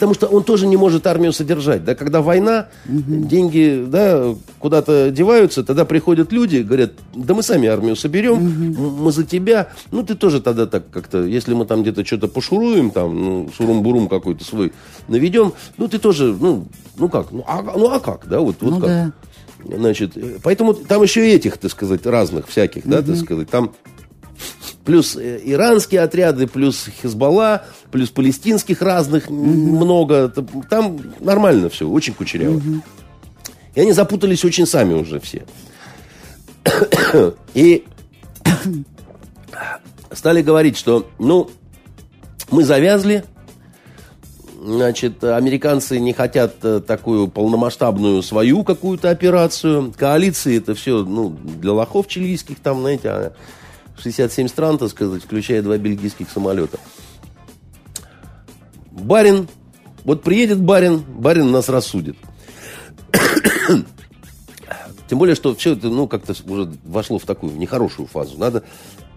Потому 0.00 0.14
что 0.14 0.28
он 0.28 0.44
тоже 0.44 0.66
не 0.66 0.78
может 0.78 1.06
армию 1.06 1.30
содержать. 1.30 1.84
Да? 1.84 1.94
Когда 1.94 2.22
война, 2.22 2.68
угу. 2.88 3.26
деньги 3.26 3.84
да, 3.86 4.34
куда-то 4.58 5.10
деваются, 5.10 5.62
тогда 5.62 5.84
приходят 5.84 6.32
люди, 6.32 6.62
говорят, 6.62 6.92
да 7.14 7.34
мы 7.34 7.42
сами 7.42 7.68
армию 7.68 7.96
соберем, 7.96 8.72
угу. 8.72 8.90
мы 9.02 9.12
за 9.12 9.24
тебя. 9.24 9.68
Ну, 9.90 10.02
ты 10.02 10.14
тоже 10.14 10.40
тогда 10.40 10.64
так 10.64 10.88
как-то, 10.90 11.22
если 11.22 11.52
мы 11.52 11.66
там 11.66 11.82
где-то 11.82 12.02
что-то 12.06 12.28
пошуруем, 12.28 12.92
там, 12.92 13.22
ну, 13.22 13.50
шурум-бурум 13.54 14.08
какой-то 14.08 14.42
свой 14.42 14.72
наведем, 15.06 15.52
ну, 15.76 15.86
ты 15.86 15.98
тоже, 15.98 16.34
ну, 16.40 16.66
ну 16.96 17.10
как, 17.10 17.30
ну 17.30 17.44
а, 17.46 17.60
ну, 17.60 17.90
а 17.90 18.00
как, 18.00 18.26
да, 18.26 18.40
вот, 18.40 18.56
вот 18.62 18.70
ну, 18.70 18.80
как. 18.80 18.88
Да. 18.88 19.12
Значит, 19.62 20.16
поэтому 20.42 20.72
там 20.72 21.02
еще 21.02 21.28
и 21.28 21.34
этих, 21.34 21.58
так 21.58 21.70
сказать, 21.70 22.06
разных 22.06 22.48
всяких, 22.48 22.84
угу. 22.84 22.90
да, 22.90 23.02
так 23.02 23.16
сказать, 23.16 23.50
там 23.50 23.72
плюс 24.84 25.16
э, 25.16 25.40
иранские 25.44 26.00
отряды, 26.02 26.46
плюс 26.46 26.88
Хизбалла, 27.02 27.64
плюс 27.90 28.10
палестинских 28.10 28.82
разных 28.82 29.30
угу. 29.30 29.36
много. 29.36 30.28
Там 30.68 31.00
нормально 31.20 31.68
все, 31.68 31.88
очень 31.88 32.14
кучеряво. 32.14 32.56
Угу. 32.56 32.82
И 33.74 33.80
они 33.80 33.92
запутались 33.92 34.44
очень 34.44 34.66
сами 34.66 34.94
уже 34.94 35.20
все. 35.20 35.44
И 37.54 37.84
стали 40.12 40.42
говорить, 40.42 40.76
что, 40.76 41.08
ну, 41.18 41.50
мы 42.50 42.64
завязли, 42.64 43.24
значит, 44.60 45.22
американцы 45.24 45.98
не 45.98 46.12
хотят 46.12 46.56
э, 46.62 46.80
такую 46.80 47.28
полномасштабную 47.28 48.22
свою 48.22 48.64
какую-то 48.64 49.10
операцию. 49.10 49.92
Коалиции 49.96 50.58
это 50.58 50.74
все, 50.74 51.04
ну, 51.04 51.30
для 51.30 51.72
лохов 51.72 52.08
чилийских 52.08 52.60
там, 52.60 52.80
знаете, 52.80 53.08
а 53.08 53.32
67 54.02 54.48
стран, 54.48 54.78
так 54.78 54.90
сказать, 54.90 55.22
включая 55.22 55.62
два 55.62 55.76
бельгийских 55.78 56.30
самолета. 56.30 56.78
Барин, 58.90 59.48
вот 60.04 60.22
приедет 60.22 60.60
барин, 60.60 61.00
барин 61.00 61.50
нас 61.50 61.68
рассудит. 61.68 62.16
Тем 65.08 65.18
более, 65.18 65.34
что 65.34 65.54
все 65.54 65.72
это, 65.72 65.88
ну, 65.88 66.06
как-то 66.06 66.34
уже 66.46 66.70
вошло 66.84 67.18
в 67.18 67.24
такую 67.24 67.56
нехорошую 67.56 68.06
фазу. 68.06 68.38
Надо, 68.38 68.62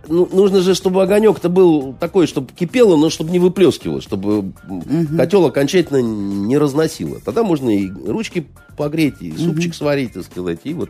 ну, 0.07 0.27
нужно 0.31 0.61
же, 0.61 0.75
чтобы 0.75 1.03
огонек-то 1.03 1.49
был 1.49 1.93
такой, 1.99 2.27
чтобы 2.27 2.51
кипело, 2.53 2.97
но 2.97 3.09
чтобы 3.09 3.31
не 3.31 3.39
выплескивало, 3.39 4.01
чтобы 4.01 4.39
угу. 4.39 4.53
котел 5.15 5.45
окончательно 5.45 6.01
не 6.01 6.57
разносило. 6.57 7.19
Тогда 7.23 7.43
можно 7.43 7.69
и 7.69 7.89
ручки 7.89 8.47
погреть, 8.75 9.21
и 9.21 9.31
супчик 9.37 9.71
угу. 9.71 9.77
сварить, 9.77 10.13
так 10.13 10.23
сказать, 10.25 10.59
и 10.63 10.73
вот 10.73 10.89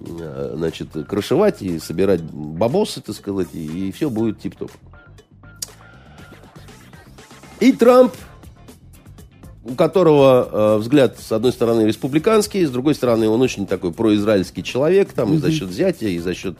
значит, 0.00 0.88
крышевать 1.08 1.62
и 1.62 1.78
собирать 1.78 2.22
бабосы, 2.22 3.00
так 3.00 3.14
сказать, 3.14 3.48
и, 3.52 3.88
и 3.88 3.92
все 3.92 4.10
будет 4.10 4.40
тип-топ. 4.40 4.70
И 7.60 7.72
Трамп, 7.72 8.12
у 9.64 9.74
которого 9.74 10.48
э, 10.50 10.78
взгляд, 10.78 11.18
с 11.18 11.30
одной 11.30 11.52
стороны, 11.52 11.82
республиканский, 11.82 12.64
с 12.64 12.70
другой 12.70 12.94
стороны, 12.94 13.28
он 13.28 13.42
очень 13.42 13.66
такой 13.66 13.92
произраильский 13.92 14.62
человек, 14.62 15.12
там, 15.12 15.30
mm-hmm. 15.30 15.36
и 15.36 15.38
за 15.38 15.52
счет 15.52 15.68
взятия, 15.68 16.08
и 16.08 16.18
за 16.18 16.34
счет, 16.34 16.56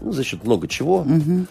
ну, 0.00 0.12
за 0.12 0.22
счет 0.22 0.44
много 0.44 0.68
чего. 0.68 1.04
Mm-hmm. 1.08 1.46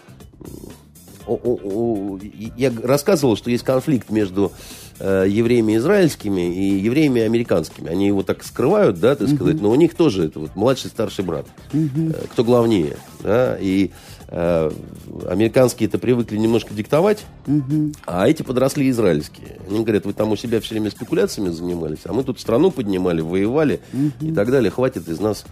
Я 2.56 2.72
рассказывал, 2.82 3.36
что 3.36 3.50
есть 3.50 3.64
конфликт 3.64 4.10
между 4.10 4.52
э, 4.98 5.26
евреями 5.28 5.76
израильскими 5.76 6.54
и 6.54 6.78
евреями 6.80 7.22
американскими. 7.22 7.88
Они 7.88 8.06
его 8.06 8.22
так 8.22 8.44
скрывают, 8.44 9.00
да, 9.00 9.14
так 9.14 9.28
сказать, 9.28 9.60
но 9.60 9.70
у 9.70 9.74
них 9.74 9.94
тоже 9.94 10.26
это 10.26 10.40
вот 10.40 10.56
младший 10.56 10.90
старший 10.90 11.24
брат. 11.24 11.46
Э, 11.72 12.26
кто 12.32 12.44
главнее, 12.44 12.96
да, 13.22 13.56
и 13.60 13.90
э, 14.28 14.70
американские 15.28 15.88
это 15.88 15.98
привыкли 15.98 16.36
немножко 16.36 16.74
диктовать, 16.74 17.24
а 18.06 18.28
эти 18.28 18.42
подросли 18.42 18.88
израильские. 18.90 19.58
Они 19.68 19.80
говорят, 19.82 20.06
вы 20.06 20.12
там 20.12 20.30
у 20.32 20.36
себя 20.36 20.60
все 20.60 20.74
время 20.74 20.90
спекуляциями 20.90 21.50
занимались, 21.50 22.00
а 22.04 22.12
мы 22.12 22.24
тут 22.24 22.40
страну 22.40 22.70
поднимали, 22.70 23.20
воевали 23.20 23.80
и 24.20 24.32
так 24.32 24.50
далее. 24.50 24.70
Хватит 24.70 25.08
из 25.08 25.20
нас 25.20 25.44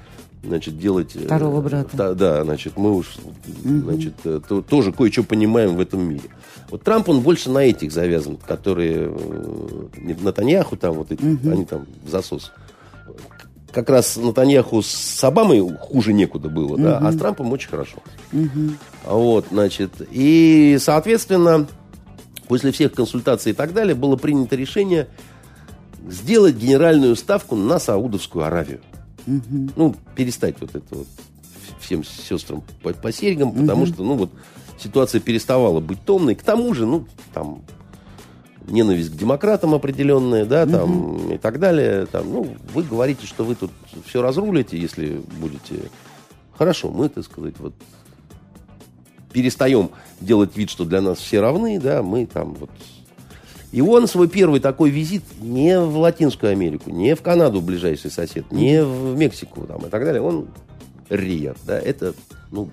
значит, 0.43 0.79
делать... 0.79 1.15
Э, 1.17 1.25
Второго 1.27 1.61
брата. 1.61 1.91
Да, 1.93 2.15
да 2.15 2.45
значит, 2.45 2.77
мы 2.77 2.95
уж, 2.95 3.17
значит, 3.65 4.15
э, 4.25 4.41
то, 4.47 4.63
тоже 4.63 4.93
кое-что 4.93 5.23
понимаем 5.23 5.77
в 5.77 5.81
этом 5.81 6.03
мире. 6.03 6.31
Вот 6.71 6.83
Трамп, 6.83 7.09
он 7.09 7.21
больше 7.21 7.51
на 7.51 7.59
этих 7.59 7.93
завязан, 7.93 8.37
которые 8.37 9.11
э, 9.11 10.15
Натаньяху 10.21 10.77
там, 10.77 10.95
вот 10.95 11.13
эти, 11.13 11.23
угу. 11.23 11.51
они 11.51 11.65
там 11.65 11.87
в 12.05 12.09
засос. 12.09 12.53
Как 13.73 13.89
раз 13.89 14.17
Натаньяху 14.17 14.83
с 14.83 15.23
Обамой 15.23 15.77
хуже 15.79 16.13
некуда 16.13 16.49
было, 16.49 16.75
угу. 16.75 16.83
да, 16.83 16.99
а 16.99 17.13
с 17.13 17.17
Трампом 17.17 17.53
очень 17.53 17.69
хорошо. 17.69 17.99
Угу. 18.33 18.75
Вот, 19.07 19.47
значит, 19.51 19.93
и, 20.11 20.77
соответственно, 20.81 21.69
после 22.49 22.73
всех 22.73 22.93
консультаций 22.93 23.53
и 23.53 23.55
так 23.55 23.73
далее 23.73 23.95
было 23.95 24.17
принято 24.17 24.57
решение 24.57 25.09
сделать 26.09 26.57
генеральную 26.57 27.15
ставку 27.15 27.55
на 27.55 27.79
Саудовскую 27.79 28.45
Аравию. 28.45 28.81
Угу. 29.27 29.71
Ну, 29.77 29.95
перестать 30.15 30.61
вот 30.61 30.75
это 30.75 30.95
вот 30.95 31.07
всем 31.81 32.05
сестрам 32.05 32.63
по, 32.83 32.93
по 32.93 33.13
серьгам, 33.13 33.53
потому 33.53 33.83
угу. 33.83 33.93
что, 33.93 34.03
ну, 34.05 34.15
вот 34.15 34.31
ситуация 34.79 35.21
переставала 35.21 35.81
быть 35.81 36.05
томной. 36.05 36.35
К 36.35 36.43
тому 36.43 36.73
же, 36.75 36.87
ну, 36.87 37.07
там 37.33 37.63
ненависть 38.67 39.11
к 39.11 39.17
демократам 39.17 39.75
определенная, 39.75 40.45
да, 40.45 40.67
там 40.67 41.15
угу. 41.15 41.35
и 41.35 41.39
так 41.39 41.59
далее. 41.59 42.07
Там, 42.07 42.31
ну, 42.31 42.57
вы 42.75 42.83
говорите, 42.83 43.27
что 43.27 43.45
вы 43.45 43.55
тут 43.55 43.71
все 44.07 44.23
разрулите, 44.23 44.79
если 44.79 45.21
будете. 45.41 45.91
Хорошо, 46.57 46.91
мы, 46.91 47.09
так 47.09 47.25
сказать, 47.25 47.55
вот 47.59 47.75
перестаем 49.33 49.91
делать 50.21 50.57
вид, 50.57 50.71
что 50.71 50.85
для 50.85 51.01
нас 51.01 51.19
все 51.19 51.41
равны, 51.41 51.81
да, 51.81 52.03
мы 52.03 52.27
там 52.27 52.55
вот 52.55 52.71
и 53.73 53.81
он 53.81 54.09
свой 54.09 54.29
первый 54.29 54.61
такой 54.61 54.91
визит 54.91 55.23
не 55.41 55.79
в 55.79 55.97
Латинскую 55.99 56.53
Америку, 56.53 56.91
не 56.91 57.15
в 57.15 57.23
Канаду, 57.23 57.61
ближайший 57.61 58.11
сосед, 58.11 58.51
не 58.51 58.83
в 58.83 59.17
Мексику 59.17 59.67
там, 59.67 59.87
и 59.87 59.89
так 59.89 60.05
далее. 60.05 60.21
Он 60.23 60.49
Рият. 61.09 61.59
Да, 61.65 61.79
это, 61.79 62.15
ну, 62.51 62.71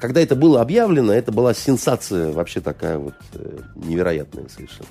когда 0.00 0.20
это 0.20 0.36
было 0.36 0.60
объявлено, 0.60 1.12
это 1.12 1.32
была 1.32 1.54
сенсация 1.54 2.32
вообще 2.32 2.60
такая 2.60 2.98
вот 2.98 3.14
э, 3.34 3.58
невероятная 3.76 4.48
совершенно. 4.48 4.88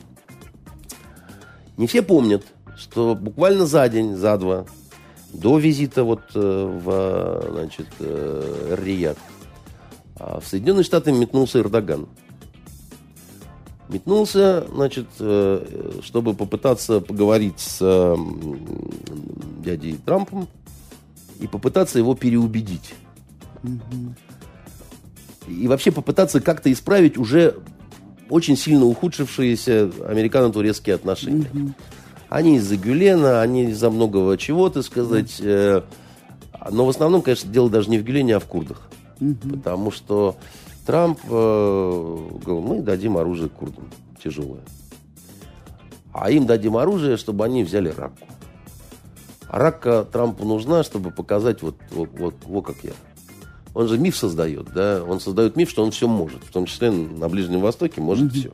Не 1.77 1.87
все 1.87 2.01
помнят, 2.01 2.43
что 2.77 3.15
буквально 3.15 3.65
за 3.65 3.87
день, 3.89 4.15
за 4.15 4.37
два 4.37 4.65
до 5.33 5.57
визита 5.57 6.03
вот 6.03 6.21
э, 6.35 6.79
в, 6.83 7.51
значит, 7.51 7.87
э, 7.99 8.77
Рият 8.83 9.17
а 10.23 10.39
в 10.39 10.45
Соединенные 10.45 10.83
Штаты 10.83 11.11
метнулся 11.11 11.59
Эрдоган 11.59 12.07
метнулся, 13.91 14.65
значит, 14.73 15.07
э, 15.19 15.99
чтобы 16.03 16.33
попытаться 16.33 17.01
поговорить 17.01 17.59
с 17.59 18.17
дядей 19.63 19.97
Трампом 20.05 20.47
и 21.39 21.47
попытаться 21.47 21.99
его 21.99 22.15
переубедить. 22.15 22.93
И 25.47 25.67
вообще 25.67 25.91
попытаться 25.91 26.39
как-то 26.39 26.71
исправить 26.71 27.17
уже 27.17 27.55
очень 28.29 28.55
сильно 28.55 28.85
ухудшившиеся 28.85 29.91
американо-турецкие 30.07 30.95
отношения. 30.95 31.75
Они 32.29 32.55
из-за 32.55 32.77
Гюлена, 32.77 33.41
они 33.41 33.71
из-за 33.71 33.89
многого 33.89 34.37
чего, 34.37 34.69
то 34.69 34.81
сказать. 34.81 35.37
Э, 35.41 35.81
но 36.69 36.85
в 36.85 36.89
основном, 36.89 37.21
конечно, 37.21 37.51
дело 37.51 37.69
даже 37.69 37.89
не 37.89 37.97
в 37.97 38.03
Гюлене, 38.03 38.37
а 38.37 38.39
в 38.39 38.45
курдах. 38.45 38.89
Потому 39.19 39.91
что 39.91 40.37
Трамп 40.91 41.19
э, 41.23 41.29
говорил, 42.43 42.59
мы 42.59 42.81
дадим 42.81 43.15
оружие 43.15 43.47
курдам 43.47 43.85
тяжелое. 44.21 44.59
А 46.11 46.29
им 46.29 46.45
дадим 46.45 46.75
оружие, 46.75 47.15
чтобы 47.15 47.45
они 47.45 47.63
взяли 47.63 47.87
Ракку. 47.87 48.27
А 49.47 49.57
Ракка 49.57 50.05
Трампу 50.11 50.43
нужна, 50.43 50.83
чтобы 50.83 51.11
показать 51.11 51.61
вот, 51.61 51.75
вот, 51.91 52.09
вот, 52.19 52.35
вот 52.43 52.65
как 52.65 52.83
я. 52.83 52.91
Он 53.73 53.87
же 53.87 53.97
миф 53.97 54.17
создает, 54.17 54.73
да? 54.73 55.01
Он 55.07 55.21
создает 55.21 55.55
миф, 55.55 55.69
что 55.69 55.81
он 55.81 55.91
все 55.91 56.09
может. 56.09 56.43
В 56.43 56.51
том 56.51 56.65
числе 56.65 56.91
на 56.91 57.29
Ближнем 57.29 57.61
Востоке 57.61 58.01
может 58.01 58.25
mm-hmm. 58.25 58.37
все. 58.37 58.51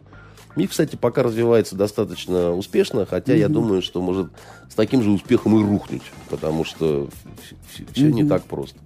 Миф, 0.55 0.69
кстати, 0.69 0.95
пока 0.95 1.23
развивается 1.23 1.75
достаточно 1.75 2.53
успешно, 2.53 3.07
хотя 3.07 3.33
mm-hmm. 3.33 3.39
я 3.39 3.49
думаю, 3.49 3.81
что 3.81 3.99
может 3.99 4.27
с 4.69 4.75
таким 4.75 5.01
же 5.01 5.09
успехом 5.09 5.59
и 5.59 5.63
рухнуть, 5.63 6.03
потому 6.29 6.65
что 6.65 7.09
все, 7.71 7.83
mm-hmm. 7.83 8.11
не 8.11 8.25
так 8.25 8.43
просто. 8.43 8.77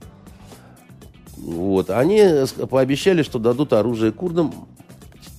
Вот. 1.42 1.90
Они 1.90 2.22
пообещали, 2.70 3.24
что 3.24 3.40
дадут 3.40 3.74
оружие 3.74 4.12
курдам 4.12 4.54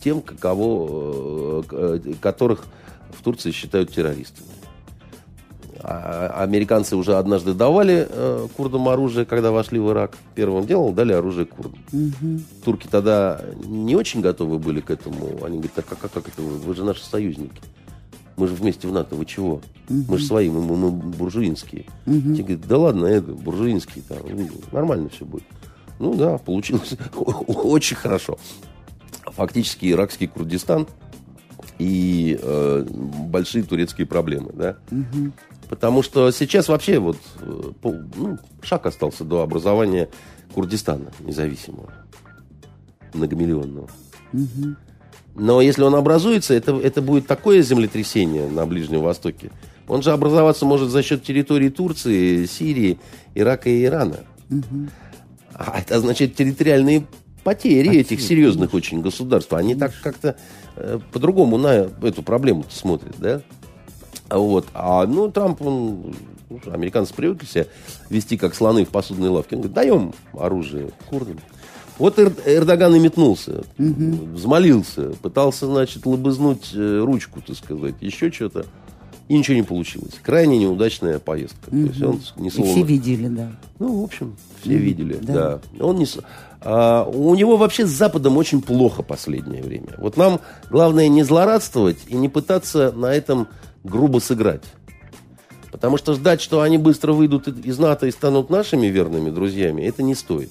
тем, 0.03 0.21
кого, 0.21 1.65
э, 1.71 2.01
которых 2.21 2.65
в 3.17 3.23
Турции 3.23 3.53
считают 3.53 3.93
террористами. 3.93 4.49
А 5.85 6.43
американцы 6.43 6.95
уже 6.95 7.17
однажды 7.17 7.55
давали 7.55 8.07
э, 8.09 8.47
курдам 8.57 8.89
оружие, 8.89 9.27
когда 9.27 9.51
вошли 9.51 9.81
в 9.81 9.91
Ирак. 9.91 10.17
Первым 10.35 10.65
делом 10.65 10.95
дали 10.95 11.13
оружие 11.13 11.47
курдам. 11.47 11.79
Угу. 11.93 12.41
Турки 12.65 12.87
тогда 12.89 13.41
не 13.65 13.97
очень 13.97 14.21
готовы 14.21 14.59
были 14.59 14.81
к 14.81 14.91
этому. 14.91 15.45
Они 15.45 15.57
говорят, 15.57 15.73
так 15.75 15.87
как, 15.87 15.99
как, 15.99 16.13
как 16.13 16.29
это 16.29 16.41
вы? 16.41 16.59
Вы 16.59 16.75
же 16.75 16.85
наши 16.85 17.05
союзники. 17.05 17.61
Мы 18.37 18.47
же 18.47 18.55
вместе 18.55 18.87
в 18.87 18.93
НАТО, 18.93 19.17
вы 19.17 19.25
чего? 19.27 19.61
Угу. 19.89 20.05
Мы 20.09 20.19
же 20.19 20.25
свои, 20.25 20.49
мы, 20.51 20.63
мы, 20.63 20.91
буржуинские. 20.91 21.87
Угу. 22.07 22.37
Те 22.37 22.43
говорят, 22.43 22.69
да 22.69 22.79
ладно, 22.79 23.07
это, 23.07 23.33
буржуинские, 23.33 24.05
там, 24.09 24.19
нормально 24.71 25.09
все 25.09 25.25
будет. 25.25 25.45
Ну 25.99 26.15
да, 26.15 26.39
получилось 26.39 26.95
очень 27.17 27.97
хорошо. 27.97 28.39
Фактически 29.27 29.91
иракский 29.91 30.27
Курдистан 30.27 30.87
и 31.79 32.39
э, 32.41 32.87
большие 32.89 33.65
турецкие 33.65 34.07
проблемы, 34.07 34.51
да. 34.53 34.77
Угу. 34.91 35.33
Потому 35.69 36.03
что 36.03 36.31
сейчас 36.31 36.69
вообще 36.69 36.99
вот 36.99 37.19
э, 37.41 37.71
ну, 37.83 38.39
шаг 38.63 38.87
остался 38.87 39.25
до 39.25 39.43
образования 39.43 40.09
Курдистана 40.55 41.13
независимого, 41.21 41.93
многомиллионного. 43.15 43.89
Угу. 44.33 44.77
Но 45.35 45.61
если 45.61 45.83
он 45.83 45.95
образуется, 45.95 46.55
это, 46.55 46.77
это 46.77 47.01
будет 47.01 47.27
такое 47.27 47.63
землетрясение 47.63 48.49
на 48.49 48.67
Ближнем 48.67 49.01
Востоке. 49.01 49.51
Он 49.89 50.03
же 50.03 50.13
образоваться 50.13 50.67
может 50.67 50.91
за 50.91 51.03
счет 51.03 51.23
территории 51.23 51.69
Турции, 51.69 52.45
Сирии, 52.45 52.99
Ирака 53.35 53.71
и 53.71 53.85
Ирана. 53.85 54.21
Угу. 54.51 54.89
А 55.55 55.79
это 55.79 56.01
значит 56.01 56.35
территориальные 56.35 57.07
потери, 57.45 57.87
потери 57.87 58.01
этих 58.01 58.21
серьезных 58.21 58.75
очень 58.75 59.01
государств. 59.01 59.53
Они 59.53 59.75
так 59.75 59.93
как-то 60.03 60.37
э, 60.77 60.99
по-другому 61.13 61.59
на 61.59 61.89
эту 62.03 62.23
проблему 62.23 62.65
смотрят, 62.71 63.15
да? 63.19 63.43
Вот. 64.31 64.67
А, 64.75 65.07
ну, 65.07 65.31
Трамп, 65.31 65.61
он, 65.63 66.15
ну, 66.49 66.61
американцы 66.73 67.13
привыкли 67.15 67.47
себя 67.47 67.67
вести 68.09 68.37
как 68.37 68.55
слоны 68.55 68.85
в 68.85 68.89
посудной 68.89 69.29
лавке. 69.29 69.57
Он 69.57 69.63
говорит, 69.63 69.75
даем 69.75 70.15
оружие 70.33 70.91
курдам. 71.09 71.39
Вот 71.99 72.19
Эр, 72.19 72.33
Эрдоган 72.47 72.95
и 72.95 72.99
метнулся, 72.99 73.65
угу. 73.79 74.35
взмолился, 74.35 75.11
пытался, 75.23 75.67
значит, 75.67 76.07
лобызнуть 76.07 76.71
э, 76.75 77.01
ручку, 77.05 77.41
так 77.47 77.57
сказать, 77.57 77.95
еще 78.01 78.33
что-то. 78.33 78.67
И 79.33 79.39
ничего 79.39 79.57
не 79.57 79.63
получилось. 79.63 80.13
Крайне 80.23 80.59
неудачная 80.59 81.19
поездка. 81.19 81.69
Угу. 81.69 81.87
То 81.87 81.87
есть 81.87 82.03
он 82.03 82.21
не 82.37 82.51
словно... 82.51 82.71
И 82.71 82.75
все 82.75 82.83
видели, 82.83 83.29
да. 83.29 83.53
Ну, 83.79 84.03
в 84.03 84.05
общем, 84.05 84.37
все 84.61 84.75
угу. 84.75 84.79
видели, 84.79 85.19
да. 85.23 85.33
да. 85.33 85.61
Он 85.83 85.97
не... 85.97 86.07
А, 86.61 87.05
у 87.05 87.35
него 87.35 87.57
вообще 87.57 87.87
с 87.87 87.89
Западом 87.89 88.37
очень 88.37 88.61
плохо 88.61 89.03
последнее 89.03 89.63
время. 89.63 89.95
Вот 89.97 90.19
нам 90.19 90.41
главное 90.69 91.09
не 91.09 91.23
злорадствовать 91.23 91.97
и 92.09 92.15
не 92.15 92.29
пытаться 92.29 92.93
на 92.93 93.07
этом 93.07 93.49
грубо 93.85 94.19
сыграть. 94.19 94.65
Потому 95.71 95.97
что 95.97 96.13
ждать, 96.13 96.43
что 96.43 96.61
они 96.61 96.77
быстро 96.77 97.15
выйдут 97.15 97.49
из 97.49 97.79
НАТО 97.79 98.09
и 98.09 98.11
станут 98.11 98.51
нашими 98.51 98.89
верными 98.89 99.31
друзьями, 99.31 99.81
это 99.81 100.03
не 100.03 100.15
стоит. 100.15 100.51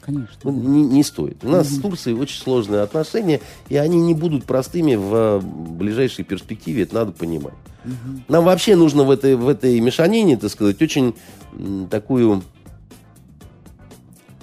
конечно. 0.00 0.36
Ну, 0.42 0.50
не, 0.50 0.82
не 0.82 1.04
стоит. 1.04 1.44
У 1.44 1.48
нас 1.48 1.68
угу. 1.68 1.76
с 1.76 1.80
Турцией 1.80 2.16
очень 2.16 2.42
сложные 2.42 2.80
отношения, 2.80 3.40
и 3.68 3.76
они 3.76 4.02
не 4.02 4.14
будут 4.14 4.46
простыми 4.46 4.96
в 4.96 5.40
ближайшей 5.44 6.24
перспективе, 6.24 6.82
это 6.82 6.96
надо 6.96 7.12
понимать. 7.12 7.54
Угу. 7.84 8.22
Нам 8.28 8.44
вообще 8.44 8.76
нужно 8.76 9.04
в 9.04 9.10
этой, 9.10 9.36
в 9.36 9.48
этой 9.48 9.78
мешанине, 9.80 10.36
так 10.36 10.50
сказать, 10.50 10.80
очень 10.82 11.14
такую 11.90 12.42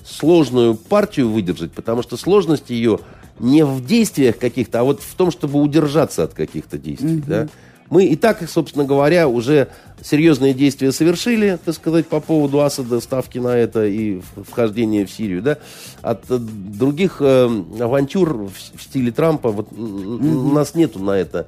сложную 0.06 0.76
партию 0.76 1.30
выдержать, 1.30 1.72
потому 1.72 2.02
что 2.02 2.18
сложность 2.18 2.70
ее 2.70 3.00
не 3.40 3.64
в 3.64 3.86
действиях 3.86 4.38
каких-то, 4.38 4.80
а 4.80 4.84
вот 4.84 5.02
в 5.02 5.16
том, 5.16 5.32
чтобы 5.32 5.62
удержаться 5.62 6.24
от 6.24 6.34
каких-то 6.34 6.78
действий. 6.78 7.18
Угу. 7.18 7.28
Да? 7.28 7.48
Мы 7.90 8.06
и 8.06 8.16
так, 8.16 8.50
собственно 8.50 8.84
говоря, 8.84 9.28
уже 9.30 9.70
серьезные 10.02 10.54
действия 10.54 10.92
совершили, 10.92 11.58
так 11.64 11.74
сказать, 11.74 12.08
по 12.08 12.20
поводу 12.20 12.62
Асада, 12.62 13.00
ставки 13.00 13.38
на 13.38 13.56
это 13.56 13.86
и 13.86 14.22
вхождения 14.50 15.06
в 15.06 15.12
Сирию. 15.12 15.42
Да? 15.42 15.58
От 16.02 16.26
других 16.28 17.18
э, 17.22 17.46
авантюр 17.80 18.50
в 18.76 18.82
стиле 18.82 19.12
Трампа 19.12 19.52
вот, 19.52 19.70
mm-hmm. 19.70 20.36
у 20.36 20.52
нас 20.52 20.76
нету 20.76 21.00
на 21.00 21.12
это 21.12 21.48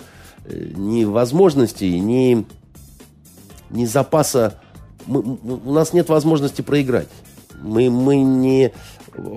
ни 0.49 1.05
возможностей, 1.05 1.99
ни, 1.99 2.45
ни 3.69 3.85
запаса. 3.85 4.59
Мы, 5.05 5.21
у 5.21 5.73
нас 5.73 5.93
нет 5.93 6.09
возможности 6.09 6.61
проиграть. 6.61 7.09
Мы, 7.61 7.89
мы 7.89 8.17
не... 8.17 8.71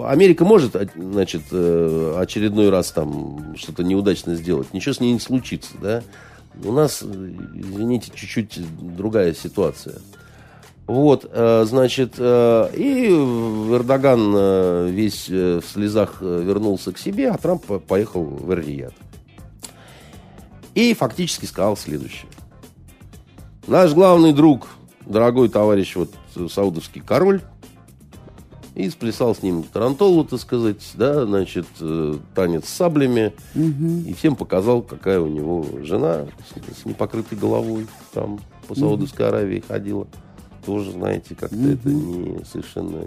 Америка 0.05 0.45
может, 0.45 0.77
значит, 0.95 1.43
э, 1.51 2.17
очередной 2.19 2.71
раз 2.71 2.93
там 2.93 3.57
что-то 3.57 3.83
неудачно 3.83 4.35
сделать. 4.35 4.73
Ничего 4.73 4.95
с 4.95 5.01
ней 5.01 5.13
не 5.13 5.21
случится, 5.21 5.73
да? 5.81 6.03
У 6.63 6.73
нас, 6.73 7.03
извините, 7.03 8.13
чуть-чуть 8.15 8.61
другая 8.97 9.35
ситуация. 9.35 9.97
Вот, 10.87 11.27
э, 11.31 11.65
значит, 11.67 12.15
э, 12.19 12.71
и 12.75 13.09
Эрдоган 13.09 14.35
э, 14.37 14.89
весь 14.91 15.29
в 15.29 15.63
слезах 15.63 16.21
вернулся 16.21 16.93
к 16.93 16.99
себе, 16.99 17.31
а 17.31 17.39
Трамп 17.39 17.65
поехал 17.87 18.25
в 18.25 18.51
Эр-Рияд. 18.51 18.93
И 20.75 20.95
фактически 20.95 21.45
сказал 21.45 21.77
следующее. 21.77 22.29
Наш 23.67 23.93
главный 23.93 24.33
друг, 24.33 24.69
дорогой 25.07 25.49
товарищ, 25.49 25.97
вот 25.97 26.13
саудовский 26.51 27.01
король, 27.01 27.43
и 28.75 28.89
сплясал 28.89 29.35
с 29.35 29.43
ним 29.43 29.65
тарантолу, 29.65 30.25
так 30.25 30.41
сказать, 30.41 30.93
да, 30.95 31.27
значит, 31.27 31.67
э, 31.81 32.19
танец 32.35 32.67
с 32.67 32.73
саблями. 32.73 33.35
Угу. 33.55 34.09
И 34.09 34.15
всем 34.15 34.35
показал, 34.35 34.81
какая 34.83 35.21
у 35.21 35.29
него 35.29 35.67
жена 35.83 36.27
с, 36.49 36.81
с 36.81 36.85
непокрытой 36.87 37.37
головой 37.37 37.87
там 38.15 38.41
по 38.67 38.75
Саудовской 38.75 39.27
угу. 39.27 39.35
Аравии 39.35 39.63
ходила. 39.67 40.07
Тоже, 40.65 40.93
знаете, 40.93 41.35
как-то 41.35 41.57
угу. 41.57 41.69
это 41.69 41.89
не 41.89 42.45
совершенно... 42.45 43.01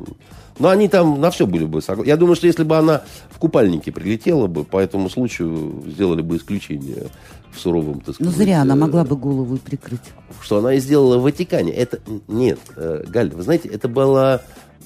Но 0.60 0.70
они 0.70 0.88
там 0.88 1.20
на 1.20 1.32
все 1.32 1.46
были 1.46 1.66
бы 1.66 1.82
согласны. 1.82 2.10
Я 2.10 2.18
думаю, 2.18 2.36
что 2.36 2.48
если 2.48 2.64
бы 2.64 2.78
она 2.78 3.04
в 3.30 3.40
купальнике 3.40 3.92
прилетела 3.92 4.48
бы, 4.48 4.64
по 4.64 4.80
этому 4.80 5.10
случаю 5.10 5.84
сделали 5.88 6.22
бы 6.22 6.38
исключение 6.38 7.08
в 7.52 7.60
суровом, 7.60 8.02
так 8.02 8.16
сказать. 8.16 8.34
Ну, 8.34 8.44
зря 8.44 8.62
она 8.62 8.76
могла 8.76 9.04
бы 9.04 9.16
голову 9.16 9.58
прикрыть. 9.58 10.02
Что 10.42 10.58
она 10.58 10.74
и 10.74 10.80
сделала 10.80 11.18
в 11.18 11.24
Ватикане. 11.24 11.72
Это... 11.72 12.00
Нет, 12.28 12.60
э, 12.76 13.04
Галь, 13.08 13.32
вы 13.32 13.44
знаете, 13.44 13.70
это 13.70 13.88
было 13.88 14.42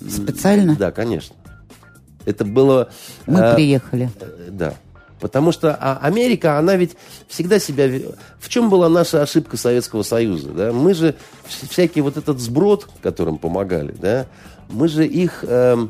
Специально? 0.08 0.76
Да, 0.76 0.92
конечно. 0.92 1.36
Это 2.26 2.46
было... 2.46 2.90
Мы 3.26 3.40
э, 3.40 3.56
приехали. 3.56 4.10
Э, 4.20 4.50
да. 4.52 4.74
Потому 5.20 5.52
что 5.52 5.76
а 5.76 5.98
Америка, 6.02 6.58
она 6.58 6.76
ведь 6.76 6.96
всегда 7.28 7.60
себя... 7.60 7.90
В 8.40 8.50
чем 8.50 8.70
была 8.70 8.90
наша 8.90 9.22
ошибка 9.22 9.58
Советского 9.58 10.04
Союза? 10.04 10.50
Да? 10.50 10.72
Мы 10.72 10.94
же 10.94 11.16
всякий 11.48 12.02
вот 12.02 12.18
этот 12.18 12.40
сброд, 12.40 12.88
которым 13.02 13.38
помогали, 13.38 13.94
да, 14.00 14.28
мы 14.70 14.88
же 14.88 15.06
их... 15.06 15.44
Э, 15.48 15.88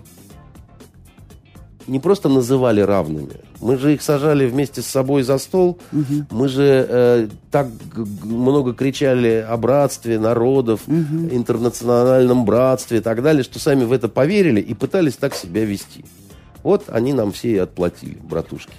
не 1.88 2.00
просто 2.00 2.30
называли 2.30 2.82
равными. 2.82 3.34
Мы 3.62 3.78
же 3.78 3.96
их 3.96 4.02
сажали 4.02 4.46
вместе 4.46 4.82
с 4.82 4.86
собой 4.86 5.24
за 5.24 5.38
стол. 5.40 5.80
Угу. 5.92 6.28
Мы 6.30 6.48
же 6.48 6.86
э, 6.88 7.28
так 7.52 7.68
много 8.24 8.74
кричали 8.74 9.46
о 9.48 9.58
братстве 9.58 10.20
народов, 10.20 10.82
угу. 10.88 11.28
интернациональном 11.32 12.46
братстве 12.46 13.00
и 13.00 13.02
так 13.02 13.24
далее, 13.24 13.44
что 13.44 13.60
сами 13.60 13.84
в 13.84 13.92
это 13.92 14.08
поверили 14.08 14.62
и 14.62 14.74
пытались 14.76 15.16
так 15.16 15.34
себя 15.34 15.66
вести. 15.66 16.06
Вот 16.64 16.86
они 16.90 17.14
нам 17.14 17.32
все 17.32 17.52
и 17.52 17.58
отплатили, 17.58 18.18
братушки. 18.22 18.74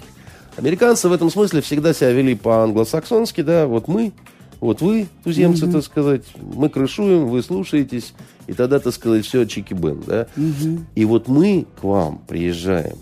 Американцы 0.57 1.07
в 1.07 1.13
этом 1.13 1.29
смысле 1.29 1.61
всегда 1.61 1.93
себя 1.93 2.11
вели 2.11 2.35
по-англосаксонски, 2.35 3.41
да, 3.41 3.67
вот 3.67 3.87
мы, 3.87 4.11
вот 4.59 4.81
вы, 4.81 5.07
туземцы, 5.23 5.65
угу. 5.65 5.73
так 5.73 5.83
сказать, 5.83 6.23
мы 6.35 6.69
крышуем, 6.69 7.27
вы 7.27 7.41
слушаетесь, 7.41 8.13
и 8.47 8.53
тогда, 8.53 8.79
так 8.79 8.93
сказать, 8.93 9.25
все 9.25 9.45
чики-бен, 9.45 10.03
да. 10.05 10.27
Угу. 10.35 10.79
И 10.95 11.05
вот 11.05 11.27
мы 11.27 11.65
к 11.79 11.83
вам 11.83 12.19
приезжаем, 12.27 12.97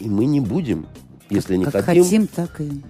и 0.00 0.08
мы 0.08 0.24
не 0.24 0.40
будем, 0.40 0.86
если 1.30 1.56
не 1.56 1.64
как 1.64 1.84
хотим. 1.84 2.04
хотим, 2.04 2.26
так 2.26 2.60
и... 2.60 2.82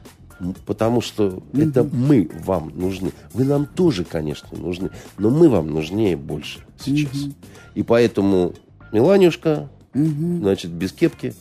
Потому 0.66 1.00
что 1.00 1.28
угу. 1.28 1.60
это 1.60 1.84
мы 1.84 2.28
вам 2.44 2.72
нужны. 2.74 3.12
Вы 3.32 3.44
нам 3.44 3.66
тоже, 3.66 4.04
конечно, 4.04 4.48
нужны. 4.58 4.90
Но 5.16 5.30
мы 5.30 5.48
вам 5.48 5.70
нужнее 5.70 6.16
больше 6.16 6.58
сейчас. 6.78 7.14
Угу. 7.14 7.32
И 7.76 7.82
поэтому, 7.82 8.52
Миланюшка, 8.92 9.68
Мгм. 9.94 10.40
значит, 10.40 10.72
без 10.72 10.92
кепки, 10.92 11.34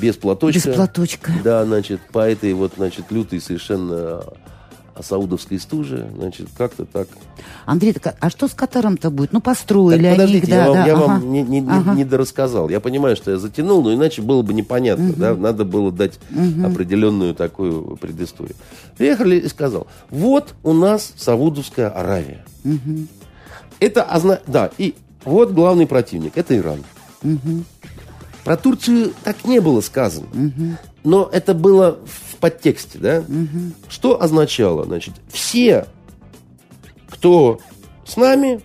без 0.00 0.16
платочка. 0.16 0.68
Без 0.68 0.76
платочка. 0.76 1.32
Да, 1.42 1.64
значит, 1.64 2.00
по 2.12 2.20
этой 2.28 2.52
вот, 2.52 2.72
значит, 2.76 3.06
лютой 3.10 3.40
совершенно 3.40 4.22
а, 4.94 5.02
саудовской 5.02 5.58
стуже, 5.58 6.10
значит, 6.16 6.48
как-то 6.56 6.84
так. 6.84 7.08
Андрей, 7.64 7.92
так, 7.92 8.06
а- 8.06 8.16
а 8.26 8.30
что 8.30 8.48
с 8.48 8.52
Катаром-то 8.54 9.10
будет? 9.10 9.32
Ну, 9.32 9.40
построили 9.40 10.02
Так, 10.02 10.18
они 10.18 10.34
их, 10.34 10.42
подождите, 10.42 10.46
да, 10.50 10.56
я 10.56 10.66
вам, 10.66 10.74
да, 10.74 10.86
я 10.86 10.92
ага. 10.94 11.06
вам 11.06 11.32
не, 11.32 11.42
не, 11.42 11.60
не- 11.60 11.70
Ага. 11.70 11.94
не 11.94 12.04
дорассказал. 12.04 12.68
Я 12.68 12.80
понимаю, 12.80 13.16
что 13.16 13.30
я 13.30 13.38
затянул, 13.38 13.82
но 13.82 13.94
иначе 13.94 14.22
было 14.22 14.42
бы 14.42 14.52
непонятно. 14.52 15.12
Да? 15.16 15.34
Надо 15.34 15.64
было 15.64 15.90
дать 15.90 16.18
определенную 16.64 17.34
такую 17.34 17.96
предысторию. 17.96 18.56
Приехали 18.96 19.36
и 19.36 19.48
сказал, 19.48 19.86
вот 20.10 20.54
у 20.62 20.72
нас 20.72 21.12
Саудовская 21.16 21.88
Аравия. 21.88 22.44
Это 23.78 24.02
озна... 24.02 24.40
Да, 24.46 24.70
и 24.76 24.94
вот 25.24 25.52
главный 25.52 25.86
противник, 25.86 26.36
это 26.36 26.56
Иран. 26.56 26.84
Про 28.44 28.56
Турцию 28.56 29.12
так 29.22 29.44
не 29.44 29.60
было 29.60 29.80
сказано. 29.80 30.26
Но 31.04 31.28
это 31.32 31.54
было 31.54 31.98
в 32.04 32.36
подтексте, 32.36 32.98
да? 32.98 33.24
Что 33.88 34.22
означало? 34.22 34.84
Значит, 34.84 35.14
все, 35.28 35.86
кто 37.08 37.60
с 38.06 38.16
нами, 38.16 38.60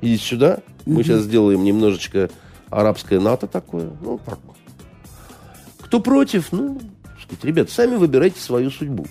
идите 0.00 0.22
сюда. 0.24 0.58
Мы 0.84 1.02
сейчас 1.02 1.22
сделаем 1.22 1.64
немножечко 1.64 2.30
арабское 2.70 3.20
НАТО 3.20 3.46
такое. 3.46 3.90
Ну, 4.00 4.20
так. 4.24 4.38
Кто 5.80 6.00
против, 6.00 6.52
ну, 6.52 6.80
сказать, 7.22 7.44
ребят, 7.44 7.70
сами 7.70 7.96
выбирайте 7.96 8.40
свою 8.40 8.70
судьбу. 8.70 9.06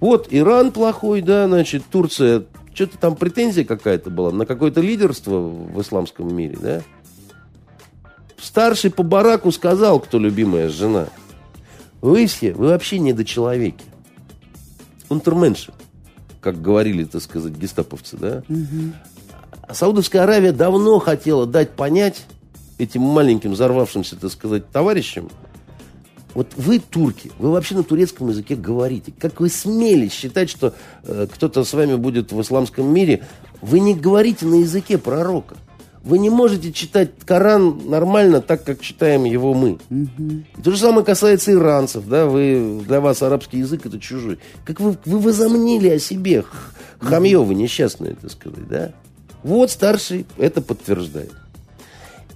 Вот 0.00 0.28
Иран 0.30 0.72
плохой, 0.72 1.22
да, 1.22 1.46
значит, 1.46 1.84
Турция, 1.90 2.44
что-то 2.74 2.98
там 2.98 3.16
претензия 3.16 3.64
какая-то 3.64 4.10
была 4.10 4.30
на 4.30 4.44
какое-то 4.44 4.80
лидерство 4.82 5.38
в 5.38 5.80
исламском 5.80 6.34
мире, 6.34 6.58
да? 6.60 6.82
Старший 8.40 8.90
по 8.90 9.02
бараку 9.02 9.50
сказал, 9.52 10.00
кто 10.00 10.18
любимая 10.18 10.68
жена. 10.68 11.08
Вы 12.00 12.26
все, 12.26 12.52
вы 12.52 12.68
вообще 12.68 12.98
недочеловеки. 12.98 13.84
Унтерменши, 15.08 15.72
как 16.40 16.60
говорили, 16.60 17.04
так 17.04 17.22
сказать, 17.22 17.54
гестаповцы, 17.54 18.16
да? 18.16 18.42
А 19.62 19.74
Саудовская 19.74 20.22
Аравия 20.22 20.52
давно 20.52 20.98
хотела 20.98 21.46
дать 21.46 21.70
понять 21.70 22.24
этим 22.78 23.02
маленьким 23.02 23.52
взорвавшимся, 23.52 24.16
так 24.16 24.30
сказать, 24.30 24.70
товарищам, 24.70 25.30
вот 26.34 26.52
вы, 26.56 26.80
турки, 26.80 27.32
вы 27.38 27.50
вообще 27.50 27.76
на 27.76 27.82
турецком 27.82 28.28
языке 28.28 28.56
говорите. 28.56 29.10
Как 29.18 29.40
вы 29.40 29.48
смели 29.48 30.08
считать, 30.08 30.50
что 30.50 30.74
э, 31.02 31.26
кто-то 31.32 31.64
с 31.64 31.72
вами 31.72 31.94
будет 31.94 32.30
в 32.30 32.38
исламском 32.42 32.92
мире? 32.92 33.24
Вы 33.62 33.80
не 33.80 33.94
говорите 33.94 34.44
на 34.44 34.56
языке 34.56 34.98
пророка. 34.98 35.56
Вы 36.06 36.18
не 36.20 36.30
можете 36.30 36.72
читать 36.72 37.10
Коран 37.24 37.90
нормально 37.90 38.40
так, 38.40 38.62
как 38.62 38.80
читаем 38.80 39.24
его 39.24 39.54
мы. 39.54 39.78
И 39.90 40.62
то 40.62 40.70
же 40.70 40.76
самое 40.78 41.04
касается 41.04 41.50
иранцев. 41.50 42.06
Да? 42.06 42.26
Вы, 42.26 42.80
для 42.86 43.00
вас 43.00 43.22
арабский 43.22 43.58
язык 43.58 43.86
это 43.86 43.98
чужой. 43.98 44.38
Как 44.64 44.78
вы, 44.78 44.96
вы 45.04 45.18
возомнили 45.18 45.88
о 45.88 45.98
себе, 45.98 46.44
хамье 47.00 47.42
вы 47.42 47.56
несчастные, 47.56 48.14
так 48.14 48.30
сказать. 48.30 48.68
Да? 48.68 48.92
Вот 49.42 49.72
старший 49.72 50.26
это 50.38 50.62
подтверждает. 50.62 51.32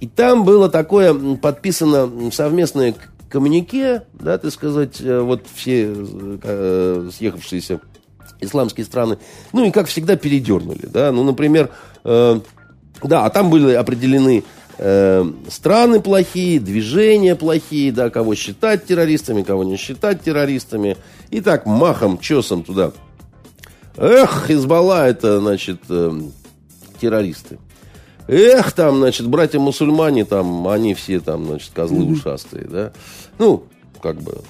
И 0.01 0.07
там 0.07 0.43
было 0.43 0.67
такое 0.67 1.13
подписано 1.37 2.29
совместное 2.31 2.91
к- 2.91 3.29
коммюнике, 3.29 4.03
да, 4.11 4.37
так 4.37 4.51
сказать, 4.51 4.99
э, 4.99 5.21
вот 5.21 5.45
все 5.53 5.93
э, 5.95 6.37
э, 6.43 7.09
съехавшиеся 7.15 7.79
исламские 8.41 8.85
страны, 8.85 9.17
ну 9.53 9.63
и 9.63 9.71
как 9.71 9.87
всегда 9.87 10.17
передернули, 10.17 10.87
да, 10.87 11.11
ну, 11.11 11.23
например, 11.23 11.69
э, 12.03 12.39
да, 13.07 13.25
а 13.25 13.29
там 13.29 13.49
были 13.49 13.73
определены 13.73 14.43
э, 14.77 15.31
страны 15.49 16.01
плохие, 16.01 16.59
движения 16.59 17.35
плохие, 17.35 17.91
да, 17.91 18.09
кого 18.09 18.35
считать 18.35 18.85
террористами, 18.85 19.43
кого 19.43 19.63
не 19.63 19.77
считать 19.77 20.21
террористами, 20.21 20.97
и 21.29 21.41
так 21.41 21.65
махом, 21.65 22.17
чесом 22.19 22.63
туда. 22.63 22.91
Эх, 23.97 24.45
Хизбалла 24.47 25.07
это, 25.07 25.39
значит, 25.39 25.81
э, 25.89 26.21
террористы. 26.99 27.59
Эх, 28.27 28.71
там, 28.71 28.97
значит, 28.97 29.27
братья-мусульмане, 29.27 30.25
там, 30.25 30.67
они 30.67 30.93
все 30.93 31.19
там, 31.19 31.45
значит, 31.45 31.71
козлы 31.73 32.05
ушастые, 32.05 32.65
да. 32.65 32.93
Ну, 33.39 33.65
как 34.01 34.21
бы. 34.21 34.41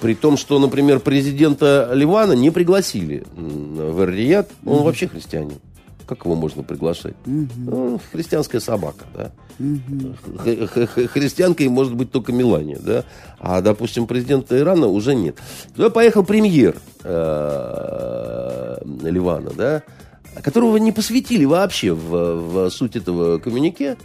При 0.00 0.14
том, 0.14 0.36
что, 0.36 0.58
например, 0.58 1.00
президента 1.00 1.90
Ливана 1.94 2.32
не 2.32 2.50
пригласили 2.50 3.24
в 3.34 4.00
Эр-Рияд. 4.02 4.50
Он 4.64 4.82
вообще 4.82 5.08
христианин. 5.08 5.58
Как 6.06 6.24
его 6.24 6.36
можно 6.36 6.62
приглашать? 6.62 7.14
Ну, 7.24 8.00
христианская 8.12 8.60
собака, 8.60 9.04
да. 9.14 9.32
Х- 10.38 10.66
х- 10.66 10.86
х- 10.86 11.06
Христианкой 11.08 11.68
может 11.68 11.94
быть 11.94 12.12
только 12.12 12.30
Мелания, 12.32 12.78
да. 12.78 13.04
А, 13.40 13.60
допустим, 13.60 14.06
президента 14.06 14.56
Ирана 14.56 14.86
уже 14.86 15.14
нет. 15.16 15.36
Туда 15.74 15.90
поехал 15.90 16.22
премьер 16.24 16.76
э, 17.02 18.76
Ливана, 19.02 19.50
да, 19.56 19.82
которого 20.42 20.76
не 20.76 20.92
посвятили 20.92 21.44
вообще 21.44 21.92
в, 21.92 22.08
в 22.66 22.70
суть 22.70 22.96
этого 22.96 23.38
коммюнике. 23.38 23.96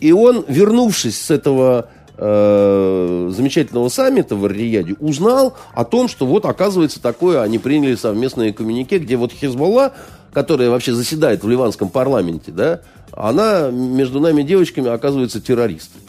И 0.00 0.12
он, 0.12 0.44
вернувшись 0.48 1.20
с 1.20 1.30
этого 1.30 1.90
э, 2.16 3.30
замечательного 3.34 3.88
саммита 3.88 4.36
в 4.36 4.44
Ар-Рияде, 4.44 4.94
узнал 5.00 5.56
о 5.72 5.84
том, 5.84 6.08
что 6.08 6.26
вот, 6.26 6.44
оказывается, 6.44 7.00
такое, 7.00 7.42
они 7.42 7.58
приняли 7.58 7.94
совместное 7.94 8.52
коммюнике, 8.52 8.98
где 8.98 9.16
вот 9.16 9.32
Хизбалла, 9.32 9.92
которая 10.32 10.70
вообще 10.70 10.94
заседает 10.94 11.44
в 11.44 11.48
ливанском 11.48 11.88
парламенте, 11.88 12.52
да, 12.52 12.80
она 13.12 13.70
между 13.70 14.20
нами 14.20 14.42
девочками 14.42 14.90
оказывается 14.90 15.40
террористом. 15.40 16.00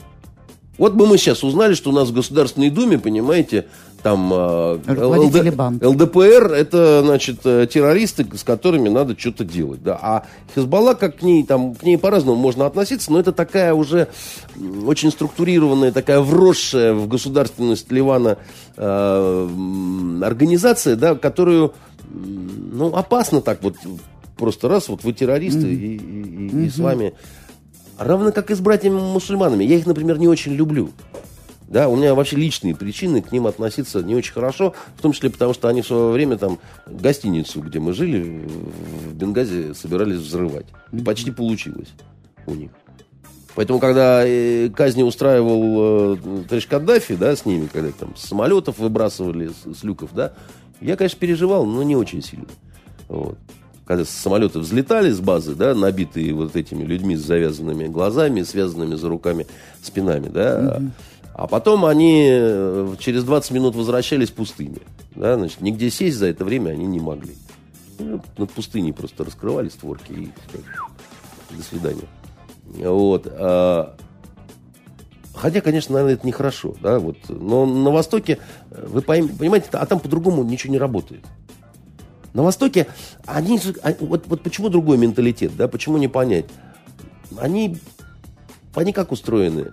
Вот 0.77 0.93
бы 0.93 1.07
мы 1.07 1.17
сейчас 1.17 1.43
узнали, 1.43 1.73
что 1.73 1.91
у 1.91 1.93
нас 1.93 2.09
в 2.09 2.13
Государственной 2.13 2.69
Думе, 2.69 2.99
понимаете, 2.99 3.67
там 4.05 4.31
э, 4.31 4.77
ЛД. 5.17 5.33
ЛДПР 5.83 6.51
это, 6.53 7.01
значит, 7.03 7.39
э, 7.43 7.65
террористы, 7.65 8.23
с 8.37 8.43
которыми 8.43 8.87
надо 8.87 9.17
что-то 9.17 9.43
делать, 9.43 9.81
да. 9.81 9.97
А 9.99 10.25
Хизбалла, 10.53 10.93
как 10.93 11.17
к 11.17 11.21
ней, 11.23 11.43
там, 11.43 11.73
к 11.73 11.81
ней 11.81 11.97
по-разному 11.97 12.37
можно 12.37 12.67
относиться, 12.67 13.11
но 13.11 13.19
это 13.19 13.31
такая 13.31 13.73
уже 13.73 14.09
очень 14.85 15.09
структурированная, 15.09 15.91
такая 15.91 16.19
вросшая 16.19 16.93
в 16.93 17.07
государственность 17.07 17.91
Ливана 17.91 18.37
э, 18.77 19.49
организация, 20.21 20.95
да, 20.95 21.15
которую, 21.15 21.73
ну, 22.13 22.93
опасно 22.95 23.41
так 23.41 23.63
вот 23.63 23.73
просто 24.37 24.67
раз, 24.69 24.87
вот 24.87 25.03
вы 25.03 25.13
террористы, 25.13 25.73
и, 25.73 25.95
и- 25.95 26.47
и- 26.47 26.65
и 26.67 26.69
с 26.69 26.77
вами... 26.77 27.13
Равно 27.97 28.31
как 28.33 28.51
и 28.51 28.55
с 28.55 28.59
братьями-мусульманами. 28.59 29.63
Я 29.63 29.77
их, 29.77 29.85
например, 29.87 30.19
не 30.19 30.27
очень 30.27 30.51
люблю. 30.53 30.89
Да, 31.67 31.89
у 31.89 31.95
меня 31.95 32.13
вообще 32.13 32.35
личные 32.35 32.75
причины 32.75 33.21
к 33.21 33.31
ним 33.31 33.47
относиться 33.47 34.03
не 34.03 34.15
очень 34.15 34.33
хорошо, 34.33 34.75
в 34.97 35.01
том 35.01 35.13
числе 35.13 35.29
потому, 35.29 35.53
что 35.53 35.67
они 35.67 35.81
в 35.81 35.87
свое 35.87 36.11
время 36.11 36.37
там 36.37 36.59
гостиницу, 36.85 37.59
где 37.61 37.79
мы 37.79 37.93
жили, 37.93 38.47
в 39.07 39.15
Бенгази, 39.15 39.73
собирались 39.73 40.19
взрывать. 40.19 40.67
И 40.91 40.99
почти 40.99 41.31
получилось 41.31 41.89
у 42.45 42.53
них. 42.53 42.71
Поэтому, 43.55 43.79
когда 43.79 44.23
э, 44.25 44.69
казни 44.69 45.01
устраивал 45.01 46.15
э, 46.15 46.17
товарищ 46.47 46.67
Каддафи, 46.67 47.15
да, 47.15 47.35
с 47.35 47.45
ними, 47.45 47.67
когда 47.71 47.89
там 47.91 48.15
с 48.15 48.25
самолетов 48.25 48.77
выбрасывали, 48.79 49.49
с, 49.49 49.79
с 49.79 49.83
люков, 49.83 50.09
да, 50.13 50.33
я, 50.81 50.97
конечно, 50.97 51.17
переживал, 51.17 51.65
но 51.65 51.81
не 51.81 51.95
очень 51.95 52.21
сильно. 52.21 52.47
Вот. 53.07 53.37
Когда 53.85 54.03
самолеты 54.03 54.59
взлетали 54.59 55.09
с 55.11 55.21
базы, 55.21 55.55
да, 55.55 55.73
набитые 55.73 56.33
вот 56.33 56.55
этими 56.55 56.83
людьми 56.83 57.15
с 57.15 57.21
завязанными 57.21 57.87
глазами, 57.87 58.41
связанными 58.41 58.95
за 58.95 59.07
руками, 59.07 59.47
спинами, 59.81 60.27
да, 60.27 60.81
а 61.37 61.47
потом 61.47 61.83
они 61.83 62.27
э, 62.31 62.95
через 62.97 63.25
20 63.25 63.51
минут 63.51 63.75
возвращались 63.75 64.31
пустыми. 64.31 64.77
Да, 65.15 65.35
значит, 65.35 65.59
нигде 65.59 65.89
сесть 65.91 66.15
за 66.15 66.27
это 66.27 66.45
время 66.45 66.71
они 66.71 66.85
не 66.85 67.01
могли. 67.01 67.35
Ну, 67.99 68.21
над 68.37 68.51
пустыней 68.51 68.93
просто 68.93 69.25
раскрывали 69.25 69.67
створки 69.67 70.11
и 70.13 70.31
до 71.53 71.61
свидания. 71.61 72.07
Вот. 72.65 73.27
а, 73.29 73.97
Хотя, 75.33 75.59
конечно, 75.59 75.93
наверное, 75.93 76.13
это 76.13 76.25
нехорошо, 76.25 76.73
да, 76.81 76.99
вот. 76.99 77.17
Но 77.27 77.65
на 77.65 77.91
Востоке, 77.91 78.39
э, 78.71 78.87
вы 78.87 79.01
понимаете, 79.01 79.67
а 79.73 79.85
там 79.85 79.99
по-другому 79.99 80.41
ничего 80.45 80.71
не 80.71 80.79
работает. 80.79 81.25
На 82.33 82.43
Востоке 82.43 82.87
они, 83.25 83.59
а- 83.83 83.93
вот, 83.99 84.23
вот 84.27 84.41
почему 84.41 84.69
другой 84.69 84.97
менталитет, 84.97 85.51
да, 85.57 85.67
почему 85.67 85.97
не 85.97 86.07
понять? 86.07 86.45
Они, 87.37 87.77
они 88.73 88.93
как 88.93 89.11
устроены? 89.11 89.71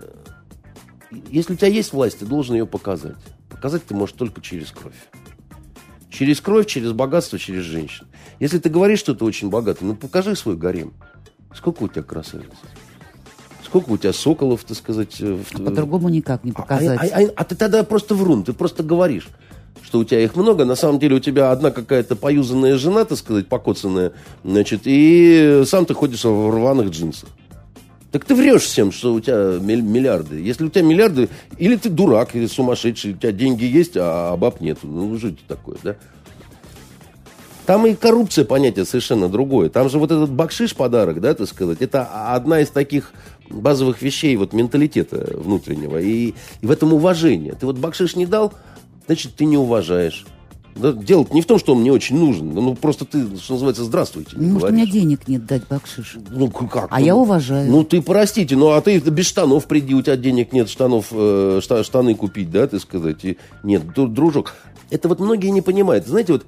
Если 1.31 1.53
у 1.55 1.57
тебя 1.57 1.69
есть 1.69 1.93
власть, 1.93 2.19
ты 2.19 2.27
должен 2.27 2.55
ее 2.57 2.67
показать. 2.67 3.17
Показать 3.49 3.85
ты 3.85 3.95
можешь 3.95 4.15
только 4.17 4.41
через 4.41 4.71
кровь. 4.71 4.95
Через 6.11 6.41
кровь, 6.41 6.67
через 6.67 6.93
богатство, 6.93 7.39
через 7.39 7.63
женщин. 7.65 8.07
Если 8.39 8.59
ты 8.59 8.69
говоришь, 8.69 8.99
что 8.99 9.15
ты 9.15 9.25
очень 9.25 9.49
богатый, 9.51 9.85
ну 9.85 9.95
покажи 9.95 10.37
свой 10.37 10.57
гарем. 10.57 10.93
Сколько 11.55 11.85
у 11.85 11.89
тебя 11.89 12.03
красавиц? 12.03 12.51
Сколько 13.65 13.91
у 13.91 13.97
тебя 13.99 14.13
соколов, 14.13 14.65
так 14.65 14.77
сказать? 14.77 15.21
э, 15.21 15.33
в- 15.35 15.65
По-другому 15.65 16.09
никак 16.11 16.45
не 16.45 16.51
а- 16.51 16.55
показать. 16.55 16.99
А, 17.13 17.19
а- 17.19 17.33
а 17.37 17.45
ты 17.45 17.55
тогда 17.57 17.83
просто 17.85 18.15
врун, 18.15 18.45
ты 18.45 18.53
просто 18.53 18.83
говоришь, 18.83 19.29
что 19.83 20.01
у 20.01 20.05
тебя 20.05 20.21
их 20.23 20.37
много, 20.37 20.65
на 20.67 20.75
самом 20.75 20.99
деле 20.99 21.17
у 21.17 21.21
тебя 21.21 21.51
одна 21.51 21.71
какая-то 21.71 22.15
поюзанная 22.17 22.77
жена, 22.77 23.05
так 23.07 23.17
сказать, 23.17 23.49
покоцанная, 23.49 24.13
значит, 24.45 24.83
и 24.85 25.63
сам 25.67 25.87
ты 25.87 25.95
ходишь 25.95 26.25
в 26.25 26.51
рваных 26.51 26.91
джинсах. 26.91 27.31
Так 28.13 28.27
ты 28.27 28.35
врешь 28.35 28.63
всем, 28.63 28.93
что 28.93 29.15
у 29.15 29.21
тебя 29.21 29.59
миллиарды. 29.59 30.39
Если 30.39 30.65
у 30.65 30.69
тебя 30.69 30.83
миллиарды, 30.83 31.31
или 31.57 31.77
ты 31.77 31.89
дурак, 31.89 32.37
или 32.37 32.47
сумасшедший, 32.47 33.15
у 33.15 33.17
тебя 33.17 33.33
деньги 33.33 33.65
есть, 33.65 33.95
а 33.97 34.37
баб 34.37 34.61
нету. 34.61 34.87
Ну, 34.87 35.17
это 35.17 35.35
такое, 35.49 35.79
да? 35.83 35.97
Там 37.65 37.87
и 37.87 37.95
коррупция 37.95 38.45
понятие 38.45 38.85
совершенно 38.85 39.31
другое. 39.31 39.71
Там 39.71 39.89
же 39.89 39.99
вот 39.99 40.11
этот 40.11 40.31
бакшиш 40.31 40.75
подарок, 40.75 41.21
да, 41.21 41.33
так 41.33 41.49
сказать, 41.49 41.81
это 41.81 42.35
одна 42.35 42.61
из 42.61 42.69
таких 42.69 43.13
базовых 43.49 44.03
вещей 44.03 44.37
вот 44.37 44.53
менталитета 44.53 45.31
внутреннего. 45.39 45.97
И, 45.99 46.35
и 46.61 46.67
в 46.67 46.71
этом 46.71 46.93
уважение. 46.93 47.55
Ты 47.55 47.65
вот 47.65 47.79
бакшиш 47.79 48.15
не 48.17 48.27
дал, 48.27 48.53
значит, 49.07 49.37
ты 49.37 49.47
не 49.47 49.57
уважаешь. 49.57 50.27
Да, 50.75 50.93
дело 50.93 51.27
не 51.31 51.43
в 51.43 51.47
том, 51.47 51.59
что 51.59 51.75
он 51.75 51.81
мне 51.81 51.93
очень 51.93 52.19
нужен. 52.19 52.53
Ну, 52.55 52.75
просто 52.75 53.05
ты, 53.05 53.37
что 53.37 53.55
называется, 53.55 53.85
здравствуйте. 53.85 54.37
Может, 54.37 54.53
говоришь. 54.53 54.71
у 54.71 54.75
меня 54.75 54.91
денег 54.91 55.29
нет 55.29 55.45
дать 55.45 55.69
бакшиш. 55.69 56.17
Ну, 56.31 56.51
как? 56.51 56.89
А 56.91 56.99
ну, 56.99 57.05
я 57.05 57.15
уважаю. 57.15 57.71
Ну, 57.71 57.85
ты 57.85 58.01
простите, 58.01 58.57
ну, 58.57 58.71
а 58.71 58.81
ты 58.81 58.99
без 58.99 59.27
штанов 59.27 59.67
приди, 59.67 59.95
у 59.95 60.01
тебя 60.01 60.17
денег 60.17 60.53
нет 60.53 60.71
штанов, 60.71 61.09
э, 61.11 61.61
штаны 61.63 62.15
купить, 62.15 62.51
да, 62.51 62.67
ты 62.67 62.81
сказать. 62.81 63.25
И, 63.25 63.39
нет, 63.63 63.83
дружок. 63.93 64.55
Это 64.91 65.09
вот 65.09 65.21
многие 65.21 65.49
не 65.49 65.61
понимают. 65.61 66.07
Знаете, 66.07 66.33
вот 66.33 66.47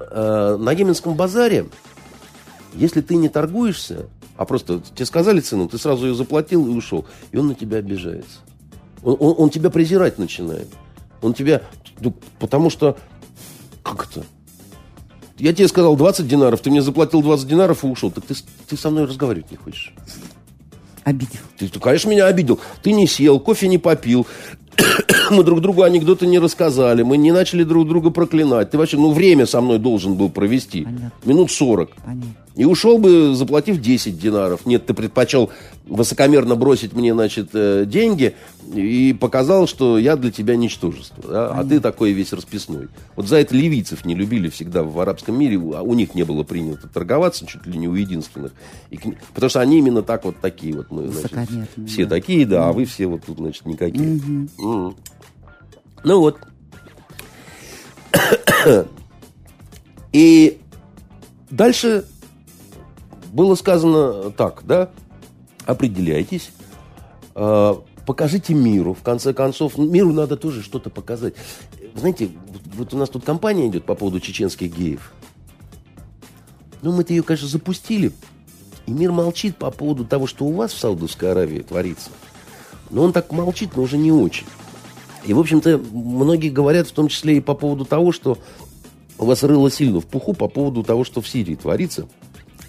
э, 0.00 0.56
на 0.58 0.70
Еменском 0.70 1.14
базаре, 1.14 1.66
если 2.74 3.00
ты 3.00 3.16
не 3.16 3.28
торгуешься, 3.28 4.06
а 4.36 4.44
просто 4.44 4.80
тебе 4.94 5.06
сказали 5.06 5.40
цену, 5.40 5.68
ты 5.68 5.78
сразу 5.78 6.06
ее 6.06 6.14
заплатил 6.14 6.66
и 6.68 6.70
ушел, 6.70 7.06
и 7.32 7.36
он 7.36 7.48
на 7.48 7.54
тебя 7.54 7.78
обижается. 7.78 8.38
Он, 9.02 9.16
он, 9.18 9.34
он 9.38 9.50
тебя 9.50 9.70
презирать 9.70 10.18
начинает. 10.18 10.68
Он 11.20 11.34
тебя... 11.34 11.62
Ну, 12.00 12.14
потому 12.38 12.70
что... 12.70 12.96
Как 13.82 14.08
это? 14.10 14.24
Я 15.38 15.52
тебе 15.52 15.68
сказал 15.68 15.96
20 15.96 16.26
динаров, 16.26 16.60
ты 16.60 16.70
мне 16.70 16.82
заплатил 16.82 17.22
20 17.22 17.46
динаров 17.46 17.84
и 17.84 17.86
ушел. 17.86 18.10
Так 18.10 18.24
ты, 18.24 18.34
ты 18.68 18.76
со 18.76 18.90
мной 18.90 19.04
разговаривать 19.04 19.50
не 19.50 19.56
хочешь. 19.56 19.94
Обидел. 21.04 21.40
Ты, 21.56 21.68
ты, 21.68 21.80
конечно, 21.80 22.10
меня 22.10 22.26
обидел. 22.26 22.60
Ты 22.82 22.92
не 22.92 23.06
сел, 23.06 23.38
кофе 23.40 23.68
не 23.68 23.78
попил. 23.78 24.26
мы 25.30 25.44
друг 25.44 25.60
другу 25.60 25.82
анекдоты 25.82 26.26
не 26.26 26.38
рассказали. 26.38 27.02
Мы 27.02 27.16
не 27.16 27.32
начали 27.32 27.64
друг 27.64 27.88
друга 27.88 28.10
проклинать. 28.10 28.70
Ты 28.70 28.78
вообще, 28.78 28.96
ну, 28.96 29.12
время 29.12 29.46
со 29.46 29.60
мной 29.60 29.78
должен 29.78 30.14
был 30.14 30.28
провести. 30.28 30.84
Понятно. 30.84 31.12
Минут 31.24 31.50
40. 31.50 31.90
Понятно. 31.96 32.34
И 32.58 32.64
ушел 32.64 32.98
бы, 32.98 33.36
заплатив 33.36 33.80
10 33.80 34.18
динаров. 34.18 34.66
Нет, 34.66 34.84
ты 34.84 34.92
предпочел 34.92 35.50
высокомерно 35.86 36.56
бросить 36.56 36.92
мне, 36.92 37.14
значит, 37.14 37.50
э, 37.54 37.84
деньги 37.86 38.34
и 38.74 39.16
показал, 39.18 39.68
что 39.68 39.96
я 39.96 40.16
для 40.16 40.32
тебя 40.32 40.56
ничтожество. 40.56 41.22
Да? 41.22 41.52
А 41.52 41.64
ты 41.64 41.78
такой 41.78 42.10
весь 42.10 42.32
расписной. 42.32 42.88
Вот 43.14 43.28
за 43.28 43.36
это 43.36 43.54
ливийцев 43.54 44.04
не 44.04 44.16
любили 44.16 44.48
всегда 44.48 44.82
в 44.82 44.98
арабском 44.98 45.38
мире. 45.38 45.56
А 45.76 45.82
у 45.82 45.94
них 45.94 46.16
не 46.16 46.24
было 46.24 46.42
принято 46.42 46.88
торговаться, 46.88 47.46
чуть 47.46 47.64
ли 47.64 47.78
не 47.78 47.86
у 47.86 47.94
единственных. 47.94 48.50
И, 48.90 48.98
потому 49.32 49.50
что 49.50 49.60
они 49.60 49.78
именно 49.78 50.02
так 50.02 50.24
вот 50.24 50.34
такие 50.40 50.74
вот. 50.74 50.90
Мы, 50.90 51.06
значит, 51.06 51.30
все 51.86 52.06
да. 52.06 52.16
такие, 52.16 52.44
да, 52.44 52.56
mm. 52.56 52.68
а 52.70 52.72
вы 52.72 52.86
все 52.86 53.06
вот 53.06 53.22
тут, 53.24 53.38
значит, 53.38 53.66
никакие. 53.66 54.16
Mm-hmm. 54.16 54.48
Mm. 54.58 54.96
Ну 56.02 56.18
вот. 56.18 56.38
И 60.12 60.58
дальше 61.50 62.04
было 63.32 63.54
сказано 63.54 64.30
так, 64.30 64.62
да, 64.64 64.90
определяйтесь, 65.64 66.50
э, 67.34 67.74
покажите 68.06 68.54
миру, 68.54 68.94
в 68.94 69.02
конце 69.02 69.34
концов, 69.34 69.76
миру 69.76 70.12
надо 70.12 70.36
тоже 70.36 70.62
что-то 70.62 70.90
показать. 70.90 71.34
Знаете, 71.94 72.30
вот 72.74 72.94
у 72.94 72.96
нас 72.96 73.08
тут 73.08 73.24
компания 73.24 73.68
идет 73.68 73.84
по 73.84 73.94
поводу 73.94 74.20
чеченских 74.20 74.74
геев. 74.76 75.12
Ну, 76.80 76.92
мы-то 76.92 77.12
ее, 77.12 77.22
конечно, 77.22 77.48
запустили, 77.48 78.12
и 78.86 78.92
мир 78.92 79.10
молчит 79.12 79.56
по 79.56 79.70
поводу 79.70 80.04
того, 80.04 80.26
что 80.26 80.44
у 80.44 80.52
вас 80.52 80.72
в 80.72 80.78
Саудовской 80.78 81.32
Аравии 81.32 81.60
творится. 81.60 82.10
Но 82.90 83.02
он 83.02 83.12
так 83.12 83.32
молчит, 83.32 83.76
но 83.76 83.82
уже 83.82 83.98
не 83.98 84.12
очень. 84.12 84.46
И, 85.26 85.34
в 85.34 85.40
общем-то, 85.40 85.78
многие 85.92 86.48
говорят, 86.48 86.86
в 86.86 86.92
том 86.92 87.08
числе 87.08 87.36
и 87.36 87.40
по 87.40 87.54
поводу 87.54 87.84
того, 87.84 88.12
что 88.12 88.38
у 89.18 89.26
вас 89.26 89.42
рыло 89.42 89.70
сильно 89.70 90.00
в 90.00 90.06
пуху 90.06 90.32
по 90.32 90.48
поводу 90.48 90.84
того, 90.84 91.04
что 91.04 91.20
в 91.20 91.28
Сирии 91.28 91.56
творится– 91.56 92.08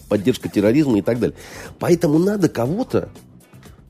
поддержка 0.10 0.50
терроризма 0.50 1.00
и 1.00 1.02
так 1.02 1.20
далее. 1.20 1.38
Поэтому 1.80 2.20
надо 2.20 2.50
кого-то, 2.50 3.10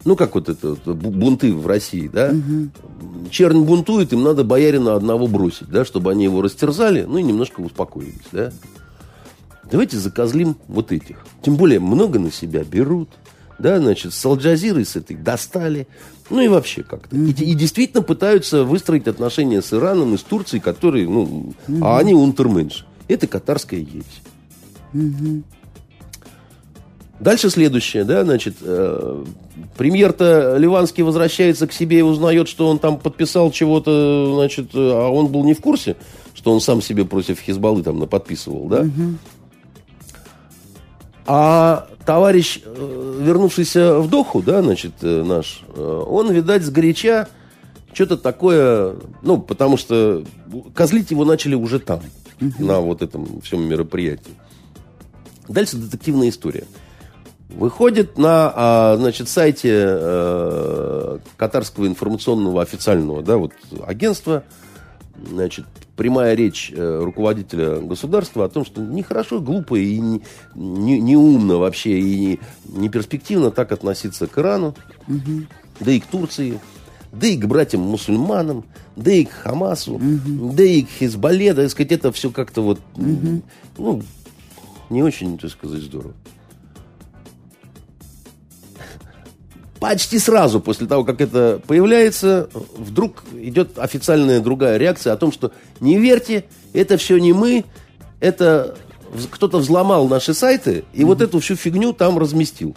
ну, 0.06 0.16
как 0.16 0.36
вот 0.36 0.50
это 0.50 0.76
бунты 0.86 1.54
в 1.54 1.66
России, 1.66 2.08
да? 2.08 2.32
Угу. 2.32 3.30
Чернь 3.32 3.64
бунтует, 3.64 4.14
им 4.14 4.24
надо 4.24 4.44
боярина 4.44 4.96
одного 4.96 5.28
бросить, 5.28 5.70
да, 5.70 5.86
чтобы 5.86 6.12
они 6.12 6.26
его 6.26 6.42
растерзали, 6.42 7.04
ну 7.04 7.18
и 7.18 7.24
немножко 7.24 7.62
успокоились, 7.62 8.28
да? 8.32 8.52
Давайте 9.72 9.98
закозлим 9.98 10.56
вот 10.68 10.92
этих. 10.92 11.18
Тем 11.42 11.56
более 11.56 11.80
много 11.80 12.20
на 12.20 12.32
себя 12.32 12.64
берут. 12.64 13.10
Да, 13.60 13.78
значит, 13.80 14.14
с 14.14 14.26
Алджазирой 14.26 14.86
с 14.86 14.96
этой 14.96 15.18
достали. 15.18 15.88
Ну 16.30 16.40
и 16.40 16.48
вообще 16.48 16.82
как-то. 16.82 17.16
Mm-hmm. 17.16 17.44
И, 17.44 17.52
и 17.52 17.54
действительно 17.56 18.02
пытаются 18.02 18.64
выстроить 18.64 19.08
отношения 19.08 19.62
с 19.62 19.74
Ираном 19.74 20.16
и 20.16 20.18
с 20.18 20.22
Турцией, 20.22 20.62
которые, 20.62 21.08
ну, 21.08 21.54
mm-hmm. 21.68 21.80
а 21.84 22.00
они 22.00 22.14
унтерменш. 22.14 22.86
Это 23.10 23.28
катарская 23.28 23.82
есть. 23.82 24.22
Mm-hmm. 24.94 25.44
Дальше 27.20 27.50
следующее, 27.50 28.06
да, 28.06 28.24
значит, 28.24 28.56
э, 28.62 29.26
премьер-то 29.78 30.56
Ливанский 30.58 31.04
возвращается 31.04 31.68
к 31.68 31.74
себе 31.74 32.00
и 32.00 32.02
узнает, 32.02 32.48
что 32.48 32.70
он 32.70 32.80
там 32.80 32.98
подписал 32.98 33.52
чего-то, 33.52 34.36
значит, 34.36 34.70
а 34.74 35.10
он 35.10 35.28
был 35.28 35.44
не 35.44 35.54
в 35.54 35.60
курсе, 35.60 35.98
что 36.34 36.54
он 36.54 36.62
сам 36.62 36.82
себе 36.82 37.04
против 37.04 37.42
Хизбаллы 37.42 37.84
там 37.84 38.00
наподписывал, 38.00 38.70
да. 38.70 38.82
Угу. 38.82 39.16
А 41.28 41.88
товарищ, 42.06 42.62
э, 42.64 43.20
вернувшийся 43.22 44.00
в 44.00 44.10
Доху, 44.10 44.42
да, 44.42 44.62
значит, 44.62 44.94
э, 45.02 45.22
наш, 45.24 45.64
э, 45.76 46.04
он, 46.08 46.32
видать, 46.32 46.64
сгоряча 46.64 47.28
что-то 47.92 48.16
такое, 48.16 48.96
ну, 49.24 49.40
потому 49.40 49.76
что 49.76 50.24
козлить 50.74 51.12
его 51.12 51.26
начали 51.26 51.56
уже 51.56 51.80
там, 51.80 52.00
угу. 52.40 52.66
на 52.66 52.80
вот 52.80 53.02
этом 53.02 53.42
всем 53.42 53.68
мероприятии. 53.68 54.32
Дальше 55.50 55.76
детективная 55.76 56.30
история– 56.30 56.64
выходит 57.50 58.18
на 58.18 58.54
а, 58.56 58.96
значит, 58.98 59.28
сайте 59.28 59.72
э, 59.74 61.18
катарского 61.36 61.88
информационного 61.88 62.62
официального 62.62 63.24
да, 63.24 63.38
вот, 63.38 63.54
агентства 63.86 64.44
значит, 65.28 65.66
прямая 65.96 66.36
речь 66.36 66.72
э, 66.74 67.02
руководителя 67.04 67.80
государства 67.82 68.46
о 68.46 68.50
том, 68.50 68.66
что 68.66 68.82
нехорошо, 68.82 69.42
глупо 69.42 69.76
и 69.76 70.00
не, 70.00 70.22
не, 70.56 71.00
не 71.00 71.18
умно 71.18 71.60
вообще, 71.60 72.00
и 72.00 72.18
не, 72.18 72.40
не 72.66 72.90
перспективно 72.90 73.52
так 73.52 73.72
относиться 73.72 74.28
к 74.28 74.38
Ирану, 74.38 74.76
угу. 75.08 75.44
да 75.80 75.92
и 75.92 76.00
к 76.00 76.06
Турции, 76.06 76.60
да 77.12 77.28
и 77.28 77.36
к 77.36 77.46
братьям-мусульманам, 77.46 78.64
да 78.96 79.12
и 79.12 79.26
к 79.26 79.32
Хамасу, 79.32 79.96
угу. 79.96 80.54
да 80.54 80.64
и 80.64 80.84
к 80.84 80.90
Хизбалле, 80.90 81.54
да, 81.54 81.68
сказать, 81.68 81.92
это 81.92 82.12
все 82.12 82.30
как-то 82.30 82.62
вот, 82.62 82.80
угу. 82.96 83.42
ну, 83.78 84.04
не 84.90 85.04
очень, 85.04 85.38
так 85.38 85.52
сказать, 85.52 85.82
здорово. 85.82 86.14
Почти 89.80 90.20
сразу 90.20 90.60
после 90.60 90.88
того, 90.88 91.06
как 91.06 91.22
это 91.22 91.62
появляется, 91.66 92.50
вдруг 92.76 93.24
идет 93.34 93.80
официальная 93.80 94.42
другая 94.42 94.78
реакция 94.78 95.14
о 95.14 95.18
том, 95.18 95.32
что 95.32 95.52
не 95.80 95.98
верьте, 95.98 96.46
это 96.74 96.98
все 96.98 97.18
не 97.18 97.32
мы, 97.32 97.64
это 98.20 98.76
кто-то 99.32 99.60
взломал 99.60 100.08
наши 100.08 100.34
сайты 100.34 100.84
и 100.94 101.02
mm-hmm. 101.02 101.06
вот 101.06 101.22
эту 101.22 101.40
всю 101.40 101.56
фигню 101.56 101.94
там 101.94 102.20
разместил. 102.20 102.76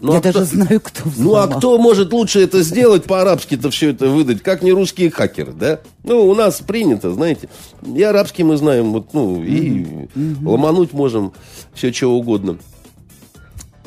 Ну, 0.00 0.12
Я 0.12 0.18
а 0.18 0.22
даже 0.22 0.38
кто, 0.38 0.44
знаю, 0.44 0.80
кто 0.80 1.08
взломал. 1.08 1.48
Ну, 1.48 1.54
а 1.54 1.58
кто 1.58 1.78
может 1.78 2.12
лучше 2.12 2.40
это 2.40 2.62
сделать, 2.62 3.04
по-арабски-то 3.04 3.70
все 3.70 3.90
это 3.90 4.08
выдать, 4.08 4.42
как 4.42 4.62
не 4.62 4.70
русские 4.70 5.10
хакеры, 5.10 5.52
да? 5.52 5.80
Ну, 6.04 6.28
у 6.28 6.34
нас 6.36 6.60
принято, 6.60 7.10
знаете. 7.12 7.48
И 7.82 8.00
арабский 8.02 8.44
мы 8.44 8.56
знаем, 8.56 8.92
вот, 8.92 9.12
ну, 9.12 9.42
и 9.42 9.70
mm-hmm. 9.70 10.48
ломануть 10.48 10.92
можем 10.92 11.32
все, 11.74 11.92
что 11.92 12.12
угодно. 12.12 12.58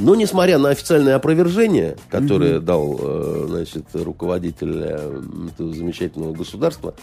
Но 0.02 0.16
несмотря 0.16 0.58
на 0.58 0.70
официальное 0.70 1.16
опровержение, 1.16 1.96
которое 2.10 2.56
mm-hmm. 2.56 2.62
дал 2.62 3.00
э, 3.00 3.46
значит, 3.50 3.86
руководитель 3.94 4.82
э, 4.84 5.22
этого 5.54 5.74
замечательного 5.76 6.34
государства, 6.34 6.96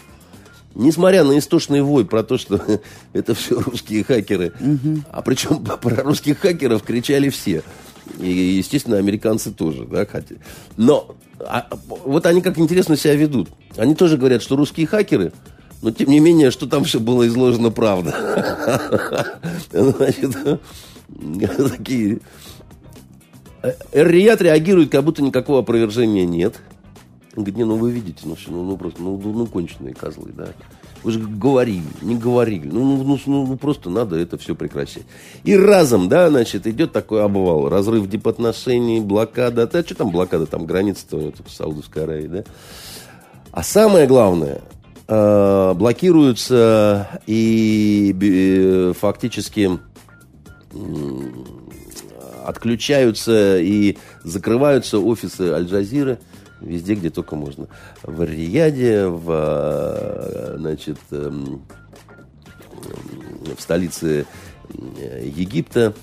несмотря 0.75 1.23
на 1.23 1.37
истошный 1.39 1.81
вой 1.81 2.05
про 2.05 2.23
то, 2.23 2.37
что 2.37 2.61
это 3.13 3.33
все 3.35 3.57
русские 3.61 4.03
хакеры, 4.03 4.51
mm-hmm. 4.59 5.03
а 5.11 5.21
причем 5.21 5.63
про 5.81 6.03
русских 6.03 6.39
хакеров 6.39 6.83
кричали 6.83 7.29
все. 7.29 7.63
И, 8.19 8.29
естественно, 8.29 8.97
американцы 8.97 9.51
тоже, 9.51 9.85
да, 9.85 10.05
хотя. 10.05 10.35
Но 10.75 11.15
а, 11.39 11.67
вот 12.05 12.25
они 12.25 12.41
как 12.41 12.57
интересно 12.57 12.97
себя 12.97 13.15
ведут. 13.15 13.47
Они 13.77 13.95
тоже 13.95 14.17
говорят, 14.17 14.41
что 14.41 14.57
русские 14.57 14.87
хакеры, 14.87 15.31
но 15.81 15.91
тем 15.91 16.09
не 16.09 16.19
менее, 16.19 16.51
что 16.51 16.67
там 16.67 16.83
все 16.83 16.99
было 16.99 17.25
изложено 17.27 17.71
правда. 17.71 19.39
Значит, 19.71 20.35
такие 21.71 22.19
Эр-Рияд 23.91 24.41
реагирует, 24.41 24.91
как 24.91 25.03
будто 25.03 25.21
никакого 25.21 25.59
опровержения 25.59 26.25
нет. 26.25 26.61
Он 27.35 27.43
говорит, 27.43 27.57
не, 27.57 27.63
ну 27.63 27.75
вы 27.75 27.91
видите, 27.91 28.21
ну, 28.23 28.35
все, 28.35 28.51
ну, 28.51 28.63
ну 28.63 28.77
просто, 28.77 29.01
ну, 29.01 29.19
ну, 29.23 29.33
ну 29.33 29.45
конченые 29.45 29.93
козлы, 29.93 30.31
да. 30.33 30.47
Вы 31.03 31.11
же 31.11 31.19
говорили, 31.19 31.83
не 32.01 32.15
говорили. 32.15 32.67
Ну, 32.67 32.97
ну, 32.97 33.19
ну, 33.25 33.45
ну, 33.45 33.57
просто 33.57 33.89
надо 33.89 34.17
это 34.17 34.37
все 34.37 34.55
прекращать. 34.55 35.03
И 35.43 35.55
разом, 35.55 36.09
да, 36.09 36.29
значит, 36.29 36.67
идет 36.67 36.91
такой 36.91 37.23
обвал. 37.23 37.69
Разрыв 37.69 38.09
дипотношений, 38.09 38.99
блокада. 38.99 39.67
Да, 39.67 39.81
что 39.81 39.95
там 39.95 40.11
блокада? 40.11 40.45
Там 40.45 40.65
граница-то 40.65 41.31
в 41.45 41.51
Саудовской 41.51 42.03
Аравии, 42.03 42.27
да? 42.27 42.43
А 43.51 43.63
самое 43.63 44.07
главное, 44.07 44.61
э, 45.07 45.73
блокируются 45.73 47.21
и 47.25 48.13
э, 48.21 48.93
фактически 48.99 49.79
отключаются 52.45 53.59
и 53.59 53.97
закрываются 54.23 54.99
офисы 54.99 55.51
Аль-Джазиры 55.51 56.19
везде, 56.61 56.95
где 56.95 57.09
только 57.09 57.35
можно. 57.35 57.67
В 58.03 58.23
Рияде, 58.23 59.07
в, 59.07 59.29
э, 59.29 60.55
значит, 60.57 60.97
эм, 61.11 61.63
в 63.57 63.61
столице 63.61 64.25
Египта, 65.23 65.93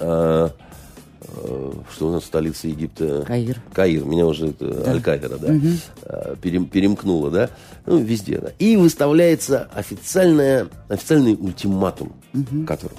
Э, 0.00 1.70
что 1.92 2.08
у 2.08 2.12
нас 2.12 2.24
столица 2.24 2.68
Египта? 2.68 3.24
Каир. 3.26 3.60
Каир, 3.72 4.04
меня 4.04 4.26
уже 4.26 4.54
да. 4.58 4.90
Аль-Каира, 4.90 5.36
да, 5.36 5.52
угу. 5.52 6.36
Перем, 6.40 6.66
перемкнуло, 6.66 7.30
да, 7.30 7.50
ну, 7.86 7.98
везде, 7.98 8.38
да. 8.38 8.52
И 8.58 8.76
выставляется 8.76 9.68
официальная, 9.74 10.68
официальный 10.88 11.34
ультиматум, 11.34 12.12
угу. 12.32 12.64
который... 12.66 12.96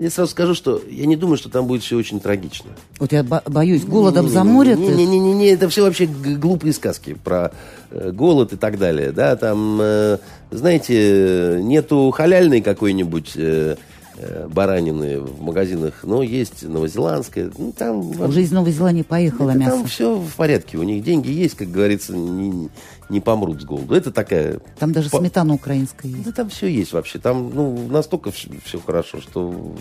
Я 0.00 0.08
сразу 0.08 0.30
скажу, 0.30 0.54
что 0.54 0.80
я 0.88 1.04
не 1.04 1.14
думаю, 1.14 1.36
что 1.36 1.50
там 1.50 1.66
будет 1.66 1.82
все 1.82 1.94
очень 1.94 2.20
трагично. 2.20 2.70
Вот 2.98 3.12
я 3.12 3.22
бо- 3.22 3.42
боюсь, 3.46 3.84
голодом 3.84 4.24
не, 4.24 4.30
заморят 4.30 4.78
Не-не-не, 4.78 5.34
не, 5.34 5.48
это 5.48 5.68
все 5.68 5.82
вообще 5.82 6.06
глупые 6.06 6.72
сказки 6.72 7.18
про 7.22 7.52
э, 7.90 8.10
голод 8.10 8.54
и 8.54 8.56
так 8.56 8.78
далее. 8.78 9.12
Да, 9.12 9.36
там, 9.36 9.78
э, 9.78 10.16
знаете, 10.50 11.60
нету 11.62 12.10
халяльной 12.12 12.62
какой-нибудь... 12.62 13.32
Э, 13.36 13.76
баранины 14.48 15.20
в 15.20 15.40
магазинах, 15.40 16.00
но 16.02 16.22
есть 16.22 16.62
новозеландская. 16.62 17.50
Ну, 17.56 17.72
там, 17.72 18.20
Уже 18.20 18.42
из 18.42 18.52
Новой 18.52 18.72
Зеландии 18.72 19.02
поехало 19.02 19.50
мясо. 19.50 19.76
Там 19.76 19.86
все 19.86 20.18
в 20.18 20.34
порядке, 20.34 20.78
у 20.78 20.82
них 20.82 21.02
деньги 21.04 21.30
есть, 21.30 21.54
как 21.54 21.70
говорится, 21.70 22.16
не, 22.16 22.68
не 23.08 23.20
помрут 23.20 23.62
с 23.62 23.64
голоду. 23.64 23.94
Это 23.94 24.10
такая... 24.10 24.60
Там 24.78 24.92
даже 24.92 25.10
по... 25.10 25.18
сметана 25.18 25.54
украинская 25.54 26.10
есть. 26.10 26.24
Да 26.24 26.32
там 26.32 26.48
все 26.48 26.66
есть 26.66 26.92
вообще, 26.92 27.18
там 27.18 27.50
ну, 27.54 27.88
настолько 27.88 28.30
все, 28.30 28.50
все 28.64 28.78
хорошо, 28.78 29.20
что... 29.20 29.74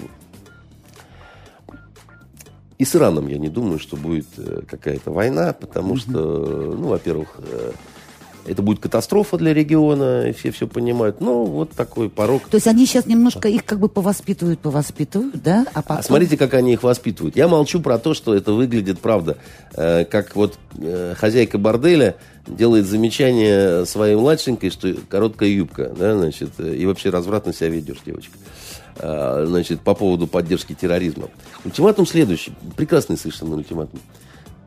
И 2.78 2.86
с 2.86 2.96
Ираном 2.96 3.28
я 3.28 3.38
не 3.38 3.50
думаю, 3.50 3.78
что 3.78 3.98
будет 3.98 4.28
э, 4.38 4.62
какая-то 4.66 5.12
война, 5.12 5.52
потому 5.52 5.96
mm 5.96 5.98
что, 5.98 6.76
ну, 6.78 6.88
во-первых, 6.88 7.36
э, 7.40 7.72
это 8.46 8.62
будет 8.62 8.80
катастрофа 8.80 9.38
для 9.38 9.54
региона, 9.54 10.30
и 10.30 10.34
все 10.34 10.52
все 10.52 10.68
понимают. 10.68 11.22
Ну, 11.22 11.46
вот 11.46 11.72
такой 11.72 12.10
порог. 12.10 12.44
То 12.50 12.56
есть 12.56 12.68
они 12.68 12.86
сейчас 12.86 13.06
немножко 13.06 13.48
их 13.48 13.66
как 13.66 13.80
бы 13.80 13.90
повоспитывают, 13.90 14.60
повоспитывают, 14.60 15.42
да? 15.42 15.66
А, 15.74 15.82
потом... 15.82 15.98
а 15.98 16.04
смотрите, 16.04 16.38
как 16.38 16.54
они 16.54 16.74
их 16.74 16.84
воспитывают. 16.84 17.36
Я 17.36 17.48
молчу 17.48 17.82
про 17.82 18.00
то, 18.00 18.14
что 18.14 18.34
это 18.34 18.54
выглядит, 18.54 19.00
правда, 19.00 19.38
э, 19.74 20.06
как 20.06 20.36
вот 20.36 20.58
э, 20.78 21.14
хозяйка 21.18 21.58
борделя 21.58 22.16
делает 22.48 22.86
замечание 22.86 23.86
своей 23.86 24.16
младшенькой, 24.16 24.72
что 24.72 24.94
короткая 25.08 25.50
юбка, 25.50 25.92
да, 25.98 26.18
значит, 26.18 26.52
и 26.60 26.86
вообще 26.86 27.10
развратно 27.10 27.54
себя 27.54 27.70
ведешь, 27.70 28.00
девочка. 28.06 28.34
А, 28.98 29.46
значит, 29.48 29.82
по 29.82 29.94
поводу 29.96 30.28
поддержки 30.28 30.74
терроризма. 30.74 31.30
Ультиматум 31.64 32.06
следующий. 32.06 32.54
Прекрасный 32.76 33.18
совершенно 33.18 33.56
ультиматум. 33.56 34.00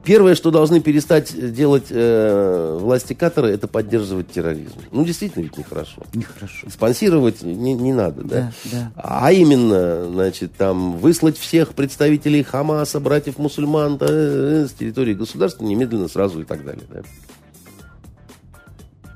Первое, 0.04 0.34
что 0.34 0.50
должны 0.50 0.80
перестать 0.80 1.54
делать 1.54 1.86
э, 1.90 2.78
власти 2.80 3.14
Катара, 3.14 3.46
это 3.46 3.68
поддерживать 3.68 4.32
терроризм. 4.32 4.74
Ну, 4.90 5.04
действительно, 5.04 5.44
ведь 5.44 5.56
нехорошо. 5.56 6.02
Нехорошо. 6.12 6.68
Спонсировать 6.70 7.42
не, 7.42 7.72
не 7.74 7.92
надо, 7.92 8.22
да? 8.22 8.52
Да, 8.64 8.70
да? 8.72 8.92
А 8.96 9.32
именно, 9.32 10.06
значит, 10.10 10.54
там, 10.54 10.98
выслать 10.98 11.38
всех 11.38 11.74
представителей 11.74 12.42
Хамаса, 12.42 12.98
братьев-мусульман 12.98 13.98
да, 13.98 14.06
э, 14.08 14.66
с 14.68 14.72
территории 14.72 15.14
государства 15.14 15.64
немедленно, 15.64 16.08
сразу 16.08 16.40
и 16.40 16.44
так 16.44 16.64
далее, 16.64 16.84
да? 16.90 17.02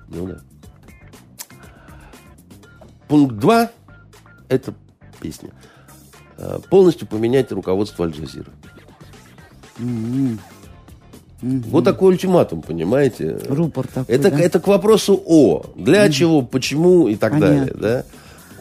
Ну, 0.08 0.28
да. 0.28 0.38
Пункт 3.08 3.36
два– 3.36 3.70
это 4.48 4.72
песня. 5.20 5.50
Э, 6.38 6.60
полностью 6.70 7.08
поменять 7.08 7.50
руководство 7.50 8.04
Аль-Джазиры. 8.04 8.52
Mm-hmm. 9.78 10.38
Угу. 11.46 11.70
Вот 11.70 11.84
такой 11.84 12.12
ультиматум, 12.12 12.62
понимаете? 12.62 13.38
Рупор 13.48 13.86
такой, 13.86 14.14
это, 14.14 14.30
да? 14.30 14.40
это 14.40 14.60
к 14.60 14.66
вопросу 14.66 15.20
о, 15.24 15.64
для 15.76 16.04
угу. 16.04 16.12
чего, 16.12 16.42
почему 16.42 17.08
и 17.08 17.16
так 17.16 17.32
Понятно. 17.32 17.56
далее. 17.56 17.74
Да? 17.74 18.04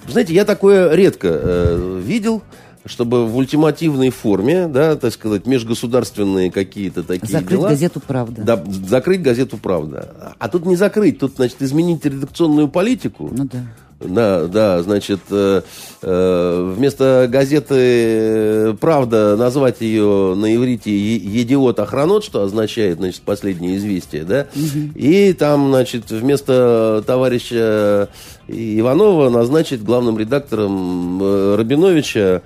Знаете, 0.08 0.34
я 0.34 0.46
такое 0.46 0.94
редко 0.94 1.30
э, 1.32 2.02
видел, 2.04 2.44
чтобы 2.86 3.26
в 3.26 3.36
ультимативной 3.36 4.12
форме, 4.12 4.68
да, 4.68 4.96
так 4.96 5.12
сказать, 5.12 5.48
межгосударственные 5.48 6.52
какие-то 6.52 7.02
такие 7.02 7.32
закрыть 7.32 7.50
дела... 7.50 7.62
Закрыть 7.62 7.80
газету 7.80 8.02
«Правда». 8.06 8.42
Да, 8.44 8.64
закрыть 8.88 9.22
газету 9.24 9.58
«Правда». 9.58 10.36
А 10.38 10.48
тут 10.48 10.68
не 10.68 10.76
закрыть, 10.76 11.18
тут, 11.18 11.38
значит, 11.38 11.62
изменить 11.64 12.06
редакционную 12.06 12.68
политику. 12.68 13.30
Ну 13.32 13.46
да 13.46 13.64
да, 14.00 14.48
да, 14.48 14.84
значит, 14.84 15.22
э, 15.30 15.62
э, 16.02 16.74
вместо 16.76 17.28
газеты 17.30 18.76
«Правда» 18.82 19.38
назвать 19.38 19.80
ее 19.80 20.34
на 20.36 20.54
иврите 20.54 20.92
«Едиот 20.92 21.80
Охранот», 21.80 22.24
что 22.24 22.44
означает, 22.44 22.98
значит, 22.98 23.22
последнее 23.22 23.78
известие, 23.78 24.24
да, 24.24 24.48
угу. 24.54 24.92
и 24.96 25.32
там, 25.34 25.70
значит, 25.70 26.12
вместо 26.12 27.04
товарища 27.08 28.10
Иванова 28.48 29.30
назначить 29.30 29.84
главным 29.84 30.20
редактором 30.20 31.22
э, 31.24 31.56
Рабиновича, 31.56 32.42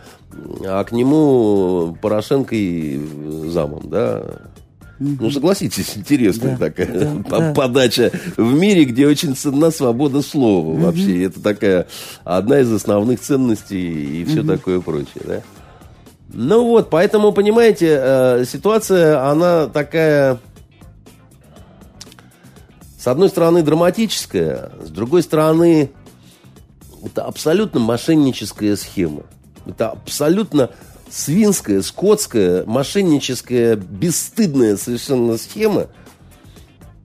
а 0.65 0.83
к 0.83 0.91
нему 0.91 1.97
Порошенко 1.99 2.55
и 2.55 2.99
замом, 3.47 3.89
да, 3.89 4.23
ну, 4.99 5.31
согласитесь, 5.31 5.95
интересная 5.95 6.57
да, 6.57 6.65
такая 6.65 7.15
да, 7.29 7.53
подача 7.55 8.11
да. 8.11 8.43
в 8.43 8.53
мире, 8.53 8.83
где 8.83 9.07
очень 9.07 9.35
ценна 9.35 9.71
свобода 9.71 10.21
слова 10.21 10.71
угу. 10.71 10.81
вообще. 10.81 11.23
Это 11.23 11.41
такая 11.41 11.87
одна 12.25 12.59
из 12.59 12.71
основных 12.71 13.21
ценностей 13.21 14.21
и 14.21 14.25
все 14.25 14.41
угу. 14.41 14.49
такое 14.49 14.81
прочее, 14.81 15.23
да? 15.25 15.41
Ну 16.31 16.65
вот, 16.65 16.89
поэтому, 16.89 17.31
понимаете, 17.31 17.97
э, 17.99 18.45
ситуация, 18.45 19.27
она 19.27 19.67
такая, 19.67 20.37
с 22.99 23.07
одной 23.07 23.29
стороны, 23.29 23.63
драматическая, 23.63 24.71
с 24.83 24.89
другой 24.89 25.23
стороны, 25.23 25.91
это 27.03 27.23
абсолютно 27.23 27.79
мошенническая 27.79 28.75
схема. 28.75 29.23
Это 29.65 29.89
абсолютно 29.91 30.71
свинская, 31.09 31.81
скотская, 31.81 32.65
мошенническая, 32.65 33.75
бесстыдная 33.75 34.77
совершенно 34.77 35.37
схема. 35.37 35.87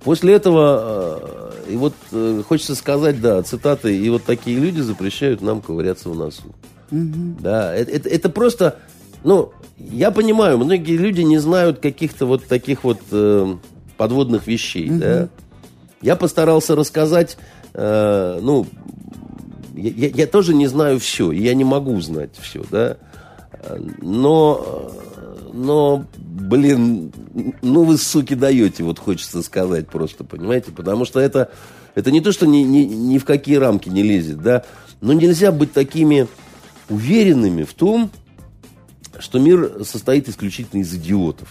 После 0.02 0.34
этого, 0.34 1.52
э, 1.66 1.72
и 1.72 1.76
вот 1.76 1.94
э, 2.12 2.42
хочется 2.46 2.74
сказать, 2.74 3.20
да, 3.20 3.42
цитаты, 3.42 3.96
и 3.96 4.10
вот 4.10 4.24
такие 4.24 4.58
люди 4.58 4.80
запрещают 4.80 5.40
нам 5.40 5.62
ковыряться 5.62 6.10
в 6.10 6.14
носу. 6.14 6.54
Угу. 6.90 7.40
Да, 7.40 7.74
это, 7.74 7.90
это, 7.90 8.08
это 8.10 8.28
просто, 8.28 8.78
ну, 9.22 9.52
я 9.78 10.10
понимаю, 10.10 10.58
многие 10.58 10.96
люди 10.96 11.22
не 11.22 11.38
знают 11.38 11.80
каких-то 11.80 12.26
вот 12.26 12.44
таких 12.44 12.84
вот 12.84 13.00
э, 13.10 13.56
подводных 13.96 14.46
вещей, 14.46 14.90
угу. 14.90 14.98
да. 14.98 15.28
Я 16.02 16.16
постарался 16.16 16.76
рассказать, 16.76 17.38
э, 17.72 18.38
ну, 18.42 18.66
я, 19.74 20.08
я 20.08 20.26
тоже 20.26 20.54
не 20.54 20.66
знаю 20.66 21.00
все, 21.00 21.32
и 21.32 21.40
я 21.40 21.54
не 21.54 21.64
могу 21.64 21.98
знать 22.02 22.30
все, 22.38 22.62
да. 22.70 22.98
Но, 24.00 24.92
но, 25.52 26.04
блин, 26.16 27.12
ну 27.62 27.84
вы, 27.84 27.96
суки, 27.96 28.34
даете, 28.34 28.82
вот 28.82 28.98
хочется 28.98 29.42
сказать 29.42 29.88
просто, 29.88 30.24
понимаете? 30.24 30.72
Потому 30.72 31.04
что 31.04 31.20
это, 31.20 31.50
это 31.94 32.10
не 32.10 32.20
то, 32.20 32.32
что 32.32 32.46
ни, 32.46 32.58
ни, 32.58 32.84
ни 32.84 33.18
в 33.18 33.24
какие 33.24 33.56
рамки 33.56 33.88
не 33.88 34.02
лезет, 34.02 34.42
да? 34.42 34.64
Но 35.00 35.12
нельзя 35.12 35.52
быть 35.52 35.72
такими 35.72 36.26
уверенными 36.88 37.62
в 37.62 37.74
том, 37.74 38.10
что 39.18 39.38
мир 39.38 39.84
состоит 39.84 40.28
исключительно 40.28 40.80
из 40.80 40.92
идиотов. 40.94 41.48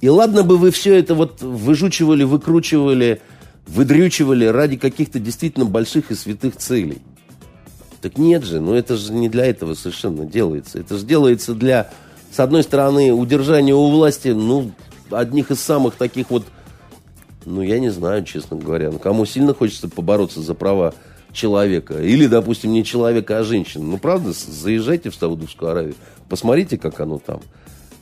И 0.00 0.08
ладно 0.08 0.42
бы 0.42 0.58
вы 0.58 0.72
все 0.72 0.98
это 0.98 1.14
вот 1.14 1.42
выжучивали, 1.42 2.24
выкручивали, 2.24 3.22
выдрючивали 3.68 4.46
ради 4.46 4.76
каких-то 4.76 5.20
действительно 5.20 5.64
больших 5.64 6.10
и 6.10 6.16
святых 6.16 6.56
целей. 6.56 6.98
Так 8.02 8.18
нет 8.18 8.42
же, 8.42 8.58
ну 8.58 8.74
это 8.74 8.96
же 8.96 9.12
не 9.12 9.28
для 9.28 9.46
этого 9.46 9.74
совершенно 9.74 10.26
делается. 10.26 10.80
Это 10.80 10.98
же 10.98 11.06
делается 11.06 11.54
для, 11.54 11.88
с 12.32 12.40
одной 12.40 12.64
стороны, 12.64 13.12
удержания 13.12 13.74
у 13.74 13.88
власти, 13.90 14.28
ну, 14.28 14.72
одних 15.10 15.52
из 15.52 15.60
самых 15.60 15.94
таких 15.94 16.30
вот, 16.30 16.44
ну, 17.46 17.62
я 17.62 17.78
не 17.78 17.90
знаю, 17.90 18.24
честно 18.24 18.56
говоря, 18.56 18.90
ну, 18.90 18.98
кому 18.98 19.24
сильно 19.24 19.54
хочется 19.54 19.88
побороться 19.88 20.40
за 20.40 20.54
права 20.54 20.94
человека. 21.32 22.02
Или, 22.02 22.26
допустим, 22.26 22.72
не 22.72 22.84
человека, 22.84 23.38
а 23.38 23.44
женщины. 23.44 23.84
Ну, 23.84 23.98
правда, 23.98 24.32
заезжайте 24.32 25.10
в 25.10 25.14
Саудовскую 25.14 25.70
Аравию, 25.70 25.94
посмотрите, 26.28 26.78
как 26.78 26.98
оно 26.98 27.18
там. 27.18 27.40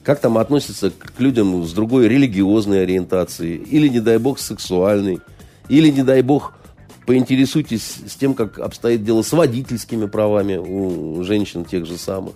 как 0.02 0.20
там 0.20 0.38
относятся 0.38 0.90
к 0.90 1.20
людям 1.20 1.64
с 1.64 1.72
другой 1.72 2.08
религиозной 2.08 2.82
ориентацией, 2.82 3.56
или, 3.56 3.88
не 3.88 4.00
дай 4.00 4.18
бог, 4.18 4.38
сексуальной, 4.38 5.20
или, 5.68 5.90
не 5.90 6.02
дай 6.02 6.22
бог, 6.22 6.54
поинтересуйтесь 7.10 7.96
с 8.06 8.14
тем, 8.14 8.34
как 8.34 8.60
обстоит 8.60 9.02
дело 9.02 9.22
с 9.22 9.32
водительскими 9.32 10.06
правами 10.06 10.56
у 10.58 11.24
женщин 11.24 11.64
тех 11.64 11.84
же 11.84 11.98
самых. 11.98 12.34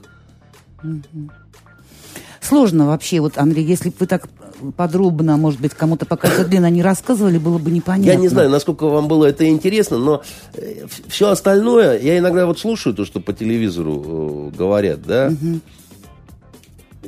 Сложно 2.40 2.88
вообще, 2.88 3.20
вот, 3.20 3.38
Андрей, 3.38 3.64
если 3.64 3.90
бы 3.90 3.94
вы 4.00 4.06
так 4.08 4.28
подробно, 4.76 5.36
может 5.36 5.60
быть, 5.60 5.74
кому-то 5.74 6.06
пока 6.06 6.42
длинно 6.42 6.70
не 6.70 6.82
рассказывали, 6.82 7.38
было 7.38 7.58
бы 7.58 7.70
непонятно. 7.70 8.10
Я 8.10 8.16
не 8.16 8.26
знаю, 8.26 8.50
насколько 8.50 8.88
вам 8.88 9.06
было 9.06 9.26
это 9.26 9.46
интересно, 9.48 9.98
но 9.98 10.22
э, 10.54 10.86
все 11.06 11.28
остальное, 11.28 11.96
я 12.00 12.18
иногда 12.18 12.44
вот 12.44 12.58
слушаю 12.58 12.96
то, 12.96 13.04
что 13.04 13.20
по 13.20 13.32
телевизору 13.32 14.50
э, 14.52 14.56
говорят, 14.58 15.02
да. 15.02 15.30
Угу. 15.30 15.60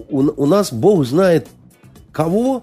У, 0.09 0.43
у 0.45 0.47
нас 0.47 0.73
Бог 0.73 1.05
знает 1.05 1.49
кого 2.13 2.63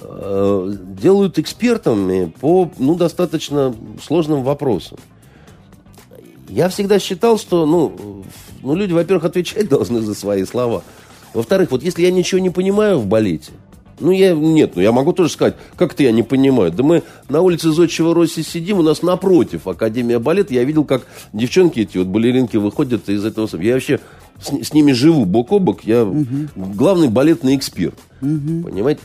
делают 0.00 1.38
экспертами 1.38 2.32
по, 2.40 2.70
ну, 2.78 2.94
достаточно 2.94 3.74
сложным 4.02 4.42
вопросам. 4.42 4.98
Я 6.48 6.68
всегда 6.68 6.98
считал, 6.98 7.38
что, 7.38 7.66
ну, 7.66 8.24
ну 8.62 8.74
люди, 8.74 8.92
во-первых, 8.92 9.24
отвечать 9.24 9.68
должны 9.70 10.00
за 10.00 10.14
свои 10.14 10.44
слова. 10.44 10.82
Во-вторых, 11.34 11.70
вот 11.70 11.82
если 11.82 12.02
я 12.02 12.10
ничего 12.10 12.40
не 12.40 12.50
понимаю 12.50 12.98
в 12.98 13.06
балете, 13.06 13.52
ну, 14.00 14.12
я, 14.12 14.32
нет, 14.32 14.72
ну, 14.76 14.82
я 14.82 14.92
могу 14.92 15.12
тоже 15.12 15.30
сказать, 15.30 15.56
как 15.76 15.92
это 15.94 16.04
я 16.04 16.12
не 16.12 16.22
понимаю. 16.22 16.70
Да 16.70 16.82
мы 16.82 17.02
на 17.28 17.40
улице 17.40 17.72
Зодчего 17.72 18.14
Росси 18.14 18.42
сидим, 18.42 18.78
у 18.78 18.82
нас 18.82 19.02
напротив 19.02 19.66
Академия 19.66 20.18
балета. 20.18 20.54
Я 20.54 20.64
видел, 20.64 20.84
как 20.84 21.06
девчонки 21.32 21.80
эти, 21.80 21.98
вот 21.98 22.06
балеринки 22.06 22.56
выходят 22.56 23.08
из 23.08 23.24
этого. 23.24 23.48
Я 23.60 23.74
вообще 23.74 23.98
с, 24.40 24.52
с 24.68 24.72
ними 24.72 24.92
живу 24.92 25.24
бок 25.24 25.52
о 25.52 25.58
бок. 25.58 25.82
Я 25.82 26.04
угу. 26.04 26.26
главный 26.54 27.08
балетный 27.08 27.56
эксперт. 27.56 27.98
Угу. 28.22 28.68
Понимаете? 28.68 29.00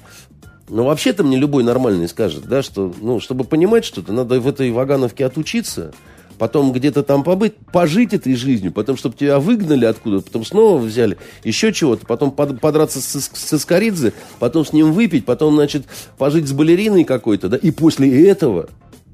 Но 0.70 0.86
вообще-то 0.86 1.24
мне 1.24 1.38
любой 1.38 1.64
нормальный 1.64 2.08
скажет, 2.08 2.46
да, 2.46 2.62
что, 2.64 2.94
ну, 3.02 3.20
чтобы 3.20 3.44
понимать 3.44 3.86
что-то, 3.86 4.14
надо 4.14 4.40
в 4.40 4.48
этой 4.48 4.72
Вагановке 4.72 5.26
отучиться– 5.26 5.94
потом 6.38 6.72
где-то 6.72 7.04
там 7.04 7.24
побыть, 7.24 7.56
пожить 7.72 8.14
этой 8.14 8.36
жизнью, 8.36 8.72
потом, 8.72 8.98
чтобы 8.98 9.16
тебя 9.16 9.40
выгнали 9.40 9.86
откуда, 9.86 10.22
потом 10.22 10.46
снова 10.46 10.78
взяли, 10.78 11.18
еще 11.44 11.72
чего-то, 11.74 12.06
потом 12.06 12.32
под, 12.32 12.60
подраться 12.60 13.02
с, 13.02 13.30
с 13.32 13.54
Искоридзе, 13.54 14.14
потом 14.40 14.66
с 14.66 14.74
ним 14.74 14.92
выпить, 14.92 15.26
потом, 15.26 15.56
значит, 15.56 15.86
пожить 16.18 16.48
с 16.48 16.52
балериной 16.52 17.04
какой-то, 17.04 17.50
да, 17.50 17.58
и 17.58 17.72
после 17.72 18.28
этого 18.28 18.68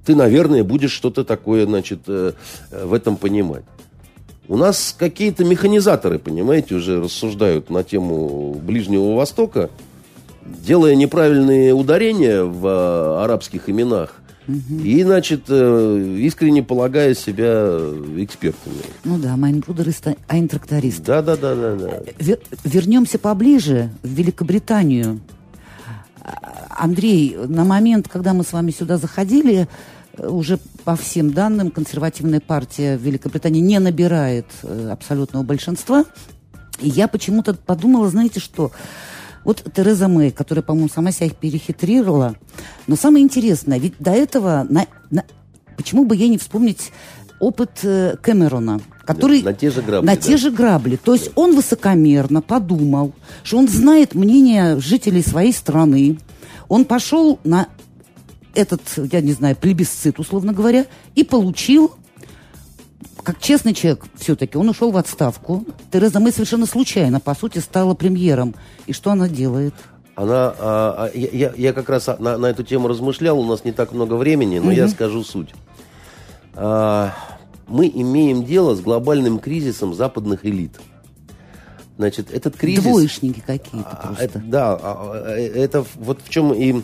ты, 0.05 0.15
наверное, 0.15 0.63
будешь 0.63 0.91
что-то 0.91 1.23
такое, 1.23 1.65
значит, 1.65 1.99
э, 2.07 2.33
э, 2.71 2.85
в 2.85 2.93
этом 2.93 3.15
понимать. 3.15 3.63
У 4.47 4.57
нас 4.57 4.95
какие-то 4.97 5.45
механизаторы, 5.45 6.17
понимаете, 6.17 6.73
уже 6.73 6.99
рассуждают 6.99 7.69
на 7.69 7.83
тему 7.83 8.55
Ближнего 8.55 9.13
Востока, 9.13 9.69
делая 10.63 10.95
неправильные 10.95 11.73
ударения 11.73 12.43
в 12.43 12.65
э, 12.65 13.23
арабских 13.23 13.69
именах, 13.69 14.15
и, 14.83 15.03
значит, 15.03 15.43
э, 15.47 16.15
искренне 16.19 16.63
полагая 16.63 17.13
себя 17.13 17.77
экспертами. 18.17 18.81
Ну 19.03 19.19
да, 19.19 19.37
Майнбрудер 19.37 19.93
Айнтракторист. 20.27 21.03
Да, 21.03 21.21
да, 21.21 21.35
да, 21.35 21.55
да, 21.55 21.75
да. 21.75 22.01
Вер, 22.17 22.39
вернемся 22.63 23.19
поближе, 23.19 23.91
в 24.01 24.07
Великобританию. 24.07 25.19
Андрей, 26.69 27.37
на 27.47 27.63
момент, 27.63 28.07
когда 28.07 28.33
мы 28.33 28.43
с 28.43 28.51
вами 28.51 28.71
сюда 28.71 28.97
заходили, 28.97 29.67
уже 30.17 30.59
по 30.83 30.95
всем 30.95 31.31
данным 31.31 31.71
консервативная 31.71 32.39
партия 32.39 32.97
в 32.97 33.01
Великобритании 33.01 33.61
не 33.61 33.79
набирает 33.79 34.47
э, 34.63 34.89
абсолютного 34.91 35.43
большинства. 35.43 36.05
И 36.79 36.89
я 36.89 37.07
почему-то 37.07 37.53
подумала, 37.53 38.09
знаете 38.09 38.39
что, 38.39 38.71
вот 39.43 39.63
Тереза 39.73 40.07
Мэй, 40.07 40.31
которая, 40.31 40.63
по-моему, 40.63 40.89
сама 40.89 41.11
себя 41.11 41.29
перехитрировала. 41.29 42.35
Но 42.87 42.95
самое 42.95 43.23
интересное, 43.23 43.79
ведь 43.79 43.93
до 43.99 44.11
этого, 44.11 44.65
на, 44.69 44.85
на, 45.09 45.23
почему 45.77 46.05
бы 46.05 46.15
ей 46.15 46.29
не 46.29 46.37
вспомнить 46.37 46.91
опыт 47.39 47.79
э, 47.83 48.15
Кэмерона, 48.21 48.81
который 49.05 49.41
на 49.41 49.53
те 49.53 49.71
же 49.71 49.81
грабли. 49.81 50.05
На 50.05 50.15
да. 50.15 50.21
те 50.21 50.37
же 50.37 50.51
грабли. 50.51 50.95
То 50.97 51.13
есть 51.13 51.31
он 51.35 51.55
высокомерно 51.55 52.41
подумал, 52.41 53.13
что 53.43 53.57
он 53.57 53.67
знает 53.67 54.13
мнение 54.13 54.79
жителей 54.79 55.23
своей 55.23 55.53
страны. 55.53 56.19
Он 56.67 56.85
пошел 56.85 57.39
на 57.43 57.67
этот, 58.53 58.81
я 59.11 59.21
не 59.21 59.31
знаю, 59.31 59.55
плебисцит, 59.55 60.19
условно 60.19 60.53
говоря, 60.53 60.85
и 61.15 61.23
получил 61.23 61.91
как 63.23 63.39
честный 63.39 63.73
человек 63.73 64.05
все-таки, 64.15 64.57
он 64.57 64.69
ушел 64.69 64.91
в 64.91 64.97
отставку. 64.97 65.65
Тереза 65.91 66.19
Мэй 66.19 66.31
совершенно 66.31 66.65
случайно, 66.65 67.19
по 67.19 67.35
сути, 67.35 67.59
стала 67.59 67.93
премьером. 67.93 68.55
И 68.87 68.93
что 68.93 69.11
она 69.11 69.27
делает? 69.27 69.73
Она, 70.15 70.53
а, 70.59 71.09
а, 71.13 71.17
я, 71.17 71.53
я 71.55 71.73
как 71.73 71.89
раз 71.89 72.07
на, 72.19 72.37
на 72.37 72.47
эту 72.47 72.63
тему 72.63 72.87
размышлял, 72.87 73.39
у 73.39 73.45
нас 73.45 73.63
не 73.63 73.71
так 73.71 73.93
много 73.93 74.15
времени, 74.15 74.59
но 74.59 74.65
угу. 74.65 74.71
я 74.71 74.87
скажу 74.87 75.23
суть. 75.23 75.53
А, 76.55 77.13
мы 77.67 77.87
имеем 77.87 78.43
дело 78.43 78.75
с 78.75 78.81
глобальным 78.81 79.39
кризисом 79.39 79.93
западных 79.93 80.45
элит. 80.45 80.79
Значит, 81.97 82.31
этот 82.31 82.55
кризис... 82.55 82.83
Двоечники 82.83 83.41
какие-то 83.45 83.89
а, 83.89 84.07
просто. 84.07 84.23
Это, 84.23 84.39
да, 84.39 84.73
а, 84.73 85.23
а, 85.25 85.37
это 85.37 85.85
вот 85.95 86.21
в 86.23 86.29
чем 86.29 86.53
и 86.53 86.81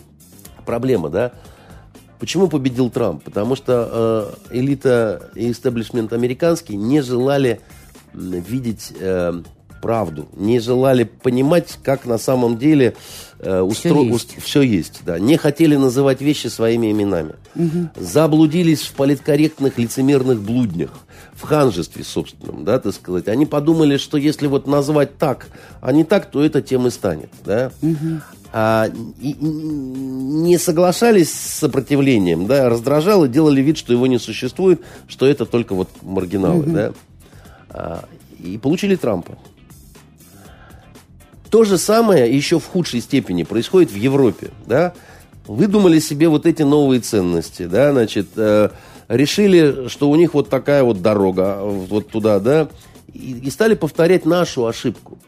проблема, 0.66 1.10
да. 1.10 1.32
Почему 2.20 2.48
победил 2.48 2.90
Трамп? 2.90 3.24
Потому 3.24 3.56
что 3.56 4.36
э, 4.52 4.58
элита 4.58 5.30
и 5.36 5.52
истеблишмент 5.52 6.14
американский 6.14 6.76
не 6.76 7.02
желали 7.02 7.62
видеть 8.14 8.94
э, 9.00 9.42
правду, 9.86 10.28
не 10.36 10.60
желали 10.60 11.04
понимать, 11.04 11.78
как 11.84 12.06
на 12.06 12.18
самом 12.18 12.58
деле 12.58 12.96
э, 13.40 13.62
устро... 13.62 13.94
все, 13.94 14.04
есть. 14.04 14.44
все 14.44 14.62
есть. 14.62 15.02
Да. 15.06 15.20
Не 15.20 15.38
хотели 15.38 15.76
называть 15.76 16.22
вещи 16.22 16.48
своими 16.48 16.92
именами. 16.92 17.36
Угу. 17.56 17.90
Заблудились 17.98 18.82
в 18.82 18.94
политкорректных 18.94 19.78
лицемерных 19.78 20.42
блуднях, 20.42 20.90
в 21.34 21.44
ханжестве 21.44 22.04
собственном, 22.04 22.64
да, 22.66 22.80
так 22.80 22.96
сказать. 22.96 23.28
Они 23.28 23.46
подумали, 23.46 23.98
что 23.98 24.18
если 24.18 24.48
вот 24.48 24.66
назвать 24.66 25.18
так, 25.18 25.50
а 25.82 25.92
не 25.92 26.04
так, 26.04 26.32
то 26.32 26.44
это 26.44 26.64
тем 26.64 26.88
и 26.88 26.90
станет. 26.90 27.30
Да? 27.46 27.72
Угу 27.84 28.22
а, 28.58 28.90
и, 29.20 29.34
не 29.34 30.58
соглашались 30.58 31.30
с 31.30 31.60
сопротивлением, 31.60 32.48
да, 32.48 32.70
раздражало, 32.70 33.28
делали 33.28 33.60
вид, 33.60 33.78
что 33.78 33.92
его 33.92 34.08
не 34.08 34.18
существует, 34.18 34.80
что 35.10 35.26
это 35.26 35.46
только 35.46 35.76
вот 35.76 35.90
маргиналы, 36.02 36.62
угу. 36.62 36.72
да, 36.72 36.94
а, 37.70 38.06
и 38.40 38.58
получили 38.58 38.96
Трампа. 38.96 39.38
То 41.50 41.66
же 41.66 41.78
самое 41.78 42.34
еще 42.34 42.58
в 42.62 42.66
худшей 42.66 43.02
степени 43.02 43.44
происходит 43.44 43.92
в 43.92 43.98
Европе, 43.98 44.52
да. 44.66 44.94
Выдумали 45.48 46.00
себе 46.00 46.30
вот 46.30 46.46
эти 46.46 46.62
новые 46.62 47.02
ценности, 47.02 47.66
да, 47.66 47.92
значит, 47.92 48.28
э, 48.38 48.70
решили, 49.10 49.90
что 49.90 50.10
у 50.10 50.16
них 50.16 50.34
вот 50.34 50.48
такая 50.48 50.84
вот 50.86 51.02
дорога 51.02 51.60
вот 51.62 52.08
туда, 52.08 52.40
да, 52.40 52.70
и, 53.12 53.34
и 53.34 53.50
стали 53.50 53.76
повторять 53.76 54.26
нашу 54.26 54.66
ошибку– 54.66 55.18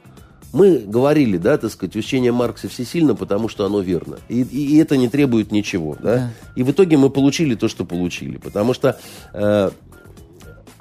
мы 0.53 0.79
говорили, 0.79 1.37
да, 1.37 1.57
так 1.57 1.71
сказать, 1.71 1.95
учение 1.95 2.31
Маркса 2.31 2.69
всесильно, 2.69 3.15
потому 3.15 3.49
что 3.49 3.65
оно 3.65 3.81
верно. 3.81 4.17
И, 4.29 4.41
и, 4.41 4.75
и 4.75 4.77
это 4.77 4.97
не 4.97 5.09
требует 5.09 5.51
ничего, 5.51 5.95
да? 5.95 6.15
да. 6.15 6.33
И 6.55 6.63
в 6.63 6.71
итоге 6.71 6.97
мы 6.97 7.09
получили 7.09 7.55
то, 7.55 7.67
что 7.67 7.85
получили. 7.85 8.37
Потому 8.37 8.73
что, 8.73 8.97
э, 9.33 9.71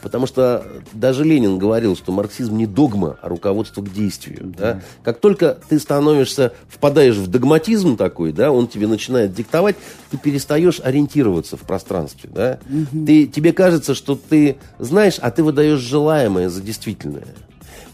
потому 0.01 0.27
что 0.27 0.65
даже 0.93 1.25
Ленин 1.25 1.59
говорил, 1.59 1.97
что 1.97 2.13
марксизм 2.13 2.57
не 2.57 2.67
догма, 2.67 3.19
а 3.21 3.29
руководство 3.29 3.83
к 3.83 3.93
действию. 3.93 4.55
Да. 4.57 4.75
Да? 4.75 4.83
Как 5.03 5.19
только 5.19 5.59
ты 5.69 5.81
становишься, 5.81 6.53
впадаешь 6.69 7.17
в 7.17 7.27
догматизм 7.27 7.97
такой, 7.97 8.33
да, 8.33 8.53
он 8.53 8.69
тебе 8.69 8.87
начинает 8.87 9.35
диктовать, 9.35 9.77
ты 10.11 10.17
перестаешь 10.17 10.81
ориентироваться 10.83 11.57
в 11.57 11.63
пространстве. 11.63 12.31
Да? 12.33 12.61
Угу. 12.71 13.05
Ты, 13.05 13.27
тебе 13.27 13.53
кажется, 13.53 13.95
что 13.95 14.15
ты 14.15 14.59
знаешь, 14.79 15.19
а 15.21 15.33
ты 15.33 15.43
выдаешь 15.43 15.81
желаемое 15.81 16.49
за 16.51 16.63
действительное 16.63 17.27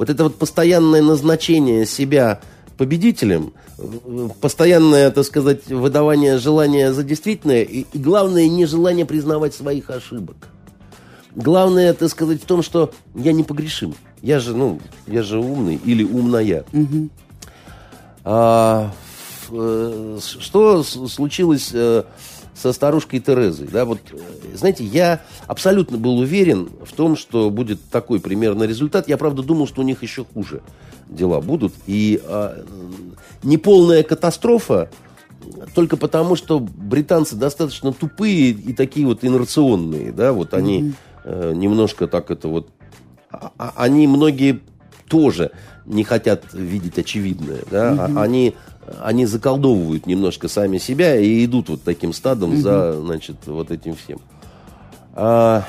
вот 0.02 0.10
это 0.10 0.24
вот 0.24 0.36
постоянное 0.36 1.00
назначение 1.00 1.86
себя 1.86 2.40
победителем, 2.76 3.52
постоянное, 4.40 5.12
так 5.12 5.24
сказать, 5.24 5.68
выдавание 5.68 6.38
желания 6.38 6.92
за 6.92 7.04
действительное, 7.04 7.62
и, 7.62 7.86
и 7.92 7.98
главное, 8.00 8.48
нежелание 8.48 9.06
признавать 9.06 9.54
своих 9.54 9.90
ошибок. 9.90 10.48
Главное, 11.36 11.94
так 11.94 12.08
сказать, 12.08 12.42
в 12.42 12.46
том, 12.46 12.64
что 12.64 12.92
я 13.14 13.32
не 13.32 13.44
погрешим. 13.44 13.94
Я 14.22 14.40
же, 14.40 14.56
ну, 14.56 14.80
я 15.06 15.22
же 15.22 15.38
умный 15.38 15.80
или 15.84 16.02
умная. 16.02 16.64
Угу. 16.72 17.08
А, 18.24 18.90
э, 19.52 20.18
что 20.20 20.82
случилось 20.82 21.70
э, 21.72 22.02
со 22.62 22.72
старушкой 22.72 23.20
Терезой. 23.20 23.66
Да, 23.66 23.84
вот, 23.84 23.98
знаете, 24.54 24.84
я 24.84 25.20
абсолютно 25.46 25.98
был 25.98 26.18
уверен 26.18 26.70
в 26.84 26.92
том, 26.92 27.16
что 27.16 27.50
будет 27.50 27.82
такой 27.90 28.20
примерно 28.20 28.62
результат. 28.62 29.08
Я, 29.08 29.16
правда, 29.16 29.42
думал, 29.42 29.66
что 29.66 29.82
у 29.82 29.84
них 29.84 30.02
еще 30.02 30.24
хуже 30.24 30.62
дела 31.08 31.40
будут. 31.40 31.74
И 31.86 32.22
а, 32.24 32.64
неполная 33.42 34.04
катастрофа 34.04 34.88
только 35.74 35.96
потому, 35.96 36.36
что 36.36 36.60
британцы 36.60 37.34
достаточно 37.34 37.92
тупые 37.92 38.50
и 38.50 38.72
такие 38.72 39.06
вот 39.06 39.24
инерционные. 39.24 40.12
Да, 40.12 40.32
вот 40.32 40.54
они 40.54 40.82
mm-hmm. 40.82 40.94
э, 41.24 41.52
немножко 41.54 42.06
так 42.06 42.30
это 42.30 42.46
вот... 42.46 42.68
А, 43.30 43.50
а, 43.58 43.72
они 43.76 44.06
многие 44.06 44.60
тоже 45.08 45.50
не 45.84 46.04
хотят 46.04 46.44
видеть 46.52 46.98
очевидное. 46.98 47.62
Да? 47.70 48.08
Угу. 48.08 48.18
Они, 48.18 48.54
они 49.00 49.26
заколдовывают 49.26 50.06
немножко 50.06 50.48
сами 50.48 50.78
себя 50.78 51.16
и 51.16 51.44
идут 51.44 51.68
вот 51.68 51.82
таким 51.82 52.12
стадом 52.12 52.52
угу. 52.52 52.60
за, 52.60 53.00
значит, 53.00 53.36
вот 53.46 53.70
этим 53.70 53.94
всем. 53.94 54.20
А, 55.14 55.64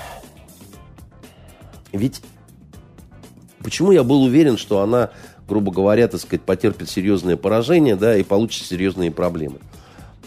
ведь 1.91 2.21
почему 3.61 3.91
я 3.91 4.03
был 4.03 4.23
уверен, 4.23 4.57
что 4.57 4.81
она, 4.81 5.11
грубо 5.47 5.71
говоря, 5.71 6.07
так 6.07 6.21
сказать, 6.21 6.41
потерпит 6.41 6.89
серьезное 6.89 7.37
поражение, 7.37 7.95
да, 7.95 8.17
и 8.17 8.23
получит 8.23 8.65
серьезные 8.65 9.11
проблемы? 9.11 9.59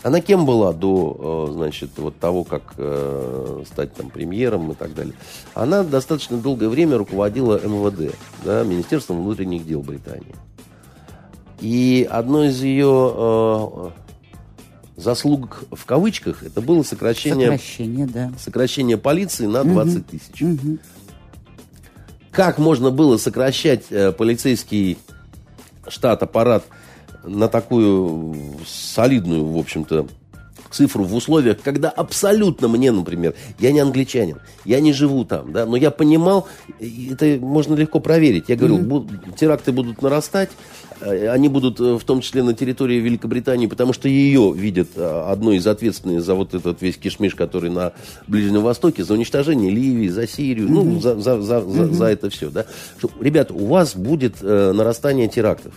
Она 0.03 0.21
кем 0.21 0.47
была 0.47 0.73
до, 0.73 1.49
э, 1.49 1.53
значит, 1.53 1.91
вот 1.97 2.17
того, 2.19 2.45
как 2.45 2.75
э, 2.77 3.63
стать 3.67 3.95
там 3.95 4.11
премьером 4.11 4.71
и 4.71 4.75
так 4.77 4.95
далее? 4.95 5.15
Она 5.55 5.83
достаточно 5.83 6.37
долгое 6.37 6.69
время 6.69 6.97
руководила 6.97 7.59
МВД, 7.59 8.15
да, 8.45 8.63
Министерством 8.63 9.25
внутренних 9.25 9.67
дел 9.67 9.83
Британии. 9.83 10.35
И 11.61 12.07
одно 12.11 12.45
из 12.45 12.63
ее 12.63 13.15
э, 13.17 13.91
заслуг 14.97 15.65
в 15.73 15.85
кавычках 15.85 16.43
это 16.43 16.61
было 16.61 16.83
сокращение, 16.83 17.47
сокращение, 17.47 18.07
да. 18.07 18.33
сокращение 18.39 18.97
полиции 18.99 19.47
на 19.47 19.65
20 19.65 20.07
тысяч. 20.07 20.43
Угу. 20.43 20.79
Как 22.31 22.59
можно 22.59 22.91
было 22.91 23.17
сокращать 23.17 23.85
э, 23.91 24.13
полицейский 24.13 24.99
штат, 25.89 26.23
аппарат 26.23 26.65
на 27.25 27.49
такую 27.49 28.37
солидную, 28.67 29.45
в 29.47 29.59
общем-то, 29.59 30.07
цифру 30.77 31.05
в 31.05 31.15
условиях, 31.15 31.59
когда 31.63 31.89
абсолютно 31.89 32.69
мне, 32.69 32.93
например, 32.93 33.35
я 33.59 33.73
не 33.73 33.81
англичанин, 33.81 34.39
я 34.65 34.81
не 34.81 34.93
живу 34.93 35.25
там, 35.25 35.53
да, 35.53 35.67
но 35.67 35.77
я 35.77 35.91
понимал, 35.91 36.47
это 36.79 37.39
можно 37.41 37.75
легко 37.75 38.01
проверить. 38.01 38.45
Я 38.49 38.57
говорю, 38.57 38.79
mm-hmm. 38.79 39.39
теракты 39.39 39.73
будут 39.73 40.03
нарастать, 40.03 40.51
э, 41.01 41.29
они 41.29 41.49
будут 41.49 41.81
э, 41.81 41.95
в 41.95 42.05
том 42.05 42.21
числе 42.21 42.43
на 42.43 42.55
территории 42.55 42.97
Великобритании, 42.97 43.67
потому 43.67 43.93
что 43.93 44.09
ее 44.09 44.53
видят 44.55 44.89
э, 44.97 45.25
одной 45.29 45.57
из 45.57 45.67
ответственных 45.67 46.23
за 46.23 46.35
вот 46.35 46.55
этот 46.55 46.83
весь 46.83 46.97
кишмиш, 46.99 47.35
который 47.35 47.71
на 47.71 47.93
Ближнем 48.27 48.63
Востоке, 48.63 49.03
за 49.03 49.15
уничтожение 49.15 49.71
Ливии, 49.71 50.09
за 50.09 50.29
Сирию, 50.29 50.69
mm-hmm. 50.69 50.85
ну, 50.85 51.01
за, 51.01 51.19
за, 51.19 51.41
за, 51.41 51.57
mm-hmm. 51.57 51.93
за 51.93 52.05
это 52.05 52.31
все, 52.31 52.51
да. 52.51 52.67
Что, 52.99 53.11
ребята, 53.21 53.55
у 53.55 53.67
вас 53.67 53.97
будет 53.97 54.37
э, 54.43 54.73
нарастание 54.73 55.29
терактов 55.29 55.73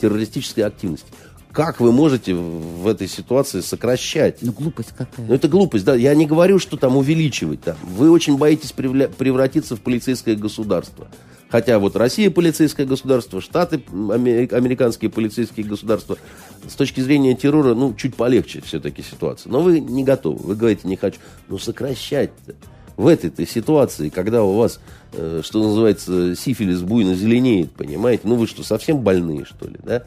террористической 0.00 0.64
активности. 0.64 1.06
Как 1.52 1.80
вы 1.80 1.90
можете 1.90 2.34
в 2.34 2.86
этой 2.86 3.08
ситуации 3.08 3.60
сокращать? 3.60 4.38
Ну, 4.40 4.52
глупость 4.52 4.90
какая. 4.96 5.26
Ну, 5.26 5.34
это 5.34 5.48
глупость, 5.48 5.84
да. 5.84 5.94
Я 5.94 6.14
не 6.14 6.26
говорю, 6.26 6.58
что 6.58 6.76
там 6.76 6.96
увеличивать. 6.96 7.60
Там. 7.62 7.76
Вы 7.82 8.10
очень 8.10 8.38
боитесь 8.38 8.72
превратиться 8.72 9.74
в 9.74 9.80
полицейское 9.80 10.36
государство. 10.36 11.08
Хотя 11.48 11.80
вот 11.80 11.96
Россия 11.96 12.30
полицейское 12.30 12.86
государство, 12.86 13.40
Штаты 13.40 13.82
американские 13.90 15.10
полицейские 15.10 15.66
государства. 15.66 16.16
С 16.68 16.74
точки 16.74 17.00
зрения 17.00 17.34
террора, 17.34 17.74
ну, 17.74 17.94
чуть 17.94 18.14
полегче 18.14 18.60
все-таки 18.60 19.02
ситуация. 19.02 19.50
Но 19.50 19.60
вы 19.60 19.80
не 19.80 20.04
готовы. 20.04 20.38
Вы 20.46 20.54
говорите, 20.54 20.86
не 20.86 20.96
хочу. 20.96 21.18
Ну, 21.48 21.58
сокращать-то 21.58 22.54
в 22.96 23.08
этой-то 23.08 23.44
ситуации, 23.46 24.10
когда 24.10 24.44
у 24.44 24.54
вас, 24.54 24.78
э, 25.14 25.40
что 25.42 25.62
называется, 25.62 26.36
сифилис 26.36 26.82
буйно 26.82 27.16
зеленеет, 27.16 27.72
понимаете? 27.72 28.22
Ну, 28.24 28.36
вы 28.36 28.46
что, 28.46 28.62
совсем 28.62 28.98
больные, 28.98 29.44
что 29.44 29.66
ли, 29.66 29.76
да? 29.82 30.04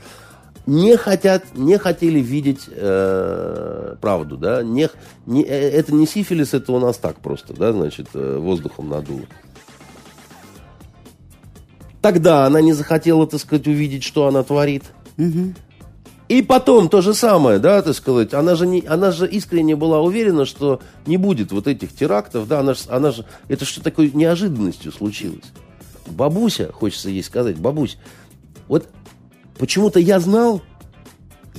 Не 0.66 0.96
хотят, 0.98 1.44
не 1.56 1.78
хотели 1.78 2.20
видеть 2.20 2.70
э, 2.70 3.96
правду, 4.00 4.38
да, 4.38 4.64
не, 4.64 4.90
не, 5.26 5.44
э, 5.44 5.70
это 5.70 5.94
не 5.94 6.08
сифилис, 6.08 6.54
это 6.54 6.72
у 6.72 6.80
нас 6.80 6.98
так 6.98 7.18
просто, 7.18 7.54
да, 7.54 7.74
значит, 7.74 8.08
э, 8.14 8.38
воздухом 8.38 8.90
надуло. 8.90 9.24
Тогда 12.02 12.46
она 12.46 12.62
не 12.62 12.74
захотела, 12.74 13.28
так 13.28 13.40
сказать, 13.40 13.68
увидеть, 13.68 14.04
что 14.04 14.28
она 14.28 14.44
творит. 14.44 14.84
Угу. 15.18 15.54
И 16.30 16.42
потом 16.42 16.90
то 16.90 17.02
же 17.02 17.14
самое, 17.14 17.60
да, 17.60 17.82
так 17.82 17.96
сказать, 17.96 18.34
она 18.34 18.56
же, 18.56 18.66
не, 18.66 18.84
она 18.88 19.12
же 19.12 19.28
искренне 19.28 19.76
была 19.76 20.02
уверена, 20.02 20.46
что 20.46 20.82
не 21.06 21.18
будет 21.18 21.52
вот 21.52 21.68
этих 21.68 21.94
терактов, 21.94 22.48
да, 22.48 22.62
она 22.62 22.74
же, 22.74 22.80
она 22.88 23.12
же, 23.12 23.26
это 23.50 23.66
что 23.66 23.84
такой 23.84 24.12
неожиданностью 24.14 24.92
случилось. 24.92 25.46
Бабуся, 26.08 26.72
хочется 26.72 27.10
ей 27.10 27.24
сказать, 27.24 27.58
бабусь, 27.58 27.98
вот 28.68 28.88
Почему-то 29.58 30.00
я 30.00 30.20
знал, 30.20 30.62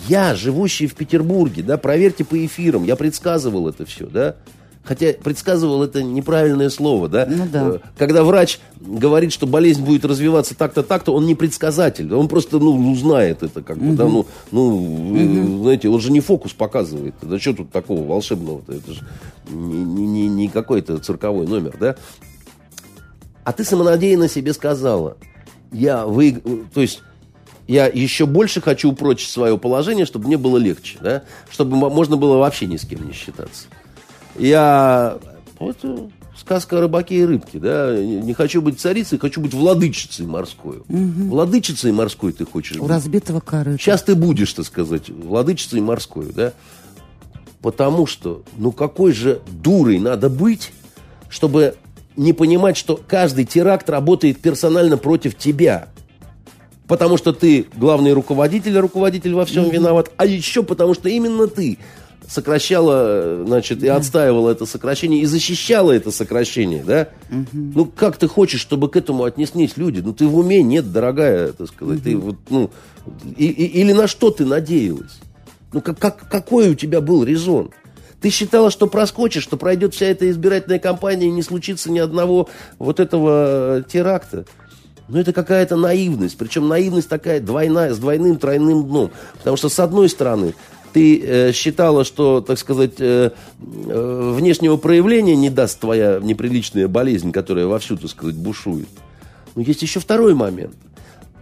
я, 0.08 0.34
живущий 0.34 0.86
в 0.86 0.94
Петербурге, 0.94 1.62
да, 1.62 1.78
проверьте 1.78 2.24
по 2.24 2.44
эфирам, 2.44 2.84
я 2.84 2.96
предсказывал 2.96 3.68
это 3.68 3.86
все, 3.86 4.06
да. 4.06 4.36
Хотя 4.84 5.14
предсказывал 5.14 5.82
это 5.82 6.02
неправильное 6.02 6.68
слово, 6.68 7.08
да? 7.08 7.26
Ну, 7.26 7.46
да. 7.50 7.68
Э, 7.68 7.78
когда 7.96 8.22
врач 8.22 8.58
говорит, 8.78 9.32
что 9.32 9.46
болезнь 9.46 9.82
будет 9.82 10.04
развиваться 10.04 10.54
так-то, 10.54 10.82
так-то, 10.82 11.14
он 11.14 11.24
не 11.24 11.34
предсказатель. 11.34 12.12
Он 12.12 12.28
просто, 12.28 12.58
ну, 12.58 12.76
ну 12.76 12.94
знает 12.94 13.42
это, 13.42 13.62
как 13.62 13.78
бы, 13.78 13.88
угу. 13.88 13.96
да, 13.96 14.04
ну, 14.04 14.26
ну 14.50 14.66
угу. 14.66 15.62
знаете, 15.62 15.88
он 15.88 16.00
же 16.00 16.12
не 16.12 16.20
фокус 16.20 16.52
показывает. 16.52 17.14
Да 17.22 17.38
что 17.38 17.54
тут 17.54 17.70
такого 17.70 18.04
волшебного-то? 18.04 18.72
Это 18.74 18.92
же 18.92 19.00
не, 19.48 20.06
не, 20.06 20.28
не 20.28 20.48
какой-то 20.48 20.98
цирковой 20.98 21.46
номер, 21.46 21.74
да? 21.80 21.96
А 23.44 23.52
ты 23.52 23.64
самонадеянно 23.64 24.28
себе 24.28 24.52
сказала, 24.52 25.16
я 25.72 26.04
вы, 26.04 26.42
то 26.74 26.82
есть 26.82 27.00
я 27.66 27.86
еще 27.86 28.26
больше 28.26 28.60
хочу 28.60 28.90
упрочить 28.90 29.30
свое 29.30 29.56
положение, 29.56 30.04
чтобы 30.04 30.26
мне 30.26 30.36
было 30.36 30.58
легче, 30.58 30.98
да? 31.00 31.22
Чтобы 31.50 31.76
можно 31.76 32.16
было 32.16 32.36
вообще 32.36 32.66
ни 32.66 32.76
с 32.76 32.84
кем 32.84 33.06
не 33.06 33.12
считаться. 33.12 33.68
Я... 34.36 35.18
Вот 35.58 35.78
э, 35.82 36.08
сказка 36.36 36.78
о 36.78 36.80
рыбаке 36.82 37.16
и 37.16 37.24
рыбке, 37.24 37.58
да? 37.58 37.96
Не 37.96 38.34
хочу 38.34 38.60
быть 38.60 38.80
царицей, 38.80 39.18
хочу 39.18 39.40
быть 39.40 39.54
владычицей 39.54 40.26
морской. 40.26 40.78
Угу. 40.88 41.28
Владычицей 41.30 41.92
морской 41.92 42.32
ты 42.32 42.44
хочешь 42.44 42.76
У 42.76 42.86
разбитого 42.86 43.40
корыта. 43.40 43.78
Сейчас 43.78 44.02
ты 44.02 44.14
будешь, 44.14 44.52
так 44.52 44.66
сказать, 44.66 45.08
владычицей 45.08 45.80
морской, 45.80 46.32
да? 46.34 46.52
Потому 47.62 48.06
что, 48.06 48.42
ну 48.58 48.72
какой 48.72 49.12
же 49.12 49.40
дурой 49.46 49.98
надо 49.98 50.28
быть, 50.28 50.72
чтобы 51.30 51.76
не 52.14 52.34
понимать, 52.34 52.76
что 52.76 53.00
каждый 53.08 53.46
теракт 53.46 53.88
работает 53.88 54.38
персонально 54.38 54.98
против 54.98 55.34
тебя– 55.38 55.88
потому 56.86 57.16
что 57.16 57.32
ты 57.32 57.66
главный 57.76 58.12
руководитель, 58.12 58.76
руководитель 58.78 59.34
во 59.34 59.44
всем 59.44 59.64
mm-hmm. 59.64 59.72
виноват, 59.72 60.10
а 60.16 60.26
еще 60.26 60.62
потому 60.62 60.94
что 60.94 61.08
именно 61.08 61.46
ты 61.46 61.78
сокращала, 62.28 63.44
значит, 63.46 63.82
и 63.82 63.88
отстаивала 63.88 64.50
это 64.50 64.66
сокращение, 64.66 65.20
и 65.20 65.26
защищала 65.26 65.92
это 65.92 66.10
сокращение, 66.10 66.82
да? 66.82 67.08
Угу. 67.30 67.46
Ну, 67.52 67.84
как 67.86 68.16
ты 68.16 68.28
хочешь, 68.28 68.60
чтобы 68.60 68.88
к 68.88 68.96
этому 68.96 69.24
отнеслись 69.24 69.76
люди? 69.76 70.00
Ну, 70.00 70.12
ты 70.12 70.26
в 70.26 70.36
уме 70.36 70.62
нет, 70.62 70.90
дорогая, 70.92 71.52
так 71.52 71.68
сказать. 71.68 71.98
Угу. 71.98 72.04
Ты 72.04 72.16
вот, 72.16 72.36
ну, 72.48 72.70
и, 73.36 73.46
и, 73.46 73.80
или 73.80 73.92
на 73.92 74.06
что 74.08 74.30
ты 74.30 74.44
надеялась? 74.44 75.20
Ну, 75.72 75.80
как, 75.80 75.98
как, 75.98 76.28
какой 76.28 76.70
у 76.70 76.74
тебя 76.74 77.00
был 77.00 77.24
резон? 77.24 77.70
Ты 78.20 78.30
считала, 78.30 78.70
что 78.70 78.86
проскочишь, 78.86 79.42
что 79.42 79.58
пройдет 79.58 79.94
вся 79.94 80.06
эта 80.06 80.30
избирательная 80.30 80.78
кампания 80.78 81.26
и 81.26 81.30
не 81.30 81.42
случится 81.42 81.90
ни 81.90 81.98
одного 81.98 82.48
вот 82.78 83.00
этого 83.00 83.84
теракта? 83.86 84.46
Ну, 85.08 85.18
это 85.18 85.32
какая-то 85.32 85.76
наивность. 85.76 86.38
Причем 86.38 86.68
наивность 86.68 87.08
такая 87.08 87.40
двойная, 87.40 87.92
с 87.92 87.98
двойным, 87.98 88.38
тройным 88.38 88.86
дном. 88.86 89.10
Потому 89.38 89.56
что, 89.56 89.68
с 89.68 89.78
одной 89.78 90.08
стороны, 90.08 90.54
ты 90.94 91.20
э, 91.20 91.52
считала, 91.52 92.04
что, 92.04 92.40
так 92.40 92.58
сказать, 92.58 92.94
э, 93.00 93.32
э, 93.60 94.32
внешнего 94.36 94.76
проявления 94.76 95.36
не 95.36 95.50
даст 95.50 95.80
твоя 95.80 96.20
неприличная 96.22 96.88
болезнь, 96.88 97.32
которая 97.32 97.66
вовсю, 97.66 97.96
так 97.96 98.10
сказать, 98.10 98.36
бушует. 98.36 98.88
Но 99.56 99.62
есть 99.62 99.82
еще 99.82 100.00
второй 100.00 100.34
момент. 100.34 100.74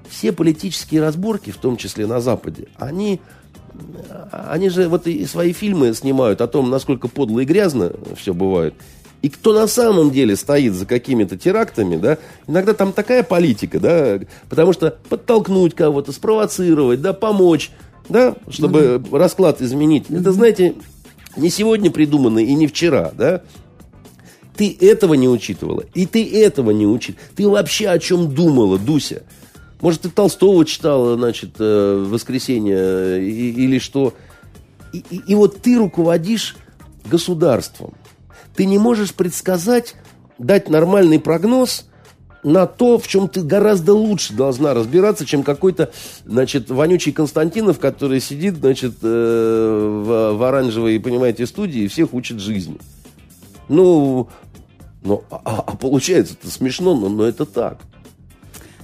Все 0.08 0.32
политические 0.32 1.02
разборки, 1.02 1.50
в 1.50 1.58
том 1.58 1.76
числе 1.76 2.06
на 2.06 2.20
Западе, 2.20 2.68
они, 2.76 3.20
они 4.30 4.68
же 4.70 4.88
вот 4.88 5.06
и 5.06 5.24
свои 5.26 5.52
фильмы 5.52 5.94
снимают 5.94 6.40
о 6.40 6.48
том, 6.48 6.68
насколько 6.68 7.08
подло 7.08 7.40
и 7.40 7.44
грязно 7.44 7.92
все 8.16 8.34
бывает. 8.34 8.74
И 9.22 9.28
кто 9.28 9.52
на 9.52 9.68
самом 9.68 10.10
деле 10.10 10.34
стоит 10.34 10.74
за 10.74 10.84
какими-то 10.84 11.38
терактами, 11.38 11.96
да, 11.96 12.18
иногда 12.48 12.74
там 12.74 12.92
такая 12.92 13.22
политика, 13.22 13.78
да, 13.78 14.18
потому 14.50 14.72
что 14.72 14.98
подтолкнуть 15.08 15.74
кого-то, 15.74 16.10
спровоцировать, 16.10 17.00
да, 17.00 17.12
помочь, 17.12 17.70
да, 18.08 18.34
чтобы 18.50 18.80
mm-hmm. 18.80 19.16
расклад 19.16 19.62
изменить. 19.62 20.06
Mm-hmm. 20.08 20.20
Это, 20.20 20.32
знаете, 20.32 20.74
не 21.36 21.50
сегодня 21.50 21.92
придумано 21.92 22.40
и 22.40 22.52
не 22.54 22.66
вчера, 22.66 23.12
да. 23.16 23.42
Ты 24.56 24.76
этого 24.80 25.14
не 25.14 25.28
учитывала, 25.28 25.84
и 25.94 26.04
ты 26.04 26.28
этого 26.44 26.72
не 26.72 26.86
учит. 26.86 27.16
Ты 27.36 27.48
вообще 27.48 27.88
о 27.88 27.98
чем 27.98 28.34
думала, 28.34 28.76
Дуся? 28.76 29.22
Может, 29.80 30.02
ты 30.02 30.10
Толстого 30.10 30.64
читала, 30.64 31.16
значит, 31.16 31.52
э, 31.58 32.04
в 32.04 32.10
воскресенье 32.10 33.24
или 33.24 33.78
что? 33.78 34.14
И, 34.92 34.98
и, 35.10 35.22
и 35.28 35.34
вот 35.34 35.62
ты 35.62 35.78
руководишь 35.78 36.56
государством 37.04 37.94
ты 38.54 38.64
не 38.66 38.78
можешь 38.78 39.14
предсказать, 39.14 39.94
дать 40.38 40.68
нормальный 40.68 41.18
прогноз 41.18 41.86
на 42.42 42.66
то, 42.66 42.98
в 42.98 43.06
чем 43.06 43.28
ты 43.28 43.42
гораздо 43.42 43.94
лучше 43.94 44.34
должна 44.34 44.74
разбираться, 44.74 45.24
чем 45.24 45.42
какой-то, 45.42 45.92
значит, 46.24 46.70
вонючий 46.70 47.12
Константинов, 47.12 47.78
который 47.78 48.20
сидит, 48.20 48.56
значит, 48.56 48.94
э, 49.02 50.02
в, 50.04 50.36
в 50.36 50.42
оранжевой, 50.42 50.98
понимаете, 50.98 51.46
студии 51.46 51.82
и 51.82 51.88
всех 51.88 52.12
учит 52.14 52.40
жизни. 52.40 52.78
Ну, 53.68 54.28
ну 55.04 55.22
а, 55.30 55.64
а 55.66 55.76
получается 55.76 56.34
это 56.40 56.50
смешно, 56.52 56.96
но, 56.96 57.08
но 57.08 57.24
это 57.24 57.46
так. 57.46 57.78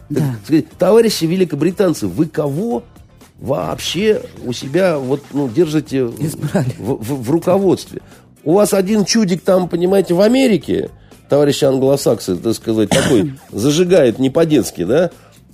Да. 0.08 0.36
сказать, 0.44 0.70
товарищи 0.78 1.24
великобританцы, 1.24 2.06
вы 2.06 2.26
кого 2.26 2.84
вообще 3.38 4.22
у 4.44 4.52
себя 4.52 4.98
вот, 4.98 5.22
ну, 5.32 5.48
держите 5.48 6.04
в, 6.04 6.14
в- 6.78 7.22
в 7.22 7.30
руководстве? 7.30 8.00
У 8.48 8.54
вас 8.54 8.72
один 8.72 9.04
чудик 9.04 9.42
там, 9.42 9.68
понимаете, 9.68 10.14
в 10.14 10.22
Америке, 10.22 10.88
товарищи 11.28 11.66
англосаксы, 11.66 12.34
так 12.34 12.54
сказать, 12.54 12.88
такой 12.88 13.34
зажигает 13.52 14.18
не 14.18 14.30
по-детски, 14.30 14.84
да? 14.84 15.10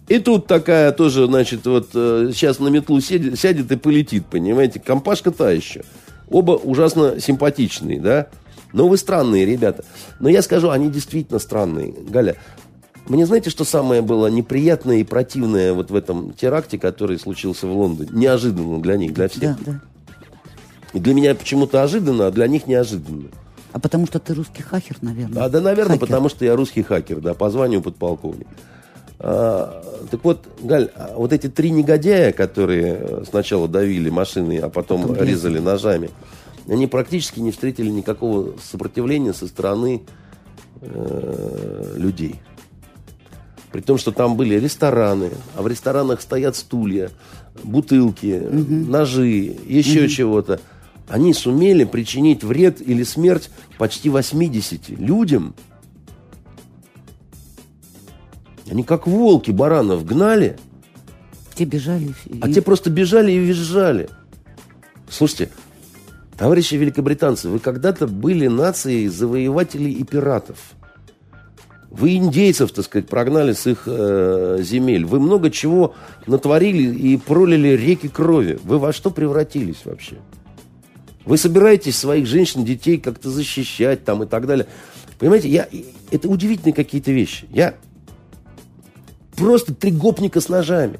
И 0.07 0.21
тут 0.21 0.47
такая 0.47 0.93
тоже, 0.93 1.27
значит, 1.27 1.67
вот 1.67 1.89
э, 1.93 2.31
сейчас 2.33 2.61
на 2.61 2.69
метлу 2.69 3.01
сядет, 3.01 3.37
сядет 3.37 3.73
и 3.73 3.77
полетит, 3.77 4.27
понимаете? 4.27 4.79
Компашка 4.79 5.33
та 5.33 5.51
еще. 5.51 5.83
Оба 6.31 6.53
ужасно 6.53 7.19
симпатичные, 7.19 7.99
да? 7.99 8.29
Но 8.73 8.87
вы 8.87 8.97
странные 8.97 9.45
ребята. 9.45 9.85
Но 10.21 10.29
я 10.29 10.41
скажу, 10.41 10.71
они 10.71 10.89
действительно 10.89 11.41
странные. 11.41 11.93
Галя, 12.09 12.37
мне 13.09 13.27
знаете, 13.27 13.51
что 13.51 13.65
самое 13.65 14.03
было 14.03 14.29
неприятное 14.29 14.99
и 14.99 15.05
противное 15.05 15.73
вот 15.73 15.91
в 15.91 15.97
этом 15.97 16.33
теракте, 16.33 16.79
который 16.79 17.19
случился 17.19 17.67
в 17.67 17.77
Лондоне? 17.77 18.11
Неожиданно 18.13 18.81
для 18.81 18.97
них, 18.97 19.13
для 19.15 19.27
всех. 19.27 19.59
Да, 19.65 19.73
да. 19.73 19.81
И 20.95 20.99
для 21.01 21.13
меня 21.15 21.35
почему-то 21.35 21.83
ожиданно, 21.83 22.29
а 22.29 22.31
для 22.31 22.47
них 22.47 22.67
неожиданно. 22.67 23.29
А 23.73 23.81
потому 23.81 24.07
что 24.07 24.21
ты 24.21 24.33
русский 24.35 24.63
хакер, 24.63 24.97
наверное. 25.03 25.43
А, 25.45 25.49
да, 25.49 25.61
наверное, 25.61 25.95
Хакер. 25.97 26.07
потому 26.07 26.29
что 26.29 26.45
я 26.45 26.55
русский 26.55 26.83
хакер, 26.83 27.21
да, 27.21 27.35
по 27.35 27.51
званию 27.51 27.83
подполковник. 27.83 28.47
А, 29.19 29.83
так 30.11 30.23
вот, 30.25 30.47
Галь, 30.63 30.91
а 30.95 31.15
вот 31.17 31.33
эти 31.33 31.49
три 31.49 31.71
негодяя, 31.71 32.33
которые 32.33 32.97
э, 33.01 33.25
сначала 33.29 33.67
давили 33.67 34.11
машины, 34.11 34.59
а 34.59 34.69
потом, 34.69 35.03
Потом 35.03 35.17
резали. 35.17 35.31
резали 35.31 35.59
ножами, 35.59 36.11
они 36.69 36.87
практически 36.87 37.41
не 37.41 37.51
встретили 37.51 37.91
никакого 37.91 38.55
сопротивления 38.63 39.33
со 39.35 39.49
стороны 39.49 40.03
э, 40.81 41.95
людей. 41.97 42.37
При 43.73 43.81
том, 43.81 43.99
что 43.99 44.13
там 44.13 44.37
были 44.37 44.55
рестораны, 44.55 45.31
а 45.57 45.63
в 45.63 45.67
ресторанах 45.67 46.21
стоят 46.21 46.55
стулья, 46.55 47.11
бутылки, 47.65 48.41
ножи, 48.41 49.57
еще 49.67 50.09
чего-то. 50.09 50.61
Они 51.09 51.35
сумели 51.35 51.85
причинить 51.85 52.43
вред 52.43 52.81
или 52.81 53.03
смерть 53.03 53.51
почти 53.79 54.09
80 54.09 54.89
людям. 54.89 55.55
Они 58.71 58.83
как 58.83 59.07
волки 59.07 59.51
баранов 59.51 60.05
гнали, 60.07 60.57
Те 61.55 61.65
бежали. 61.67 62.15
и- 62.27 62.41
а 62.41 62.51
те 62.51 62.63
просто 62.63 62.91
бежали 62.91 63.33
и 63.33 63.39
визжали. 63.39 64.09
Слушайте, 65.09 65.51
товарищи 66.39 66.75
великобританцы, 66.77 67.49
вы 67.51 67.59
когда-то 67.59 68.07
были 68.07 68.47
нацией 68.47 69.09
завоевателей 69.09 69.93
и 69.93 70.03
пиратов. 70.05 70.73
Вы 71.91 72.17
индейцев, 72.17 72.73
так 72.73 72.87
сказать, 72.87 73.07
прогнали 73.07 73.53
с 73.53 73.67
их 73.69 73.83
э, 73.87 74.59
земель. 74.63 75.05
Вы 75.05 75.21
много 75.21 75.51
чего 75.51 75.95
натворили 76.27 76.93
и 76.93 77.17
пролили 77.19 77.69
реки 77.69 78.09
крови. 78.09 78.59
Вы 78.65 78.79
во 78.81 78.93
что 78.93 79.11
превратились 79.11 79.83
вообще? 79.85 80.17
Вы 81.25 81.39
собираетесь 81.39 81.97
своих 81.97 82.27
женщин, 82.27 82.65
детей 82.65 82.99
как-то 82.99 83.31
защищать 83.31 84.05
там 84.05 84.23
и 84.23 84.27
так 84.27 84.47
далее. 84.47 84.67
Понимаете, 85.19 85.49
я, 85.49 85.69
это 86.11 86.29
удивительные 86.29 86.75
какие-то 86.75 87.13
вещи. 87.13 87.47
Я 87.51 87.75
просто 89.37 89.75
три 89.75 89.91
гопника 89.91 90.41
с 90.41 90.49
ножами. 90.49 90.99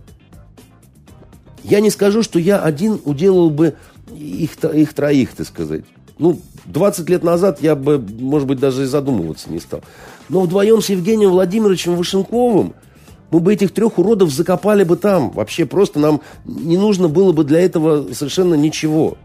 Я 1.63 1.81
не 1.81 1.91
скажу, 1.91 2.23
что 2.23 2.39
я 2.39 2.61
один 2.61 3.01
уделал 3.05 3.51
бы 3.51 3.75
их, 4.15 4.63
их 4.65 4.95
троих, 4.95 5.33
так 5.35 5.47
сказать. 5.47 5.85
Ну, 6.19 6.41
20 6.67 7.09
лет 7.11 7.23
назад 7.23 7.61
я 7.61 7.75
бы, 7.75 7.99
может 7.99 8.47
быть, 8.47 8.61
даже 8.61 8.85
и 8.85 8.87
задумываться 8.87 9.51
не 9.51 9.59
стал. 9.59 9.83
Но 10.29 10.43
вдвоем 10.43 10.81
с 10.81 10.89
Евгением 10.89 11.31
Владимировичем 11.31 11.97
Вышенковым 11.97 12.75
мы 13.31 13.41
бы 13.41 13.53
этих 13.53 13.73
трех 13.73 13.99
уродов 13.99 14.31
закопали 14.31 14.85
бы 14.85 14.97
там. 14.97 15.31
Вообще 15.31 15.67
просто 15.67 15.99
нам 15.99 16.21
не 16.45 16.77
нужно 16.77 17.09
было 17.09 17.33
бы 17.33 17.45
для 17.45 17.61
этого 17.61 18.13
совершенно 18.13 18.55
ничего. 18.55 19.19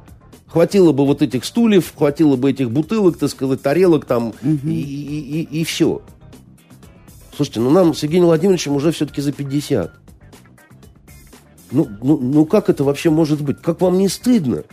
Хватило 0.49 0.91
бы 0.91 1.05
вот 1.05 1.21
этих 1.21 1.45
стульев, 1.45 1.93
хватило 1.95 2.35
бы 2.35 2.49
этих 2.49 2.71
бутылок, 2.71 3.17
так 3.17 3.29
сказать, 3.29 3.61
тарелок 3.61 4.05
там 4.05 4.33
и, 4.41 4.49
и, 4.49 5.41
и, 5.41 5.59
и 5.61 5.63
все. 5.63 6.01
Слушайте, 7.35 7.59
ну 7.59 7.69
нам 7.69 7.93
с 7.93 8.01
Евгением 8.01 8.25
Владимировичем 8.25 8.73
уже 8.75 8.91
все-таки 8.91 9.21
за 9.21 9.31
50. 9.31 9.93
Ну, 11.71 11.87
ну, 12.01 12.17
ну 12.17 12.45
как 12.45 12.69
это 12.69 12.83
вообще 12.83 13.11
может 13.11 13.41
быть? 13.41 13.61
Как 13.61 13.79
вам 13.81 13.99
не 13.99 14.09
стыдно? 14.09 14.63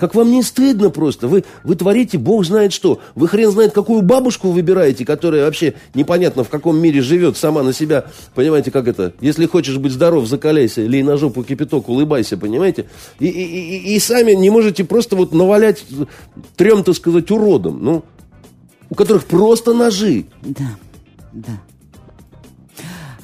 Как 0.00 0.14
вам 0.14 0.30
не 0.30 0.42
стыдно 0.42 0.88
просто? 0.88 1.28
Вы, 1.28 1.44
вы 1.62 1.76
творите, 1.76 2.16
бог 2.16 2.46
знает 2.46 2.72
что. 2.72 3.00
Вы 3.14 3.28
хрен 3.28 3.50
знает, 3.50 3.72
какую 3.72 4.00
бабушку 4.00 4.50
выбираете, 4.50 5.04
которая 5.04 5.44
вообще 5.44 5.74
непонятно 5.92 6.42
в 6.42 6.48
каком 6.48 6.78
мире 6.78 7.02
живет, 7.02 7.36
сама 7.36 7.62
на 7.62 7.74
себя. 7.74 8.06
Понимаете, 8.34 8.70
как 8.70 8.88
это? 8.88 9.12
Если 9.20 9.44
хочешь 9.44 9.76
быть 9.76 9.92
здоров, 9.92 10.26
закаляйся, 10.26 10.80
лей 10.80 11.02
на 11.02 11.18
жопу 11.18 11.44
кипяток, 11.44 11.90
улыбайся, 11.90 12.38
понимаете? 12.38 12.86
И, 13.18 13.26
и, 13.26 13.92
и, 13.92 13.94
и 13.94 13.98
сами 13.98 14.32
не 14.32 14.48
можете 14.48 14.84
просто 14.84 15.16
вот 15.16 15.34
навалять 15.34 15.84
трем, 16.56 16.82
так 16.82 16.94
сказать, 16.94 17.30
уродам, 17.30 17.84
ну, 17.84 18.02
у 18.88 18.94
которых 18.94 19.26
просто 19.26 19.74
ножи. 19.74 20.24
Да, 20.40 20.78
да. 21.34 21.60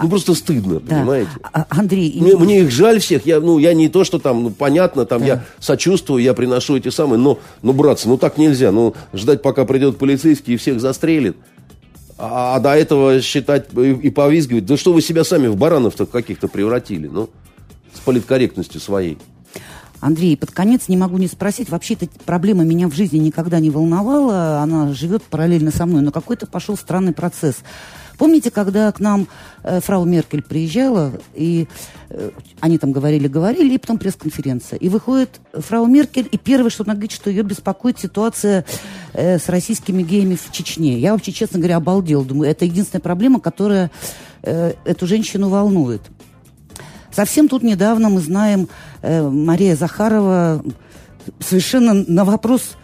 Ну, 0.02 0.08
просто 0.08 0.34
стыдно, 0.34 0.80
да. 0.80 0.96
понимаете? 0.96 1.30
А- 1.52 1.66
Андрей, 1.70 2.08
и- 2.08 2.20
Мне, 2.20 2.36
мне 2.36 2.60
их 2.62 2.70
жаль 2.70 3.00
всех. 3.00 3.26
Я, 3.26 3.40
ну, 3.40 3.58
я 3.58 3.74
не 3.74 3.88
то, 3.88 4.04
что 4.04 4.18
там, 4.18 4.42
ну, 4.42 4.50
понятно, 4.50 5.06
там 5.06 5.24
я 5.24 5.44
сочувствую, 5.58 6.22
я 6.22 6.34
приношу 6.34 6.76
эти 6.76 6.88
самые, 6.88 7.18
но, 7.18 7.38
ну, 7.62 7.72
братцы, 7.72 8.08
ну 8.08 8.16
так 8.18 8.38
нельзя. 8.38 8.72
Ну, 8.72 8.94
ждать, 9.12 9.42
пока 9.42 9.64
придет 9.64 9.98
полицейский 9.98 10.54
и 10.54 10.56
всех 10.56 10.80
застрелит. 10.80 11.36
А, 12.18 12.56
а 12.56 12.60
до 12.60 12.74
этого 12.74 13.20
считать 13.20 13.66
и, 13.76 13.90
и 13.92 14.10
повизгивать. 14.10 14.66
Да 14.66 14.76
что 14.76 14.92
вы 14.92 15.02
себя 15.02 15.24
сами 15.24 15.48
в 15.48 15.56
баранов-то 15.56 16.06
каких-то 16.06 16.48
превратили, 16.48 17.08
ну, 17.08 17.28
с 17.94 18.00
политкорректностью 18.00 18.80
своей. 18.80 19.18
Андрей, 20.00 20.36
под 20.36 20.50
конец 20.50 20.88
не 20.88 20.96
могу 20.96 21.18
не 21.18 21.26
спросить. 21.26 21.70
Вообще 21.70 21.94
эта 21.94 22.06
проблема 22.24 22.64
меня 22.64 22.88
в 22.88 22.94
жизни 22.94 23.18
никогда 23.18 23.60
не 23.60 23.70
волновала. 23.70 24.58
Она 24.60 24.92
живет 24.92 25.22
параллельно 25.22 25.70
со 25.70 25.86
мной. 25.86 26.02
Но 26.02 26.12
какой-то 26.12 26.46
пошел 26.46 26.76
странный 26.76 27.12
процесс. 27.12 27.56
Помните, 28.18 28.50
когда 28.50 28.90
к 28.92 29.00
нам 29.00 29.28
э, 29.62 29.80
фрау 29.80 30.04
Меркель 30.04 30.42
приезжала, 30.42 31.12
и 31.34 31.68
э, 32.08 32.30
они 32.60 32.78
там 32.78 32.92
говорили-говорили, 32.92 33.74
и 33.74 33.78
потом 33.78 33.98
пресс-конференция. 33.98 34.78
И 34.78 34.88
выходит 34.88 35.40
фрау 35.52 35.86
Меркель, 35.86 36.28
и 36.30 36.38
первое, 36.38 36.70
что 36.70 36.84
она 36.84 36.94
говорит, 36.94 37.12
что 37.12 37.30
ее 37.30 37.42
беспокоит 37.42 37.98
ситуация 37.98 38.64
э, 39.12 39.38
с 39.38 39.48
российскими 39.48 40.02
геями 40.02 40.36
в 40.36 40.52
Чечне. 40.52 40.98
Я 40.98 41.12
вообще, 41.12 41.32
честно 41.32 41.58
говоря, 41.58 41.76
обалдел. 41.76 42.24
Думаю, 42.24 42.50
это 42.50 42.64
единственная 42.64 43.02
проблема, 43.02 43.40
которая 43.40 43.90
э, 44.42 44.72
эту 44.84 45.06
женщину 45.06 45.48
волнует. 45.48 46.02
Совсем 47.12 47.48
тут 47.48 47.62
недавно 47.62 48.10
мы 48.10 48.20
знаем, 48.20 48.68
э, 49.02 49.26
Мария 49.28 49.74
Захарова 49.74 50.62
совершенно 51.40 51.94
на 51.94 52.24
вопрос 52.24 52.76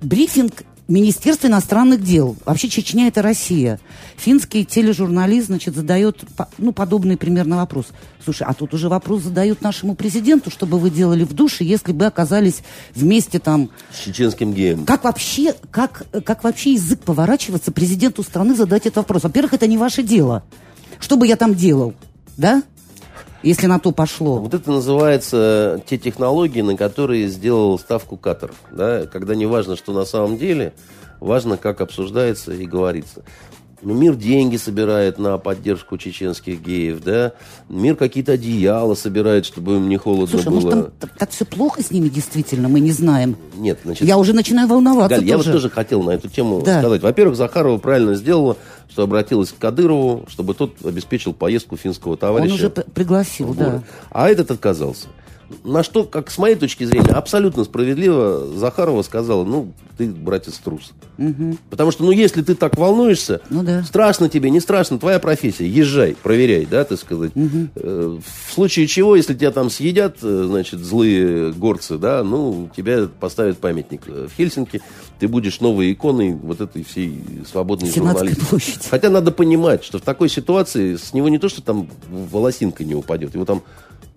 брифинг 0.00 0.64
Министерства 0.88 1.48
иностранных 1.48 2.02
дел. 2.02 2.34
Вообще 2.46 2.70
Чечня 2.70 3.08
это 3.08 3.20
Россия. 3.20 3.78
Финский 4.16 4.64
тележурналист, 4.64 5.48
значит, 5.48 5.74
задает 5.74 6.24
ну, 6.56 6.72
подобный 6.72 7.18
примерно 7.18 7.56
вопрос. 7.58 7.88
Слушай, 8.24 8.46
а 8.48 8.54
тут 8.54 8.72
уже 8.72 8.88
вопрос 8.88 9.22
задают 9.22 9.60
нашему 9.60 9.94
президенту, 9.94 10.50
что 10.50 10.64
бы 10.64 10.78
вы 10.78 10.88
делали 10.88 11.24
в 11.24 11.34
душе, 11.34 11.62
если 11.62 11.92
бы 11.92 12.06
оказались 12.06 12.62
вместе 12.94 13.38
там 13.38 13.68
С 13.92 14.06
чеченским 14.06 14.54
геем. 14.54 14.86
как 14.86 15.04
вообще, 15.04 15.54
как, 15.70 16.06
как 16.24 16.42
вообще 16.42 16.72
язык 16.72 17.00
поворачиваться 17.00 17.70
президенту 17.70 18.22
страны 18.22 18.54
задать 18.54 18.86
этот 18.86 18.96
вопрос? 18.96 19.24
Во-первых, 19.24 19.52
это 19.52 19.66
не 19.66 19.76
ваше 19.76 20.02
дело. 20.02 20.42
Что 21.00 21.18
бы 21.18 21.26
я 21.26 21.36
там 21.36 21.54
делал, 21.54 21.92
да? 22.38 22.62
Если 23.42 23.66
на 23.66 23.78
то 23.78 23.92
пошло. 23.92 24.38
Вот 24.38 24.52
это 24.54 24.70
называется 24.70 25.80
те 25.86 25.96
технологии, 25.96 26.60
на 26.60 26.76
которые 26.76 27.28
сделал 27.28 27.78
ставку 27.78 28.16
Катар. 28.16 28.50
Да? 28.72 29.06
Когда 29.06 29.34
не 29.34 29.46
важно, 29.46 29.76
что 29.76 29.92
на 29.92 30.04
самом 30.04 30.38
деле, 30.38 30.72
важно, 31.20 31.56
как 31.56 31.80
обсуждается 31.80 32.52
и 32.52 32.66
говорится. 32.66 33.22
Ну, 33.80 33.94
мир 33.94 34.16
деньги 34.16 34.56
собирает 34.56 35.20
на 35.20 35.38
поддержку 35.38 35.98
чеченских 35.98 36.60
геев, 36.60 37.00
да? 37.04 37.32
Мир 37.68 37.94
какие-то 37.94 38.32
одеяла 38.32 38.94
собирает, 38.94 39.46
чтобы 39.46 39.76
им 39.76 39.88
не 39.88 39.96
холодно 39.96 40.26
Слушай, 40.26 40.46
было. 40.48 40.54
может, 40.74 40.98
там 40.98 41.10
так 41.16 41.30
все 41.30 41.44
плохо 41.44 41.80
с 41.80 41.92
ними 41.92 42.08
действительно, 42.08 42.68
мы 42.68 42.80
не 42.80 42.90
знаем. 42.90 43.36
Нет, 43.56 43.78
значит, 43.84 44.06
Я 44.06 44.18
уже 44.18 44.32
начинаю 44.32 44.66
волноваться 44.66 45.18
Галь, 45.18 45.28
я 45.28 45.36
вот 45.36 45.44
тоже. 45.44 45.52
тоже 45.58 45.70
хотел 45.70 46.02
на 46.02 46.10
эту 46.10 46.28
тему 46.28 46.60
Да. 46.64 46.80
сказать. 46.80 47.02
Во-первых, 47.02 47.36
Захарова 47.36 47.78
правильно 47.78 48.14
сделала, 48.14 48.56
что 48.90 49.04
обратилась 49.04 49.50
к 49.52 49.58
Кадырову, 49.58 50.24
чтобы 50.28 50.54
тот 50.54 50.74
обеспечил 50.84 51.32
поездку 51.32 51.76
финского 51.76 52.12
Он 52.12 52.18
товарища. 52.18 52.54
уже 52.54 52.70
п- 52.70 52.84
пригласил, 52.92 53.54
да. 53.54 53.84
А 54.10 54.28
этот 54.28 54.50
отказался. 54.50 55.06
На 55.64 55.82
что, 55.82 56.04
как 56.04 56.30
с 56.30 56.38
моей 56.38 56.56
точки 56.56 56.84
зрения, 56.84 57.10
абсолютно 57.10 57.64
справедливо 57.64 58.46
Захарова 58.54 59.02
сказала, 59.02 59.44
ну, 59.44 59.72
ты, 59.96 60.06
братец, 60.06 60.58
трус. 60.58 60.92
Угу. 61.16 61.56
Потому 61.70 61.90
что, 61.90 62.04
ну, 62.04 62.10
если 62.10 62.42
ты 62.42 62.54
так 62.54 62.76
волнуешься, 62.76 63.40
ну, 63.50 63.62
да. 63.62 63.82
страшно 63.82 64.28
тебе, 64.28 64.50
не 64.50 64.60
страшно, 64.60 64.98
твоя 64.98 65.18
профессия, 65.18 65.66
езжай, 65.66 66.16
проверяй, 66.22 66.66
да, 66.66 66.84
так 66.84 66.98
сказать. 66.98 67.32
Угу. 67.34 67.68
В 67.74 68.52
случае 68.52 68.86
чего, 68.86 69.16
если 69.16 69.34
тебя 69.34 69.50
там 69.50 69.70
съедят, 69.70 70.18
э, 70.22 70.44
значит, 70.46 70.80
злые 70.80 71.52
горцы, 71.52 71.98
да, 71.98 72.22
ну, 72.22 72.68
тебя 72.76 73.08
поставят 73.18 73.58
памятник 73.58 74.06
в 74.06 74.30
Хельсинки, 74.36 74.82
ты 75.18 75.28
будешь 75.28 75.60
новой 75.60 75.92
иконой 75.92 76.32
вот 76.34 76.60
этой 76.60 76.84
всей 76.84 77.20
свободной 77.50 77.90
журналистики. 77.90 78.88
Хотя 78.88 79.10
надо 79.10 79.32
понимать, 79.32 79.82
что 79.82 79.98
в 79.98 80.02
такой 80.02 80.28
ситуации 80.28 80.96
с 80.96 81.12
него 81.12 81.28
не 81.28 81.38
то, 81.38 81.48
что 81.48 81.62
там 81.62 81.88
волосинка 82.08 82.84
не 82.84 82.94
упадет, 82.94 83.34
его 83.34 83.44
там 83.44 83.62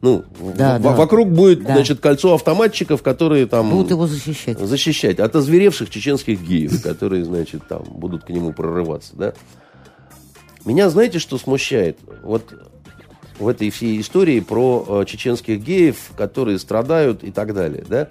ну, 0.02 0.24
да, 0.56 0.80
в, 0.80 0.82
да. 0.82 0.96
вокруг 0.96 1.30
будет, 1.30 1.64
да. 1.64 1.76
значит, 1.76 2.00
кольцо 2.00 2.34
автоматчиков, 2.34 3.04
которые 3.04 3.46
там... 3.46 3.70
Будут 3.70 3.92
его 3.92 4.08
защищать. 4.08 4.58
Защищать. 4.60 5.20
От 5.20 5.36
озверевших 5.36 5.92
чеченских 5.92 6.42
геев, 6.42 6.82
которые, 6.82 7.24
значит, 7.24 7.68
там 7.68 7.84
будут 7.84 8.24
к 8.24 8.30
нему 8.30 8.52
прорываться, 8.52 9.16
да. 9.16 9.34
Меня, 10.66 10.90
знаете, 10.90 11.20
что 11.20 11.38
смущает? 11.38 12.00
Вот 12.24 12.54
в 13.40 13.48
этой 13.48 13.70
всей 13.70 14.00
истории 14.02 14.40
про 14.40 14.86
э, 14.88 15.06
чеченских 15.06 15.62
геев, 15.62 16.12
которые 16.18 16.58
страдают 16.58 17.24
и 17.24 17.32
так 17.32 17.54
далее, 17.54 17.84
да. 17.88 18.08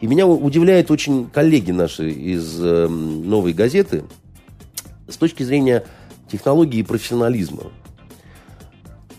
И 0.00 0.06
меня 0.06 0.26
удивляют 0.26 0.90
очень 0.90 1.28
коллеги 1.30 1.70
наши 1.70 2.10
из 2.10 2.58
э, 2.60 2.86
«Новой 2.86 3.54
газеты» 3.54 4.04
с 5.08 5.16
точки 5.16 5.42
зрения 5.42 5.84
технологии 6.30 6.80
и 6.80 6.82
профессионализма 6.82 7.64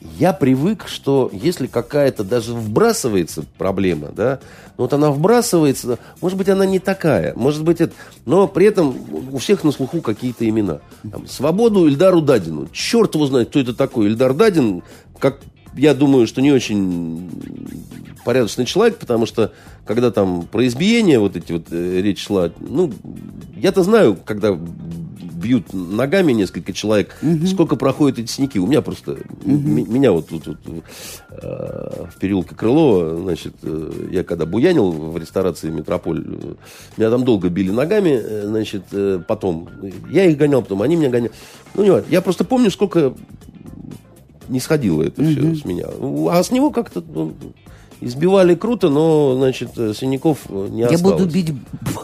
я 0.02 0.34
привык, 0.34 0.88
что 0.88 1.30
если 1.34 1.68
какая-то 1.68 2.24
даже 2.24 2.54
вбрасывается 2.54 3.44
проблема, 3.58 4.10
да, 4.16 4.40
ну 4.78 4.84
вот 4.84 4.94
она 4.94 5.12
вбрасывается, 5.12 6.00
может 6.22 6.38
быть, 6.38 6.50
она 6.50 6.66
не 6.66 6.80
такая, 6.80 7.34
может 7.36 7.64
быть, 7.64 7.82
это... 7.82 7.94
Но 8.26 8.48
при 8.48 8.68
этом 8.68 8.96
у 9.32 9.38
всех 9.38 9.64
на 9.64 9.72
слуху 9.72 10.02
какие-то 10.02 10.48
имена. 10.48 10.80
Там, 11.12 11.28
Свободу 11.28 11.88
Ильдару 11.88 12.22
Дадину. 12.22 12.68
Черт 12.72 13.16
его 13.16 13.26
знает, 13.26 13.50
кто 13.50 13.60
это 13.60 13.74
такой. 13.74 14.08
Ильдар 14.08 14.34
Дадин, 14.34 14.84
как 15.20 15.40
я 15.76 15.94
думаю, 15.94 16.28
что 16.28 16.42
не 16.42 16.52
очень 16.52 17.30
порядочный 18.26 18.66
человек, 18.66 18.98
потому 18.98 19.26
что 19.26 19.54
когда 19.86 20.12
там 20.12 20.44
про 20.44 20.66
избиение 20.68 21.20
вот 21.20 21.36
эти 21.36 21.54
вот 21.54 21.68
э, 21.72 22.02
речь 22.02 22.26
шла, 22.26 22.52
ну, 22.60 22.92
я-то 23.56 23.84
знаю, 23.84 24.18
когда 24.26 24.58
бьют 25.38 25.74
ногами 25.74 26.32
несколько 26.34 26.74
человек, 26.74 27.18
угу. 27.22 27.46
сколько 27.48 27.76
проходят 27.76 28.20
эти 28.20 28.30
синяки. 28.30 28.60
У 28.60 28.68
меня 28.68 28.82
просто, 28.82 29.12
угу. 29.12 29.52
меня 29.54 30.12
вот 30.12 30.28
тут 30.28 30.48
вот, 30.48 30.58
э, 31.30 32.06
в 32.12 32.20
переулке 32.20 32.56
Крылова, 32.56 33.18
значит, 33.18 33.54
э, 33.64 34.08
я 34.12 34.24
когда 34.24 34.46
буянил 34.46 34.92
в 34.92 35.18
ресторации 35.18 35.70
Метрополь, 35.70 36.26
э, 36.26 36.54
меня 36.98 37.10
там 37.10 37.24
долго 37.24 37.50
били 37.50 37.72
ногами, 37.72 38.20
э, 38.22 38.44
значит, 38.48 38.84
э, 38.92 39.22
потом, 39.26 39.70
я 40.10 40.26
их 40.26 40.38
гонял, 40.38 40.62
потом 40.62 40.82
они 40.82 40.96
меня 40.96 41.10
гоняли. 41.10 41.32
Ну, 41.76 41.84
не 41.84 41.92
важно. 41.92 42.08
Я 42.10 42.22
просто 42.22 42.44
помню, 42.44 42.72
сколько 42.72 43.14
не 44.50 44.60
сходило 44.60 45.04
это 45.04 45.22
угу. 45.22 45.30
все 45.30 45.56
с 45.56 45.66
меня. 45.66 45.86
А 46.32 46.44
с 46.44 46.52
него 46.52 46.72
как-то... 46.72 47.04
Ну, 47.08 47.34
Избивали 48.00 48.56
круто, 48.56 48.90
но, 48.90 49.36
значит, 49.38 49.72
синяков 49.76 50.50
не 50.50 50.82
Я 50.82 50.88
осталось. 50.88 51.20
буду 51.20 51.34
бить 51.34 51.54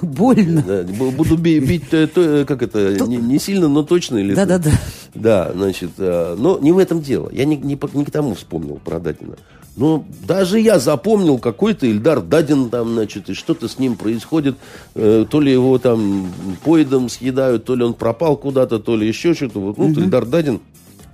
больно. 0.02 0.64
Да, 0.66 0.84
буду 0.84 1.38
бить, 1.38 1.68
бить 1.68 1.90
то, 1.90 2.46
как 2.48 2.64
это, 2.64 2.98
не, 3.06 3.18
не 3.18 3.40
сильно, 3.40 3.68
но 3.68 3.84
точно. 3.84 4.18
Или 4.18 4.34
да, 4.34 4.46
да, 4.46 4.58
да. 4.58 4.72
Да, 5.14 5.52
значит, 5.54 5.92
но 5.98 6.58
не 6.60 6.72
в 6.72 6.78
этом 6.80 7.02
дело. 7.02 7.30
Я 7.32 7.46
не, 7.46 7.58
не, 7.58 7.80
не 7.94 8.06
к 8.06 8.12
тому 8.12 8.34
вспомнил 8.34 8.80
про 8.84 9.00
Дадина. 9.00 9.36
Но 9.76 10.06
даже 10.28 10.60
я 10.60 10.78
запомнил 10.78 11.40
какой-то 11.40 11.88
Ильдар 11.88 12.22
Дадин 12.22 12.70
там, 12.70 12.94
значит, 12.94 13.30
и 13.30 13.34
что-то 13.34 13.68
с 13.68 13.80
ним 13.80 13.96
происходит. 13.96 14.56
Э, 14.94 15.26
то 15.28 15.42
ли 15.42 15.52
его 15.52 15.80
там 15.80 16.32
поедом 16.64 17.10
съедают, 17.10 17.66
то 17.66 17.76
ли 17.76 17.84
он 17.84 17.96
пропал 17.96 18.38
куда-то, 18.38 18.80
то 18.80 18.96
ли 18.96 19.08
еще 19.08 19.34
что-то. 19.34 19.60
Вот, 19.60 19.78
ну, 19.78 19.86
угу. 19.86 20.00
Ильдар 20.00 20.26
Дадин 20.26 20.62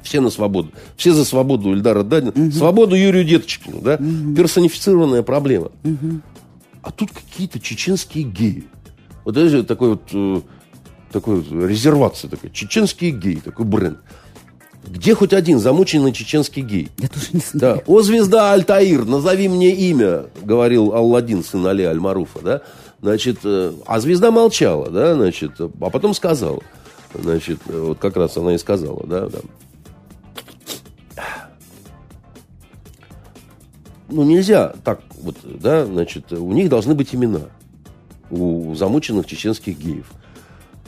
все 0.04 0.22
на 0.22 0.30
свободу. 0.30 0.72
Все 0.98 1.14
за 1.14 1.26
свободу 1.26 1.74
Ильдара 1.74 2.04
Дадина. 2.04 2.32
Угу. 2.32 2.52
Свободу 2.52 2.96
Юрию 2.96 3.24
Деточкину. 3.24 3.82
Да? 3.82 3.96
Угу. 3.96 4.36
Персонифицированная 4.36 5.24
проблема. 5.24 5.72
Угу. 5.84 6.22
А 6.82 6.92
тут 6.92 7.12
какие-то 7.12 7.60
чеченские 7.60 8.24
геи. 8.24 8.64
Вот 9.26 9.36
даже 9.36 9.64
такой 9.64 9.90
вот 9.90 10.04
э, 10.14 10.42
такой 11.12 11.42
вот 11.42 11.70
резервация 11.70 12.30
такой. 12.30 12.50
Чеченские 12.52 13.12
геи, 13.12 13.42
такой 13.44 13.66
бренд. 13.66 14.00
Где 14.88 15.14
хоть 15.14 15.34
один 15.34 15.60
замученный 15.60 16.14
чеченский 16.14 16.62
гей? 16.62 16.90
Я 16.98 17.10
тоже 17.10 17.28
не 17.34 17.42
знаю. 17.42 17.78
Да. 17.78 17.84
О, 17.86 18.02
звезда 18.02 18.54
Альтаир, 18.54 19.06
назови 19.06 19.48
мне 19.50 19.72
имя, 19.72 20.28
говорил 20.42 20.94
Алладин, 20.94 21.44
сын 21.44 21.66
Али 21.68 21.84
Аль-Маруфа, 21.84 22.40
да? 22.42 22.62
Значит, 23.02 23.40
э, 23.44 23.74
а 23.86 24.00
звезда 24.00 24.32
молчала, 24.32 24.90
да, 24.90 25.16
значит, 25.16 25.52
а 25.60 25.90
потом 25.90 26.14
сказала. 26.14 26.62
Значит, 27.14 27.60
вот 27.66 28.00
как 28.00 28.18
раз 28.18 28.38
она 28.38 28.56
и 28.56 28.58
сказала, 28.58 29.06
да, 29.06 29.28
да. 29.28 29.40
Ну, 34.10 34.24
нельзя 34.24 34.74
так 34.84 35.02
вот, 35.22 35.38
да, 35.44 35.86
значит, 35.86 36.32
у 36.32 36.52
них 36.52 36.70
должны 36.70 36.96
быть 36.96 37.14
имена 37.14 37.42
у 38.30 38.76
замученных 38.76 39.26
чеченских 39.26 39.78
геев. 39.78 40.06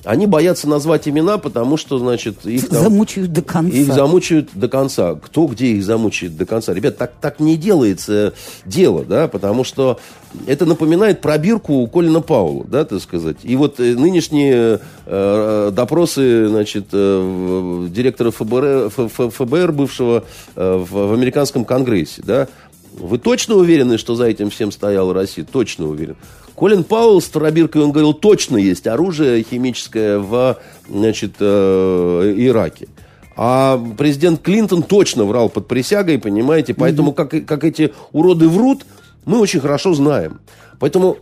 Они 0.03 0.26
боятся 0.26 0.68
назвать 0.68 1.07
имена, 1.07 1.38
потому 1.38 1.77
что, 1.77 1.99
значит, 1.99 2.45
их 2.45 2.69
там, 2.69 2.84
замучают 2.84 3.31
до 3.31 3.41
конца. 3.43 3.77
Их 3.77 3.93
замучают 3.93 4.49
до 4.53 4.68
конца. 4.68 5.15
Кто 5.15 5.45
где 5.45 5.68
их 5.68 5.84
замучает 5.84 6.35
до 6.35 6.45
конца? 6.45 6.73
Ребят, 6.73 6.98
так, 6.98 7.14
так 7.22 7.39
не 7.39 7.56
делается 7.56 8.34
дело, 8.65 9.06
да, 9.06 9.27
потому 9.27 9.64
что 9.64 9.99
это 10.48 10.65
напоминает 10.65 11.22
пробирку 11.22 11.73
у 11.73 11.88
Колина 11.88 12.22
Паула, 12.22 12.65
да, 12.68 12.84
так 12.84 12.99
сказать. 13.02 13.38
И 13.43 13.56
вот 13.56 13.80
э, 13.80 13.93
нынешние 13.95 14.80
э, 15.06 15.72
допросы, 15.72 16.48
значит, 16.48 16.88
э, 16.93 17.88
директора 17.91 18.31
ФБР, 18.31 18.89
ФБР 18.89 19.72
бывшего 19.72 20.23
э, 20.56 20.77
в, 20.77 21.10
в 21.10 21.14
американском 21.14 21.64
конгрессе, 21.64 22.23
да, 22.26 22.48
вы 22.93 23.18
точно 23.18 23.55
уверены, 23.55 23.97
что 23.97 24.15
за 24.15 24.26
этим 24.26 24.49
всем 24.49 24.72
стояла 24.72 25.13
Россия? 25.13 25.45
Точно 25.45 25.88
уверен. 25.88 26.15
Колин 26.55 26.84
Пауэлл 26.84 27.22
с 27.22 27.30
Тарабиркой, 27.30 27.84
он 27.84 27.91
говорил, 27.91 28.13
точно 28.13 28.57
есть 28.57 28.85
оружие 28.88 29.43
химическое 29.43 30.19
в 30.19 30.59
значит, 30.88 31.35
э, 31.39 32.34
Ираке. 32.38 32.88
А 33.35 33.81
президент 33.97 34.41
Клинтон 34.41 34.84
точно 34.84 35.23
врал 35.23 35.49
под 35.49 35.68
присягой, 35.68 36.19
понимаете? 36.19 36.73
Поэтому, 36.73 37.13
как, 37.13 37.45
как 37.45 37.63
эти 37.63 37.93
уроды 38.11 38.47
врут, 38.49 38.85
мы 39.26 39.39
очень 39.39 39.59
хорошо 39.59 39.93
знаем. 39.93 40.41
Поэтому 40.80 41.18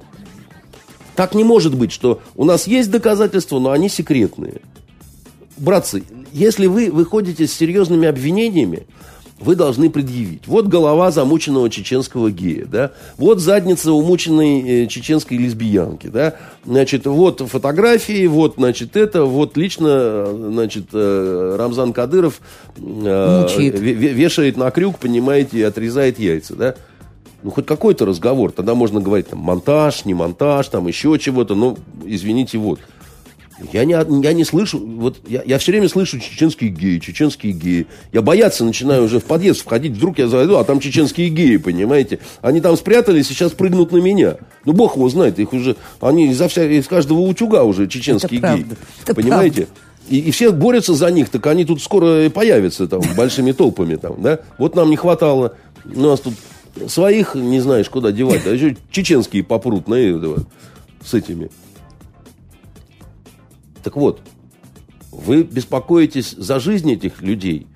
так 1.15 1.35
не 1.35 1.43
может 1.43 1.75
быть, 1.75 1.91
что 1.91 2.21
у 2.35 2.45
нас 2.45 2.65
есть 2.65 2.89
доказательства, 2.89 3.59
но 3.59 3.71
они 3.71 3.89
секретные. 3.89 4.61
Братцы, 5.57 6.03
если 6.31 6.65
вы 6.65 6.89
выходите 6.91 7.45
с 7.45 7.53
серьезными 7.53 8.07
обвинениями, 8.07 8.87
вы 9.39 9.55
должны 9.55 9.89
предъявить. 9.89 10.47
Вот 10.47 10.67
голова 10.67 11.11
замученного 11.11 11.69
чеченского 11.69 12.31
гея, 12.31 12.65
да, 12.65 12.91
вот 13.17 13.39
задница 13.39 13.93
умученной 13.93 14.83
э, 14.83 14.87
чеченской 14.87 15.37
лесбиянки, 15.37 16.07
да, 16.07 16.35
значит, 16.65 17.05
вот 17.05 17.41
фотографии, 17.41 18.27
вот, 18.27 18.55
значит, 18.57 18.97
это, 18.97 19.23
вот 19.23 19.57
лично, 19.57 20.25
значит, 20.25 20.87
э, 20.93 21.55
Рамзан 21.57 21.93
Кадыров 21.93 22.41
э, 22.77 23.47
вешает 23.57 24.57
на 24.57 24.71
крюк, 24.71 24.99
понимаете, 24.99 25.59
и 25.59 25.63
отрезает 25.63 26.19
яйца, 26.19 26.55
да. 26.55 26.75
Ну, 27.41 27.51
хоть 27.51 27.65
какой-то 27.65 28.05
разговор, 28.05 28.51
тогда 28.51 28.75
можно 28.75 28.99
говорить, 28.99 29.29
там, 29.29 29.39
монтаж, 29.39 30.03
не 30.03 30.13
монтаж, 30.13 30.67
там, 30.67 30.87
еще 30.87 31.17
чего-то, 31.17 31.55
ну, 31.55 31.77
извините, 32.03 32.57
вот. 32.57 32.79
Я 33.73 33.85
не, 33.85 33.93
я 33.93 34.33
не 34.33 34.43
слышу, 34.43 34.79
вот 34.79 35.17
я, 35.27 35.41
я 35.45 35.57
все 35.57 35.71
время 35.71 35.89
слышу 35.89 36.19
чеченские 36.19 36.69
геи, 36.69 36.99
чеченские 36.99 37.53
геи. 37.53 37.87
Я 38.13 38.21
бояться 38.21 38.63
начинаю 38.63 39.03
уже 39.03 39.19
в 39.19 39.25
подъезд 39.25 39.61
входить, 39.61 39.93
вдруг 39.93 40.17
я 40.17 40.27
зайду, 40.27 40.57
а 40.57 40.63
там 40.63 40.79
чеченские 40.79 41.29
геи, 41.29 41.57
понимаете? 41.57 42.19
Они 42.41 42.61
там 42.61 42.77
спрятались 42.77 43.29
и 43.29 43.33
сейчас 43.33 43.51
прыгнут 43.51 43.91
на 43.91 43.97
меня. 43.97 44.37
Ну, 44.65 44.73
бог 44.73 44.95
его 44.95 45.09
знает, 45.09 45.39
их 45.39 45.53
уже, 45.53 45.75
они 45.99 46.27
изо 46.27 46.47
вся, 46.47 46.63
из 46.63 46.87
каждого 46.87 47.19
утюга 47.19 47.63
уже 47.63 47.87
чеченские 47.87 48.39
Это 48.39 48.55
геи. 48.55 48.65
Это 49.03 49.15
понимаете? 49.15 49.65
Правда. 49.65 49.79
И, 50.09 50.19
и 50.19 50.31
все 50.31 50.51
борются 50.51 50.93
за 50.93 51.11
них, 51.11 51.29
так 51.29 51.45
они 51.47 51.65
тут 51.65 51.81
скоро 51.81 52.29
появятся 52.29 52.87
там 52.87 53.01
большими 53.15 53.51
толпами 53.51 53.95
там, 53.95 54.21
да? 54.21 54.39
Вот 54.57 54.75
нам 54.75 54.89
не 54.89 54.95
хватало. 54.95 55.55
У 55.85 55.99
нас 55.99 56.19
тут 56.21 56.33
своих 56.87 57.35
не 57.35 57.59
знаешь, 57.59 57.89
куда 57.89 58.11
девать, 58.11 58.43
да 58.43 58.51
еще 58.51 58.75
чеченские 58.89 59.43
попрут 59.43 59.87
на 59.87 59.95
этого 59.95 60.45
с 61.03 61.13
этими. 61.13 61.49
Так 63.83 63.95
вот, 63.95 64.21
вы 65.11 65.43
беспокоитесь 65.43 66.31
за 66.37 66.59
жизнь 66.59 66.91
этих 66.91 67.21
людей, 67.21 67.67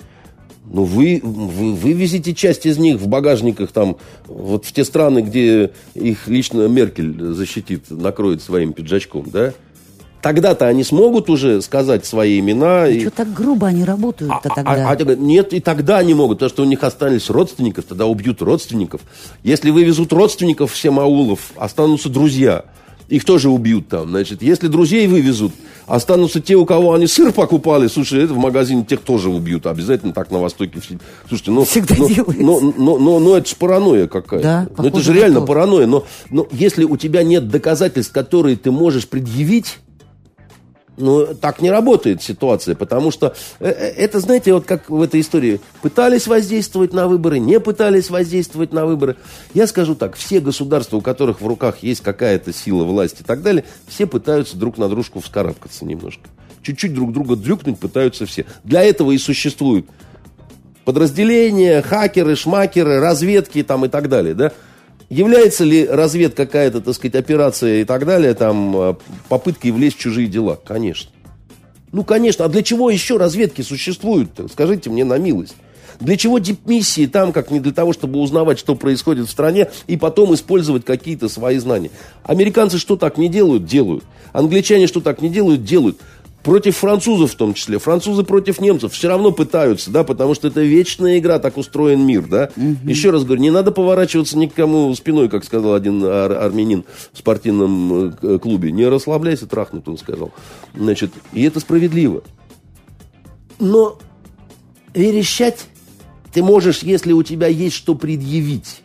но 0.66 0.86
вы, 0.86 1.20
вы 1.24 1.74
вывезете 1.74 2.34
часть 2.34 2.66
из 2.66 2.78
них 2.78 2.98
в 2.98 3.08
багажниках 3.08 3.72
там, 3.72 3.98
вот 4.28 4.66
в 4.66 4.72
те 4.72 4.84
страны, 4.86 5.20
где 5.20 5.72
их 5.94 6.28
лично 6.28 6.68
Меркель 6.68 7.34
защитит, 7.34 7.90
накроет 7.90 8.42
своим 8.42 8.74
пиджачком, 8.74 9.30
да? 9.30 9.54
Тогда-то 10.22 10.68
они 10.68 10.86
смогут 10.86 11.30
уже 11.30 11.62
сказать 11.62 12.06
свои 12.06 12.40
имена. 12.40 12.88
И... 12.88 13.02
Что 13.02 13.12
так 13.12 13.34
грубо 13.34 13.68
они 13.68 13.84
работают-то 13.84 14.50
а, 14.50 14.56
тогда? 14.56 14.90
А, 14.90 14.94
а, 14.94 15.16
нет, 15.16 15.52
и 15.52 15.60
тогда 15.60 15.98
они 15.98 16.14
могут, 16.14 16.38
потому 16.38 16.50
что 16.50 16.64
у 16.64 16.66
них 16.66 16.82
остались 16.86 17.30
родственников, 17.30 17.84
тогда 17.84 18.06
убьют 18.06 18.42
родственников. 18.42 19.02
Если 19.44 19.70
вывезут 19.70 20.14
родственников 20.14 20.72
всем 20.72 20.98
аулов, 20.98 21.52
останутся 21.58 22.08
друзья. 22.08 22.64
Их 23.14 23.26
тоже 23.26 23.52
убьют 23.52 23.90
там. 23.90 24.10
Значит, 24.10 24.42
если 24.42 24.68
друзей 24.68 25.06
вывезут, 25.06 25.52
останутся 25.86 26.42
те, 26.42 26.56
у 26.56 26.66
кого 26.66 26.94
они 26.94 27.06
сыр 27.06 27.32
покупали. 27.32 27.86
Слушай, 27.86 28.24
это 28.24 28.34
в 28.34 28.40
магазине 28.40 28.84
тех 28.84 29.02
тоже 29.02 29.30
убьют. 29.30 29.68
Обязательно 29.68 30.14
так 30.14 30.32
на 30.32 30.40
Востоке. 30.40 30.82
Слушайте, 31.28 31.52
ну, 31.52 31.64
Всегда 31.64 31.94
ну, 32.00 32.10
делается. 32.10 32.44
Но, 32.44 32.60
но, 32.60 32.98
но, 32.98 33.20
но 33.20 33.38
это 33.38 33.48
же 33.48 33.56
паранойя 33.56 34.08
какая-то. 34.08 34.44
Да, 34.44 34.68
ну, 34.80 34.88
это 34.88 35.00
же 35.00 35.14
реально 35.14 35.42
паранойя. 35.42 35.86
Но, 35.86 36.08
но 36.32 36.48
если 36.52 36.86
у 36.86 36.98
тебя 36.98 37.22
нет 37.22 37.50
доказательств, 37.50 38.12
которые 38.12 38.56
ты 38.56 38.72
можешь 38.72 39.08
предъявить, 39.08 39.78
ну, 40.98 41.34
так 41.34 41.62
не 41.62 41.72
работает 41.72 42.22
ситуация, 42.22 42.76
потому 42.76 43.12
что 43.12 43.36
э, 43.60 43.70
э, 43.70 43.72
это, 43.72 44.20
знаете, 44.20 44.54
вот 44.54 44.66
как 44.66 44.90
в 44.90 45.02
этой 45.02 45.22
истории. 45.22 45.60
Пытались 45.82 46.28
воздействовать 46.28 46.94
на 46.94 47.08
выборы, 47.08 47.40
не 47.40 47.60
пытались 47.60 48.10
воздействовать 48.10 48.74
на 48.74 48.86
выборы. 48.86 49.16
Я 49.54 49.68
скажу 49.68 49.96
так, 49.96 50.16
все 50.16 50.40
государства, 50.40 50.98
у 50.98 51.02
которых 51.02 51.42
в 51.42 51.48
руках 51.48 51.80
есть 51.82 52.02
какая-то 52.02 52.54
сила 52.54 52.84
власти 52.84 53.22
и 53.22 53.26
так 53.26 53.42
далее, 53.42 53.66
все 53.88 54.06
пытаются 54.06 54.58
друг 54.58 54.78
на 54.78 54.88
дружку 54.88 55.20
вскарабкаться 55.20 55.86
немножко. 55.86 56.30
Чуть-чуть 56.62 56.94
друг 56.94 57.12
друга 57.12 57.36
дрюкнуть 57.36 57.80
пытаются 57.80 58.26
все. 58.26 58.46
Для 58.64 58.84
этого 58.84 59.12
и 59.12 59.18
существуют 59.18 59.88
подразделения, 60.86 61.82
хакеры, 61.82 62.36
шмакеры, 62.36 63.00
разведки 63.00 63.64
там 63.64 63.86
и 63.86 63.90
так 63.90 64.10
далее, 64.10 64.34
да. 64.34 64.52
Является 65.14 65.64
ли 65.64 65.86
развед 65.86 66.34
какая-то, 66.34 66.82
так 66.82 66.96
сказать, 66.96 67.14
операция 67.14 67.82
и 67.82 67.84
так 67.86 68.04
далее, 68.04 68.34
там, 68.34 68.76
э, 68.76 68.96
попыткой 69.30 69.70
влезть 69.70 69.98
в 69.98 70.00
чужие 70.00 70.28
дела? 70.28 70.56
Конечно. 70.56 71.12
Ну, 71.92 72.04
конечно. 72.04 72.46
А 72.46 72.50
для 72.50 72.64
чего 72.64 72.90
еще 72.90 73.18
разведки 73.18 73.62
существуют? 73.62 74.32
Скажите 74.52 74.90
мне 74.90 75.06
на 75.06 75.20
милость. 75.20 75.56
Для 76.00 76.18
чего 76.18 76.40
дипмиссии 76.40 77.06
там, 77.06 77.32
как 77.32 77.52
не 77.52 77.60
для 77.60 77.72
того, 77.72 77.94
чтобы 77.94 78.20
узнавать, 78.20 78.58
что 78.58 78.74
происходит 78.74 79.28
в 79.28 79.32
стране, 79.32 79.70
и 79.86 79.98
потом 79.98 80.34
использовать 80.34 80.84
какие-то 80.84 81.30
свои 81.30 81.60
знания? 81.60 81.92
Американцы 82.24 82.80
что 82.80 82.96
так 82.96 83.20
не 83.20 83.30
делают? 83.30 83.66
Делают. 83.66 84.04
Англичане 84.32 84.88
что 84.88 85.00
так 85.00 85.22
не 85.22 85.30
делают? 85.30 85.64
Делают 85.64 86.00
против 86.44 86.78
французов 86.78 87.32
в 87.32 87.36
том 87.36 87.54
числе. 87.54 87.80
Французы 87.80 88.24
против 88.24 88.60
немцев 88.60 88.94
все 88.94 89.08
равно 89.08 89.32
пытаются, 89.32 89.90
да, 89.90 90.04
потому 90.04 90.36
что 90.36 90.50
это 90.50 90.62
вечная 90.62 91.18
игра, 91.18 91.40
так 91.40 91.58
устроен 91.58 92.06
мир, 92.06 92.28
да. 92.28 92.52
Угу. 92.56 92.90
Еще 92.90 93.10
раз 93.10 93.24
говорю, 93.24 93.42
не 93.42 93.52
надо 93.52 93.72
поворачиваться 93.72 94.38
никому 94.38 94.94
спиной, 94.94 95.30
как 95.30 95.46
сказал 95.46 95.74
один 95.74 96.04
ар- 96.04 96.34
армянин 96.34 96.84
в 97.14 97.18
спортивном 97.18 98.16
э, 98.22 98.40
клубе. 98.40 98.72
Не 98.72 98.88
расслабляйся, 98.88 99.48
трахнут, 99.48 99.88
он 99.88 99.98
сказал. 99.98 100.32
Значит, 100.76 101.12
и 101.32 101.44
это 101.44 101.60
справедливо. 101.60 102.24
Но 103.60 103.98
верещать 104.94 105.66
ты 106.34 106.44
можешь, 106.44 106.80
если 106.80 107.14
у 107.14 107.24
тебя 107.24 107.48
есть 107.48 107.76
что 107.76 107.96
предъявить. 107.96 108.82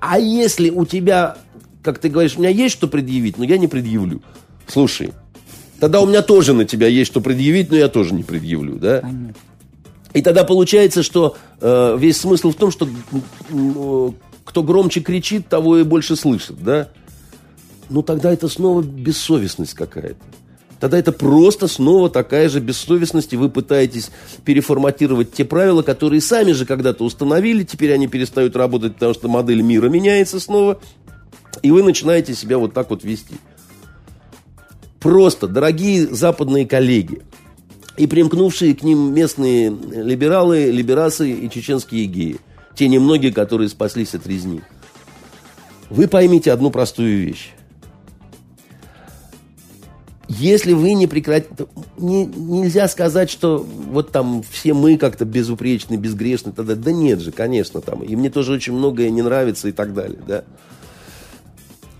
А 0.00 0.18
если 0.18 0.70
у 0.70 0.84
тебя, 0.84 1.38
как 1.82 1.98
ты 1.98 2.08
говоришь, 2.08 2.36
у 2.36 2.40
меня 2.40 2.50
есть 2.50 2.74
что 2.74 2.86
предъявить, 2.86 3.38
но 3.38 3.44
я 3.44 3.56
не 3.56 3.66
предъявлю. 3.66 4.20
Слушай, 4.66 5.12
Тогда 5.80 6.00
у 6.00 6.06
меня 6.06 6.22
тоже 6.22 6.54
на 6.54 6.64
тебя 6.64 6.88
есть 6.88 7.10
что 7.10 7.20
предъявить, 7.20 7.70
но 7.70 7.76
я 7.76 7.88
тоже 7.88 8.14
не 8.14 8.22
предъявлю, 8.22 8.76
да? 8.76 9.00
Понятно. 9.00 9.34
И 10.14 10.22
тогда 10.22 10.44
получается, 10.44 11.02
что 11.02 11.36
э, 11.60 11.96
весь 11.98 12.16
смысл 12.16 12.50
в 12.50 12.56
том, 12.56 12.70
что 12.70 12.88
э, 12.88 14.10
кто 14.44 14.62
громче 14.62 15.00
кричит, 15.00 15.48
того 15.48 15.78
и 15.78 15.84
больше 15.84 16.16
слышит, 16.16 16.62
да? 16.62 16.88
Ну 17.90 18.02
тогда 18.02 18.32
это 18.32 18.48
снова 18.48 18.82
бессовестность 18.82 19.74
какая-то. 19.74 20.16
Тогда 20.80 20.98
это 20.98 21.12
просто 21.12 21.66
снова 21.66 22.08
такая 22.08 22.48
же 22.48 22.60
бессовестность, 22.60 23.32
и 23.32 23.36
вы 23.36 23.48
пытаетесь 23.48 24.10
переформатировать 24.44 25.32
те 25.32 25.44
правила, 25.44 25.82
которые 25.82 26.20
сами 26.20 26.52
же 26.52 26.66
когда-то 26.66 27.04
установили, 27.04 27.64
теперь 27.64 27.92
они 27.92 28.06
перестают 28.06 28.54
работать, 28.54 28.94
потому 28.94 29.14
что 29.14 29.28
модель 29.28 29.62
мира 29.62 29.88
меняется 29.88 30.38
снова, 30.38 30.80
и 31.62 31.70
вы 31.70 31.82
начинаете 31.82 32.34
себя 32.34 32.58
вот 32.58 32.74
так 32.74 32.90
вот 32.90 33.02
вести. 33.02 33.34
Просто, 35.00 35.46
дорогие 35.46 36.06
западные 36.06 36.66
коллеги, 36.66 37.22
и 37.96 38.06
примкнувшие 38.06 38.74
к 38.74 38.82
ним 38.82 39.12
местные 39.12 39.70
либералы, 39.70 40.70
либерасы 40.70 41.30
и 41.30 41.50
чеченские 41.50 42.06
геи, 42.06 42.38
те 42.74 42.88
немногие, 42.88 43.32
которые 43.32 43.68
спаслись 43.68 44.14
от 44.14 44.26
резни, 44.26 44.60
вы 45.90 46.06
поймите 46.08 46.52
одну 46.52 46.70
простую 46.70 47.18
вещь. 47.18 47.52
Если 50.28 50.74
вы 50.74 50.92
не 50.92 51.06
прекратите... 51.06 51.66
Не, 51.96 52.26
нельзя 52.26 52.86
сказать, 52.88 53.30
что 53.30 53.58
вот 53.58 54.12
там 54.12 54.44
все 54.48 54.74
мы 54.74 54.98
как-то 54.98 55.24
безупречны, 55.24 55.96
безгрешны. 55.96 56.52
Тогда, 56.52 56.74
да 56.74 56.92
нет 56.92 57.20
же, 57.20 57.32
конечно, 57.32 57.80
там. 57.80 58.02
И 58.02 58.14
мне 58.14 58.28
тоже 58.28 58.52
очень 58.52 58.74
многое 58.74 59.08
не 59.08 59.22
нравится 59.22 59.68
и 59.68 59.72
так 59.72 59.94
далее, 59.94 60.20
да. 60.28 60.44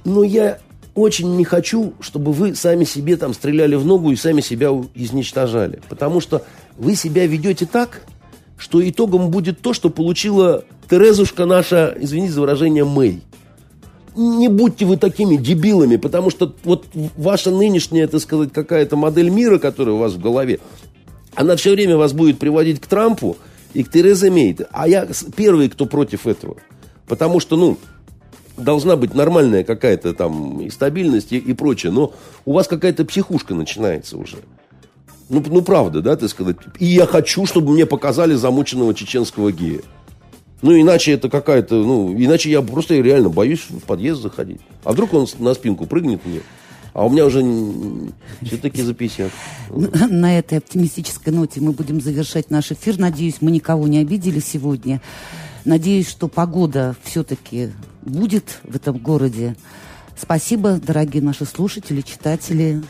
Но 0.05 0.23
я 0.23 0.59
очень 0.99 1.37
не 1.37 1.45
хочу, 1.45 1.95
чтобы 2.01 2.33
вы 2.33 2.55
сами 2.55 2.85
себе 2.85 3.17
там 3.17 3.35
стреляли 3.35 3.77
в 3.77 3.87
ногу 3.87 4.11
и 4.11 4.17
сами 4.17 4.41
себя 4.41 4.71
изничтожали. 4.95 5.81
Потому 5.89 6.21
что 6.21 6.45
вы 6.77 6.95
себя 6.95 7.27
ведете 7.27 7.67
так, 7.67 8.03
что 8.57 8.87
итогом 8.87 9.31
будет 9.31 9.61
то, 9.61 9.73
что 9.73 9.91
получила 9.91 10.65
Терезушка 10.91 11.47
наша, 11.47 11.95
извините 11.99 12.33
за 12.33 12.41
выражение, 12.41 12.85
Мэй. 12.85 13.23
Не 14.17 14.49
будьте 14.49 14.85
вы 14.85 14.97
такими 14.97 15.37
дебилами, 15.37 15.97
потому 15.97 16.31
что 16.31 16.53
вот 16.65 16.87
ваша 17.17 17.51
нынешняя, 17.51 18.09
так 18.09 18.21
сказать, 18.21 18.53
какая-то 18.53 18.97
модель 18.97 19.31
мира, 19.31 19.59
которая 19.59 19.95
у 19.95 19.99
вас 19.99 20.15
в 20.15 20.21
голове, 20.21 20.59
она 21.35 21.55
все 21.57 21.73
время 21.73 21.97
вас 21.97 22.13
будет 22.13 22.39
приводить 22.39 22.81
к 22.81 22.87
Трампу 22.87 23.37
и 23.75 23.85
к 23.85 23.91
Терезе 23.91 24.31
Мэй. 24.31 24.57
А 24.73 24.89
я 24.89 25.07
первый, 25.37 25.69
кто 25.69 25.87
против 25.87 26.27
этого. 26.27 26.57
Потому 27.07 27.39
что, 27.39 27.57
ну, 27.57 27.79
должна 28.59 28.97
быть 28.97 29.15
нормальная 29.15 29.65
какая-то 29.65 30.13
там 30.15 30.61
и 30.61 30.71
стабильность 30.71 31.33
и, 31.33 31.39
и 31.39 31.53
прочее, 31.55 31.93
но 31.93 32.13
у 32.45 32.53
вас 32.53 32.69
какая-то 32.69 33.05
психушка 33.05 33.55
начинается 33.55 34.19
уже. 34.19 34.37
Ну, 35.29 35.43
ну, 35.47 35.63
правда, 35.63 36.01
да, 36.01 36.17
ты 36.17 36.29
сказать. 36.29 36.57
И 36.79 36.87
я 36.87 37.07
хочу, 37.07 37.45
чтобы 37.47 37.73
мне 37.73 37.87
показали 37.87 38.35
замученного 38.35 38.95
чеченского 38.95 39.53
гея. 39.53 39.81
Ну, 40.63 40.79
иначе 40.79 41.13
это 41.13 41.29
какая-то, 41.29 41.77
ну, 41.77 42.15
иначе 42.15 42.51
я 42.51 42.63
просто 42.63 42.95
реально 42.95 43.29
боюсь 43.29 43.67
в 43.69 43.81
подъезд 43.81 44.23
заходить. 44.23 44.61
А 44.85 44.93
вдруг 44.93 45.15
он 45.15 45.27
на 45.39 45.55
спинку 45.55 45.87
прыгнет 45.87 46.25
мне? 46.25 46.41
А 46.95 47.07
у 47.07 47.11
меня 47.11 47.27
уже 47.27 47.45
все-таки 48.43 48.83
за 48.83 48.95
50. 48.95 49.31
На 50.11 50.39
этой 50.39 50.59
оптимистической 50.59 51.33
ноте 51.33 51.61
мы 51.61 51.73
будем 51.73 52.01
завершать 52.01 52.51
наш 52.51 52.73
эфир. 52.73 52.99
Надеюсь, 52.99 53.37
мы 53.41 53.53
никого 53.53 53.87
не 53.87 53.99
обидели 53.99 54.41
сегодня. 54.41 55.01
Надеюсь, 55.65 56.09
что 56.09 56.27
погода 56.27 56.97
все-таки 57.05 57.71
будет 58.09 58.61
в 58.65 58.75
этом 58.75 58.99
городе. 58.99 59.57
Спасибо, 60.17 60.81
дорогие 60.81 61.23
наши 61.23 61.45
слушатели, 61.45 62.01
читатели, 62.01 62.83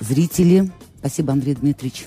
зрители. 0.00 0.70
Спасибо, 0.98 1.32
Андрей 1.32 1.54
Дмитриевич. 1.54 2.06